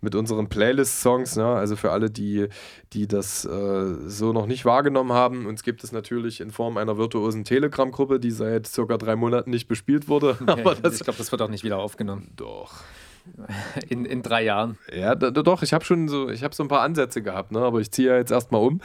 mit 0.02 0.16
unseren 0.16 0.50
Playlist-Songs. 0.50 1.38
Ne? 1.38 1.46
Also 1.46 1.78
für 1.78 1.92
alle, 1.92 2.10
die, 2.10 2.48
die 2.94 3.08
das 3.08 3.46
äh, 3.46 3.96
so 4.06 4.34
noch 4.34 4.48
nicht 4.48 4.66
wahrgenommen 4.66 5.14
haben. 5.14 5.46
Uns 5.46 5.64
gibt 5.64 5.84
es 5.84 5.94
natürlich 5.94 6.42
in 6.42 6.52
Form 6.52 6.78
einer 6.78 6.98
virtuosen 6.98 7.46
Telegram-Gruppe, 7.46 8.20
die 8.20 8.32
seit 8.32 8.68
circa 8.68 8.98
drei 8.98 9.16
Monaten 9.16 9.50
nicht 9.50 9.68
bespielt 9.68 10.10
wurde. 10.10 10.38
Aber 10.46 10.74
ich 10.74 10.82
das 10.82 11.00
glaube, 11.00 11.18
das 11.18 11.32
wird 11.32 11.42
auch 11.42 11.50
nicht 11.50 11.64
wieder 11.64 11.78
aufgenommen. 11.78 12.32
doch. 12.36 12.84
In, 13.90 14.06
in 14.06 14.22
drei 14.22 14.44
Jahren. 14.44 14.78
Ja, 14.94 15.16
doch, 15.16 15.64
ich 15.64 15.74
habe 15.74 15.86
schon 15.86 16.08
so, 16.08 16.30
ich 16.30 16.44
habe 16.44 16.54
so 16.54 16.64
ein 16.64 16.68
paar 16.68 16.82
Ansätze 16.82 17.22
gehabt, 17.22 17.52
ne? 17.52 17.60
aber 17.60 17.80
ich 17.80 17.92
ziehe 17.92 18.10
ja 18.10 18.18
jetzt 18.18 18.32
erstmal 18.32 18.62
um 18.62 18.82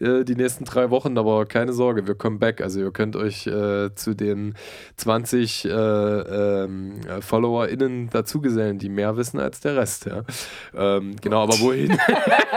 äh, 0.00 0.24
die 0.24 0.34
nächsten 0.34 0.64
drei 0.64 0.90
Wochen, 0.90 1.16
aber 1.18 1.46
keine 1.46 1.72
Sorge, 1.72 2.06
wir 2.06 2.14
kommen 2.14 2.38
back. 2.38 2.60
Also 2.60 2.80
ihr 2.80 2.90
könnt 2.90 3.16
euch 3.16 3.46
äh, 3.46 3.94
zu 3.94 4.14
den 4.14 4.54
20 4.96 5.64
äh, 5.64 5.70
ähm, 5.70 7.00
äh, 7.08 7.20
FollowerInnen 7.20 8.10
dazugesellen, 8.10 8.78
die 8.78 8.88
mehr 8.88 9.16
wissen 9.16 9.40
als 9.40 9.60
der 9.60 9.76
Rest. 9.76 10.06
Ja? 10.06 10.22
Ähm, 10.74 11.16
genau, 11.20 11.42
aber 11.42 11.58
wohin? 11.60 11.90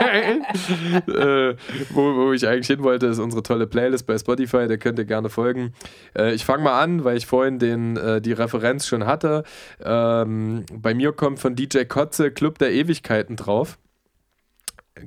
äh, 1.08 1.54
wo, 1.90 2.16
wo 2.16 2.32
ich 2.32 2.46
eigentlich 2.46 2.66
hin 2.66 2.82
wollte, 2.82 3.06
ist 3.06 3.18
unsere 3.18 3.42
tolle 3.42 3.66
Playlist 3.66 4.06
bei 4.06 4.18
Spotify, 4.18 4.66
der 4.66 4.78
könnt 4.78 4.98
ihr 4.98 5.04
gerne 5.04 5.28
folgen. 5.28 5.72
Äh, 6.16 6.34
ich 6.34 6.44
fange 6.44 6.64
mal 6.64 6.80
an, 6.80 7.04
weil 7.04 7.16
ich 7.16 7.26
vorhin 7.26 7.58
den, 7.58 7.96
äh, 7.96 8.20
die 8.20 8.32
Referenz 8.32 8.86
schon 8.86 9.06
hatte. 9.06 9.44
Ähm, 9.82 10.64
bei 10.72 10.94
mir 10.94 11.12
kommt 11.20 11.38
von 11.38 11.54
DJ 11.54 11.84
Kotze 11.84 12.30
Club 12.30 12.56
der 12.56 12.72
Ewigkeiten 12.72 13.36
drauf. 13.36 13.78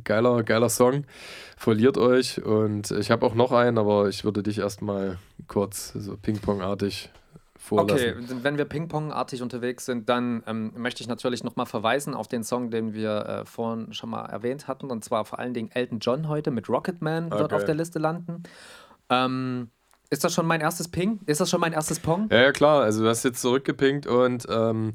Geiler, 0.04 0.44
geiler 0.44 0.70
Song. 0.70 1.06
Verliert 1.58 1.98
euch. 1.98 2.40
Und 2.40 2.92
ich 2.92 3.10
habe 3.10 3.26
auch 3.26 3.34
noch 3.34 3.52
einen, 3.52 3.80
aber 3.80 4.08
ich 4.10 4.24
würde 4.24 4.44
dich 4.44 4.60
erstmal 4.60 5.18
kurz 5.48 5.92
so 5.94 6.16
Ping-Pong-artig 6.16 7.10
vorlassen. 7.58 8.26
Okay, 8.26 8.38
wenn 8.44 8.60
wir 8.60 8.66
Ping-Pong-artig 8.66 9.42
unterwegs 9.42 9.86
sind, 9.86 10.08
dann 10.08 10.44
ähm, 10.46 10.74
möchte 10.78 11.02
ich 11.02 11.08
natürlich 11.08 11.44
nochmal 11.44 11.66
verweisen 11.66 12.14
auf 12.14 12.28
den 12.28 12.44
Song, 12.44 12.70
den 12.70 12.94
wir 12.94 13.26
äh, 13.26 13.46
vorhin 13.48 13.92
schon 13.94 14.12
mal 14.12 14.26
erwähnt 14.28 14.68
hatten. 14.68 14.92
Und 14.92 15.04
zwar 15.04 15.26
vor 15.26 15.40
allen 15.40 15.56
Dingen 15.56 15.72
Elton 15.72 15.98
John 15.98 16.28
heute 16.28 16.52
mit 16.52 16.70
Rocketman 16.70 17.32
wird 17.32 17.42
Okay. 17.42 17.56
auf 17.56 17.66
der 17.66 17.74
Liste 17.74 17.98
landen. 17.98 18.44
Ähm, 19.10 19.72
ist 20.12 20.24
das 20.24 20.32
schon 20.32 20.46
mein 20.46 20.62
erstes 20.62 20.90
Ping? 20.90 21.22
Ist 21.26 21.42
das 21.42 21.50
schon 21.50 21.60
mein 21.60 21.74
erstes 21.74 22.00
Pong? 22.00 22.28
Ja, 22.30 22.44
ja, 22.44 22.52
klar. 22.52 22.84
Also 22.84 23.02
du 23.02 23.10
hast 23.10 23.24
jetzt 23.24 23.42
zurückgepinkt 23.42 24.06
und 24.06 24.46
ähm, 24.48 24.94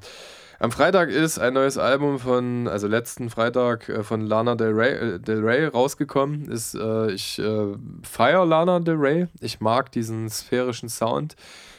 am 0.59 0.73
Freitag 0.73 1.11
ist 1.11 1.39
ein 1.39 1.55
neues 1.55 1.79
Album 1.79 2.19
von, 2.19 2.69
also 2.69 2.87
letzten 2.87 3.31
Freitag 3.31 3.89
äh, 3.89 4.03
von 4.03 4.23
Lana 4.23 4.55
Del 4.55 4.73
Rey, 4.73 5.15
äh, 5.15 5.19
Del 5.21 5.45
Rey 5.45 5.67
rausgekommen. 5.67 6.51
Ist, 6.51 6.75
äh, 6.75 7.13
ich 7.13 7.39
äh, 7.39 7.75
feiere 8.03 8.45
Lana 8.45 8.81
Del 8.81 8.97
Rey. 8.97 9.29
Ich 9.41 9.61
mag 9.61 9.93
diesen 9.93 10.29
sphärischen 10.29 10.89
Sound. 10.89 11.37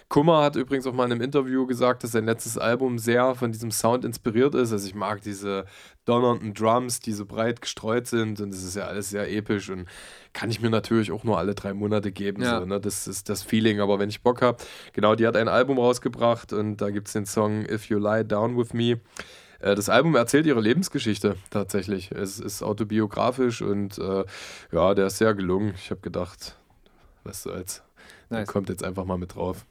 Kummer 0.09 0.41
hat 0.41 0.55
übrigens 0.55 0.87
auch 0.87 0.93
mal 0.93 1.05
in 1.05 1.11
einem 1.11 1.21
Interview 1.21 1.67
gesagt, 1.67 2.03
dass 2.03 2.13
sein 2.13 2.25
letztes 2.25 2.57
Album 2.57 2.97
sehr 2.97 3.35
von 3.35 3.51
diesem 3.51 3.69
Sound 3.69 4.03
inspiriert 4.03 4.55
ist. 4.55 4.71
Also 4.71 4.87
ich 4.87 4.95
mag 4.95 5.21
diese 5.21 5.65
donnernden 6.05 6.55
Drums, 6.55 6.99
die 6.99 7.13
so 7.13 7.27
breit 7.27 7.61
gestreut 7.61 8.07
sind 8.07 8.41
und 8.41 8.51
es 8.51 8.63
ist 8.63 8.75
ja 8.75 8.85
alles 8.85 9.11
sehr 9.11 9.31
episch 9.31 9.69
und 9.69 9.87
kann 10.33 10.49
ich 10.49 10.61
mir 10.61 10.71
natürlich 10.71 11.11
auch 11.11 11.23
nur 11.23 11.37
alle 11.37 11.53
drei 11.53 11.75
Monate 11.75 12.11
geben. 12.11 12.41
Ja. 12.41 12.59
So, 12.59 12.65
ne? 12.65 12.79
Das 12.79 13.07
ist 13.07 13.29
das 13.29 13.43
Feeling, 13.43 13.81
aber 13.81 13.99
wenn 13.99 14.09
ich 14.09 14.23
Bock 14.23 14.41
habe, 14.41 14.57
genau, 14.93 15.13
die 15.13 15.27
hat 15.27 15.37
ein 15.37 15.47
Album 15.47 15.77
rausgebracht 15.77 16.53
und 16.53 16.77
da 16.77 16.89
gibt 16.89 17.05
es 17.05 17.13
den 17.13 17.27
Song 17.27 17.65
If 17.69 17.85
You 17.89 17.99
Lie 17.99 18.25
Down 18.25 18.57
With 18.57 18.73
Me. 18.73 18.99
Äh, 19.59 19.75
Das 19.75 19.89
Album 19.89 20.15
erzählt 20.15 20.47
ihre 20.47 20.59
Lebensgeschichte 20.61 21.35
tatsächlich. 21.51 22.11
Es 22.11 22.39
ist 22.39 22.63
autobiografisch 22.63 23.61
und 23.61 23.99
äh, 23.99 24.25
ja, 24.71 24.95
der 24.95 25.05
ist 25.05 25.19
sehr 25.19 25.35
gelungen. 25.35 25.75
Ich 25.75 25.91
habe 25.91 26.01
gedacht, 26.01 26.57
was 27.23 27.43
soll's. 27.43 27.83
Der 28.31 28.39
Nice. 28.39 28.47
kommt 28.47 28.69
jetzt 28.69 28.83
einfach 28.83 29.05
mal 29.05 29.19
mit 29.19 29.35
drauf. 29.35 29.65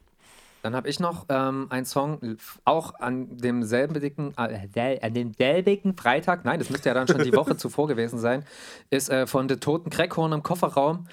Dann 0.61 0.75
habe 0.75 0.89
ich 0.89 0.99
noch 0.99 1.25
ähm, 1.29 1.67
einen 1.69 1.85
Song, 1.85 2.19
auch 2.65 2.93
an 2.99 3.37
demselben, 3.37 3.95
äh, 3.95 4.67
sel- 4.73 4.99
an 5.01 5.13
demselbigen 5.13 5.95
Freitag, 5.95 6.43
nein, 6.43 6.59
das 6.59 6.69
müsste 6.69 6.89
ja 6.89 6.93
dann 6.95 7.07
schon 7.07 7.23
die 7.23 7.33
Woche 7.33 7.55
zuvor 7.57 7.87
gewesen 7.87 8.19
sein, 8.19 8.43
ist 8.89 9.09
äh, 9.09 9.25
von 9.25 9.47
der 9.47 9.59
Toten 9.59 9.89
Crackhorn 9.89 10.33
im 10.33 10.43
Kofferraum. 10.43 11.05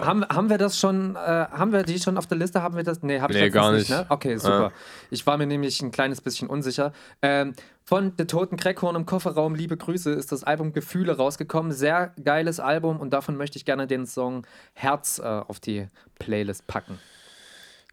Haben, 0.00 0.24
haben 0.28 0.50
wir 0.50 0.58
das 0.58 0.78
schon, 0.78 1.14
äh, 1.14 1.18
haben 1.18 1.72
wir 1.72 1.84
die 1.84 1.98
schon 2.00 2.16
auf 2.18 2.26
der 2.26 2.38
Liste? 2.38 2.62
Haben 2.62 2.76
wir 2.76 2.82
das? 2.82 3.02
Nee, 3.02 3.20
habe 3.20 3.32
ich 3.32 3.38
Nee, 3.38 3.50
gar 3.50 3.70
nicht. 3.72 3.88
Ne? 3.88 4.04
Okay, 4.08 4.36
super. 4.36 4.60
Ja. 4.62 4.72
Ich 5.10 5.26
war 5.26 5.36
mir 5.36 5.46
nämlich 5.46 5.80
ein 5.80 5.90
kleines 5.92 6.20
bisschen 6.20 6.48
unsicher. 6.48 6.92
Ähm, 7.22 7.54
von 7.84 8.16
der 8.16 8.26
Toten 8.26 8.56
Crackhorn 8.56 8.96
im 8.96 9.06
Kofferraum, 9.06 9.54
liebe 9.54 9.76
Grüße, 9.76 10.10
ist 10.12 10.30
das 10.32 10.44
Album 10.44 10.72
Gefühle 10.72 11.16
rausgekommen. 11.16 11.72
Sehr 11.72 12.12
geiles 12.22 12.60
Album 12.60 13.00
und 13.00 13.10
davon 13.14 13.36
möchte 13.36 13.56
ich 13.58 13.64
gerne 13.64 13.86
den 13.86 14.06
Song 14.06 14.46
Herz 14.74 15.18
äh, 15.18 15.22
auf 15.22 15.58
die 15.60 15.86
Playlist 16.18 16.66
packen. 16.66 16.98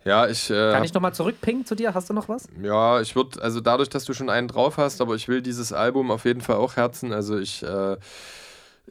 Ja, 0.05 0.27
ich. 0.27 0.49
Äh, 0.51 0.71
Kann 0.71 0.83
ich 0.83 0.93
nochmal 0.93 1.13
zurückpingen 1.13 1.65
zu 1.65 1.75
dir? 1.75 1.93
Hast 1.93 2.09
du 2.09 2.13
noch 2.13 2.29
was? 2.29 2.47
Ja, 2.61 3.01
ich 3.01 3.15
würde, 3.15 3.41
also 3.41 3.59
dadurch, 3.59 3.89
dass 3.89 4.05
du 4.05 4.13
schon 4.13 4.29
einen 4.29 4.47
drauf 4.47 4.77
hast, 4.77 5.01
aber 5.01 5.15
ich 5.15 5.27
will 5.27 5.41
dieses 5.41 5.73
Album 5.73 6.11
auf 6.11 6.25
jeden 6.25 6.41
Fall 6.41 6.57
auch 6.57 6.75
herzen. 6.75 7.11
Also 7.11 7.37
ich 7.39 7.63
äh, 7.63 7.97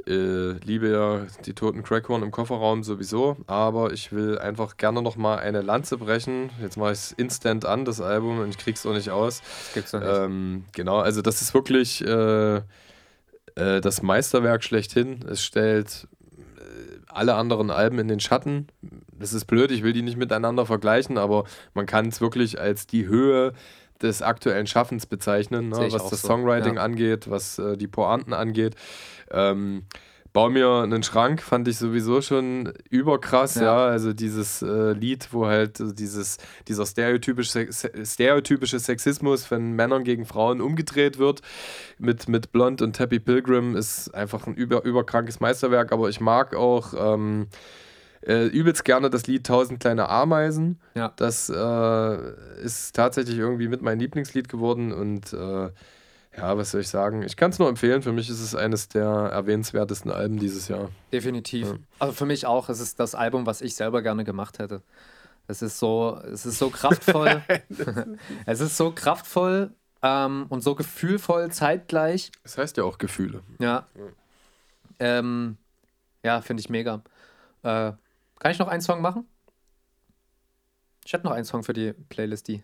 äh, 0.09 0.53
liebe 0.65 0.91
ja 0.91 1.21
die 1.47 1.55
toten 1.55 1.85
Crackhorn 1.85 2.25
im 2.25 2.33
Kofferraum 2.33 2.83
sowieso, 2.83 3.37
aber 3.47 3.93
ich 3.93 4.13
will 4.13 4.39
einfach 4.39 4.77
gerne 4.77 5.03
nochmal 5.03 5.39
eine 5.39 5.63
Lanze 5.63 5.99
brechen. 5.99 6.51
Jetzt 6.61 6.77
mache 6.77 6.93
ich 6.93 6.99
es 6.99 7.13
instant 7.13 7.65
an, 7.65 7.85
das 7.85 8.01
Album, 8.01 8.41
und 8.41 8.49
ich 8.51 8.59
krieg's 8.59 8.85
auch 8.85 8.93
nicht 8.93 9.11
aus. 9.11 9.41
Das 9.41 9.75
gibt's 9.75 9.91
doch 9.93 10.01
nicht. 10.01 10.11
Ähm, 10.11 10.65
genau, 10.73 10.99
also 10.99 11.23
das 11.23 11.43
ist 11.43 11.55
wirklich 11.55 12.05
äh, 12.05 12.57
äh, 12.57 12.63
das 13.55 14.03
Meisterwerk 14.03 14.65
schlechthin. 14.65 15.25
Es 15.29 15.45
stellt 15.45 16.09
alle 17.15 17.35
anderen 17.35 17.71
Alben 17.71 17.99
in 17.99 18.09
den 18.09 18.21
Schatten. 18.21 18.69
Das 19.19 19.33
ist 19.33 19.47
blöd, 19.47 19.71
ich 19.71 19.83
will 19.83 19.93
die 19.93 20.03
nicht 20.03 20.17
miteinander 20.17 20.67
vergleichen, 20.67 21.19
aber 21.19 21.45
man 21.73 21.87
kann 21.87 22.09
es 22.09 22.21
wirklich 22.21 22.61
als 22.61 22.87
die 22.87 23.07
Höhe 23.07 23.53
des 24.03 24.23
aktuellen 24.23 24.67
Schaffens 24.67 25.07
bezeichnen, 25.07 25.69
ne, 25.71 25.89
was 25.91 26.11
das 26.11 26.21
so, 26.21 26.29
Songwriting 26.29 26.77
ja. 26.77 26.83
angeht, 26.83 27.31
was 27.31 27.59
äh, 27.59 27.77
die 27.77 27.87
Pointen 27.87 28.33
angeht. 28.33 28.75
Ähm, 29.31 29.85
Bau 30.35 30.51
mir 30.51 30.83
einen 30.83 31.05
Schrank, 31.05 31.41
fand 31.41 31.69
ich 31.69 31.79
sowieso 31.79 32.21
schon 32.21 32.73
überkrass, 32.91 33.55
ja. 33.55 33.63
Ja. 33.63 33.87
Also 33.87 34.13
dieses 34.13 34.63
äh, 34.63 34.91
Lied, 34.91 35.29
wo 35.31 35.47
halt 35.47 35.77
so 35.77 35.93
dieses, 35.93 36.39
dieser 36.67 36.87
stereotypische, 36.87 37.69
stereotypische 37.73 38.81
Sexismus 38.81 39.45
von 39.47 39.75
Männern 39.75 40.03
gegen 40.03 40.27
Frauen 40.27 40.61
umgedreht 40.61 41.19
wird 41.19 41.43
mit, 41.99 42.27
mit 42.29 42.51
Blond 42.51 42.83
und 42.83 42.97
Tappy 42.97 43.21
Pilgrim, 43.21 43.77
ist 43.77 44.13
einfach 44.13 44.49
ein 44.49 44.55
über, 44.55 44.85
überkrankes 44.85 45.39
Meisterwerk. 45.39 45.93
Aber 45.93 46.09
ich 46.09 46.21
mag 46.21 46.57
auch 46.57 46.95
ähm, 46.99 47.47
äh, 48.27 48.47
übelst 48.47 48.85
gerne 48.85 49.11
das 49.11 49.29
Lied 49.29 49.47
Tausend 49.47 49.79
kleine 49.79 50.09
Ameisen. 50.09 50.81
Ja. 50.97 51.13
Das 51.15 51.49
äh, 51.49 52.61
ist 52.61 52.97
tatsächlich 52.97 53.39
irgendwie 53.39 53.69
mit 53.69 53.83
mein 53.83 54.01
Lieblingslied 54.01 54.49
geworden 54.49 54.93
und 54.93 55.33
äh, 55.33 55.71
ja, 56.37 56.57
was 56.57 56.73
soll 56.73 56.81
ich 56.81 56.89
sagen? 56.89 57.23
Ich 57.23 57.37
kann 57.37 57.51
es 57.51 57.59
nur 57.59 57.69
empfehlen. 57.69 58.03
Für 58.03 58.13
mich 58.13 58.29
ist 58.29 58.41
es 58.41 58.55
eines 58.55 58.89
der 58.89 59.05
erwähnenswertesten 59.05 60.11
Alben 60.11 60.39
dieses 60.39 60.69
Jahr. 60.69 60.91
Definitiv. 61.13 61.69
Ja. 61.69 61.77
Also 61.99 62.15
für 62.15 62.27
mich 62.27 62.47
auch. 62.47 62.69
Es 62.69 62.81
ist 62.81 62.99
das 62.99 63.15
Album, 63.15 63.47
was 63.47 63.61
ich 63.61 63.77
selber 63.77 64.03
gerne 64.03 64.25
gemacht 64.25 64.59
hätte. 64.59 64.83
Es 65.47 65.63
ist 65.63 65.79
so, 65.79 66.21
es 66.33 66.47
ist 66.47 66.59
so 66.59 66.71
kraftvoll. 66.71 67.43
es 68.47 68.61
ist 68.61 68.77
so 68.77 68.91
kraftvoll 68.91 69.73
ähm, 70.03 70.47
und 70.49 70.63
so 70.63 70.75
gefühlvoll 70.75 71.51
zeitgleich. 71.51 72.33
Das 72.43 72.59
heißt 72.59 72.77
ja 72.77 72.85
auch 72.85 72.99
Gefühle. 72.99 73.43
Ja. 73.59 73.87
Ähm, 74.99 75.57
ja, 76.23 76.41
finde 76.41 76.61
ich 76.61 76.69
mega. 76.69 77.03
Äh, 77.63 77.93
kann 78.39 78.51
ich 78.51 78.59
noch 78.59 78.69
einen 78.69 78.83
Song 78.83 79.01
machen? 79.01 79.27
Ich 81.05 81.13
hätte 81.13 81.25
noch 81.25 81.33
einen 81.33 81.45
Song 81.45 81.63
für 81.63 81.73
die 81.73 81.93
Playlist, 81.93 82.49
die. 82.49 82.63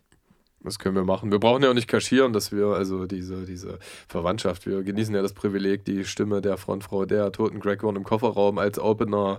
Das 0.62 0.78
können 0.78 0.94
wir 0.94 1.04
machen. 1.04 1.32
Wir 1.32 1.38
brauchen 1.38 1.62
ja 1.62 1.70
auch 1.70 1.74
nicht 1.74 1.88
kaschieren, 1.88 2.32
dass 2.34 2.52
wir, 2.52 2.66
also 2.66 3.06
diese, 3.06 3.46
diese 3.46 3.78
Verwandtschaft, 4.08 4.66
wir 4.66 4.82
genießen 4.82 5.14
ja 5.14 5.22
das 5.22 5.32
Privileg, 5.32 5.84
die 5.86 6.04
Stimme 6.04 6.42
der 6.42 6.58
Frontfrau 6.58 7.06
der 7.06 7.32
toten 7.32 7.60
Crackhorn 7.60 7.96
im 7.96 8.04
Kofferraum 8.04 8.58
als 8.58 8.78
Opener 8.78 9.38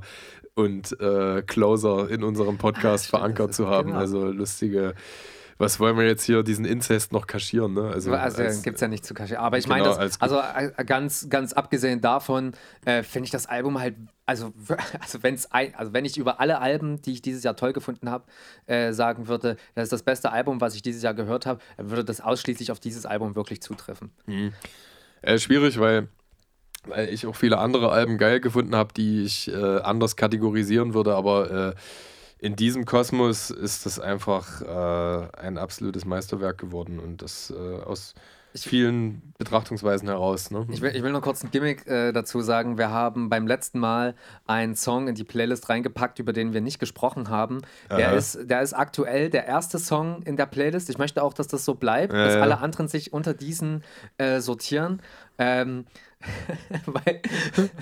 und 0.55 0.99
äh, 0.99 1.43
Closer 1.43 2.09
in 2.09 2.23
unserem 2.23 2.57
Podcast 2.57 3.05
stimmt, 3.05 3.19
verankert 3.19 3.53
zu 3.53 3.67
haben. 3.67 3.89
genau. 3.89 3.99
Also 3.99 4.25
lustige, 4.31 4.95
was 5.59 5.79
wollen 5.79 5.95
wir 5.95 6.05
jetzt 6.07 6.23
hier, 6.23 6.41
diesen 6.41 6.65
Inzest 6.65 7.11
noch 7.13 7.27
kaschieren, 7.27 7.75
ne? 7.75 7.83
Also, 7.93 8.11
Also, 8.13 8.41
als- 8.41 8.63
gibt 8.63 8.75
es 8.75 8.81
ja 8.81 8.87
nicht 8.87 9.05
zu 9.05 9.13
kaschieren. 9.13 9.43
Aber 9.43 9.59
ich 9.59 9.65
genau, 9.65 9.75
meine, 9.75 9.87
das- 9.89 9.97
als- 9.99 10.19
also 10.21 10.39
äh, 10.39 10.83
ganz, 10.85 11.29
ganz 11.29 11.53
abgesehen 11.53 12.01
davon, 12.01 12.53
äh, 12.83 13.03
finde 13.03 13.25
ich 13.25 13.31
das 13.31 13.45
Album 13.45 13.79
halt 13.79 13.93
also, 14.31 14.53
also, 15.01 15.23
wenn's 15.23 15.51
ein, 15.51 15.75
also 15.75 15.91
wenn 15.91 16.05
ich 16.05 16.17
über 16.17 16.39
alle 16.39 16.59
Alben, 16.59 17.01
die 17.01 17.11
ich 17.11 17.21
dieses 17.21 17.43
Jahr 17.43 17.57
toll 17.57 17.73
gefunden 17.73 18.09
habe, 18.09 18.23
äh, 18.65 18.93
sagen 18.93 19.27
würde, 19.27 19.57
das 19.75 19.83
ist 19.83 19.91
das 19.91 20.03
beste 20.03 20.31
Album, 20.31 20.61
was 20.61 20.73
ich 20.73 20.81
dieses 20.81 21.03
Jahr 21.03 21.13
gehört 21.13 21.45
habe, 21.45 21.59
dann 21.75 21.89
würde 21.89 22.05
das 22.05 22.21
ausschließlich 22.21 22.71
auf 22.71 22.79
dieses 22.79 23.05
Album 23.05 23.35
wirklich 23.35 23.61
zutreffen. 23.61 24.11
Mhm. 24.25 24.53
Äh, 25.21 25.37
schwierig, 25.37 25.79
weil, 25.79 26.07
weil 26.85 27.09
ich 27.09 27.27
auch 27.27 27.35
viele 27.35 27.57
andere 27.57 27.91
Alben 27.91 28.17
geil 28.17 28.39
gefunden 28.39 28.73
habe, 28.73 28.93
die 28.93 29.23
ich 29.23 29.49
äh, 29.49 29.79
anders 29.79 30.15
kategorisieren 30.15 30.93
würde, 30.93 31.15
aber 31.15 31.51
äh, 31.51 31.75
in 32.39 32.55
diesem 32.55 32.85
Kosmos 32.85 33.49
ist 33.49 33.85
das 33.85 33.99
einfach 33.99 34.61
äh, 34.61 35.37
ein 35.37 35.57
absolutes 35.57 36.05
Meisterwerk 36.05 36.57
geworden 36.57 36.99
und 36.99 37.21
das 37.21 37.51
äh, 37.51 37.81
aus 37.83 38.15
ich, 38.53 38.63
vielen 38.63 39.33
Betrachtungsweisen 39.37 40.07
heraus. 40.07 40.51
Ne? 40.51 40.65
Ich, 40.71 40.81
will, 40.81 40.95
ich 40.95 41.03
will 41.03 41.11
nur 41.11 41.21
kurz 41.21 41.43
ein 41.43 41.51
Gimmick 41.51 41.87
äh, 41.87 42.11
dazu 42.11 42.41
sagen. 42.41 42.77
Wir 42.77 42.89
haben 42.89 43.29
beim 43.29 43.47
letzten 43.47 43.79
Mal 43.79 44.15
einen 44.45 44.75
Song 44.75 45.07
in 45.07 45.15
die 45.15 45.23
Playlist 45.23 45.69
reingepackt, 45.69 46.19
über 46.19 46.33
den 46.33 46.53
wir 46.53 46.61
nicht 46.61 46.79
gesprochen 46.79 47.29
haben. 47.29 47.61
Der, 47.89 48.13
ist, 48.13 48.49
der 48.49 48.61
ist 48.61 48.73
aktuell 48.73 49.29
der 49.29 49.45
erste 49.45 49.79
Song 49.79 50.21
in 50.23 50.37
der 50.37 50.45
Playlist. 50.45 50.89
Ich 50.89 50.97
möchte 50.97 51.23
auch, 51.23 51.33
dass 51.33 51.47
das 51.47 51.65
so 51.65 51.75
bleibt, 51.75 52.13
ja, 52.13 52.25
dass 52.25 52.35
alle 52.35 52.59
anderen 52.59 52.87
sich 52.87 53.13
unter 53.13 53.33
diesen 53.33 53.83
äh, 54.17 54.39
sortieren. 54.39 55.01
Ähm, 55.37 55.85
weil 56.85 57.21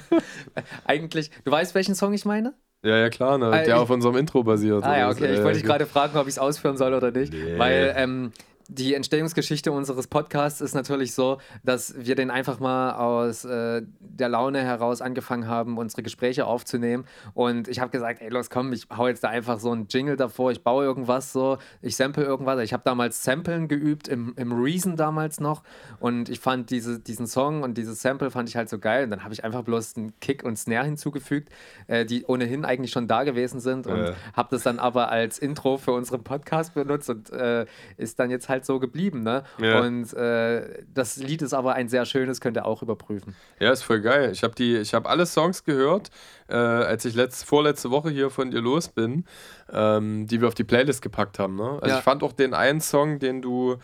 eigentlich, 0.86 1.32
du 1.44 1.52
weißt, 1.52 1.76
welchen 1.76 1.96
Song 1.96 2.14
ich 2.14 2.26
meine? 2.26 2.54
Ja, 2.82 2.98
ja, 2.98 3.10
klar, 3.10 3.38
ne? 3.38 3.52
der 3.52 3.68
ich, 3.68 3.74
auf 3.74 3.90
unserem 3.90 4.16
Intro 4.16 4.44
basiert. 4.44 4.84
Ah, 4.84 4.98
ja, 4.98 5.10
okay. 5.10 5.34
Ich 5.34 5.44
wollte 5.44 5.60
dich 5.60 5.68
gerade 5.68 5.86
fragen, 5.86 6.18
ob 6.18 6.28
ich 6.28 6.36
es 6.36 6.40
ausführen 6.40 6.78
soll 6.78 6.94
oder 6.94 7.12
nicht. 7.12 7.34
Nee. 7.34 7.58
Weil 7.58 7.94
ähm, 7.98 8.32
die 8.70 8.94
Entstehungsgeschichte 8.94 9.72
unseres 9.72 10.06
Podcasts 10.06 10.62
ist 10.62 10.76
natürlich 10.76 11.16
so, 11.16 11.40
dass 11.64 11.96
wir 11.98 12.14
den 12.14 12.30
einfach 12.30 12.60
mal 12.60 12.94
aus 12.94 13.44
äh, 13.44 13.82
der 14.00 14.30
Laune 14.30 14.62
heraus 14.62 15.02
angefangen 15.02 15.48
haben, 15.48 15.80
unsere 15.80 16.04
Gespräche 16.04 16.46
aufzunehmen. 16.46 17.06
Und 17.34 17.68
ich 17.68 17.80
habe 17.80 17.90
gesagt, 17.90 18.22
ey, 18.22 18.30
los, 18.30 18.52
komm, 18.52 18.72
ich 18.72 18.86
hau 18.96 19.08
jetzt 19.08 19.24
da 19.24 19.30
einfach 19.30 19.60
so 19.60 19.72
einen 19.72 19.88
Jingle 19.90 20.18
davor, 20.18 20.52
ich 20.52 20.64
baue 20.64 20.86
irgendwas 20.86 21.34
so, 21.34 21.58
ich 21.82 21.96
sample 21.96 22.24
irgendwas. 22.24 22.60
Ich 22.60 22.72
habe 22.72 22.84
damals 22.86 23.24
Samplen 23.24 23.68
geübt, 23.68 24.08
im, 24.08 24.34
im 24.38 24.52
Reason 24.52 24.96
damals 24.96 25.40
noch. 25.40 25.64
Und 26.00 26.30
ich 26.30 26.40
fand 26.40 26.70
diese, 26.70 27.00
diesen 27.00 27.26
Song 27.26 27.64
und 27.64 27.76
dieses 27.76 28.04
Sample 28.04 28.30
fand 28.30 28.50
ich 28.50 28.56
halt 28.56 28.70
so 28.70 28.78
geil. 28.78 29.06
Und 29.06 29.10
dann 29.10 29.24
habe 29.24 29.34
ich 29.34 29.44
einfach 29.44 29.64
bloß 29.64 29.98
einen 29.98 30.20
Kick 30.20 30.44
und 30.44 30.58
Snare 30.58 30.86
hinzugefügt, 30.86 31.50
äh, 31.88 32.06
die 32.06 32.24
ohnehin 32.26 32.66
eigentlich 32.66 32.92
schon 32.92 33.08
da 33.08 33.24
gewesen 33.24 33.60
sind. 33.60 33.88
Und 33.88 33.98
äh. 34.00 34.14
habe 34.34 34.50
das 34.52 34.62
dann 34.62 34.78
aber 34.78 35.10
als 35.10 35.40
Intro 35.40 35.78
für 35.78 35.94
unseren 35.94 36.24
Podcast 36.24 36.76
benutzt 36.76 37.10
und 37.10 37.32
äh, 37.32 37.66
ist 37.98 38.20
dann 38.20 38.30
jetzt 38.30 38.48
halt 38.48 38.59
halt 38.60 38.66
so 38.66 38.80
geblieben, 38.80 39.24
ne? 39.24 39.44
Ja. 39.58 39.80
Und 39.80 40.14
äh, 40.14 40.84
das 40.94 41.18
Lied 41.18 41.42
ist 41.42 41.54
aber 41.54 41.74
ein 41.74 41.88
sehr 41.88 42.06
schönes, 42.06 42.42
könnt 42.42 42.58
ihr 42.58 42.66
auch 42.66 42.82
überprüfen. 42.82 43.36
Ja, 43.60 43.72
ist 43.72 43.84
voll 43.84 44.02
geil. 44.02 44.32
Ich 44.32 44.44
habe 44.44 44.54
die, 44.56 44.78
ich 44.78 44.94
habe 44.94 45.10
alle 45.10 45.26
Songs 45.26 45.64
gehört, 45.64 46.10
äh, 46.48 46.56
als 46.56 47.06
ich 47.06 47.16
letzt, 47.16 47.46
vorletzte 47.46 47.92
Woche 47.92 48.10
hier 48.10 48.30
von 48.30 48.52
dir 48.52 48.62
los 48.62 48.90
bin, 48.90 49.26
ähm, 49.74 50.28
die 50.28 50.42
wir 50.42 50.48
auf 50.48 50.56
die 50.56 50.64
Playlist 50.64 51.02
gepackt 51.02 51.40
haben. 51.40 51.56
Ne? 51.56 51.80
Also 51.82 51.88
ja. 51.88 51.98
ich 51.98 52.04
fand 52.04 52.24
auch 52.24 52.34
den 52.34 52.54
einen 52.54 52.82
Song, 52.82 53.20
den 53.20 53.42
du 53.42 53.78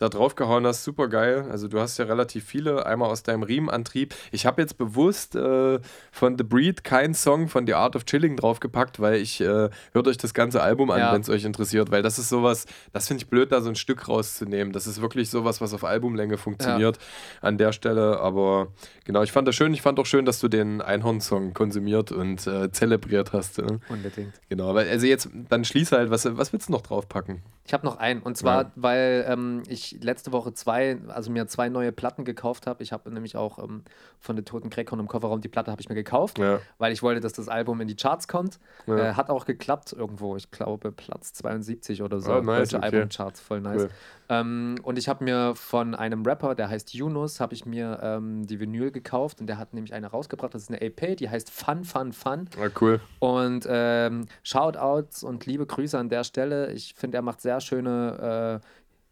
da 0.00 0.08
draufgehauen 0.08 0.66
hast, 0.66 0.82
super 0.82 1.08
geil. 1.08 1.46
Also 1.50 1.68
du 1.68 1.78
hast 1.78 1.98
ja 1.98 2.06
relativ 2.06 2.44
viele, 2.44 2.86
einmal 2.86 3.10
aus 3.10 3.22
deinem 3.22 3.42
Riemenantrieb. 3.42 4.14
Ich 4.32 4.46
habe 4.46 4.62
jetzt 4.62 4.78
bewusst 4.78 5.36
äh, 5.36 5.78
von 6.10 6.38
The 6.38 6.44
Breed 6.44 6.84
keinen 6.84 7.12
Song 7.12 7.48
von 7.48 7.66
The 7.66 7.74
Art 7.74 7.94
of 7.96 8.06
Chilling 8.06 8.36
draufgepackt, 8.36 8.98
weil 8.98 9.16
ich 9.16 9.42
äh, 9.42 9.68
hört 9.92 10.08
euch 10.08 10.16
das 10.16 10.32
ganze 10.32 10.62
Album 10.62 10.90
an, 10.90 11.00
ja. 11.00 11.12
wenn 11.12 11.20
es 11.20 11.28
euch 11.28 11.44
interessiert, 11.44 11.90
weil 11.90 12.00
das 12.00 12.18
ist 12.18 12.30
sowas, 12.30 12.64
das 12.94 13.08
finde 13.08 13.22
ich 13.22 13.28
blöd, 13.28 13.52
da 13.52 13.60
so 13.60 13.68
ein 13.68 13.76
Stück 13.76 14.08
rauszunehmen. 14.08 14.72
Das 14.72 14.86
ist 14.86 15.02
wirklich 15.02 15.28
sowas, 15.28 15.60
was 15.60 15.74
auf 15.74 15.84
Albumlänge 15.84 16.38
funktioniert 16.38 16.96
ja. 16.96 17.02
an 17.42 17.58
der 17.58 17.72
Stelle. 17.72 18.20
Aber 18.20 18.68
genau, 19.04 19.22
ich 19.22 19.32
fand 19.32 19.46
das 19.48 19.54
schön. 19.54 19.74
Ich 19.74 19.82
fand 19.82 20.00
auch 20.00 20.06
schön, 20.06 20.24
dass 20.24 20.40
du 20.40 20.48
den 20.48 20.80
Einhorn-Song 20.80 21.52
konsumiert 21.52 22.10
und 22.10 22.46
äh, 22.46 22.72
zelebriert 22.72 23.34
hast. 23.34 23.58
Ne? 23.58 23.80
Unbedingt. 23.90 24.32
Genau, 24.48 24.74
weil 24.74 24.88
also 24.88 25.04
jetzt, 25.04 25.19
dann 25.32 25.64
schließ 25.64 25.92
halt, 25.92 26.10
was, 26.10 26.24
was 26.36 26.52
willst 26.52 26.68
du 26.68 26.72
noch 26.72 26.82
draufpacken? 26.82 27.42
Ich 27.64 27.72
habe 27.72 27.86
noch 27.86 27.98
einen 27.98 28.22
und 28.22 28.36
zwar, 28.36 28.64
ja. 28.64 28.70
weil 28.76 29.24
ähm, 29.28 29.62
ich 29.68 30.02
letzte 30.02 30.32
Woche 30.32 30.52
zwei, 30.52 30.98
also 31.08 31.30
mir 31.30 31.46
zwei 31.46 31.68
neue 31.68 31.92
Platten 31.92 32.24
gekauft 32.24 32.66
habe. 32.66 32.82
Ich 32.82 32.92
habe 32.92 33.10
nämlich 33.10 33.36
auch 33.36 33.58
ähm, 33.58 33.82
von 34.18 34.36
der 34.36 34.44
Toten 34.44 34.70
Crackhorn 34.70 35.00
im 35.00 35.08
Kofferraum 35.08 35.40
die 35.40 35.48
Platte 35.48 35.70
habe 35.70 35.80
ich 35.80 35.88
mir 35.88 35.94
gekauft, 35.94 36.38
ja. 36.38 36.60
weil 36.78 36.92
ich 36.92 37.02
wollte, 37.02 37.20
dass 37.20 37.32
das 37.32 37.48
Album 37.48 37.80
in 37.80 37.88
die 37.88 37.96
Charts 37.96 38.28
kommt. 38.28 38.58
Ja. 38.86 38.96
Äh, 38.96 39.14
hat 39.14 39.30
auch 39.30 39.44
geklappt 39.44 39.92
irgendwo, 39.92 40.36
ich 40.36 40.50
glaube 40.50 40.92
Platz 40.92 41.32
72 41.34 42.02
oder 42.02 42.20
so. 42.20 42.34
Oh, 42.34 42.40
nice, 42.40 42.70
Deutsche 42.70 42.76
okay. 42.76 42.96
Albumcharts, 42.96 43.40
voll 43.40 43.60
nice. 43.60 43.82
Cool. 43.82 43.90
Ähm, 44.30 44.76
und 44.84 44.96
ich 44.96 45.08
habe 45.08 45.24
mir 45.24 45.54
von 45.56 45.96
einem 45.96 46.24
Rapper, 46.24 46.54
der 46.54 46.68
heißt 46.68 46.94
Yunus, 46.94 47.40
habe 47.40 47.52
ich 47.52 47.66
mir 47.66 47.98
ähm, 48.00 48.46
die 48.46 48.60
Vinyl 48.60 48.92
gekauft 48.92 49.40
und 49.40 49.48
der 49.48 49.58
hat 49.58 49.74
nämlich 49.74 49.92
eine 49.92 50.06
rausgebracht. 50.06 50.54
Das 50.54 50.62
ist 50.62 50.68
eine 50.68 50.80
EP, 50.80 51.16
die 51.16 51.28
heißt 51.28 51.50
Fun, 51.50 51.84
Fun, 51.84 52.12
Fun. 52.12 52.48
Ah, 52.56 52.68
cool. 52.80 53.00
Und 53.18 53.66
ähm, 53.68 54.26
Shoutouts 55.10 55.24
und 55.24 55.46
liebe 55.46 55.66
Grüße 55.66 55.98
an 55.98 56.08
der 56.08 56.24
Stelle. 56.24 56.72
Ich 56.72 56.94
finde, 56.94 57.18
er 57.18 57.22
macht 57.22 57.40
sehr 57.40 57.60
schöne. 57.60 58.60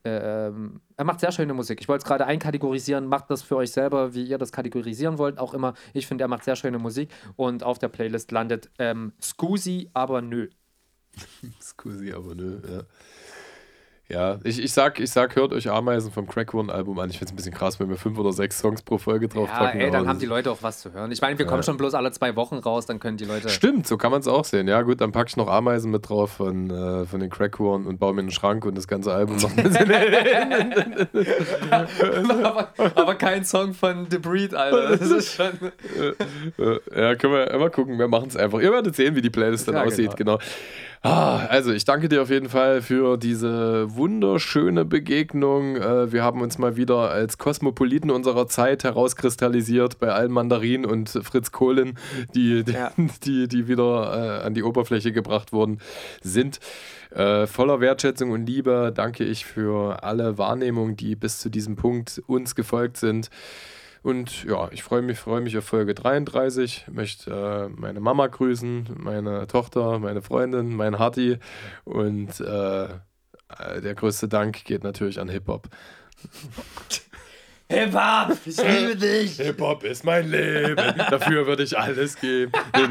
Äh, 0.05 0.09
äh, 0.09 0.53
er 0.97 1.05
macht 1.05 1.21
sehr 1.21 1.33
schöne 1.33 1.55
Musik. 1.55 1.81
Ich 1.81 1.89
wollte 1.89 2.03
es 2.03 2.09
gerade 2.09 2.27
einkategorisieren. 2.27 3.07
Macht 3.07 3.31
das 3.31 3.43
für 3.43 3.57
euch 3.57 3.73
selber, 3.73 4.15
wie 4.15 4.25
ihr 4.25 4.39
das 4.39 4.53
kategorisieren 4.53 5.19
wollt. 5.19 5.39
Auch 5.39 5.55
immer. 5.55 5.75
Ich 5.93 6.07
finde, 6.07 6.25
er 6.25 6.29
macht 6.29 6.45
sehr 6.45 6.57
schöne 6.57 6.79
Musik. 6.79 7.11
Und 7.37 7.63
auf 7.63 7.79
der 7.79 7.89
Playlist 7.89 8.31
landet 8.31 8.71
ähm, 8.79 9.13
Scusi, 9.21 9.91
aber 9.93 10.23
nö. 10.23 10.49
Scusi, 11.61 12.13
aber 12.13 12.35
nö, 12.35 12.61
ja. 12.69 12.83
Ja, 14.11 14.39
ich, 14.43 14.59
ich, 14.59 14.73
sag, 14.73 15.01
ich 15.01 15.11
sag, 15.11 15.37
hört 15.37 15.53
euch 15.53 15.71
Ameisen 15.71 16.11
vom 16.11 16.27
Crack 16.27 16.55
One-Album 16.55 16.99
an. 16.99 17.11
Ich 17.11 17.19
finde 17.19 17.27
es 17.27 17.33
ein 17.35 17.37
bisschen 17.37 17.53
krass, 17.53 17.79
wenn 17.79 17.91
wir 17.91 17.99
fünf 17.99 18.19
oder 18.19 18.33
sechs 18.33 18.59
Songs 18.59 18.81
pro 18.81 18.97
Folge 18.97 19.29
drauf 19.29 19.51
ja, 19.51 19.59
packen. 19.59 19.81
Ey, 19.81 19.91
dann 19.91 20.09
haben 20.09 20.19
die 20.19 20.25
Leute 20.25 20.51
auch 20.51 20.63
was 20.63 20.81
zu 20.81 20.95
hören. 20.95 21.13
Ich 21.13 21.21
meine, 21.21 21.39
wir 21.39 21.45
kommen 21.45 21.63
schon 21.63 21.77
bloß 21.77 21.93
alle 21.93 22.11
zwei 22.13 22.35
Wochen 22.35 22.57
raus, 22.57 22.87
dann 22.87 23.01
können 23.01 23.19
die 23.19 23.27
Leute. 23.27 23.51
Stimmt, 23.51 23.87
so 23.87 23.99
kann 23.99 24.11
man 24.11 24.21
es 24.21 24.27
auch 24.27 24.47
sehen. 24.47 24.67
Ja, 24.67 24.81
gut, 24.81 25.03
dann 25.03 25.13
packe 25.13 25.29
ich 25.29 25.37
noch 25.37 25.49
Ameisen 25.49 25.91
mit 25.91 26.09
drauf 26.09 26.33
von, 26.33 26.71
äh, 26.71 27.05
von 27.05 27.21
den 27.21 27.29
Crack 27.29 27.61
One 27.61 27.87
und 27.87 28.01
baue 28.01 28.15
mir 28.15 28.23
einen 28.23 28.31
Schrank 28.31 28.65
und 28.65 28.79
das 28.79 28.89
ganze 28.89 29.13
Album 29.13 29.37
noch 29.37 29.55
ein 29.55 29.69
aber, 32.41 32.69
aber, 32.95 33.15
kein 33.15 33.45
Song 33.45 33.75
von 33.75 34.07
The 34.11 34.17
Breed, 34.17 34.55
Alter. 34.55 34.97
Das 34.97 35.11
ist 35.11 35.35
schon. 35.35 35.51
ja, 36.97 37.15
können 37.15 37.35
wir 37.35 37.51
immer 37.51 37.69
gucken. 37.69 37.99
Wir 37.99 38.09
machen 38.09 38.29
es 38.29 38.37
einfach. 38.37 38.61
Ihr 38.61 38.73
werdet 38.73 38.97
sehen, 38.97 39.15
wie 39.17 39.23
die 39.23 39.29
Playlist 39.29 39.69
dann 39.69 39.75
ja, 39.75 39.85
aussieht. 39.85 40.17
genau. 40.17 40.39
genau. 40.39 40.51
Ah, 41.03 41.47
also 41.47 41.73
ich 41.73 41.85
danke 41.85 42.09
dir 42.09 42.23
auf 42.23 42.31
jeden 42.31 42.49
Fall 42.49 42.83
für 42.83 43.17
diese 43.17 43.95
wunderschöne 43.95 44.85
Begegnung. 44.85 45.77
Äh, 45.77 46.13
wir 46.13 46.25
haben 46.25 46.41
uns 46.41 46.59
mal 46.59 46.77
wieder 46.77 47.11
als 47.11 47.39
Kosmopoliten 47.39 48.11
unserer 48.11 48.49
Zeit 48.49 48.83
herauskristallisiert 48.83 50.01
bei 50.01 50.09
allen 50.09 50.33
Mandarinen 50.33 50.85
und 50.85 51.09
Fritz 51.09 51.53
Kohlen, 51.53 51.97
die, 52.35 52.65
die, 52.65 52.73
ja. 52.73 52.91
die, 53.25 53.47
die 53.47 53.69
wieder 53.69 54.41
äh, 54.43 54.47
an 54.47 54.55
die 54.55 54.65
Oberfläche 54.65 55.13
gebracht 55.13 55.53
worden 55.53 55.79
sind. 56.21 56.59
Äh, 57.11 57.47
voller 57.47 57.81
Wertschätzung 57.81 58.33
und 58.33 58.47
Liebe 58.47 58.93
danke 58.93 59.25
ich 59.25 59.45
für 59.45 60.03
alle 60.03 60.37
Wahrnehmungen, 60.37 60.97
die 60.97 61.15
bis 61.15 61.39
zu 61.39 61.49
diesem 61.49 61.77
Punkt 61.77 62.21
uns 62.27 62.57
gefolgt 62.57 62.97
sind. 62.97 63.31
Und 64.09 64.45
ja, 64.45 64.71
ich 64.73 64.83
freue 64.83 65.03
mich, 65.03 65.19
freue 65.19 65.43
mich 65.43 65.59
auf 65.59 65.67
Folge 65.67 65.95
33. 65.95 66.87
Ich 66.89 66.95
möchte 66.95 67.31
äh, 67.31 67.69
meine 67.79 68.01
Mama 68.01 68.27
grüßen, 68.27 68.89
meine 68.97 69.47
Tochter, 69.47 69.99
meine 69.99 70.23
Freundin, 70.23 70.75
mein 70.75 70.99
Harti. 70.99 71.37
Und 71.85 72.41
äh, 72.41 72.85
äh 72.85 72.89
der 73.83 73.95
größte 73.95 74.27
Dank 74.27 74.65
geht 74.65 74.83
natürlich 74.83 75.21
an 75.21 75.29
Hip-Hop. 75.29 75.69
Hip-Hop, 77.69 78.39
ich 78.47 78.57
liebe 78.57 78.97
dich. 78.97 79.37
Hip-Hop 79.37 79.85
ist 79.85 80.07
mein 80.07 80.31
Leben. 80.31 80.77
Dafür 81.11 81.47
würde 81.47 81.65
ich 81.65 81.77
alles 81.77 82.19
geben. 82.19 82.53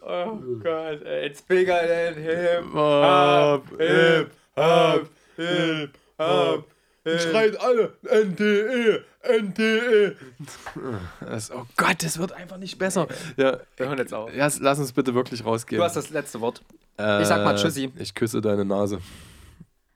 oh 0.00 0.38
Gott, 0.62 1.02
it's 1.02 1.42
bigger 1.42 1.82
than 1.86 2.14
Hip-Hop. 2.14 3.68
Hip-Hop, 3.78 5.10
Hip-Hop. 5.36 6.77
Die 7.14 7.18
schreien 7.18 7.56
alle 7.56 7.96
NDE, 8.02 9.04
NDE. 9.40 10.16
Das, 11.20 11.50
oh 11.50 11.66
Gott, 11.76 12.02
das 12.02 12.18
wird 12.18 12.32
einfach 12.32 12.56
nicht 12.56 12.78
besser. 12.78 13.06
Ja, 13.36 13.58
wir 13.76 13.86
hören 13.86 13.98
jetzt 13.98 14.14
auf. 14.14 14.32
Ja, 14.34 14.48
lass 14.60 14.78
uns 14.78 14.92
bitte 14.92 15.14
wirklich 15.14 15.44
rausgehen. 15.44 15.78
Du 15.78 15.84
hast 15.84 15.96
das 15.96 16.10
letzte 16.10 16.40
Wort. 16.40 16.62
Äh, 16.98 17.22
ich 17.22 17.28
sag 17.28 17.44
mal 17.44 17.56
Tschüssi. 17.56 17.92
Ich 17.96 18.14
küsse 18.14 18.40
deine 18.40 18.64
Nase. 18.64 19.00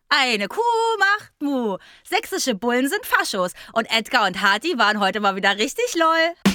Eine 0.08 0.46
Kuh 0.48 0.60
macht 0.98 1.32
Mu. 1.40 1.78
Sächsische 2.04 2.54
Bullen 2.54 2.88
sind 2.88 3.06
Faschos. 3.06 3.52
Und 3.72 3.86
Edgar 3.90 4.26
und 4.26 4.42
Hati 4.42 4.76
waren 4.76 5.00
heute 5.00 5.20
mal 5.20 5.36
wieder 5.36 5.56
richtig 5.56 5.94
lol. 5.96 6.51